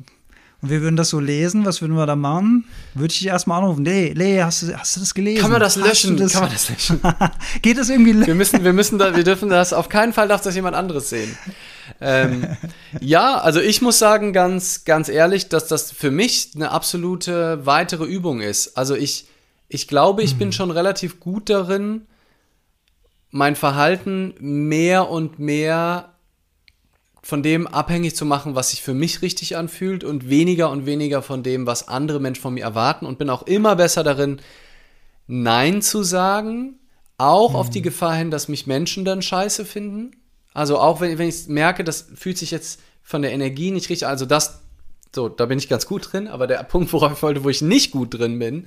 und 0.63 0.71
wir 0.71 0.81
würden 0.81 0.97
das 0.97 1.11
so 1.11 1.21
lesen, 1.21 1.67
was 1.67 1.83
würden 1.83 1.97
wir 1.97 2.07
da 2.07 2.17
machen? 2.17 2.65
Würde 2.95 3.13
ich 3.13 3.19
dich 3.19 3.29
erstmal 3.29 3.61
anrufen. 3.61 3.83
Nee, 3.83 4.15
nee, 4.17 4.43
hast 4.43 4.63
du, 4.63 4.77
hast 4.77 4.97
du 4.97 5.01
das 5.01 5.13
gelesen? 5.13 5.43
Kann 5.43 5.51
man 5.51 5.61
das 5.61 5.77
löschen? 5.77 6.17
Das? 6.17 6.33
Kann 6.33 6.43
man 6.43 6.51
das 6.51 6.69
löschen? 6.71 7.01
Geht 7.61 7.79
das 7.79 7.91
irgendwie 7.91 8.13
löschen? 8.13 8.27
Wir 8.27 8.35
müssen, 8.35 8.65
wir 8.65 8.73
müssen 8.73 8.99
da, 8.99 9.15
wir 9.15 9.23
dürfen 9.23 9.51
das, 9.51 9.75
auf 9.75 9.89
keinen 9.89 10.15
Fall 10.15 10.29
darf 10.29 10.41
das 10.41 10.55
jemand 10.55 10.75
anderes 10.75 11.11
sehen. 11.11 11.37
Ähm, 12.01 12.57
ja, 13.01 13.39
also 13.39 13.61
ich 13.61 13.83
muss 13.83 13.99
sagen, 13.99 14.33
ganz, 14.33 14.85
ganz 14.85 15.09
ehrlich, 15.09 15.49
dass 15.49 15.69
das 15.69 15.93
für 15.93 16.11
mich 16.11 16.53
eine 16.55 16.71
absolute 16.71 17.65
weitere 17.67 18.05
Übung 18.05 18.41
ist. 18.41 18.77
Also 18.77 18.95
ich, 18.95 19.27
ich 19.69 19.89
glaube, 19.89 20.23
ich 20.23 20.33
hm. 20.33 20.39
bin 20.39 20.53
schon 20.53 20.71
relativ 20.71 21.21
gut 21.21 21.51
darin, 21.51 22.07
mein 23.31 23.57
Verhalten 23.57 24.35
mehr 24.39 25.11
und 25.11 25.39
mehr 25.39 26.13
von 27.23 27.43
dem 27.43 27.67
abhängig 27.67 28.15
zu 28.15 28.25
machen, 28.25 28.55
was 28.55 28.71
sich 28.71 28.83
für 28.83 28.95
mich 28.95 29.21
richtig 29.21 29.57
anfühlt 29.57 30.05
und 30.05 30.31
weniger 30.31 30.71
und 30.71 30.87
weniger 30.87 31.23
von 31.23 31.43
dem, 31.43 31.67
was 31.67 31.89
andere 31.89 32.21
Menschen 32.21 32.41
von 32.41 32.55
mir 32.55 32.63
erwarten 32.63 33.05
und 33.05 33.19
bin 33.19 33.31
auch 33.31 33.43
immer 33.43 33.75
besser 33.75 34.05
darin, 34.05 34.41
Nein 35.27 35.83
zu 35.83 36.05
sagen, 36.05 36.79
auch 37.19 37.51
mhm. 37.51 37.57
auf 37.57 37.69
die 37.69 37.81
mhm. 37.81 37.85
Gefahr 37.85 38.15
hin, 38.15 38.31
dass 38.31 38.47
mich 38.47 38.69
Menschen 38.69 39.05
dann 39.05 39.23
scheiße 39.23 39.65
finden. 39.65 40.13
Also 40.57 40.79
auch 40.79 41.03
wenn, 41.03 41.19
wenn 41.19 41.29
ich 41.29 41.49
merke, 41.49 41.85
das 41.85 42.07
fühlt 42.15 42.39
sich 42.39 42.51
jetzt 42.51 42.81
von 43.03 43.21
der 43.21 43.31
Energie 43.33 43.71
nicht 43.71 43.91
richtig, 43.91 44.09
also 44.09 44.25
das, 44.25 44.63
so, 45.15 45.29
da 45.29 45.45
bin 45.45 45.59
ich 45.59 45.69
ganz 45.69 45.85
gut 45.85 46.11
drin, 46.11 46.29
aber 46.29 46.47
der 46.47 46.63
Punkt, 46.63 46.95
worauf 46.95 47.13
ich 47.13 47.23
wollte, 47.23 47.45
wo 47.45 47.51
ich 47.51 47.61
nicht 47.61 47.91
gut 47.91 48.19
drin 48.19 48.39
bin, 48.39 48.65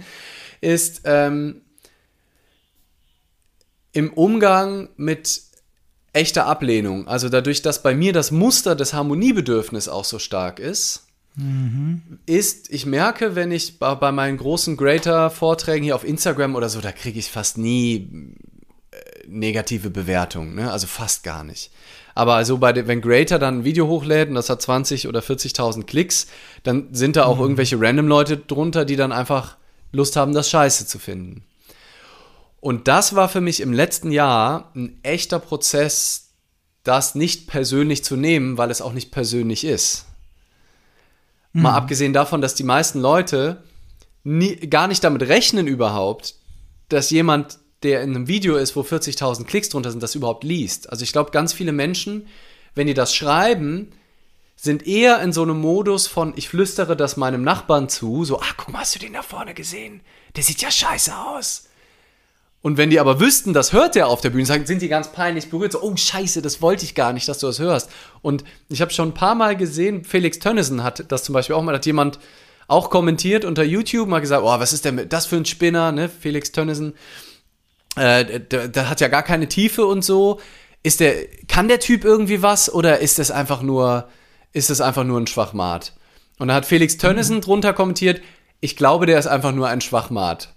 ist 0.62 1.02
ähm, 1.06 1.62
im 3.92 4.14
Umgang 4.14 4.90
mit 4.98 5.42
echte 6.14 6.44
Ablehnung. 6.44 7.08
Also 7.08 7.28
dadurch, 7.28 7.64
dass 7.64 7.82
bei 7.82 7.96
mir 7.96 8.14
das 8.14 8.30
Muster 8.30 8.76
des 8.76 8.94
Harmoniebedürfnisses 8.94 9.90
auch 9.90 10.06
so 10.06 10.20
stark 10.20 10.60
ist, 10.60 11.08
ist, 12.28 12.70
ich 12.70 12.86
merke, 12.86 13.34
wenn 13.36 13.52
ich 13.52 13.80
bei, 13.80 13.96
bei 13.96 14.12
meinen 14.12 14.38
großen 14.38 14.78
Greater-Vorträgen 14.78 15.86
hier 15.86 15.96
auf 15.96 16.04
Instagram 16.04 16.54
oder 16.54 16.70
so, 16.70 16.82
da 16.82 16.92
kriege 16.92 17.18
ich 17.18 17.32
fast 17.32 17.58
nie 17.58 18.36
negative 19.30 19.90
Bewertungen, 19.90 20.56
ne? 20.56 20.72
also 20.72 20.88
fast 20.88 21.24
gar 21.24 21.44
nicht. 21.44 21.72
Aber 22.16 22.36
also 22.36 22.58
bei 22.58 22.74
den, 22.74 22.88
wenn 22.88 23.02
Greater 23.02 23.40
dann 23.40 23.60
ein 23.60 23.64
Video 23.64 23.88
hochlädt 23.88 24.30
und 24.30 24.36
das 24.36 24.50
hat 24.50 24.62
20 24.62 25.08
oder 25.08 25.22
40.000 25.22 25.86
Klicks, 25.86 26.28
dann 26.64 26.94
sind 26.94 27.16
da 27.16 27.26
auch 27.26 27.40
irgendwelche 27.40 27.80
random 27.80 28.08
Leute 28.08 28.38
drunter, 28.38 28.86
die 28.86 28.96
dann 28.96 29.12
einfach 29.12 29.56
Lust 29.92 30.16
haben, 30.16 30.34
das 30.34 30.50
Scheiße 30.50 30.86
zu 30.88 31.00
finden. 31.00 31.44
Und 32.60 32.88
das 32.88 33.16
war 33.16 33.30
für 33.30 33.42
mich 33.42 33.62
im 33.62 33.72
letzten 33.72 34.12
Jahr 34.12 34.72
ein 34.76 35.00
echter 35.04 35.40
Prozess, 35.40 36.32
das 36.84 37.16
nicht 37.16 37.48
persönlich 37.48 38.04
zu 38.04 38.16
nehmen, 38.16 38.58
weil 38.58 38.72
es 38.72 38.82
auch 38.82 38.94
nicht 38.94 39.12
persönlich 39.12 39.64
ist. 39.64 40.06
Mal 41.54 41.74
abgesehen 41.74 42.14
davon, 42.14 42.42
dass 42.42 42.56
die 42.56 42.64
meisten 42.64 43.00
Leute 43.00 43.64
nie, 44.24 44.56
gar 44.56 44.88
nicht 44.88 45.04
damit 45.04 45.24
rechnen 45.24 45.68
überhaupt, 45.68 46.36
dass 46.90 47.10
jemand, 47.10 47.59
der 47.84 48.02
in 48.02 48.16
einem 48.16 48.28
Video 48.28 48.58
ist, 48.58 48.76
wo 48.76 48.82
40.000 48.82 49.46
Klicks 49.46 49.70
drunter 49.70 49.92
sind, 49.92 50.04
das 50.04 50.16
überhaupt 50.16 50.44
liest. 50.44 50.90
Also 50.90 51.04
ich 51.04 51.12
glaube, 51.12 51.32
ganz 51.32 51.54
viele 51.54 51.72
Menschen, 51.72 52.28
wenn 52.76 52.88
die 52.88 52.94
das 52.94 53.14
schreiben, 53.16 53.92
sind 54.56 54.86
eher 54.86 55.22
in 55.22 55.32
so 55.32 55.42
einem 55.42 55.60
Modus 55.60 56.08
von, 56.08 56.34
ich 56.36 56.50
flüstere 56.50 56.98
das 56.98 57.16
meinem 57.16 57.44
Nachbarn 57.44 57.88
zu, 57.88 58.26
so, 58.26 58.42
ach, 58.42 58.56
guck 58.58 58.74
mal, 58.74 58.80
hast 58.80 58.96
du 58.96 59.00
den 59.00 59.14
da 59.14 59.22
vorne 59.22 59.54
gesehen? 59.54 60.02
Der 60.36 60.44
sieht 60.44 60.62
ja 60.62 60.70
scheiße 60.70 61.16
aus. 61.16 61.70
Und 62.62 62.76
wenn 62.76 62.90
die 62.90 63.00
aber 63.00 63.22
wüssten, 63.22 63.54
das 63.54 63.72
hört 63.72 63.96
der 63.96 64.10
auf 64.10 64.20
der 64.20 64.32
Bühne, 64.32 64.46
sind 64.46 64.82
die 64.82 64.90
ganz 64.90 65.14
peinlich 65.14 65.50
berührt. 65.50 65.72
So, 65.72 65.82
oh 65.82 65.96
Scheiße, 65.96 66.42
das 66.42 66.62
wollte 66.62 66.84
ich 66.84 66.94
gar 66.94 67.14
nicht, 67.14 67.30
dass 67.30 67.40
du 67.40 67.48
das 67.48 67.60
hörst. 67.60 67.90
Und 68.22 68.44
ich 68.68 68.82
habe 68.82 68.92
schon 68.92 69.10
ein 69.10 69.14
paar 69.14 69.36
Mal 69.36 69.56
gesehen, 69.56 70.04
Felix 70.04 70.40
Tönnissen 70.40 70.84
hat 70.84 71.10
das 71.10 71.24
zum 71.24 71.32
Beispiel 71.32 71.56
auch 71.56 71.64
mal, 71.64 71.74
hat 71.74 71.86
jemand 71.86 72.20
auch 72.68 72.90
kommentiert 72.90 73.46
unter 73.46 73.64
YouTube, 73.64 74.10
mal 74.10 74.20
gesagt, 74.20 74.44
oh, 74.44 74.60
was 74.60 74.74
ist 74.74 74.84
denn 74.84 75.08
das 75.08 75.26
für 75.26 75.38
ein 75.38 75.46
Spinner, 75.46 75.94
ne? 75.94 76.10
Felix 76.10 76.52
Tönnissen, 76.52 76.94
äh, 77.96 78.40
der 78.40 78.90
hat 78.90 79.02
ja 79.02 79.08
gar 79.08 79.24
keine 79.24 79.48
Tiefe 79.48 79.86
und 79.86 80.04
so. 80.04 80.40
Ist 80.84 81.00
der, 81.02 81.14
kann 81.48 81.68
der 81.68 81.80
Typ 81.80 82.06
irgendwie 82.06 82.42
was 82.42 82.74
oder 82.74 83.00
ist 83.00 83.20
das 83.20 83.32
einfach 83.32 83.62
nur, 83.62 84.08
ist 84.54 84.70
das 84.70 84.80
einfach 84.82 85.04
nur 85.04 85.20
ein 85.20 85.28
Schwachmat? 85.28 85.94
Und 86.38 86.48
da 86.48 86.54
hat 86.56 86.66
Felix 86.66 86.98
Tönnissen 86.98 87.42
drunter 87.42 87.74
kommentiert, 87.74 88.22
ich 88.62 88.76
glaube, 88.76 89.06
der 89.06 89.20
ist 89.20 89.28
einfach 89.28 89.52
nur 89.54 89.68
ein 89.68 89.82
Schwachmat. 89.82 90.54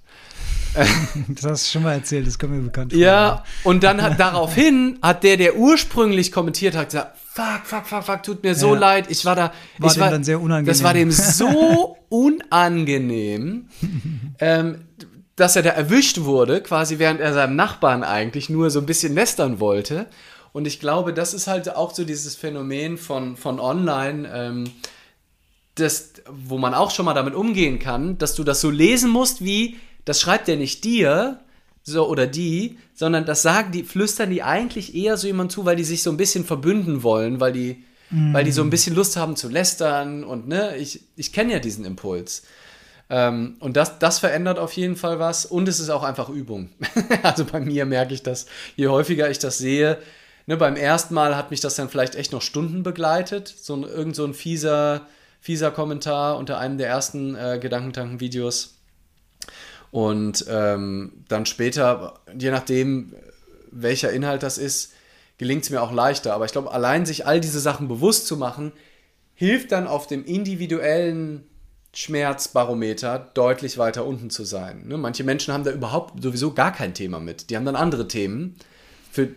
Das 1.29 1.45
hast 1.45 1.67
du 1.67 1.73
schon 1.73 1.83
mal 1.83 1.93
erzählt, 1.93 2.27
das 2.27 2.39
kommt 2.39 2.53
mir 2.55 2.63
bekannt 2.63 2.93
vor. 2.93 3.01
Ja, 3.01 3.45
und 3.63 3.85
dann 3.85 4.01
hat 4.01 4.19
daraufhin 4.19 4.99
hat 5.03 5.23
der, 5.23 5.37
der 5.37 5.57
ursprünglich 5.57 6.33
kommentiert 6.33 6.75
hat, 6.75 6.87
gesagt, 6.87 7.19
fuck, 7.35 7.61
fuck, 7.65 7.87
fuck, 7.87 8.05
fuck, 8.05 8.23
tut 8.23 8.43
mir 8.43 8.55
so 8.55 8.73
Ja. 8.73 8.81
leid, 8.81 9.11
ich 9.11 9.25
war 9.27 9.37
da, 9.37 9.53
War 9.79 9.89
ich 9.91 9.95
dem 9.99 10.11
dann 10.11 10.25
sehr 10.25 10.41
unangenehm. 10.41 10.67
Das 10.73 10.83
war 10.83 10.95
dem 10.95 11.11
so 11.11 11.99
unangenehm, 12.09 13.69
ähm, 14.39 14.85
dass 15.37 15.57
er 15.57 15.63
da 15.63 15.71
erwischt 15.71 16.21
wurde, 16.21 16.61
quasi 16.61 16.99
während 16.99 17.21
er 17.21 17.33
seinem 17.33 17.57
Nachbarn 17.57 18.05
eigentlich 18.05 18.49
nur 18.51 18.71
so 18.71 18.81
ein 18.81 18.87
bisschen 18.87 19.15
lästern 19.15 19.61
wollte. 19.61 20.07
Und 20.53 20.67
ich 20.67 20.81
glaube, 20.81 21.15
das 21.15 21.33
ist 21.33 21.47
halt 21.47 21.75
auch 21.75 21.95
so 21.95 22.05
dieses 22.05 22.37
Phänomen 22.37 22.99
von, 22.99 23.37
von 23.37 23.59
online, 23.59 24.31
ähm, 24.33 24.71
das, 25.75 26.13
wo 26.31 26.59
man 26.59 26.75
auch 26.75 26.91
schon 26.91 27.07
mal 27.07 27.15
damit 27.15 27.35
umgehen 27.35 27.79
kann, 27.79 28.19
dass 28.19 28.35
du 28.35 28.45
das 28.45 28.61
so 28.61 28.69
lesen 28.69 29.11
musst, 29.11 29.43
wie, 29.43 29.77
das 30.05 30.21
schreibt 30.21 30.49
der 30.49 30.57
nicht 30.57 30.85
dir, 30.85 31.41
so 31.83 32.07
oder 32.09 32.27
die, 32.27 32.79
sondern 32.95 33.25
das 33.25 33.43
sagen 33.43 33.73
die, 33.73 33.83
flüstern 33.83 34.31
die 34.31 34.43
eigentlich 34.43 34.95
eher 34.95 35.17
so 35.17 35.27
jemand 35.27 35.51
zu, 35.51 35.65
weil 35.65 35.77
die 35.77 35.85
sich 35.85 36.03
so 36.03 36.11
ein 36.11 36.17
bisschen 36.17 36.45
verbünden 36.45 37.03
wollen, 37.03 37.41
weil 37.41 37.53
die, 37.53 37.83
weil 38.33 38.45
die 38.45 38.53
so 38.53 38.63
ein 38.63 38.71
bisschen 38.71 38.95
Lust 38.95 39.17
haben 39.17 39.37
zu 39.37 39.49
lästern 39.49 40.23
und 40.23 40.47
ne, 40.47 40.77
ich, 40.77 41.01
ich 41.17 41.33
kenne 41.33 41.55
ja 41.55 41.59
diesen 41.59 41.87
Impuls. 41.87 42.43
Ähm, 43.13 43.57
und 43.61 43.77
das, 43.77 43.99
das 43.99 44.19
verändert 44.19 44.59
auf 44.59 44.73
jeden 44.73 44.97
Fall 44.97 45.19
was 45.19 45.45
und 45.45 45.69
es 45.69 45.81
ist 45.81 45.91
auch 45.91 46.03
einfach 46.03 46.31
Übung. 46.31 46.71
also 47.23 47.45
bei 47.45 47.61
mir 47.61 47.85
merke 47.85 48.15
ich 48.15 48.23
das, 48.23 48.47
je 48.75 48.89
häufiger 48.89 49.29
ich 49.29 49.39
das 49.39 49.59
sehe, 49.59 49.99
ne, 50.47 50.57
beim 50.57 50.77
ersten 50.77 51.13
Mal 51.13 51.37
hat 51.37 51.51
mich 51.51 51.61
das 51.61 51.75
dann 51.75 51.91
vielleicht 51.91 52.15
echt 52.15 52.33
noch 52.33 52.41
Stunden 52.41 52.83
begleitet, 52.83 53.49
so 53.49 53.77
ein, 53.77 53.83
irgend 53.83 54.17
so 54.17 54.25
ein 54.25 54.33
fieser, 54.33 55.03
fieser 55.43 55.71
Kommentar 55.71 56.39
unter 56.39 56.59
einem 56.59 56.79
der 56.79 56.89
ersten 56.89 57.35
äh, 57.35 57.59
Gedankentanken-Videos. 57.61 58.79
Und 59.91 60.47
ähm, 60.49 61.25
dann 61.29 61.45
später, 61.45 62.21
je 62.35 62.51
nachdem, 62.51 63.15
welcher 63.71 64.11
Inhalt 64.11 64.43
das 64.43 64.57
ist, 64.57 64.95
gelingt 65.37 65.65
es 65.65 65.71
mir 65.71 65.83
auch 65.83 65.93
leichter. 65.93 66.33
Aber 66.33 66.47
ich 66.47 66.53
glaube, 66.53 66.73
allein 66.73 67.05
sich 67.05 67.27
all 67.27 67.43
diese 67.43 67.61
Sachen 67.61 67.89
bewusst 67.89 68.27
zu 68.27 68.39
machen, 68.39 68.73
hilft 69.35 69.71
dann 69.71 69.87
auf 69.87 70.07
dem 70.07 70.25
individuellen 70.25 71.47
Schmerzbarometer 71.95 73.31
deutlich 73.35 73.77
weiter 73.79 74.07
unten 74.07 74.31
zu 74.31 74.45
sein. 74.45 74.87
Ne? 74.87 74.97
Manche 74.97 75.25
Menschen 75.25 75.53
haben 75.53 75.65
da 75.65 75.71
überhaupt 75.73 76.23
sowieso 76.23 76.53
gar 76.53 76.73
kein 76.73 76.95
Thema 76.95 77.21
mit. 77.21 77.51
Die 77.51 77.57
haben 77.57 77.65
dann 77.67 77.77
andere 77.77 78.09
Themen. 78.09 78.57
Für, 79.11 79.29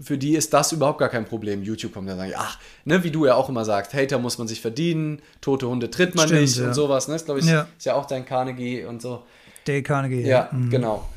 für 0.00 0.16
die 0.16 0.36
ist 0.36 0.52
das 0.54 0.70
überhaupt 0.72 0.98
gar 1.00 1.08
kein 1.08 1.24
Problem. 1.24 1.62
YouTube 1.64 1.92
kommt 1.94 2.08
dann 2.08 2.18
sagen, 2.18 2.32
ach, 2.36 2.58
ne, 2.84 3.02
wie 3.02 3.10
du 3.10 3.26
ja 3.26 3.34
auch 3.34 3.48
immer 3.48 3.64
sagst, 3.64 3.94
Hater 3.94 4.18
muss 4.18 4.38
man 4.38 4.46
sich 4.46 4.60
verdienen, 4.60 5.20
tote 5.40 5.66
Hunde 5.68 5.90
tritt 5.90 6.14
man 6.14 6.28
Stimmt, 6.28 6.42
nicht 6.42 6.56
ja. 6.56 6.66
und 6.68 6.74
sowas. 6.74 7.08
Ne? 7.08 7.14
Das 7.14 7.24
glaube 7.24 7.40
ich, 7.40 7.46
Ja. 7.46 7.66
ist 7.76 7.84
ja 7.86 7.94
auch 7.94 8.06
dein 8.06 8.24
Carnegie 8.24 8.84
und 8.84 9.02
so. 9.02 9.24
Dale 9.64 9.82
Carnegie. 9.82 10.22
Ja, 10.22 10.48
Mhm. 10.52 10.70
genau. 10.70 11.08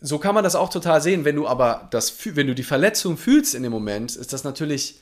So 0.00 0.18
kann 0.18 0.34
man 0.34 0.42
das 0.44 0.56
auch 0.56 0.68
total 0.68 1.00
sehen. 1.00 1.24
Wenn 1.24 1.36
du 1.36 1.46
aber 1.46 1.86
das, 1.90 2.12
wenn 2.36 2.46
du 2.48 2.54
die 2.54 2.62
Verletzung 2.64 3.16
fühlst 3.16 3.54
in 3.54 3.62
dem 3.62 3.72
Moment, 3.72 4.14
ist 4.16 4.32
das 4.32 4.42
natürlich 4.44 4.96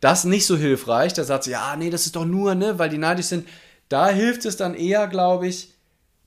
das 0.00 0.24
nicht 0.24 0.44
so 0.44 0.56
hilfreich. 0.56 1.14
Da 1.14 1.24
sagt 1.24 1.44
sie, 1.44 1.52
ja, 1.52 1.74
nee, 1.76 1.88
das 1.88 2.04
ist 2.06 2.14
doch 2.16 2.26
nur, 2.26 2.54
ne, 2.54 2.78
weil 2.78 2.90
die 2.90 2.98
neidisch 2.98 3.26
sind. 3.26 3.46
Da 3.88 4.08
hilft 4.08 4.44
es 4.44 4.56
dann 4.56 4.74
eher, 4.74 5.06
glaube 5.08 5.46
ich, 5.46 5.70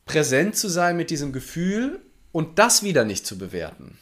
präsent 0.06 0.56
zu 0.56 0.68
sein 0.70 0.96
mit 0.98 1.10
diesem 1.10 1.34
Gefühl 1.34 2.00
und 2.32 2.60
das 2.60 2.84
wieder 2.84 3.04
nicht 3.04 3.26
zu 3.26 3.38
bewerten. 3.38 3.98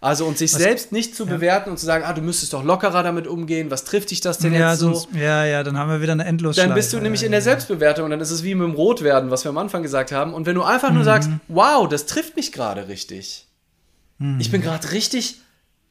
Also 0.00 0.26
und 0.26 0.38
sich 0.38 0.52
selbst 0.52 0.92
nicht 0.92 1.16
zu 1.16 1.26
bewerten 1.26 1.70
und 1.70 1.76
zu 1.78 1.84
sagen, 1.84 2.04
ah, 2.06 2.12
du 2.12 2.22
müsstest 2.22 2.52
doch 2.52 2.62
lockerer 2.62 3.02
damit 3.02 3.26
umgehen, 3.26 3.68
was 3.72 3.82
trifft 3.82 4.12
dich 4.12 4.20
das 4.20 4.38
denn 4.38 4.54
Ja, 4.54 4.70
jetzt 4.70 4.78
so? 4.78 5.08
ja, 5.12 5.44
ja, 5.44 5.64
dann 5.64 5.76
haben 5.76 5.90
wir 5.90 6.00
wieder 6.00 6.12
eine 6.12 6.24
Endlosschleife. 6.24 6.68
Dann 6.68 6.76
bist 6.76 6.92
du 6.92 7.00
nämlich 7.00 7.24
in 7.24 7.32
der 7.32 7.42
Selbstbewertung 7.42 8.04
und 8.04 8.12
dann 8.12 8.20
ist 8.20 8.30
es 8.30 8.44
wie 8.44 8.54
mit 8.54 8.64
dem 8.68 8.74
Rotwerden, 8.76 9.32
was 9.32 9.44
wir 9.44 9.48
am 9.48 9.58
Anfang 9.58 9.82
gesagt 9.82 10.12
haben. 10.12 10.34
Und 10.34 10.46
wenn 10.46 10.54
du 10.54 10.62
einfach 10.62 10.90
Mhm. 10.90 10.94
nur 10.94 11.04
sagst, 11.04 11.30
wow, 11.48 11.88
das 11.88 12.06
trifft 12.06 12.36
mich 12.36 12.52
gerade 12.52 12.86
richtig. 12.86 13.48
Mhm. 14.18 14.38
Ich 14.38 14.52
bin 14.52 14.62
gerade 14.62 14.92
richtig, 14.92 15.40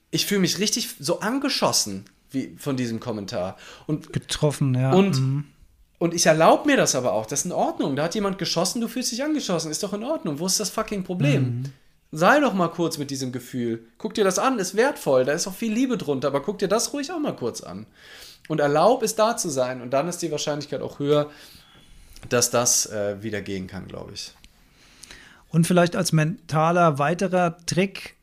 ich 0.09 0.25
fühle 0.25 0.39
mich 0.39 0.57
richtig 0.59 0.91
so 1.01 1.19
angeschossen 1.19 2.05
wie 2.31 2.55
von 2.57 2.77
diesem 2.77 3.01
Kommentar. 3.01 3.57
Und, 3.87 4.13
getroffen, 4.13 4.73
ja. 4.73 4.93
und, 4.93 5.19
Mhm. 5.19 5.43
Und 5.99 6.13
ich 6.13 6.25
erlaube 6.27 6.67
mir 6.67 6.77
das 6.77 6.93
aber 6.95 7.13
auch. 7.13 7.25
Das 7.25 7.39
ist 7.39 7.45
in 7.45 7.51
Ordnung. 7.51 7.95
Da 7.95 8.03
hat 8.03 8.15
jemand 8.15 8.37
geschossen, 8.37 8.81
du 8.81 8.87
fühlst 8.87 9.11
dich 9.11 9.23
angeschossen. 9.23 9.71
Ist 9.71 9.81
doch 9.81 9.93
in 9.93 10.03
Ordnung. 10.03 10.39
Wo 10.39 10.45
ist 10.45 10.59
das 10.59 10.69
fucking 10.69 11.03
Problem? 11.03 11.43
Mhm. 11.43 11.63
Sei 12.11 12.39
doch 12.39 12.53
mal 12.53 12.69
kurz 12.69 12.97
mit 12.97 13.09
diesem 13.09 13.31
Gefühl. 13.31 13.83
Guck 13.97 14.13
dir 14.13 14.23
das 14.23 14.39
an, 14.39 14.59
ist 14.59 14.75
wertvoll. 14.75 15.25
Da 15.25 15.33
ist 15.33 15.47
auch 15.47 15.55
viel 15.55 15.73
Liebe 15.73 15.97
drunter, 15.97 16.27
aber 16.27 16.41
guck 16.41 16.59
dir 16.59 16.67
das 16.67 16.93
ruhig 16.93 17.11
auch 17.11 17.19
mal 17.19 17.35
kurz 17.35 17.61
an. 17.61 17.87
Und 18.47 18.59
erlaub 18.59 19.03
es 19.03 19.15
da 19.15 19.35
zu 19.35 19.49
sein. 19.49 19.81
Und 19.81 19.91
dann 19.91 20.07
ist 20.07 20.21
die 20.21 20.31
Wahrscheinlichkeit 20.31 20.81
auch 20.81 20.99
höher, 20.99 21.29
dass 22.29 22.51
das 22.51 22.85
äh, 22.85 23.21
wieder 23.21 23.41
gehen 23.41 23.67
kann, 23.67 23.87
glaube 23.87 24.13
ich. 24.13 24.33
Und 25.49 25.65
vielleicht 25.65 25.95
als 25.95 26.11
mentaler 26.11 26.99
weiterer 26.99 27.57
Trick 27.65 28.15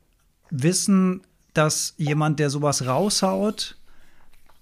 wissen, 0.50 1.22
dass 1.54 1.94
jemand, 1.96 2.38
der 2.38 2.50
sowas 2.50 2.86
raushaut, 2.86 3.76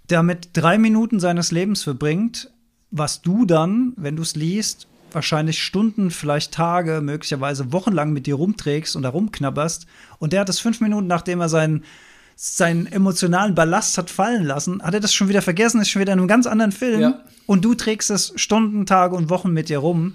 damit 0.08 0.50
drei 0.54 0.78
Minuten 0.78 1.20
seines 1.20 1.52
Lebens 1.52 1.82
verbringt, 1.82 2.50
was 2.92 3.22
du 3.22 3.44
dann, 3.46 3.94
wenn 3.96 4.14
du 4.14 4.22
es 4.22 4.36
liest, 4.36 4.86
wahrscheinlich 5.10 5.62
Stunden, 5.62 6.10
vielleicht 6.10 6.52
Tage, 6.52 7.00
möglicherweise 7.02 7.72
wochenlang 7.72 8.12
mit 8.12 8.26
dir 8.26 8.36
rumträgst 8.36 8.94
und 8.94 9.02
da 9.02 9.08
rumknabberst. 9.08 9.86
Und 10.18 10.32
der 10.32 10.40
hat 10.40 10.48
es 10.48 10.60
fünf 10.60 10.80
Minuten, 10.80 11.06
nachdem 11.06 11.40
er 11.40 11.48
seinen, 11.48 11.84
seinen 12.36 12.86
emotionalen 12.86 13.54
Ballast 13.54 13.98
hat 13.98 14.10
fallen 14.10 14.44
lassen, 14.44 14.82
hat 14.82 14.94
er 14.94 15.00
das 15.00 15.14
schon 15.14 15.28
wieder 15.28 15.42
vergessen, 15.42 15.80
ist 15.80 15.90
schon 15.90 16.00
wieder 16.00 16.12
in 16.12 16.18
einem 16.18 16.28
ganz 16.28 16.46
anderen 16.46 16.72
Film. 16.72 17.00
Ja. 17.00 17.20
Und 17.46 17.64
du 17.64 17.74
trägst 17.74 18.10
es 18.10 18.32
Stunden, 18.36 18.86
Tage 18.86 19.16
und 19.16 19.30
Wochen 19.30 19.52
mit 19.52 19.68
dir 19.68 19.78
rum. 19.78 20.14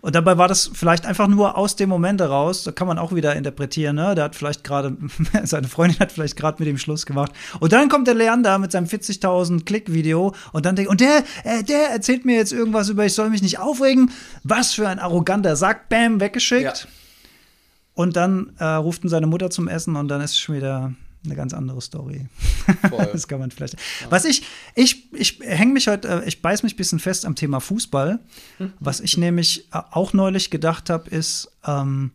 Und 0.00 0.14
dabei 0.14 0.38
war 0.38 0.46
das 0.46 0.70
vielleicht 0.72 1.06
einfach 1.06 1.26
nur 1.26 1.56
aus 1.56 1.76
dem 1.76 1.88
Moment 1.88 2.20
heraus, 2.20 2.62
da 2.62 2.72
kann 2.72 2.86
man 2.86 2.98
auch 2.98 3.14
wieder 3.14 3.34
interpretieren, 3.34 3.96
ne? 3.96 4.14
Der 4.14 4.24
hat 4.24 4.36
vielleicht 4.36 4.62
gerade, 4.62 4.96
seine 5.44 5.68
Freundin 5.68 5.98
hat 5.98 6.12
vielleicht 6.12 6.36
gerade 6.36 6.62
mit 6.62 6.68
ihm 6.68 6.78
Schluss 6.78 7.04
gemacht. 7.04 7.32
Und 7.58 7.72
dann 7.72 7.88
kommt 7.88 8.06
der 8.06 8.14
Leander 8.14 8.58
mit 8.58 8.72
seinem 8.72 8.86
40.000 8.86 9.64
Klick-Video 9.64 10.34
und 10.52 10.66
dann 10.66 10.76
denkt, 10.76 10.90
und 10.90 11.00
der, 11.00 11.24
äh, 11.44 11.64
der 11.64 11.90
erzählt 11.90 12.24
mir 12.24 12.36
jetzt 12.36 12.52
irgendwas 12.52 12.88
über, 12.88 13.04
ich 13.04 13.14
soll 13.14 13.30
mich 13.30 13.42
nicht 13.42 13.58
aufregen. 13.58 14.10
Was 14.44 14.74
für 14.74 14.88
ein 14.88 14.98
arroganter 14.98 15.56
Sack, 15.56 15.88
bam, 15.88 16.20
weggeschickt. 16.20 16.62
Ja. 16.84 16.90
Und 17.94 18.14
dann 18.16 18.52
äh, 18.58 18.64
ruft 18.64 19.02
ihn 19.02 19.08
seine 19.08 19.26
Mutter 19.26 19.50
zum 19.50 19.66
Essen 19.66 19.96
und 19.96 20.06
dann 20.06 20.20
ist 20.20 20.38
schon 20.38 20.54
wieder 20.54 20.92
eine 21.28 21.36
ganz 21.36 21.54
andere 21.54 21.80
Story. 21.80 22.26
Das 23.12 23.28
kann 23.28 23.40
man 23.40 23.50
vielleicht. 23.50 23.76
Was 24.10 24.24
ich, 24.24 24.42
ich, 24.74 25.12
ich 25.12 25.40
hänge 25.40 25.72
mich 25.72 25.88
heute, 25.88 26.08
äh, 26.08 26.28
ich 26.28 26.42
beiß 26.42 26.62
mich 26.62 26.74
ein 26.74 26.76
bisschen 26.76 26.98
fest 26.98 27.24
am 27.24 27.34
Thema 27.34 27.60
Fußball. 27.60 28.20
Was 28.80 29.00
ich 29.00 29.16
nämlich 29.16 29.72
äh, 29.72 29.80
auch 29.90 30.12
neulich 30.12 30.50
gedacht 30.50 30.90
habe, 30.90 31.08
ist, 31.08 31.50
ähm, 31.64 32.12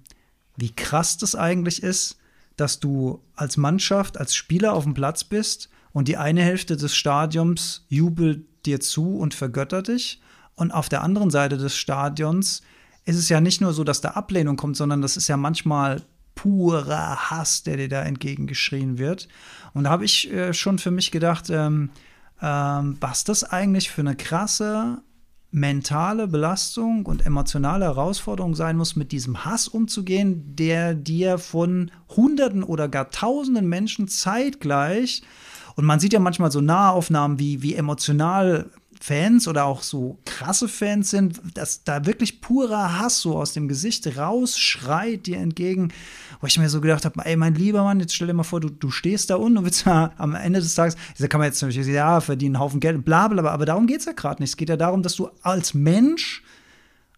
wie 0.55 0.71
krass 0.71 1.17
das 1.17 1.35
eigentlich 1.35 1.81
ist, 1.81 2.17
dass 2.55 2.79
du 2.79 3.21
als 3.35 3.57
Mannschaft, 3.57 4.17
als 4.17 4.35
Spieler 4.35 4.73
auf 4.73 4.83
dem 4.83 4.93
Platz 4.93 5.23
bist 5.23 5.69
und 5.91 6.07
die 6.07 6.17
eine 6.17 6.43
Hälfte 6.43 6.77
des 6.77 6.95
Stadiums 6.95 7.85
jubelt 7.89 8.45
dir 8.65 8.79
zu 8.79 9.17
und 9.17 9.33
vergöttert 9.33 9.87
dich 9.87 10.21
Und 10.55 10.71
auf 10.71 10.89
der 10.89 11.03
anderen 11.03 11.29
Seite 11.29 11.57
des 11.57 11.75
Stadions 11.75 12.61
ist 13.05 13.17
es 13.17 13.29
ja 13.29 13.41
nicht 13.41 13.59
nur 13.59 13.73
so, 13.73 13.83
dass 13.83 14.01
da 14.01 14.09
Ablehnung 14.09 14.55
kommt, 14.55 14.77
sondern 14.77 15.01
das 15.01 15.17
ist 15.17 15.27
ja 15.27 15.37
manchmal 15.37 16.01
purer 16.35 17.29
Hass, 17.29 17.63
der 17.63 17.77
dir 17.77 17.89
da 17.89 18.01
entgegengeschrien 18.03 18.97
wird. 18.97 19.27
Und 19.73 19.85
da 19.85 19.89
habe 19.89 20.05
ich 20.05 20.31
äh, 20.31 20.53
schon 20.53 20.79
für 20.79 20.91
mich 20.91 21.11
gedacht, 21.11 21.49
ähm, 21.49 21.89
ähm, 22.41 22.97
was 22.99 23.23
das 23.23 23.43
eigentlich 23.43 23.89
für 23.89 24.01
eine 24.01 24.15
krasse 24.15 25.01
mentale 25.51 26.27
Belastung 26.27 27.05
und 27.05 27.25
emotionale 27.25 27.85
Herausforderung 27.85 28.55
sein 28.55 28.75
muss, 28.75 28.95
mit 28.95 29.11
diesem 29.11 29.45
Hass 29.45 29.67
umzugehen, 29.67 30.55
der 30.55 30.95
dir 30.95 31.37
von 31.37 31.91
Hunderten 32.09 32.63
oder 32.63 32.89
gar 32.89 33.11
Tausenden 33.11 33.69
Menschen 33.69 34.07
zeitgleich 34.07 35.21
und 35.75 35.85
man 35.85 35.99
sieht 35.99 36.13
ja 36.13 36.19
manchmal 36.19 36.51
so 36.51 36.61
Nahaufnahmen, 36.61 37.39
wie, 37.39 37.61
wie 37.61 37.75
emotional 37.75 38.69
Fans 39.03 39.49
oder 39.49 39.65
auch 39.65 39.83
so 39.83 40.17
krasse 40.23 40.69
Fans 40.69 41.09
sind, 41.09 41.41
dass 41.55 41.83
da 41.83 42.05
wirklich 42.05 42.39
purer 42.39 42.99
Hass 42.99 43.19
so 43.19 43.35
aus 43.35 43.51
dem 43.51 43.67
Gesicht 43.67 44.17
rausschreit 44.17 45.25
dir 45.25 45.39
entgegen, 45.39 45.91
wo 46.39 46.47
ich 46.47 46.57
mir 46.57 46.69
so 46.69 46.79
gedacht 46.79 47.03
habe, 47.03 47.19
ey, 47.25 47.35
mein 47.35 47.53
lieber 47.53 47.83
Mann, 47.83 47.99
jetzt 47.99 48.15
stell 48.15 48.27
dir 48.27 48.33
mal 48.33 48.43
vor, 48.43 48.61
du, 48.61 48.69
du 48.69 48.91
stehst 48.91 49.29
da 49.29 49.35
unten 49.35 49.57
und 49.57 49.65
willst 49.65 49.85
ja 49.85 50.13
am 50.15 50.35
Ende 50.35 50.61
des 50.61 50.73
Tages, 50.75 50.95
da 51.19 51.27
kann 51.27 51.41
man 51.41 51.49
jetzt 51.49 51.61
natürlich 51.61 51.85
sagen, 51.85 51.93
ja, 51.93 52.21
verdienen 52.21 52.55
einen 52.55 52.63
Haufen 52.63 52.79
Geld, 52.79 53.03
bla 53.03 53.27
bla, 53.27 53.41
bla 53.41 53.51
aber 53.51 53.65
darum 53.65 53.87
geht 53.87 53.99
es 53.99 54.05
ja 54.05 54.13
gerade 54.13 54.41
nicht. 54.41 54.51
Es 54.51 54.55
geht 54.55 54.69
ja 54.69 54.77
darum, 54.77 55.03
dass 55.03 55.17
du 55.17 55.29
als 55.41 55.73
Mensch 55.73 56.41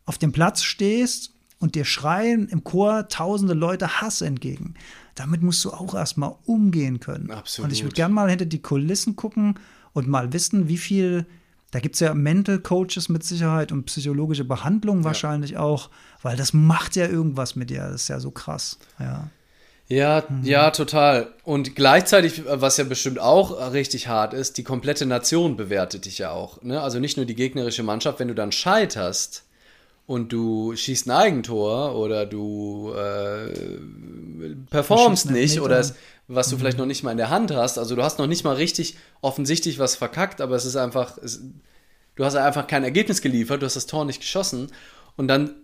auf 0.07 0.17
dem 0.17 0.31
Platz 0.31 0.63
stehst 0.63 1.33
und 1.59 1.75
dir 1.75 1.85
schreien 1.85 2.47
im 2.47 2.63
Chor 2.63 3.09
tausende 3.09 3.53
Leute 3.53 4.01
Hass 4.01 4.21
entgegen. 4.21 4.73
Damit 5.13 5.43
musst 5.43 5.63
du 5.63 5.69
auch 5.69 5.93
erstmal 5.93 6.33
umgehen 6.45 6.99
können. 6.99 7.29
Absolut. 7.29 7.69
Und 7.69 7.73
ich 7.73 7.83
würde 7.83 7.95
gerne 7.95 8.15
mal 8.15 8.27
hinter 8.27 8.47
die 8.47 8.63
Kulissen 8.63 9.15
gucken 9.15 9.59
und 9.93 10.07
mal 10.07 10.33
wissen, 10.33 10.67
wie 10.67 10.79
viel 10.79 11.27
da 11.75 11.81
gibt 11.81 11.95
es 11.95 11.99
ja 11.99 12.13
Mental 12.13 12.59
Coaches 12.59 13.09
mit 13.09 13.25
Sicherheit 13.25 13.73
und 13.73 13.83
psychologische 13.83 14.45
Behandlung 14.45 15.03
wahrscheinlich 15.03 15.51
ja. 15.51 15.59
auch, 15.59 15.89
weil 16.21 16.37
das 16.37 16.53
macht 16.53 16.95
ja 16.95 17.05
irgendwas 17.05 17.57
mit 17.57 17.69
dir. 17.69 17.81
Das 17.81 18.03
ist 18.03 18.07
ja 18.07 18.21
so 18.21 18.31
krass. 18.31 18.79
Ja. 18.97 19.29
Ja, 19.89 20.23
mhm. 20.29 20.45
ja, 20.45 20.71
total. 20.71 21.33
Und 21.43 21.75
gleichzeitig, 21.75 22.43
was 22.47 22.77
ja 22.77 22.85
bestimmt 22.85 23.19
auch 23.19 23.73
richtig 23.73 24.07
hart 24.07 24.33
ist, 24.33 24.57
die 24.57 24.63
komplette 24.63 25.05
Nation 25.05 25.57
bewertet 25.57 26.05
dich 26.05 26.17
ja 26.17 26.31
auch. 26.31 26.61
Ne? 26.61 26.79
Also 26.79 26.99
nicht 26.99 27.17
nur 27.17 27.25
die 27.25 27.35
gegnerische 27.35 27.83
Mannschaft, 27.83 28.21
wenn 28.21 28.29
du 28.29 28.35
dann 28.35 28.53
scheiterst 28.53 29.43
und 30.07 30.31
du 30.31 30.75
schießt 30.75 31.07
ein 31.07 31.11
Eigentor 31.11 31.95
oder 31.95 32.25
du 32.25 32.93
äh, 32.93 33.53
performst 34.69 35.31
nicht 35.31 35.59
oder 35.59 35.79
es, 35.79 35.95
was 36.27 36.49
du 36.49 36.55
mhm. 36.55 36.59
vielleicht 36.59 36.77
noch 36.77 36.85
nicht 36.85 37.03
mal 37.03 37.11
in 37.11 37.17
der 37.17 37.29
Hand 37.29 37.51
hast. 37.51 37.77
Also 37.77 37.95
du 37.95 38.03
hast 38.03 38.19
noch 38.19 38.27
nicht 38.27 38.43
mal 38.43 38.55
richtig 38.55 38.97
offensichtlich 39.21 39.79
was 39.79 39.95
verkackt, 39.95 40.41
aber 40.41 40.55
es 40.55 40.65
ist 40.65 40.75
einfach, 40.75 41.17
es, 41.17 41.41
du 42.15 42.25
hast 42.25 42.35
einfach 42.35 42.67
kein 42.67 42.83
Ergebnis 42.83 43.21
geliefert, 43.21 43.61
du 43.61 43.65
hast 43.65 43.75
das 43.75 43.87
Tor 43.87 44.05
nicht 44.05 44.19
geschossen 44.19 44.71
und 45.17 45.27
dann 45.27 45.55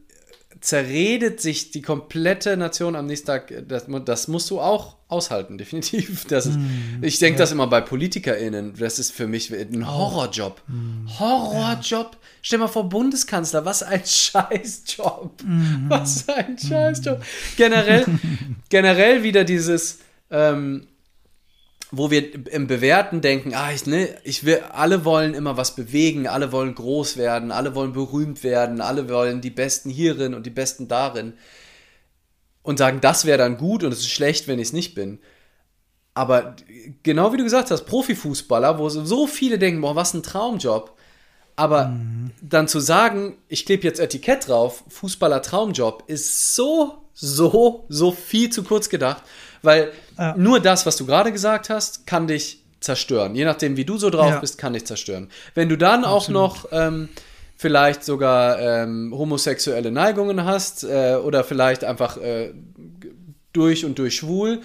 zerredet 0.60 1.40
sich 1.40 1.72
die 1.72 1.82
komplette 1.82 2.58
Nation 2.58 2.96
am 2.96 3.06
nächsten 3.06 3.28
Tag. 3.28 3.54
Das, 3.68 3.86
das 4.06 4.28
musst 4.28 4.50
du 4.50 4.60
auch 4.60 4.98
aushalten, 5.08 5.58
definitiv. 5.60 6.26
Das 6.26 6.46
ist, 6.46 6.58
mm, 6.58 7.04
ich 7.04 7.20
denke 7.20 7.38
ja. 7.38 7.44
das 7.44 7.52
immer 7.52 7.68
bei 7.68 7.82
PolitikerInnen. 7.82 8.74
Das 8.78 9.00
ist 9.00 9.12
für 9.12 9.28
mich 9.28 9.52
ein 9.52 9.88
Horrorjob. 9.88 10.62
Mm, 10.68 11.08
Horrorjob. 11.20 12.12
Ja. 12.12 12.20
Stell 12.42 12.60
mal 12.60 12.68
vor, 12.68 12.90
Bundeskanzler, 12.90 13.66
was 13.66 13.84
ein 13.84 14.02
Scheißjob. 14.06 15.44
Mm, 15.44 15.90
was 15.90 16.28
ein 16.30 16.58
Scheißjob. 16.58 17.24
Generell, 17.58 18.06
generell 18.70 19.24
wieder 19.24 19.44
dieses, 19.44 20.00
ähm, 20.30 20.88
wo 21.92 22.10
wir 22.10 22.52
im 22.52 22.68
Bewerten 22.68 23.20
denken, 23.20 23.54
ah, 23.54 23.72
ich, 23.74 23.86
ne, 23.86 24.16
ich 24.24 24.46
will, 24.46 24.62
alle 24.72 25.04
wollen 25.04 25.34
immer 25.34 25.58
was 25.58 25.76
bewegen, 25.76 26.26
alle 26.26 26.54
wollen 26.54 26.74
groß 26.74 27.18
werden, 27.18 27.52
alle 27.52 27.76
wollen 27.76 27.92
berühmt 27.92 28.44
werden, 28.44 28.80
alle 28.80 29.10
wollen 29.10 29.42
die 29.42 29.50
Besten 29.50 29.90
hierin 29.90 30.34
und 30.34 30.46
die 30.46 30.52
Besten 30.52 30.88
darin 30.88 31.34
und 32.64 32.78
sagen, 32.78 33.02
das 33.02 33.26
wäre 33.26 33.38
dann 33.38 33.58
gut 33.58 33.84
und 33.84 33.92
es 33.92 34.00
ist 34.00 34.10
schlecht, 34.10 34.48
wenn 34.48 34.60
ich 34.60 34.70
es 34.70 34.74
nicht 34.74 34.96
bin. 34.96 35.20
Aber 36.14 36.56
genau 37.04 37.34
wie 37.34 37.38
du 37.38 37.44
gesagt 37.44 37.72
hast, 37.72 37.86
Profifußballer, 37.86 38.80
wo 38.80 38.90
so 38.90 39.28
viele 39.28 39.60
denken, 39.60 39.82
boah, 39.82 39.96
was 39.96 40.14
ein 40.14 40.24
Traumjob. 40.24 40.98
Aber 41.56 41.88
mhm. 41.88 42.32
dann 42.42 42.68
zu 42.68 42.80
sagen, 42.80 43.38
ich 43.48 43.66
klebe 43.66 43.84
jetzt 43.84 44.00
Etikett 44.00 44.48
drauf, 44.48 44.84
Fußballer 44.88 45.42
Traumjob, 45.42 46.04
ist 46.08 46.56
so, 46.56 46.98
so, 47.14 47.86
so 47.90 48.12
viel 48.12 48.50
zu 48.50 48.64
kurz 48.64 48.90
gedacht. 48.90 49.24
Weil 49.62 49.92
ja. 50.18 50.36
nur 50.38 50.60
das, 50.60 50.86
was 50.86 50.98
du 50.98 51.06
gerade 51.06 51.32
gesagt 51.32 51.70
hast, 51.70 52.08
kann 52.08 52.28
dich 52.28 52.64
zerstören. 52.80 53.36
Je 53.36 53.46
nachdem, 53.46 53.78
wie 53.78 53.86
du 53.86 53.98
so 53.98 54.10
drauf 54.10 54.32
ja. 54.32 54.40
bist, 54.40 54.58
kann 54.58 54.74
dich 54.74 54.86
zerstören. 54.86 55.30
Wenn 55.54 55.70
du 55.70 55.78
dann 55.78 56.04
Absolut. 56.04 56.42
auch 56.42 56.64
noch 56.64 56.68
ähm, 56.72 57.10
vielleicht 57.56 58.04
sogar 58.04 58.60
ähm, 58.60 59.14
homosexuelle 59.16 59.92
Neigungen 59.92 60.46
hast 60.46 60.84
äh, 60.84 61.16
oder 61.16 61.44
vielleicht 61.44 61.84
einfach 61.84 62.18
äh, 62.18 62.54
durch 63.54 63.86
und 63.86 64.00
durch 64.00 64.16
schwul 64.16 64.62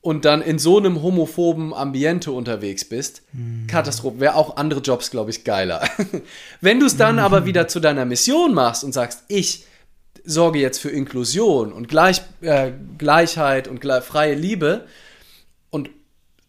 und 0.00 0.24
dann 0.24 0.40
in 0.40 0.60
so 0.60 0.78
einem 0.78 1.02
homophoben 1.02 1.74
Ambiente 1.74 2.30
unterwegs 2.30 2.84
bist, 2.84 3.22
mhm. 3.32 3.66
Katastrophe. 3.66 4.20
Wäre 4.20 4.36
auch 4.36 4.56
andere 4.56 4.80
Jobs, 4.80 5.10
glaube 5.10 5.30
ich, 5.30 5.42
geiler. 5.42 5.82
Wenn 6.60 6.78
du 6.78 6.86
es 6.86 6.96
dann 6.96 7.16
mhm. 7.16 7.22
aber 7.22 7.44
wieder 7.44 7.66
zu 7.66 7.80
deiner 7.80 8.04
Mission 8.04 8.54
machst 8.54 8.84
und 8.84 8.92
sagst, 8.92 9.24
ich 9.26 9.64
sorge 10.28 10.58
jetzt 10.58 10.78
für 10.78 10.90
Inklusion 10.90 11.72
und 11.72 11.88
Gleich, 11.88 12.20
äh, 12.42 12.72
Gleichheit 12.98 13.66
und 13.66 13.82
freie 14.02 14.34
Liebe 14.34 14.86
und 15.70 15.88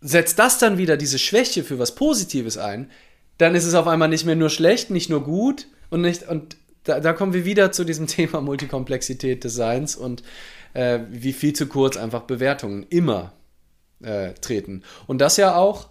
setzt 0.01 0.37
das 0.37 0.59
dann 0.59 0.77
wieder 0.77 0.97
diese 0.97 1.17
Schwäche 1.17 1.63
für 1.63 1.79
was 1.79 1.95
Positives 1.95 2.57
ein, 2.57 2.91
dann 3.37 3.55
ist 3.55 3.65
es 3.65 3.75
auf 3.75 3.87
einmal 3.87 4.09
nicht 4.09 4.25
mehr 4.25 4.35
nur 4.35 4.49
schlecht, 4.49 4.89
nicht 4.89 5.09
nur 5.09 5.23
gut 5.23 5.67
und 5.89 6.01
nicht 6.01 6.27
und 6.27 6.57
da, 6.83 6.99
da 6.99 7.13
kommen 7.13 7.33
wir 7.33 7.45
wieder 7.45 7.71
zu 7.71 7.85
diesem 7.85 8.07
Thema 8.07 8.41
Multikomplexität 8.41 9.45
des 9.45 9.55
Seins 9.55 9.95
und 9.95 10.23
äh, 10.73 10.99
wie 11.09 11.33
viel 11.33 11.53
zu 11.53 11.67
kurz 11.67 11.95
einfach 11.95 12.23
Bewertungen 12.23 12.85
immer 12.89 13.31
äh, 14.01 14.33
treten. 14.33 14.83
Und 15.07 15.19
das 15.19 15.37
ja 15.37 15.55
auch, 15.55 15.87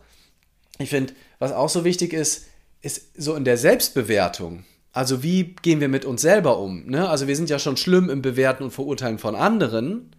ich 0.79 0.91
finde, 0.91 1.15
was 1.39 1.53
auch 1.53 1.71
so 1.71 1.85
wichtig 1.85 2.13
ist, 2.13 2.47
ist 2.83 3.09
so 3.17 3.35
in 3.35 3.45
der 3.45 3.57
Selbstbewertung. 3.57 4.65
Also 4.93 5.23
wie 5.23 5.55
gehen 5.63 5.81
wir 5.81 5.89
mit 5.89 6.05
uns 6.05 6.23
selber 6.23 6.59
um? 6.59 6.87
Ne? 6.87 7.09
Also 7.09 7.27
wir 7.29 7.37
sind 7.37 7.51
ja 7.51 7.59
schon 7.59 7.77
schlimm 7.77 8.11
im 8.11 8.23
Bewerten 8.23 8.65
und 8.65 8.71
Verurteilen 8.71 9.19
von 9.19 9.35
anderen. 9.35 10.15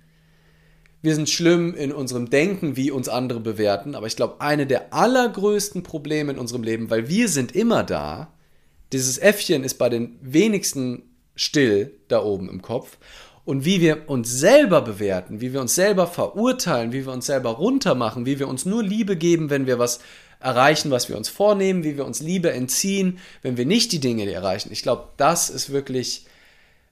Wir 1.01 1.15
sind 1.15 1.29
schlimm 1.29 1.73
in 1.75 1.91
unserem 1.91 2.29
Denken, 2.29 2.75
wie 2.75 2.91
uns 2.91 3.09
andere 3.09 3.39
bewerten. 3.39 3.95
Aber 3.95 4.07
ich 4.07 4.15
glaube, 4.15 4.41
eine 4.41 4.67
der 4.67 4.93
allergrößten 4.93 5.83
Probleme 5.83 6.33
in 6.33 6.37
unserem 6.37 6.63
Leben, 6.63 6.89
weil 6.89 7.07
wir 7.07 7.29
sind 7.29 7.55
immer 7.55 7.83
da, 7.83 8.33
dieses 8.91 9.17
Äffchen 9.17 9.63
ist 9.63 9.75
bei 9.75 9.89
den 9.89 10.17
wenigsten 10.21 11.03
still 11.35 11.93
da 12.07 12.23
oben 12.23 12.49
im 12.49 12.61
Kopf. 12.61 12.97
Und 13.45 13.65
wie 13.65 13.81
wir 13.81 14.09
uns 14.09 14.29
selber 14.29 14.81
bewerten, 14.81 15.41
wie 15.41 15.53
wir 15.53 15.61
uns 15.61 15.73
selber 15.73 16.05
verurteilen, 16.05 16.91
wie 16.91 17.05
wir 17.05 17.13
uns 17.13 17.25
selber 17.25 17.51
runtermachen, 17.51 18.25
wie 18.25 18.37
wir 18.37 18.47
uns 18.47 18.65
nur 18.65 18.83
Liebe 18.83 19.15
geben, 19.15 19.49
wenn 19.49 19.65
wir 19.65 19.79
was 19.79 20.01
erreichen, 20.39 20.91
was 20.91 21.09
wir 21.09 21.17
uns 21.17 21.29
vornehmen, 21.29 21.83
wie 21.83 21.97
wir 21.97 22.05
uns 22.05 22.21
Liebe 22.21 22.51
entziehen, 22.51 23.19
wenn 23.41 23.57
wir 23.57 23.65
nicht 23.65 23.91
die 23.91 23.99
Dinge 23.99 24.31
erreichen. 24.31 24.71
Ich 24.71 24.83
glaube, 24.83 25.09
das 25.17 25.49
ist 25.49 25.71
wirklich, 25.71 26.25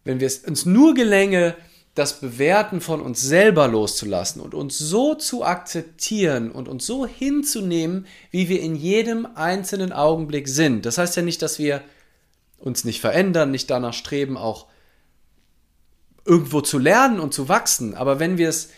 wenn 0.04 0.20
wir 0.20 0.28
es 0.28 0.40
uns 0.40 0.66
nur 0.66 0.94
gelänge, 0.94 1.56
das 1.96 2.20
Bewerten 2.20 2.80
von 2.80 3.02
uns 3.02 3.22
selber 3.22 3.68
loszulassen 3.68 4.40
und 4.40 4.54
uns 4.54 4.78
so 4.78 5.16
zu 5.16 5.44
akzeptieren 5.44 6.52
und 6.52 6.68
uns 6.68 6.86
so 6.86 7.08
hinzunehmen, 7.08 8.06
wie 8.30 8.50
wir 8.50 8.62
in 8.62 8.76
jedem 8.76 9.28
einzelnen 9.34 9.92
Augenblick 9.92 10.48
sind. 10.48 10.86
Das 10.86 11.00
heißt 11.00 11.16
ja 11.16 11.24
nicht, 11.24 11.42
dass 11.42 11.58
wir 11.58 11.82
uns 12.60 12.84
nicht 12.84 13.02
verändern, 13.02 13.50
nicht 13.50 13.72
danach 13.72 13.94
streben, 13.94 14.38
auch 14.38 14.68
irgendwo 16.24 16.62
zu 16.62 16.78
lernen 16.78 17.20
und 17.20 17.34
zu 17.34 17.50
wachsen. 17.50 17.96
Aber 17.96 18.20
wenn 18.20 18.38
wir 18.38 18.50
es 18.50 18.70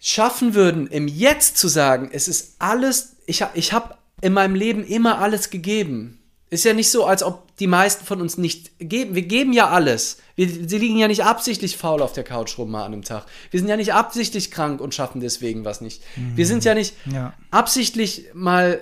schaffen 0.00 0.54
würden, 0.54 0.86
im 0.86 1.08
Jetzt 1.08 1.56
zu 1.56 1.68
sagen, 1.68 2.10
es 2.12 2.28
ist 2.28 2.56
alles, 2.58 3.16
ich, 3.26 3.44
ich 3.54 3.72
habe 3.72 3.96
in 4.20 4.32
meinem 4.32 4.54
Leben 4.54 4.84
immer 4.84 5.18
alles 5.18 5.50
gegeben. 5.50 6.18
Ist 6.50 6.64
ja 6.64 6.72
nicht 6.72 6.90
so, 6.90 7.04
als 7.04 7.22
ob 7.22 7.54
die 7.58 7.66
meisten 7.66 8.06
von 8.06 8.22
uns 8.22 8.38
nicht 8.38 8.70
geben. 8.78 9.14
Wir 9.14 9.22
geben 9.22 9.52
ja 9.52 9.68
alles. 9.68 10.18
Wir, 10.34 10.48
sie 10.48 10.78
liegen 10.78 10.96
ja 10.96 11.06
nicht 11.06 11.24
absichtlich 11.24 11.76
faul 11.76 12.00
auf 12.00 12.12
der 12.12 12.24
Couch 12.24 12.56
rum 12.56 12.70
mal 12.70 12.84
an 12.84 12.94
einem 12.94 13.04
Tag. 13.04 13.26
Wir 13.50 13.60
sind 13.60 13.68
ja 13.68 13.76
nicht 13.76 13.92
absichtlich 13.92 14.50
krank 14.50 14.80
und 14.80 14.94
schaffen 14.94 15.20
deswegen 15.20 15.66
was 15.66 15.82
nicht. 15.82 16.02
Mhm. 16.16 16.36
Wir 16.36 16.46
sind 16.46 16.64
ja 16.64 16.74
nicht 16.74 16.94
ja. 17.12 17.34
absichtlich 17.50 18.26
mal 18.32 18.80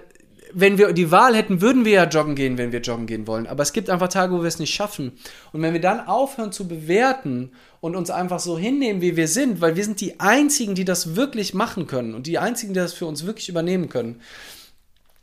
wenn 0.53 0.79
wir 0.79 0.93
die 0.93 1.11
Wahl 1.11 1.35
hätten, 1.35 1.61
würden 1.61 1.85
wir 1.85 1.93
ja 1.93 2.05
joggen 2.05 2.35
gehen, 2.35 2.59
wenn 2.59 2.73
wir 2.73 2.81
joggen 2.81 3.07
gehen 3.07 3.27
wollen. 3.27 3.47
Aber 3.47 3.63
es 3.63 3.73
gibt 3.73 3.91
einfach 3.91 4.09
Tage, 4.09 4.33
wo 4.33 4.43
wir 4.43 4.49
es 4.49 4.59
nicht 4.59 4.75
schaffen. 4.75 5.13
Und 5.53 5.63
wenn 5.63 5.73
wir 5.73 5.81
dann 5.81 6.07
aufhören 6.07 6.53
zu 6.53 6.69
bewerten 6.69 7.53
und 7.81 7.97
uns 7.97 8.11
einfach 8.11 8.41
so 8.41 8.59
hinnehmen, 8.59 9.01
wie 9.01 9.17
wir 9.17 9.29
sind, 9.29 9.61
weil 9.61 9.77
wir 9.77 9.85
sind 9.85 10.01
die 10.01 10.21
Einzigen, 10.21 10.75
die 10.75 10.85
das 10.85 11.17
wirklich 11.17 11.55
machen 11.55 11.87
können 11.87 12.15
und 12.15 12.27
die 12.27 12.39
Einzigen, 12.39 12.75
die 12.75 12.81
das 12.81 12.93
für 12.93 13.07
uns 13.07 13.27
wirklich 13.27 13.49
übernehmen 13.49 13.89
können. 13.89 14.21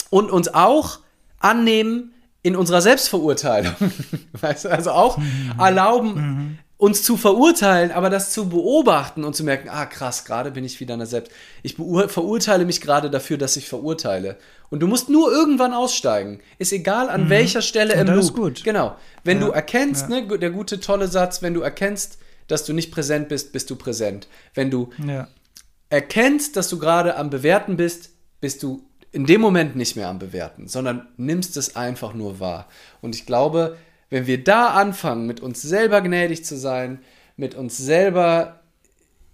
Und 0.10 0.32
uns 0.32 0.54
auch 0.54 1.00
annehmen 1.40 2.14
in 2.44 2.56
unserer 2.56 2.82
Selbstverurteilung. 2.82 3.74
weißt 4.34 4.66
du, 4.66 4.70
also 4.70 4.92
auch 4.92 5.18
mhm. 5.18 5.54
erlauben, 5.58 6.14
mhm. 6.16 6.60
Uns 6.84 7.02
zu 7.02 7.16
verurteilen, 7.16 7.94
aber 7.94 8.10
das 8.10 8.34
zu 8.34 8.50
beobachten 8.50 9.24
und 9.24 9.38
zu 9.38 9.46
merken, 9.46 9.70
ah 9.70 9.86
krass, 9.86 10.26
gerade 10.26 10.52
bin 10.52 10.66
ich 10.66 10.82
wieder 10.82 10.96
einer 10.96 11.06
selbst. 11.06 11.32
Ich 11.62 11.76
verurteile 11.76 12.66
mich 12.66 12.82
gerade 12.82 13.10
dafür, 13.10 13.38
dass 13.38 13.56
ich 13.56 13.70
verurteile. 13.70 14.36
Und 14.70 14.82
du 14.82 14.88
musst 14.88 15.08
nur 15.08 15.32
irgendwann 15.32 15.74
aussteigen. 15.74 16.42
Ist 16.58 16.74
egal 16.74 17.10
an 17.10 17.24
mhm. 17.24 17.30
welcher 17.30 17.62
Stelle 17.62 17.94
im 17.94 18.08
Loop. 18.08 18.20
Ist 18.20 18.34
gut. 18.34 18.64
Genau. 18.66 18.98
Wenn 19.24 19.40
ja. 19.40 19.46
du 19.46 19.52
erkennst, 19.54 20.10
ja. 20.10 20.20
ne, 20.20 20.38
der 20.38 20.50
gute 20.50 20.82
tolle 20.82 21.08
Satz, 21.08 21.42
wenn 21.42 21.54
du 21.54 21.62
erkennst, 21.62 22.18
dass 22.50 22.66
du 22.66 22.74
nicht 22.74 22.92
präsent 22.92 23.30
bist, 23.30 23.54
bist 23.54 23.70
du 23.70 23.78
präsent. 23.78 24.28
Wenn 24.54 24.70
du 24.70 24.90
ja. 25.08 25.30
erkennst, 25.88 26.58
dass 26.58 26.68
du 26.68 26.80
gerade 26.80 27.16
am 27.16 27.30
bewerten 27.30 27.78
bist, 27.78 28.10
bist 28.42 28.62
du 28.62 28.84
in 29.14 29.26
dem 29.26 29.40
Moment 29.40 29.78
nicht 29.78 29.96
mehr 29.96 30.10
am 30.10 30.20
bewerten, 30.20 30.68
sondern 30.68 31.08
nimmst 31.16 31.56
es 31.56 31.78
einfach 31.78 32.14
nur 32.14 32.42
wahr. 32.42 32.68
Und 33.00 33.16
ich 33.16 33.26
glaube, 33.26 33.78
wenn 34.14 34.28
wir 34.28 34.44
da 34.44 34.68
anfangen, 34.68 35.26
mit 35.26 35.40
uns 35.40 35.64
selber 35.64 36.00
gnädig 36.02 36.46
zu 36.46 36.56
sein, 36.56 37.00
mit 37.36 37.56
uns 37.56 37.80
selber 37.80 38.60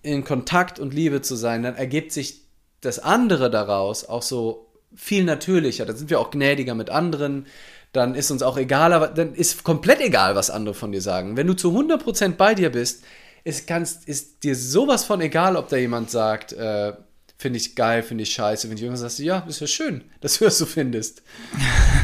in 0.03 0.23
Kontakt 0.23 0.79
und 0.79 0.93
Liebe 0.93 1.21
zu 1.21 1.35
sein, 1.35 1.63
dann 1.63 1.75
ergibt 1.75 2.13
sich 2.13 2.45
das 2.79 2.99
andere 2.99 3.51
daraus 3.51 4.07
auch 4.07 4.21
so 4.21 4.71
viel 4.95 5.25
natürlicher. 5.25 5.85
Dann 5.85 5.97
sind 5.97 6.09
wir 6.09 6.17
auch 6.17 6.31
gnädiger 6.31 6.75
mit 6.75 6.89
anderen. 6.89 7.45
Dann 7.91 8.15
ist 8.15 8.31
uns 8.31 8.41
auch 8.41 8.55
egal, 8.57 9.11
dann 9.13 9.33
ist 9.33 9.65
komplett 9.65 9.99
egal, 9.99 10.35
was 10.35 10.49
andere 10.49 10.75
von 10.75 10.93
dir 10.93 11.01
sagen. 11.01 11.35
Wenn 11.35 11.47
du 11.47 11.55
zu 11.55 11.77
100% 11.77 12.37
bei 12.37 12.55
dir 12.55 12.71
bist, 12.71 13.03
ist, 13.43 13.67
kannst, 13.67 14.07
ist 14.07 14.45
dir 14.45 14.55
sowas 14.55 15.03
von 15.03 15.19
egal, 15.19 15.57
ob 15.57 15.67
da 15.67 15.75
jemand 15.75 16.09
sagt, 16.09 16.53
äh, 16.53 16.93
finde 17.37 17.57
ich 17.57 17.75
geil, 17.75 18.01
finde 18.01 18.23
ich 18.23 18.31
scheiße. 18.31 18.69
Wenn 18.69 18.77
du 18.77 18.83
irgendwas 18.83 19.01
sagst, 19.01 19.19
ja, 19.19 19.39
ist 19.39 19.59
ja 19.59 19.67
schön, 19.67 20.05
dass 20.21 20.37
du 20.37 20.45
das 20.45 20.57
so 20.57 20.65
findest. 20.65 21.21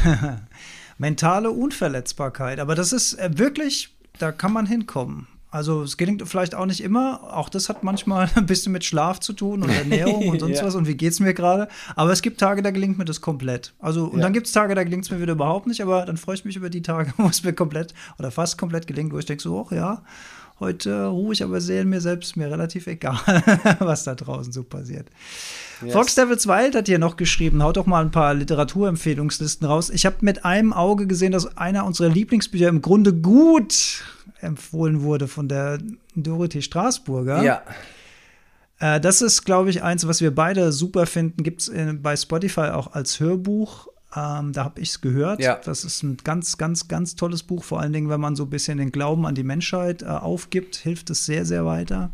mentale 0.98 1.52
Unverletzbarkeit. 1.52 2.60
Aber 2.60 2.76
das 2.76 2.94
ist 2.94 3.14
äh, 3.16 3.38
wirklich, 3.38 3.96
da 4.20 4.32
kann 4.32 4.54
man 4.54 4.66
hinkommen. 4.66 5.28
Also 5.56 5.84
es 5.84 5.96
gelingt 5.96 6.22
vielleicht 6.28 6.54
auch 6.54 6.66
nicht 6.66 6.84
immer. 6.84 7.34
Auch 7.34 7.48
das 7.48 7.70
hat 7.70 7.82
manchmal 7.82 8.30
ein 8.36 8.46
bisschen 8.46 8.74
mit 8.74 8.84
Schlaf 8.84 9.22
zu 9.22 9.32
tun 9.32 9.64
und 9.64 9.70
Ernährung 9.74 10.28
und 10.28 10.40
sonst 10.40 10.60
ja. 10.60 10.66
was 10.66 10.76
und 10.76 10.86
wie 10.86 10.96
geht 10.96 11.14
es 11.14 11.22
mir 11.22 11.34
gerade. 11.34 11.70
Aber 11.96 12.12
es 12.12 12.22
gibt 12.22 12.42
Tage, 12.42 12.62
da 12.62 12.72
gelingt 12.72 12.98
mir 12.98 13.06
das 13.06 13.22
komplett. 13.22 13.74
Also 13.80 14.06
und 14.06 14.18
ja. 14.18 14.24
dann 14.24 14.34
gibt 14.34 14.48
es 14.48 14.54
Tage, 14.54 14.76
da 14.76 14.84
gelingt 14.84 15.06
es 15.06 15.12
mir 15.12 15.22
wieder 15.22 15.32
überhaupt 15.32 15.68
nicht. 15.68 15.82
Aber 15.82 16.06
dann 16.06 16.18
freue 16.18 16.36
ich 16.36 16.44
mich 16.44 16.58
über 16.58 16.70
die 16.70 16.82
Tage, 16.82 17.14
wo 17.18 17.28
es 17.28 17.42
mir 17.42 17.54
komplett 17.54 17.94
oder 18.20 18.32
fast 18.32 18.58
komplett 18.58 18.86
gelingt, 18.86 19.14
wo 19.14 19.18
ich 19.18 19.26
denke 19.26 19.42
so, 19.42 19.66
ach 19.66 19.72
ja, 19.72 20.04
heute 20.60 21.08
ruhe 21.08 21.34
ich 21.34 21.44
aber 21.44 21.62
sehr 21.62 21.82
in 21.82 21.90
mir 21.90 22.02
selbst, 22.02 22.38
mir 22.38 22.50
relativ 22.50 22.88
egal, 22.88 23.18
was 23.80 24.04
da 24.04 24.16
draußen 24.16 24.54
so 24.54 24.64
passiert. 24.64 25.08
Yes. 25.82 25.94
Fox 25.94 26.16
Devils 26.16 26.48
Wild 26.48 26.76
hat 26.76 26.88
hier 26.88 27.00
noch 27.00 27.18
geschrieben, 27.18 27.62
haut 27.62 27.78
doch 27.78 27.86
mal 27.86 28.02
ein 28.02 28.12
paar 28.12 28.34
Literaturempfehlungslisten 28.34 29.68
raus. 29.68 29.90
Ich 29.90 30.06
habe 30.06 30.18
mit 30.22 30.46
einem 30.46 30.72
Auge 30.72 31.08
gesehen, 31.08 31.34
dass 31.34 31.58
einer 31.58 31.86
unserer 31.86 32.10
Lieblingsbücher 32.10 32.70
im 32.70 32.82
Grunde 32.82 33.14
gut 33.14 34.04
empfohlen 34.40 35.02
wurde 35.02 35.28
von 35.28 35.50
der 35.50 35.80
Dorothee 36.16 36.62
Straßburger. 36.62 37.44
Ja. 37.44 37.64
Äh, 38.80 39.02
das 39.02 39.22
ist, 39.22 39.44
glaube 39.44 39.70
ich, 39.70 39.84
eins, 39.84 40.08
was 40.08 40.22
wir 40.22 40.34
beide 40.34 40.72
super 40.72 41.06
finden. 41.06 41.44
Gibt 41.44 41.62
es 41.62 41.72
bei 42.02 42.16
Spotify 42.16 42.70
auch 42.72 42.94
als 42.94 43.20
Hörbuch. 43.20 43.88
Ähm, 44.16 44.54
da 44.54 44.64
habe 44.64 44.82
ich 44.82 44.90
es 44.90 45.02
gehört. 45.02 45.42
Ja. 45.42 45.60
Das 45.64 45.84
ist 45.84 46.04
ein 46.04 46.18
ganz, 46.24 46.58
ganz, 46.58 46.88
ganz 46.88 47.16
tolles 47.16 47.44
Buch. 47.44 47.64
Vor 47.64 47.82
allen 47.82 47.94
Dingen, 47.94 48.10
wenn 48.10 48.22
man 48.22 48.36
so 48.36 48.44
ein 48.44 48.50
bisschen 48.50 48.78
den 48.78 48.92
Glauben 48.92 49.26
an 49.26 49.36
die 49.36 49.44
Menschheit 49.44 50.02
äh, 50.04 50.06
aufgibt, 50.06 50.76
hilft 50.76 51.10
es 51.10 51.26
sehr, 51.26 51.46
sehr 51.46 51.66
weiter. 51.66 52.12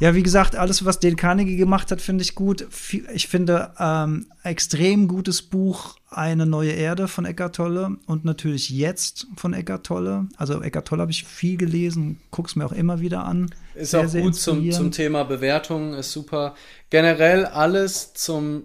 Ja, 0.00 0.14
wie 0.14 0.22
gesagt, 0.22 0.54
alles, 0.54 0.84
was 0.84 1.00
Dale 1.00 1.16
Carnegie 1.16 1.56
gemacht 1.56 1.90
hat, 1.90 2.00
finde 2.00 2.22
ich 2.22 2.36
gut. 2.36 2.68
Ich 3.12 3.26
finde 3.26 3.72
ähm, 3.80 4.26
extrem 4.44 5.08
gutes 5.08 5.42
Buch 5.42 5.96
Eine 6.08 6.46
neue 6.46 6.70
Erde 6.70 7.08
von 7.08 7.24
Eckart 7.24 7.56
Tolle 7.56 7.96
und 8.06 8.24
natürlich 8.24 8.70
Jetzt 8.70 9.26
von 9.36 9.54
Eckart 9.54 9.84
Tolle. 9.84 10.28
Also 10.36 10.62
Eckart 10.62 10.86
Tolle 10.86 11.02
habe 11.02 11.10
ich 11.10 11.24
viel 11.24 11.56
gelesen, 11.56 12.20
gucke 12.30 12.48
es 12.48 12.54
mir 12.54 12.64
auch 12.64 12.72
immer 12.72 13.00
wieder 13.00 13.24
an. 13.24 13.50
Ist 13.74 13.90
sehr, 13.90 14.06
auch 14.06 14.12
gut 14.12 14.36
zum, 14.36 14.70
zum 14.70 14.92
Thema 14.92 15.24
Bewertung, 15.24 15.94
ist 15.94 16.12
super. 16.12 16.54
Generell 16.90 17.44
alles 17.44 18.14
zum 18.14 18.62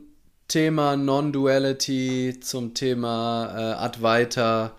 Thema 0.53 0.95
Non-Duality, 0.95 2.37
zum 2.39 2.75
Thema 2.75 3.55
äh, 3.57 3.83
Advaita. 3.83 4.73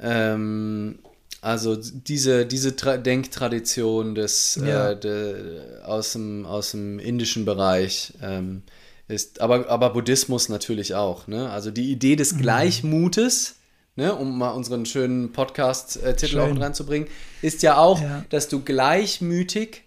Ähm, 0.00 0.98
also 1.40 1.76
diese, 1.76 2.46
diese 2.46 2.74
Tra 2.74 2.96
Denktradition 2.96 4.16
des, 4.16 4.56
äh, 4.56 4.68
ja. 4.68 4.90
äh, 4.90 4.98
de, 4.98 5.82
aus, 5.84 6.14
dem, 6.14 6.44
aus 6.46 6.72
dem 6.72 6.98
indischen 6.98 7.44
Bereich 7.44 8.12
ähm, 8.22 8.62
ist, 9.06 9.40
aber, 9.40 9.68
aber 9.68 9.90
Buddhismus 9.90 10.48
natürlich 10.48 10.96
auch. 10.96 11.28
Ne? 11.28 11.48
Also 11.48 11.70
die 11.70 11.92
Idee 11.92 12.16
des 12.16 12.32
mhm. 12.32 12.38
Gleichmutes, 12.38 13.54
ne, 13.94 14.16
um 14.16 14.36
mal 14.36 14.50
unseren 14.50 14.84
schönen 14.84 15.30
Podcast-Titel 15.30 16.26
Schön. 16.26 16.40
auch 16.40 16.48
mit 16.48 16.60
reinzubringen, 16.60 17.06
ist 17.40 17.62
ja 17.62 17.76
auch, 17.76 18.02
ja. 18.02 18.24
dass 18.30 18.48
du 18.48 18.62
gleichmütig, 18.62 19.84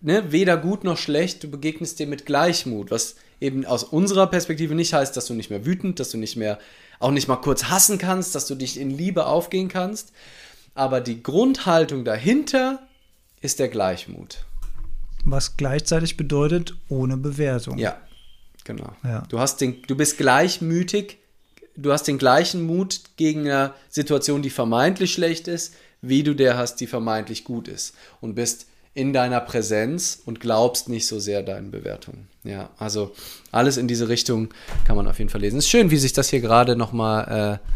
ne, 0.00 0.32
weder 0.32 0.56
gut 0.56 0.82
noch 0.82 0.96
schlecht, 0.98 1.44
du 1.44 1.48
begegnest 1.48 2.00
dir 2.00 2.08
mit 2.08 2.26
Gleichmut, 2.26 2.90
was 2.90 3.14
eben 3.40 3.64
aus 3.64 3.84
unserer 3.84 4.26
Perspektive 4.26 4.74
nicht 4.74 4.92
heißt, 4.92 5.16
dass 5.16 5.26
du 5.26 5.34
nicht 5.34 5.50
mehr 5.50 5.64
wütend, 5.64 5.98
dass 5.98 6.10
du 6.10 6.18
nicht 6.18 6.36
mehr, 6.36 6.58
auch 6.98 7.10
nicht 7.10 7.28
mal 7.28 7.36
kurz 7.36 7.64
hassen 7.64 7.98
kannst, 7.98 8.34
dass 8.34 8.46
du 8.46 8.54
dich 8.54 8.78
in 8.78 8.90
Liebe 8.90 9.26
aufgehen 9.26 9.68
kannst, 9.68 10.12
aber 10.74 11.00
die 11.00 11.22
Grundhaltung 11.22 12.04
dahinter 12.04 12.80
ist 13.40 13.58
der 13.58 13.68
Gleichmut. 13.68 14.44
Was 15.24 15.56
gleichzeitig 15.56 16.16
bedeutet 16.16 16.74
ohne 16.88 17.16
Bewertung. 17.16 17.78
Ja, 17.78 18.00
genau. 18.64 18.92
Ja. 19.02 19.24
Du, 19.28 19.38
hast 19.38 19.60
den, 19.60 19.82
du 19.86 19.96
bist 19.96 20.18
gleichmütig, 20.18 21.18
du 21.76 21.92
hast 21.92 22.04
den 22.04 22.18
gleichen 22.18 22.62
Mut 22.62 23.00
gegen 23.16 23.40
eine 23.40 23.74
Situation, 23.88 24.42
die 24.42 24.50
vermeintlich 24.50 25.12
schlecht 25.12 25.48
ist, 25.48 25.74
wie 26.02 26.22
du 26.22 26.34
der 26.34 26.56
hast, 26.56 26.76
die 26.76 26.86
vermeintlich 26.86 27.44
gut 27.44 27.68
ist. 27.68 27.94
Und 28.20 28.34
bist 28.34 28.66
in 29.00 29.14
deiner 29.14 29.40
Präsenz 29.40 30.20
und 30.26 30.40
glaubst 30.40 30.90
nicht 30.90 31.06
so 31.06 31.18
sehr 31.18 31.42
deinen 31.42 31.70
Bewertungen. 31.70 32.28
Ja, 32.44 32.68
also 32.78 33.14
alles 33.50 33.78
in 33.78 33.88
diese 33.88 34.10
Richtung 34.10 34.50
kann 34.84 34.94
man 34.94 35.08
auf 35.08 35.18
jeden 35.18 35.30
Fall 35.30 35.40
lesen. 35.40 35.56
Es 35.56 35.64
ist 35.64 35.70
schön, 35.70 35.90
wie 35.90 35.96
sich 35.96 36.12
das 36.12 36.28
hier 36.28 36.42
gerade 36.42 36.76
nochmal 36.76 37.60
äh, 37.62 37.68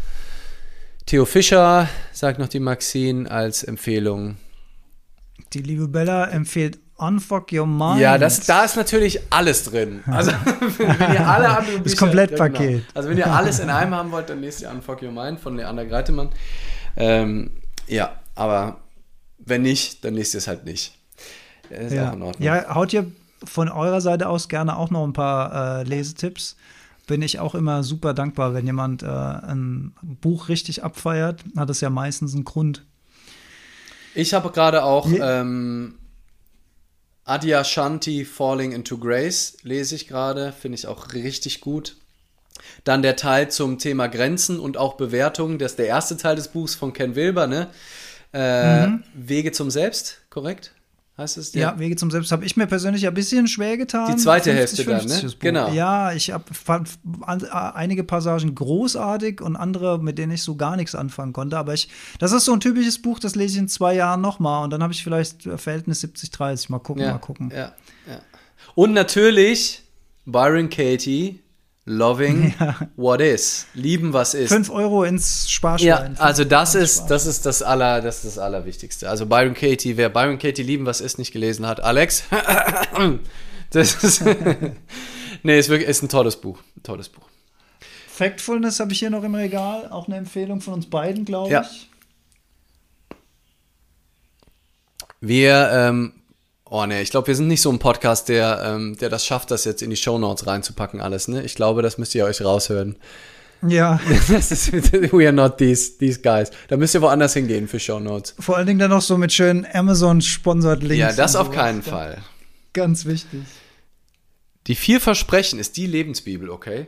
Theo 1.07 1.25
Fischer, 1.25 1.89
sagt 2.13 2.37
noch 2.37 2.47
die 2.47 2.59
Maxine 2.59 3.29
als 3.29 3.63
Empfehlung. 3.63 4.37
Die 5.53 5.63
liebe 5.63 5.87
Bella 5.87 6.27
empfiehlt 6.27 6.77
Unfuck 6.97 7.51
Your 7.51 7.65
Mind. 7.65 7.99
Ja, 7.99 8.19
das, 8.19 8.41
da 8.45 8.63
ist 8.63 8.75
natürlich 8.75 9.19
alles 9.31 9.63
drin. 9.63 10.03
Also, 10.05 10.31
wenn 10.77 11.13
ihr 11.13 11.27
alle 11.27 11.49
anderen 11.49 11.83
Das 11.83 11.97
Komplettpaket. 11.97 12.69
Genau. 12.69 12.83
Also, 12.93 13.09
wenn 13.09 13.17
ihr 13.17 13.27
alles 13.33 13.59
in 13.59 13.71
einem 13.71 13.95
haben 13.95 14.11
wollt, 14.11 14.29
dann 14.29 14.41
lest 14.41 14.61
ihr 14.61 14.69
Unfuck 14.69 15.01
Your 15.01 15.11
Mind 15.11 15.39
von 15.39 15.57
Leander 15.57 15.85
Greitemann. 15.85 16.29
Ähm, 16.95 17.49
ja, 17.87 18.15
aber 18.35 18.77
wenn 19.39 19.63
nicht, 19.63 20.05
dann 20.05 20.13
lest 20.13 20.35
ihr 20.35 20.37
es 20.37 20.47
halt 20.47 20.65
nicht. 20.65 20.94
Ist 21.69 21.93
ja. 21.93 22.09
auch 22.09 22.13
in 22.13 22.21
Ordnung. 22.21 22.43
Ja, 22.45 22.73
haut 22.75 22.93
ihr 22.93 23.11
von 23.43 23.69
eurer 23.69 24.01
Seite 24.01 24.29
aus 24.29 24.49
gerne 24.49 24.77
auch 24.77 24.89
noch 24.89 25.03
ein 25.03 25.13
paar 25.13 25.79
äh, 25.79 25.83
Lesetipps 25.83 26.55
bin 27.05 27.21
ich 27.21 27.39
auch 27.39 27.55
immer 27.55 27.83
super 27.83 28.13
dankbar, 28.13 28.53
wenn 28.53 28.65
jemand 28.65 29.03
äh, 29.03 29.07
ein 29.07 29.93
Buch 30.01 30.49
richtig 30.49 30.83
abfeiert, 30.83 31.43
hat 31.55 31.69
es 31.69 31.81
ja 31.81 31.89
meistens 31.89 32.33
einen 32.33 32.45
Grund. 32.45 32.83
Ich 34.13 34.33
habe 34.33 34.51
gerade 34.51 34.83
auch 34.83 35.07
ähm, 35.11 35.95
Adia 37.25 37.63
Shanti 37.63 38.25
Falling 38.25 38.71
into 38.71 38.97
Grace, 38.97 39.57
lese 39.63 39.95
ich 39.95 40.07
gerade, 40.07 40.51
finde 40.51 40.77
ich 40.77 40.87
auch 40.87 41.13
richtig 41.13 41.61
gut. 41.61 41.97
Dann 42.83 43.01
der 43.01 43.17
Teil 43.17 43.51
zum 43.51 43.77
Thema 43.77 44.07
Grenzen 44.07 44.59
und 44.59 44.77
auch 44.77 44.95
Bewertungen, 44.95 45.59
das 45.59 45.73
ist 45.73 45.79
der 45.79 45.87
erste 45.87 46.17
Teil 46.17 46.35
des 46.35 46.47
Buchs 46.47 46.75
von 46.75 46.93
Ken 46.93 47.15
Wilber, 47.15 47.47
ne? 47.47 47.67
Äh, 48.33 48.87
mhm. 48.87 49.03
Wege 49.13 49.51
zum 49.51 49.69
Selbst, 49.69 50.21
korrekt? 50.29 50.73
Heißt 51.17 51.37
es? 51.37 51.53
Ja, 51.53 51.79
Wege 51.79 51.95
zum 51.95 52.11
Selbst 52.11 52.31
habe 52.31 52.45
ich 52.45 52.57
mir 52.57 52.67
persönlich 52.67 53.07
ein 53.07 53.13
bisschen 53.13 53.47
schwer 53.47 53.77
getan. 53.77 54.11
Die 54.11 54.21
zweite 54.21 54.51
50, 54.53 54.87
Hälfte 54.87 55.07
dann, 55.07 55.25
ne? 55.25 55.33
Genau. 55.39 55.71
Ja, 55.71 56.11
ich 56.11 56.31
hab, 56.31 56.53
fand 56.53 56.89
einige 57.51 58.03
Passagen 58.03 58.53
großartig 58.53 59.41
und 59.41 59.55
andere, 59.55 59.99
mit 59.99 60.17
denen 60.17 60.33
ich 60.33 60.43
so 60.43 60.55
gar 60.55 60.75
nichts 60.75 60.95
anfangen 60.95 61.33
konnte. 61.33 61.57
Aber 61.57 61.73
ich, 61.73 61.89
das 62.19 62.31
ist 62.31 62.45
so 62.45 62.53
ein 62.53 62.59
typisches 62.59 63.01
Buch, 63.01 63.19
das 63.19 63.35
lese 63.35 63.53
ich 63.53 63.59
in 63.59 63.67
zwei 63.69 63.95
Jahren 63.95 64.21
nochmal 64.21 64.63
und 64.63 64.71
dann 64.71 64.83
habe 64.83 64.93
ich 64.93 65.03
vielleicht 65.03 65.43
Verhältnis 65.43 66.03
70-30. 66.03 66.71
Mal 66.71 66.79
gucken, 66.79 67.03
ja, 67.03 67.11
mal 67.11 67.19
gucken. 67.19 67.51
Ja, 67.51 67.73
ja. 68.07 68.19
Und 68.73 68.93
natürlich 68.93 69.83
Byron 70.25 70.69
Katie 70.69 71.39
Loving 71.85 72.55
ja. 72.59 72.75
what 72.95 73.21
is. 73.21 73.67
Lieben, 73.75 74.11
was 74.11 74.33
ist. 74.33 74.51
Fünf 74.51 74.71
Euro 74.71 75.03
ins 75.03 75.49
Sparschwein. 75.49 76.15
Ja, 76.15 76.21
also 76.21 76.43
das 76.43 76.73
ist, 76.73 77.07
das 77.07 77.27
ist 77.27 77.45
das 77.45 77.61
aller, 77.61 78.01
das 78.01 78.17
ist 78.17 78.25
das 78.25 78.37
Allerwichtigste. 78.39 79.07
Also 79.07 79.27
Byron 79.27 79.53
Katie, 79.53 79.95
wer 79.95 80.09
Byron 80.09 80.39
Katie 80.39 80.63
Lieben, 80.63 80.87
was 80.87 80.99
ist 80.99 81.19
nicht 81.19 81.31
gelesen 81.31 81.67
hat, 81.67 81.83
Alex, 81.83 82.23
das 83.69 84.03
ist, 84.03 84.23
nee, 85.43 85.59
ist 85.59 85.69
wirklich, 85.69 85.87
ist 85.87 86.01
ein 86.01 86.09
tolles 86.09 86.37
Buch, 86.37 86.59
ein 86.75 86.81
tolles 86.81 87.07
Buch. 87.07 87.27
Factfulness 88.07 88.79
habe 88.79 88.91
ich 88.91 88.99
hier 88.99 89.11
noch 89.11 89.23
im 89.23 89.35
Regal, 89.35 89.89
auch 89.91 90.07
eine 90.07 90.15
Empfehlung 90.17 90.61
von 90.61 90.73
uns 90.73 90.89
beiden, 90.89 91.23
glaube 91.23 91.51
ja. 91.51 91.61
ich. 91.61 91.89
Wir 95.21 95.69
ähm, 95.71 96.13
Oh 96.77 96.85
ne, 96.85 97.01
ich 97.01 97.09
glaube, 97.09 97.27
wir 97.27 97.35
sind 97.37 97.47
nicht 97.47 97.61
so 97.61 97.71
ein 97.71 97.79
Podcast, 97.79 98.27
der, 98.27 98.61
ähm, 98.65 98.97
der 98.97 99.07
das 99.07 99.25
schafft, 99.25 99.49
das 99.49 99.63
jetzt 99.63 99.81
in 99.81 99.89
die 99.91 99.95
Shownotes 99.95 100.45
reinzupacken, 100.45 100.99
alles, 100.99 101.29
ne? 101.29 101.41
Ich 101.41 101.55
glaube, 101.55 101.81
das 101.81 101.97
müsst 101.97 102.13
ihr 102.15 102.25
euch 102.25 102.43
raushören. 102.43 102.97
Ja. 103.65 104.01
Das 104.27 104.51
ist, 104.51 104.73
we 104.73 105.23
are 105.25 105.31
not 105.31 105.57
these, 105.57 105.97
these 105.97 106.19
guys. 106.19 106.51
Da 106.67 106.75
müsst 106.75 106.93
ihr 106.93 107.01
woanders 107.01 107.33
hingehen 107.33 107.69
für 107.69 107.79
Show 107.79 108.01
Notes. 108.01 108.35
Vor 108.39 108.57
allen 108.57 108.67
Dingen 108.67 108.79
dann 108.79 108.89
noch 108.89 109.01
so 109.01 109.17
mit 109.17 109.31
schönen 109.31 109.65
Amazon-sponsored 109.65 110.83
Links. 110.83 110.99
Ja, 110.99 111.13
das 111.13 111.37
auf 111.37 111.49
keinen 111.49 111.81
Fall. 111.81 112.17
Ganz 112.73 113.05
wichtig. 113.05 113.43
Die 114.67 114.75
vier 114.75 114.99
Versprechen 114.99 115.59
ist 115.59 115.77
die 115.77 115.87
Lebensbibel, 115.87 116.49
okay? 116.49 116.87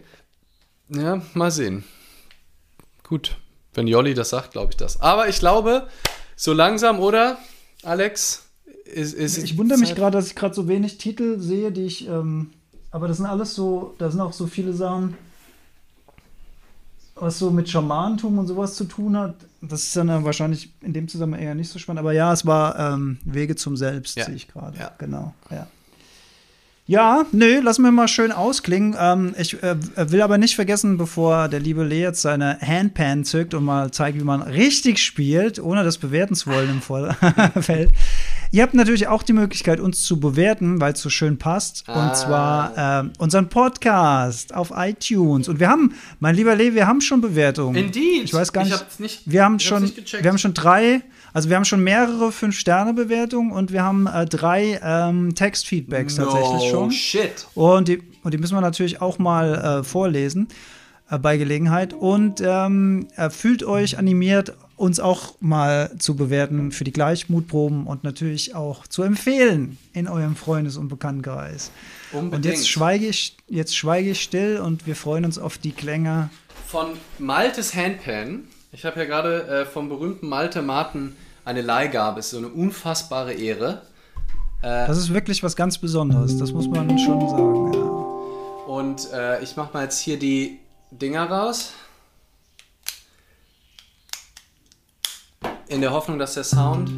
Ja, 0.89 1.22
mal 1.34 1.49
sehen. 1.49 1.85
Gut, 3.03 3.38
wenn 3.73 3.88
Jolli 3.88 4.15
das 4.15 4.31
sagt, 4.31 4.51
glaube 4.51 4.73
ich 4.73 4.77
das. 4.77 4.99
Aber 4.99 5.30
ich 5.30 5.39
glaube, 5.39 5.88
so 6.35 6.51
langsam, 6.51 6.99
oder, 6.99 7.38
Alex? 7.84 8.46
Ist, 8.93 9.14
ist 9.14 9.38
Ich 9.43 9.57
wundere 9.57 9.77
mich 9.80 9.95
gerade, 9.95 10.18
dass 10.18 10.27
ich 10.27 10.35
gerade 10.35 10.55
so 10.55 10.68
wenig 10.68 10.97
Titel 10.97 11.39
sehe, 11.39 11.72
die 11.72 11.84
ich. 11.84 12.07
Ähm, 12.07 12.51
aber 12.91 13.07
das 13.07 13.18
sind 13.18 13.26
alles 13.26 13.53
so, 13.53 13.95
da 13.97 14.09
sind 14.09 14.22
auch 14.22 14.34
so 14.34 14.47
viele 14.47 14.73
Sachen, 14.73 15.15
was 17.15 17.39
so 17.39 17.51
mit 17.51 17.69
Schamanentum 17.69 18.38
und 18.38 18.47
sowas 18.47 18.76
zu 18.76 18.85
tun 18.85 19.18
hat. 19.18 19.35
Das 19.61 19.84
ist 19.84 19.95
dann 19.95 20.23
wahrscheinlich 20.23 20.72
in 20.81 20.93
dem 20.93 21.07
Zusammenhang 21.07 21.41
eher 21.41 21.55
nicht 21.55 21.69
so 21.69 21.80
spannend. 21.80 21.99
Aber 21.99 22.14
ja, 22.14 22.31
es 22.31 22.45
war 22.45 22.93
ähm, 22.93 23.18
Wege 23.26 23.55
zum 23.55 23.76
Selbst, 23.76 24.15
Ja. 24.18 24.26
sehe 24.26 24.35
ich 24.35 24.47
gerade. 24.47 24.77
Ja. 24.77 24.91
Genau, 24.97 25.34
ja. 25.51 25.68
Ja, 26.89 27.26
nö, 27.34 27.59
lassen 27.59 27.84
wir 27.84 27.91
mal 27.91 28.07
schön 28.07 28.31
ausklingen. 28.31 28.95
Ähm, 28.97 29.35
ich 29.38 29.61
äh, 29.61 29.76
will 30.09 30.22
aber 30.22 30.38
nicht 30.38 30.55
vergessen, 30.55 30.97
bevor 30.97 31.49
der 31.49 31.59
liebe 31.59 31.84
Lee 31.84 31.99
jetzt 32.01 32.22
seine 32.22 32.57
Handpan 32.61 33.26
zückt 33.26 33.53
und 33.53 33.65
mal 33.65 33.91
zeigt, 33.91 34.18
wie 34.18 34.23
man 34.23 34.41
richtig 34.41 35.03
spielt, 35.03 35.59
ohne 35.59 35.84
das 35.84 35.97
bewerten 35.97 36.34
zu 36.34 36.49
wollen 36.49 36.69
im 36.69 36.81
Vorfeld. 36.81 37.91
Ihr 38.51 38.63
habt 38.63 38.73
natürlich 38.73 39.07
auch 39.07 39.23
die 39.23 39.33
Möglichkeit, 39.33 39.79
uns 39.79 40.03
zu 40.03 40.19
bewerten, 40.19 40.79
weil 40.79 40.93
es 40.93 41.01
so 41.01 41.09
schön 41.09 41.37
passt. 41.37 41.83
Ah. 41.87 42.09
Und 42.09 42.15
zwar 42.15 42.73
ähm, 42.77 43.11
unseren 43.19 43.49
Podcast 43.49 44.53
auf 44.55 44.71
iTunes. 44.75 45.47
Und 45.49 45.59
wir 45.59 45.69
haben, 45.69 45.93
mein 46.19 46.35
lieber 46.35 46.55
Lee, 46.55 46.73
wir 46.73 46.87
haben 46.87 47.01
schon 47.01 47.21
Bewertungen. 47.21 47.75
Indeed. 47.75 48.23
Ich 48.23 48.33
weiß 48.33 48.53
gar 48.53 48.63
Ich 48.63 48.71
nicht. 48.71 48.79
hab's 48.79 48.99
nicht- 48.99 49.21
wir 49.25 49.43
haben 49.43 49.57
ich 49.57 49.63
schon, 49.67 49.83
nicht 49.83 50.23
wir 50.23 50.29
haben 50.29 50.37
schon 50.37 50.53
drei, 50.53 51.01
also 51.33 51.49
wir 51.49 51.55
haben 51.57 51.65
schon 51.65 51.83
mehrere 51.83 52.31
Fünf-Sterne-Bewertungen 52.31 53.51
und 53.51 53.71
wir 53.71 53.83
haben 53.83 54.07
äh, 54.07 54.25
drei 54.25 54.79
ähm, 54.83 55.35
Textfeedbacks 55.35 56.15
tatsächlich 56.15 56.69
schon. 56.69 56.87
Oh, 56.87 56.91
shit. 56.91 57.47
Und 57.53 57.87
die, 57.89 58.01
und 58.23 58.33
die 58.33 58.37
müssen 58.37 58.55
wir 58.55 58.61
natürlich 58.61 59.01
auch 59.01 59.19
mal 59.19 59.79
äh, 59.81 59.83
vorlesen 59.83 60.47
äh, 61.09 61.19
bei 61.19 61.37
Gelegenheit. 61.37 61.93
Und 61.93 62.41
ähm, 62.43 63.07
äh, 63.17 63.29
fühlt 63.29 63.63
euch 63.63 63.97
animiert, 63.97 64.53
uns 64.77 64.99
auch 64.99 65.35
mal 65.39 65.91
zu 65.97 66.15
bewerten 66.15 66.71
für 66.71 66.83
die 66.83 66.93
Gleichmutproben 66.93 67.87
und 67.87 68.03
natürlich 68.03 68.55
auch 68.55 68.87
zu 68.87 69.03
empfehlen 69.03 69.77
in 69.91 70.07
eurem 70.07 70.35
Freundes- 70.35 70.77
und 70.77 70.87
Bekanntenkreis. 70.87 71.71
Unbedingt. 72.13 72.35
Und 72.35 72.45
jetzt 72.45 72.69
schweige 72.69 73.07
ich, 73.07 73.35
jetzt 73.47 73.75
schweige 73.75 74.11
ich 74.11 74.21
still 74.21 74.59
und 74.59 74.87
wir 74.87 74.95
freuen 74.95 75.25
uns 75.25 75.39
auf 75.39 75.57
die 75.57 75.71
Klänge. 75.71 76.29
Von 76.67 76.91
Maltes 77.17 77.73
Handpan. 77.73 78.43
Ich 78.71 78.85
habe 78.85 78.99
ja 78.99 79.05
gerade 79.05 79.47
äh, 79.47 79.65
vom 79.65 79.89
berühmten 79.89 80.29
Malte 80.29 80.61
Martin 80.61 81.15
eine 81.43 81.61
Leihgabe. 81.61 82.19
Ist 82.19 82.29
so 82.29 82.37
eine 82.37 82.49
unfassbare 82.49 83.33
Ehre. 83.33 83.81
Das 84.61 84.97
ist 84.97 85.13
wirklich 85.13 85.43
was 85.43 85.55
ganz 85.55 85.77
Besonderes, 85.77 86.37
das 86.37 86.51
muss 86.51 86.67
man 86.67 86.97
schon 86.97 87.29
sagen. 87.29 87.73
Ja. 87.73 87.79
Und 88.73 89.11
äh, 89.13 89.41
ich 89.43 89.55
mache 89.55 89.71
mal 89.73 89.83
jetzt 89.83 89.99
hier 89.99 90.17
die 90.17 90.59
Dinger 90.91 91.29
raus. 91.29 91.73
In 95.69 95.81
der 95.81 95.91
Hoffnung, 95.91 96.18
dass 96.18 96.34
der 96.34 96.45
Sound 96.45 96.89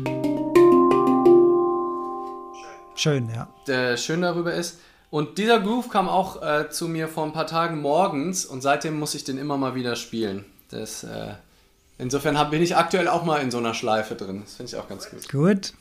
Schön, 2.95 3.29
ja. 3.29 3.47
äh, 3.73 3.97
schön 3.97 4.21
darüber 4.21 4.53
ist. 4.53 4.79
Und 5.09 5.37
dieser 5.37 5.59
Groove 5.59 5.89
kam 5.89 6.07
auch 6.07 6.41
äh, 6.43 6.69
zu 6.69 6.87
mir 6.87 7.07
vor 7.07 7.23
ein 7.23 7.33
paar 7.33 7.47
Tagen 7.47 7.81
morgens 7.81 8.45
und 8.45 8.61
seitdem 8.61 8.99
muss 8.99 9.15
ich 9.15 9.23
den 9.23 9.37
immer 9.37 9.57
mal 9.57 9.73
wieder 9.73 9.95
spielen. 9.95 10.45
Das, 10.69 11.03
äh, 11.03 11.33
insofern 11.97 12.37
hab, 12.37 12.51
bin 12.51 12.61
ich 12.61 12.75
aktuell 12.75 13.07
auch 13.07 13.23
mal 13.23 13.41
in 13.41 13.49
so 13.49 13.57
einer 13.57 13.73
Schleife 13.73 14.15
drin. 14.15 14.41
Das 14.43 14.55
finde 14.55 14.71
ich 14.71 14.75
auch 14.75 14.87
ganz 14.87 15.09
gut. 15.09 15.29
Gut. 15.29 15.73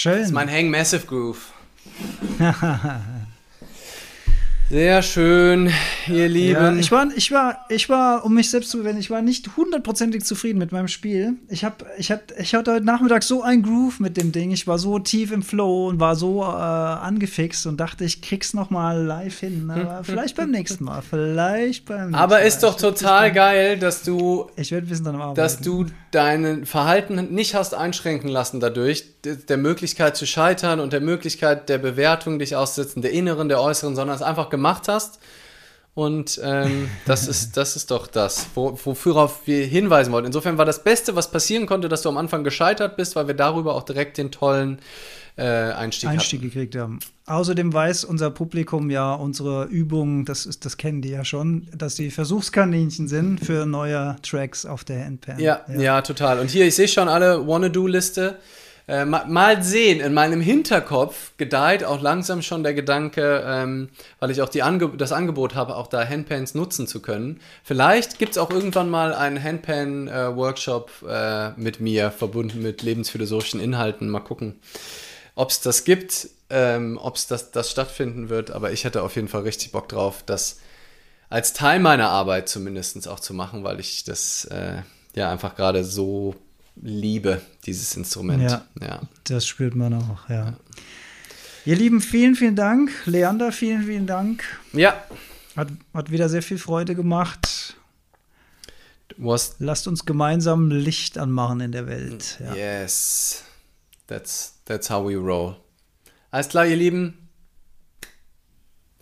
Schön. 0.00 0.12
Das 0.14 0.28
ist 0.28 0.32
mein 0.32 0.50
Hang 0.50 0.70
Massive 0.70 1.06
Groove. 1.06 1.52
Sehr 4.70 5.02
schön, 5.02 5.70
ihr 6.10 6.28
Lieben. 6.28 6.60
Ja, 6.60 6.74
ich 6.74 6.90
war, 6.92 7.06
ich 7.14 7.30
war, 7.32 7.64
ich 7.68 7.88
war, 7.88 8.24
um 8.24 8.34
mich 8.34 8.50
selbst 8.50 8.70
zu 8.70 8.78
bewerten, 8.78 8.98
ich 8.98 9.10
war 9.10 9.22
nicht 9.22 9.56
hundertprozentig 9.56 10.24
zufrieden 10.24 10.58
mit 10.58 10.72
meinem 10.72 10.88
Spiel. 10.88 11.34
Ich 11.48 11.64
hab, 11.64 11.84
ich 11.98 12.10
hatte, 12.10 12.34
ich 12.38 12.54
hatte 12.54 12.72
heute 12.74 12.84
Nachmittag 12.84 13.22
so 13.22 13.42
ein 13.42 13.62
Groove 13.62 14.00
mit 14.00 14.16
dem 14.16 14.32
Ding. 14.32 14.50
Ich 14.50 14.66
war 14.66 14.78
so 14.78 14.98
tief 14.98 15.32
im 15.32 15.42
Flow 15.42 15.88
und 15.88 16.00
war 16.00 16.16
so 16.16 16.42
äh, 16.42 16.46
angefixt 16.46 17.66
und 17.66 17.78
dachte, 17.78 18.04
ich 18.04 18.22
krieg's 18.22 18.54
noch 18.54 18.70
mal 18.70 19.00
live 19.02 19.38
hin. 19.40 19.70
Aber 19.70 20.04
vielleicht 20.04 20.36
beim 20.36 20.50
nächsten 20.50 20.84
Mal. 20.84 21.02
Vielleicht 21.02 21.86
beim 21.86 22.10
nächsten 22.10 22.14
Aber 22.14 22.36
Mal. 22.36 22.40
ist 22.40 22.62
doch 22.62 22.76
total 22.76 23.32
geil, 23.32 23.78
dass 23.78 24.02
du 24.02 24.50
Ich 24.56 24.70
werde 24.72 24.88
wissen 24.90 25.04
dann 25.04 25.16
Arbeiten. 25.16 25.36
dass 25.36 25.60
du 25.60 25.86
dein 26.10 26.66
Verhalten 26.66 27.32
nicht 27.34 27.54
hast 27.54 27.74
einschränken 27.74 28.28
lassen 28.28 28.60
dadurch, 28.60 29.04
der 29.24 29.56
Möglichkeit 29.58 30.16
zu 30.16 30.26
scheitern 30.26 30.80
und 30.80 30.92
der 30.92 31.00
Möglichkeit 31.00 31.68
der 31.68 31.78
Bewertung 31.78 32.38
dich 32.38 32.56
aussetzen, 32.56 33.02
der 33.02 33.12
inneren, 33.12 33.48
der 33.48 33.60
äußeren, 33.60 33.94
sondern 33.94 34.16
es 34.16 34.22
einfach 34.22 34.48
gemacht 34.50 34.88
hast. 34.88 35.18
Und 36.00 36.40
ähm, 36.42 36.88
das, 37.04 37.28
ist, 37.28 37.58
das 37.58 37.76
ist 37.76 37.90
doch 37.90 38.06
das, 38.06 38.46
wo, 38.54 38.78
wofür 38.86 39.30
wir 39.44 39.66
hinweisen 39.66 40.12
wollten. 40.14 40.24
Insofern 40.24 40.56
war 40.56 40.64
das 40.64 40.82
Beste, 40.82 41.14
was 41.14 41.30
passieren 41.30 41.66
konnte, 41.66 41.90
dass 41.90 42.00
du 42.00 42.08
am 42.08 42.16
Anfang 42.16 42.42
gescheitert 42.42 42.96
bist, 42.96 43.16
weil 43.16 43.26
wir 43.26 43.34
darüber 43.34 43.74
auch 43.74 43.82
direkt 43.82 44.16
den 44.16 44.30
tollen 44.30 44.78
äh, 45.36 45.42
Einstieg, 45.42 46.08
Einstieg 46.08 46.40
hatten. 46.40 46.50
gekriegt 46.50 46.74
haben. 46.74 47.00
Außerdem 47.26 47.70
weiß 47.70 48.04
unser 48.04 48.30
Publikum 48.30 48.88
ja 48.88 49.12
unsere 49.12 49.66
Übungen, 49.66 50.24
das, 50.24 50.46
ist, 50.46 50.64
das 50.64 50.78
kennen 50.78 51.02
die 51.02 51.10
ja 51.10 51.22
schon, 51.22 51.68
dass 51.76 51.96
sie 51.96 52.10
Versuchskaninchen 52.10 53.06
sind 53.06 53.44
für 53.44 53.66
neue 53.66 54.16
Tracks 54.22 54.64
auf 54.64 54.84
der 54.84 55.04
Handpan. 55.04 55.38
Ja, 55.38 55.66
ja, 55.76 56.00
total. 56.00 56.38
Und 56.38 56.48
hier, 56.48 56.66
ich 56.66 56.76
sehe 56.76 56.88
schon 56.88 57.08
alle 57.08 57.46
Wanna-Do-Liste. 57.46 58.38
Äh, 58.90 59.04
ma, 59.04 59.24
mal 59.28 59.62
sehen, 59.62 60.00
in 60.00 60.12
meinem 60.12 60.40
Hinterkopf 60.40 61.30
gedeiht 61.36 61.84
auch 61.84 62.00
langsam 62.00 62.42
schon 62.42 62.64
der 62.64 62.74
Gedanke, 62.74 63.44
ähm, 63.46 63.88
weil 64.18 64.32
ich 64.32 64.42
auch 64.42 64.48
die 64.48 64.64
Ange 64.64 64.88
das 64.96 65.12
Angebot 65.12 65.54
habe, 65.54 65.76
auch 65.76 65.86
da 65.86 66.04
Handpans 66.04 66.56
nutzen 66.56 66.88
zu 66.88 67.00
können. 67.00 67.40
Vielleicht 67.62 68.18
gibt 68.18 68.32
es 68.32 68.38
auch 68.38 68.50
irgendwann 68.50 68.90
mal 68.90 69.14
einen 69.14 69.40
Handpan-Workshop 69.40 70.90
äh, 71.08 71.50
mit 71.50 71.78
mir, 71.78 72.10
verbunden 72.10 72.62
mit 72.62 72.82
lebensphilosophischen 72.82 73.60
Inhalten. 73.60 74.08
Mal 74.08 74.24
gucken, 74.24 74.58
ob 75.36 75.50
es 75.50 75.60
das 75.60 75.84
gibt, 75.84 76.28
ähm, 76.50 76.98
ob 77.00 77.14
es 77.14 77.28
das, 77.28 77.52
das 77.52 77.70
stattfinden 77.70 78.28
wird. 78.28 78.50
Aber 78.50 78.72
ich 78.72 78.82
hätte 78.82 79.04
auf 79.04 79.14
jeden 79.14 79.28
Fall 79.28 79.42
richtig 79.42 79.70
Bock 79.70 79.88
drauf, 79.88 80.24
das 80.26 80.58
als 81.28 81.52
Teil 81.52 81.78
meiner 81.78 82.08
Arbeit 82.08 82.48
zumindest 82.48 83.06
auch 83.06 83.20
zu 83.20 83.34
machen, 83.34 83.62
weil 83.62 83.78
ich 83.78 84.02
das 84.02 84.46
äh, 84.46 84.82
ja 85.14 85.30
einfach 85.30 85.54
gerade 85.54 85.84
so 85.84 86.34
liebe, 86.76 87.40
dieses 87.66 87.96
Instrument. 87.96 88.42
Ja. 88.42 88.66
ja. 88.80 89.00
Das 89.24 89.46
spürt 89.46 89.74
man 89.74 89.94
auch, 89.94 90.28
ja. 90.28 90.54
Ihr 91.66 91.76
Lieben, 91.76 92.00
vielen, 92.00 92.34
vielen 92.34 92.56
Dank. 92.56 92.90
Leander, 93.04 93.52
vielen, 93.52 93.84
vielen 93.84 94.06
Dank. 94.06 94.42
Ja, 94.72 95.04
Hat, 95.56 95.68
hat 95.92 96.10
wieder 96.10 96.28
sehr 96.28 96.42
viel 96.42 96.58
Freude 96.58 96.94
gemacht. 96.94 97.76
Was 99.18 99.56
Lasst 99.58 99.86
uns 99.86 100.06
gemeinsam 100.06 100.70
Licht 100.70 101.18
anmachen 101.18 101.60
in 101.60 101.72
der 101.72 101.86
Welt. 101.86 102.38
Ja. 102.40 102.54
Yes. 102.54 103.44
That's, 104.06 104.54
that's 104.64 104.88
how 104.88 105.06
we 105.06 105.16
roll. 105.16 105.56
Alles 106.30 106.48
klar, 106.48 106.66
ihr 106.66 106.76
Lieben. 106.76 107.28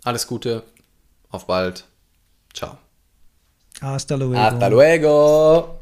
Alles 0.03 0.27
Gute. 0.27 0.63
Auf 1.29 1.47
bald. 1.47 1.85
Ciao. 2.53 2.77
Hasta 3.81 4.15
luego. 4.15 4.35
Hasta 4.35 4.67
luego. 4.67 5.78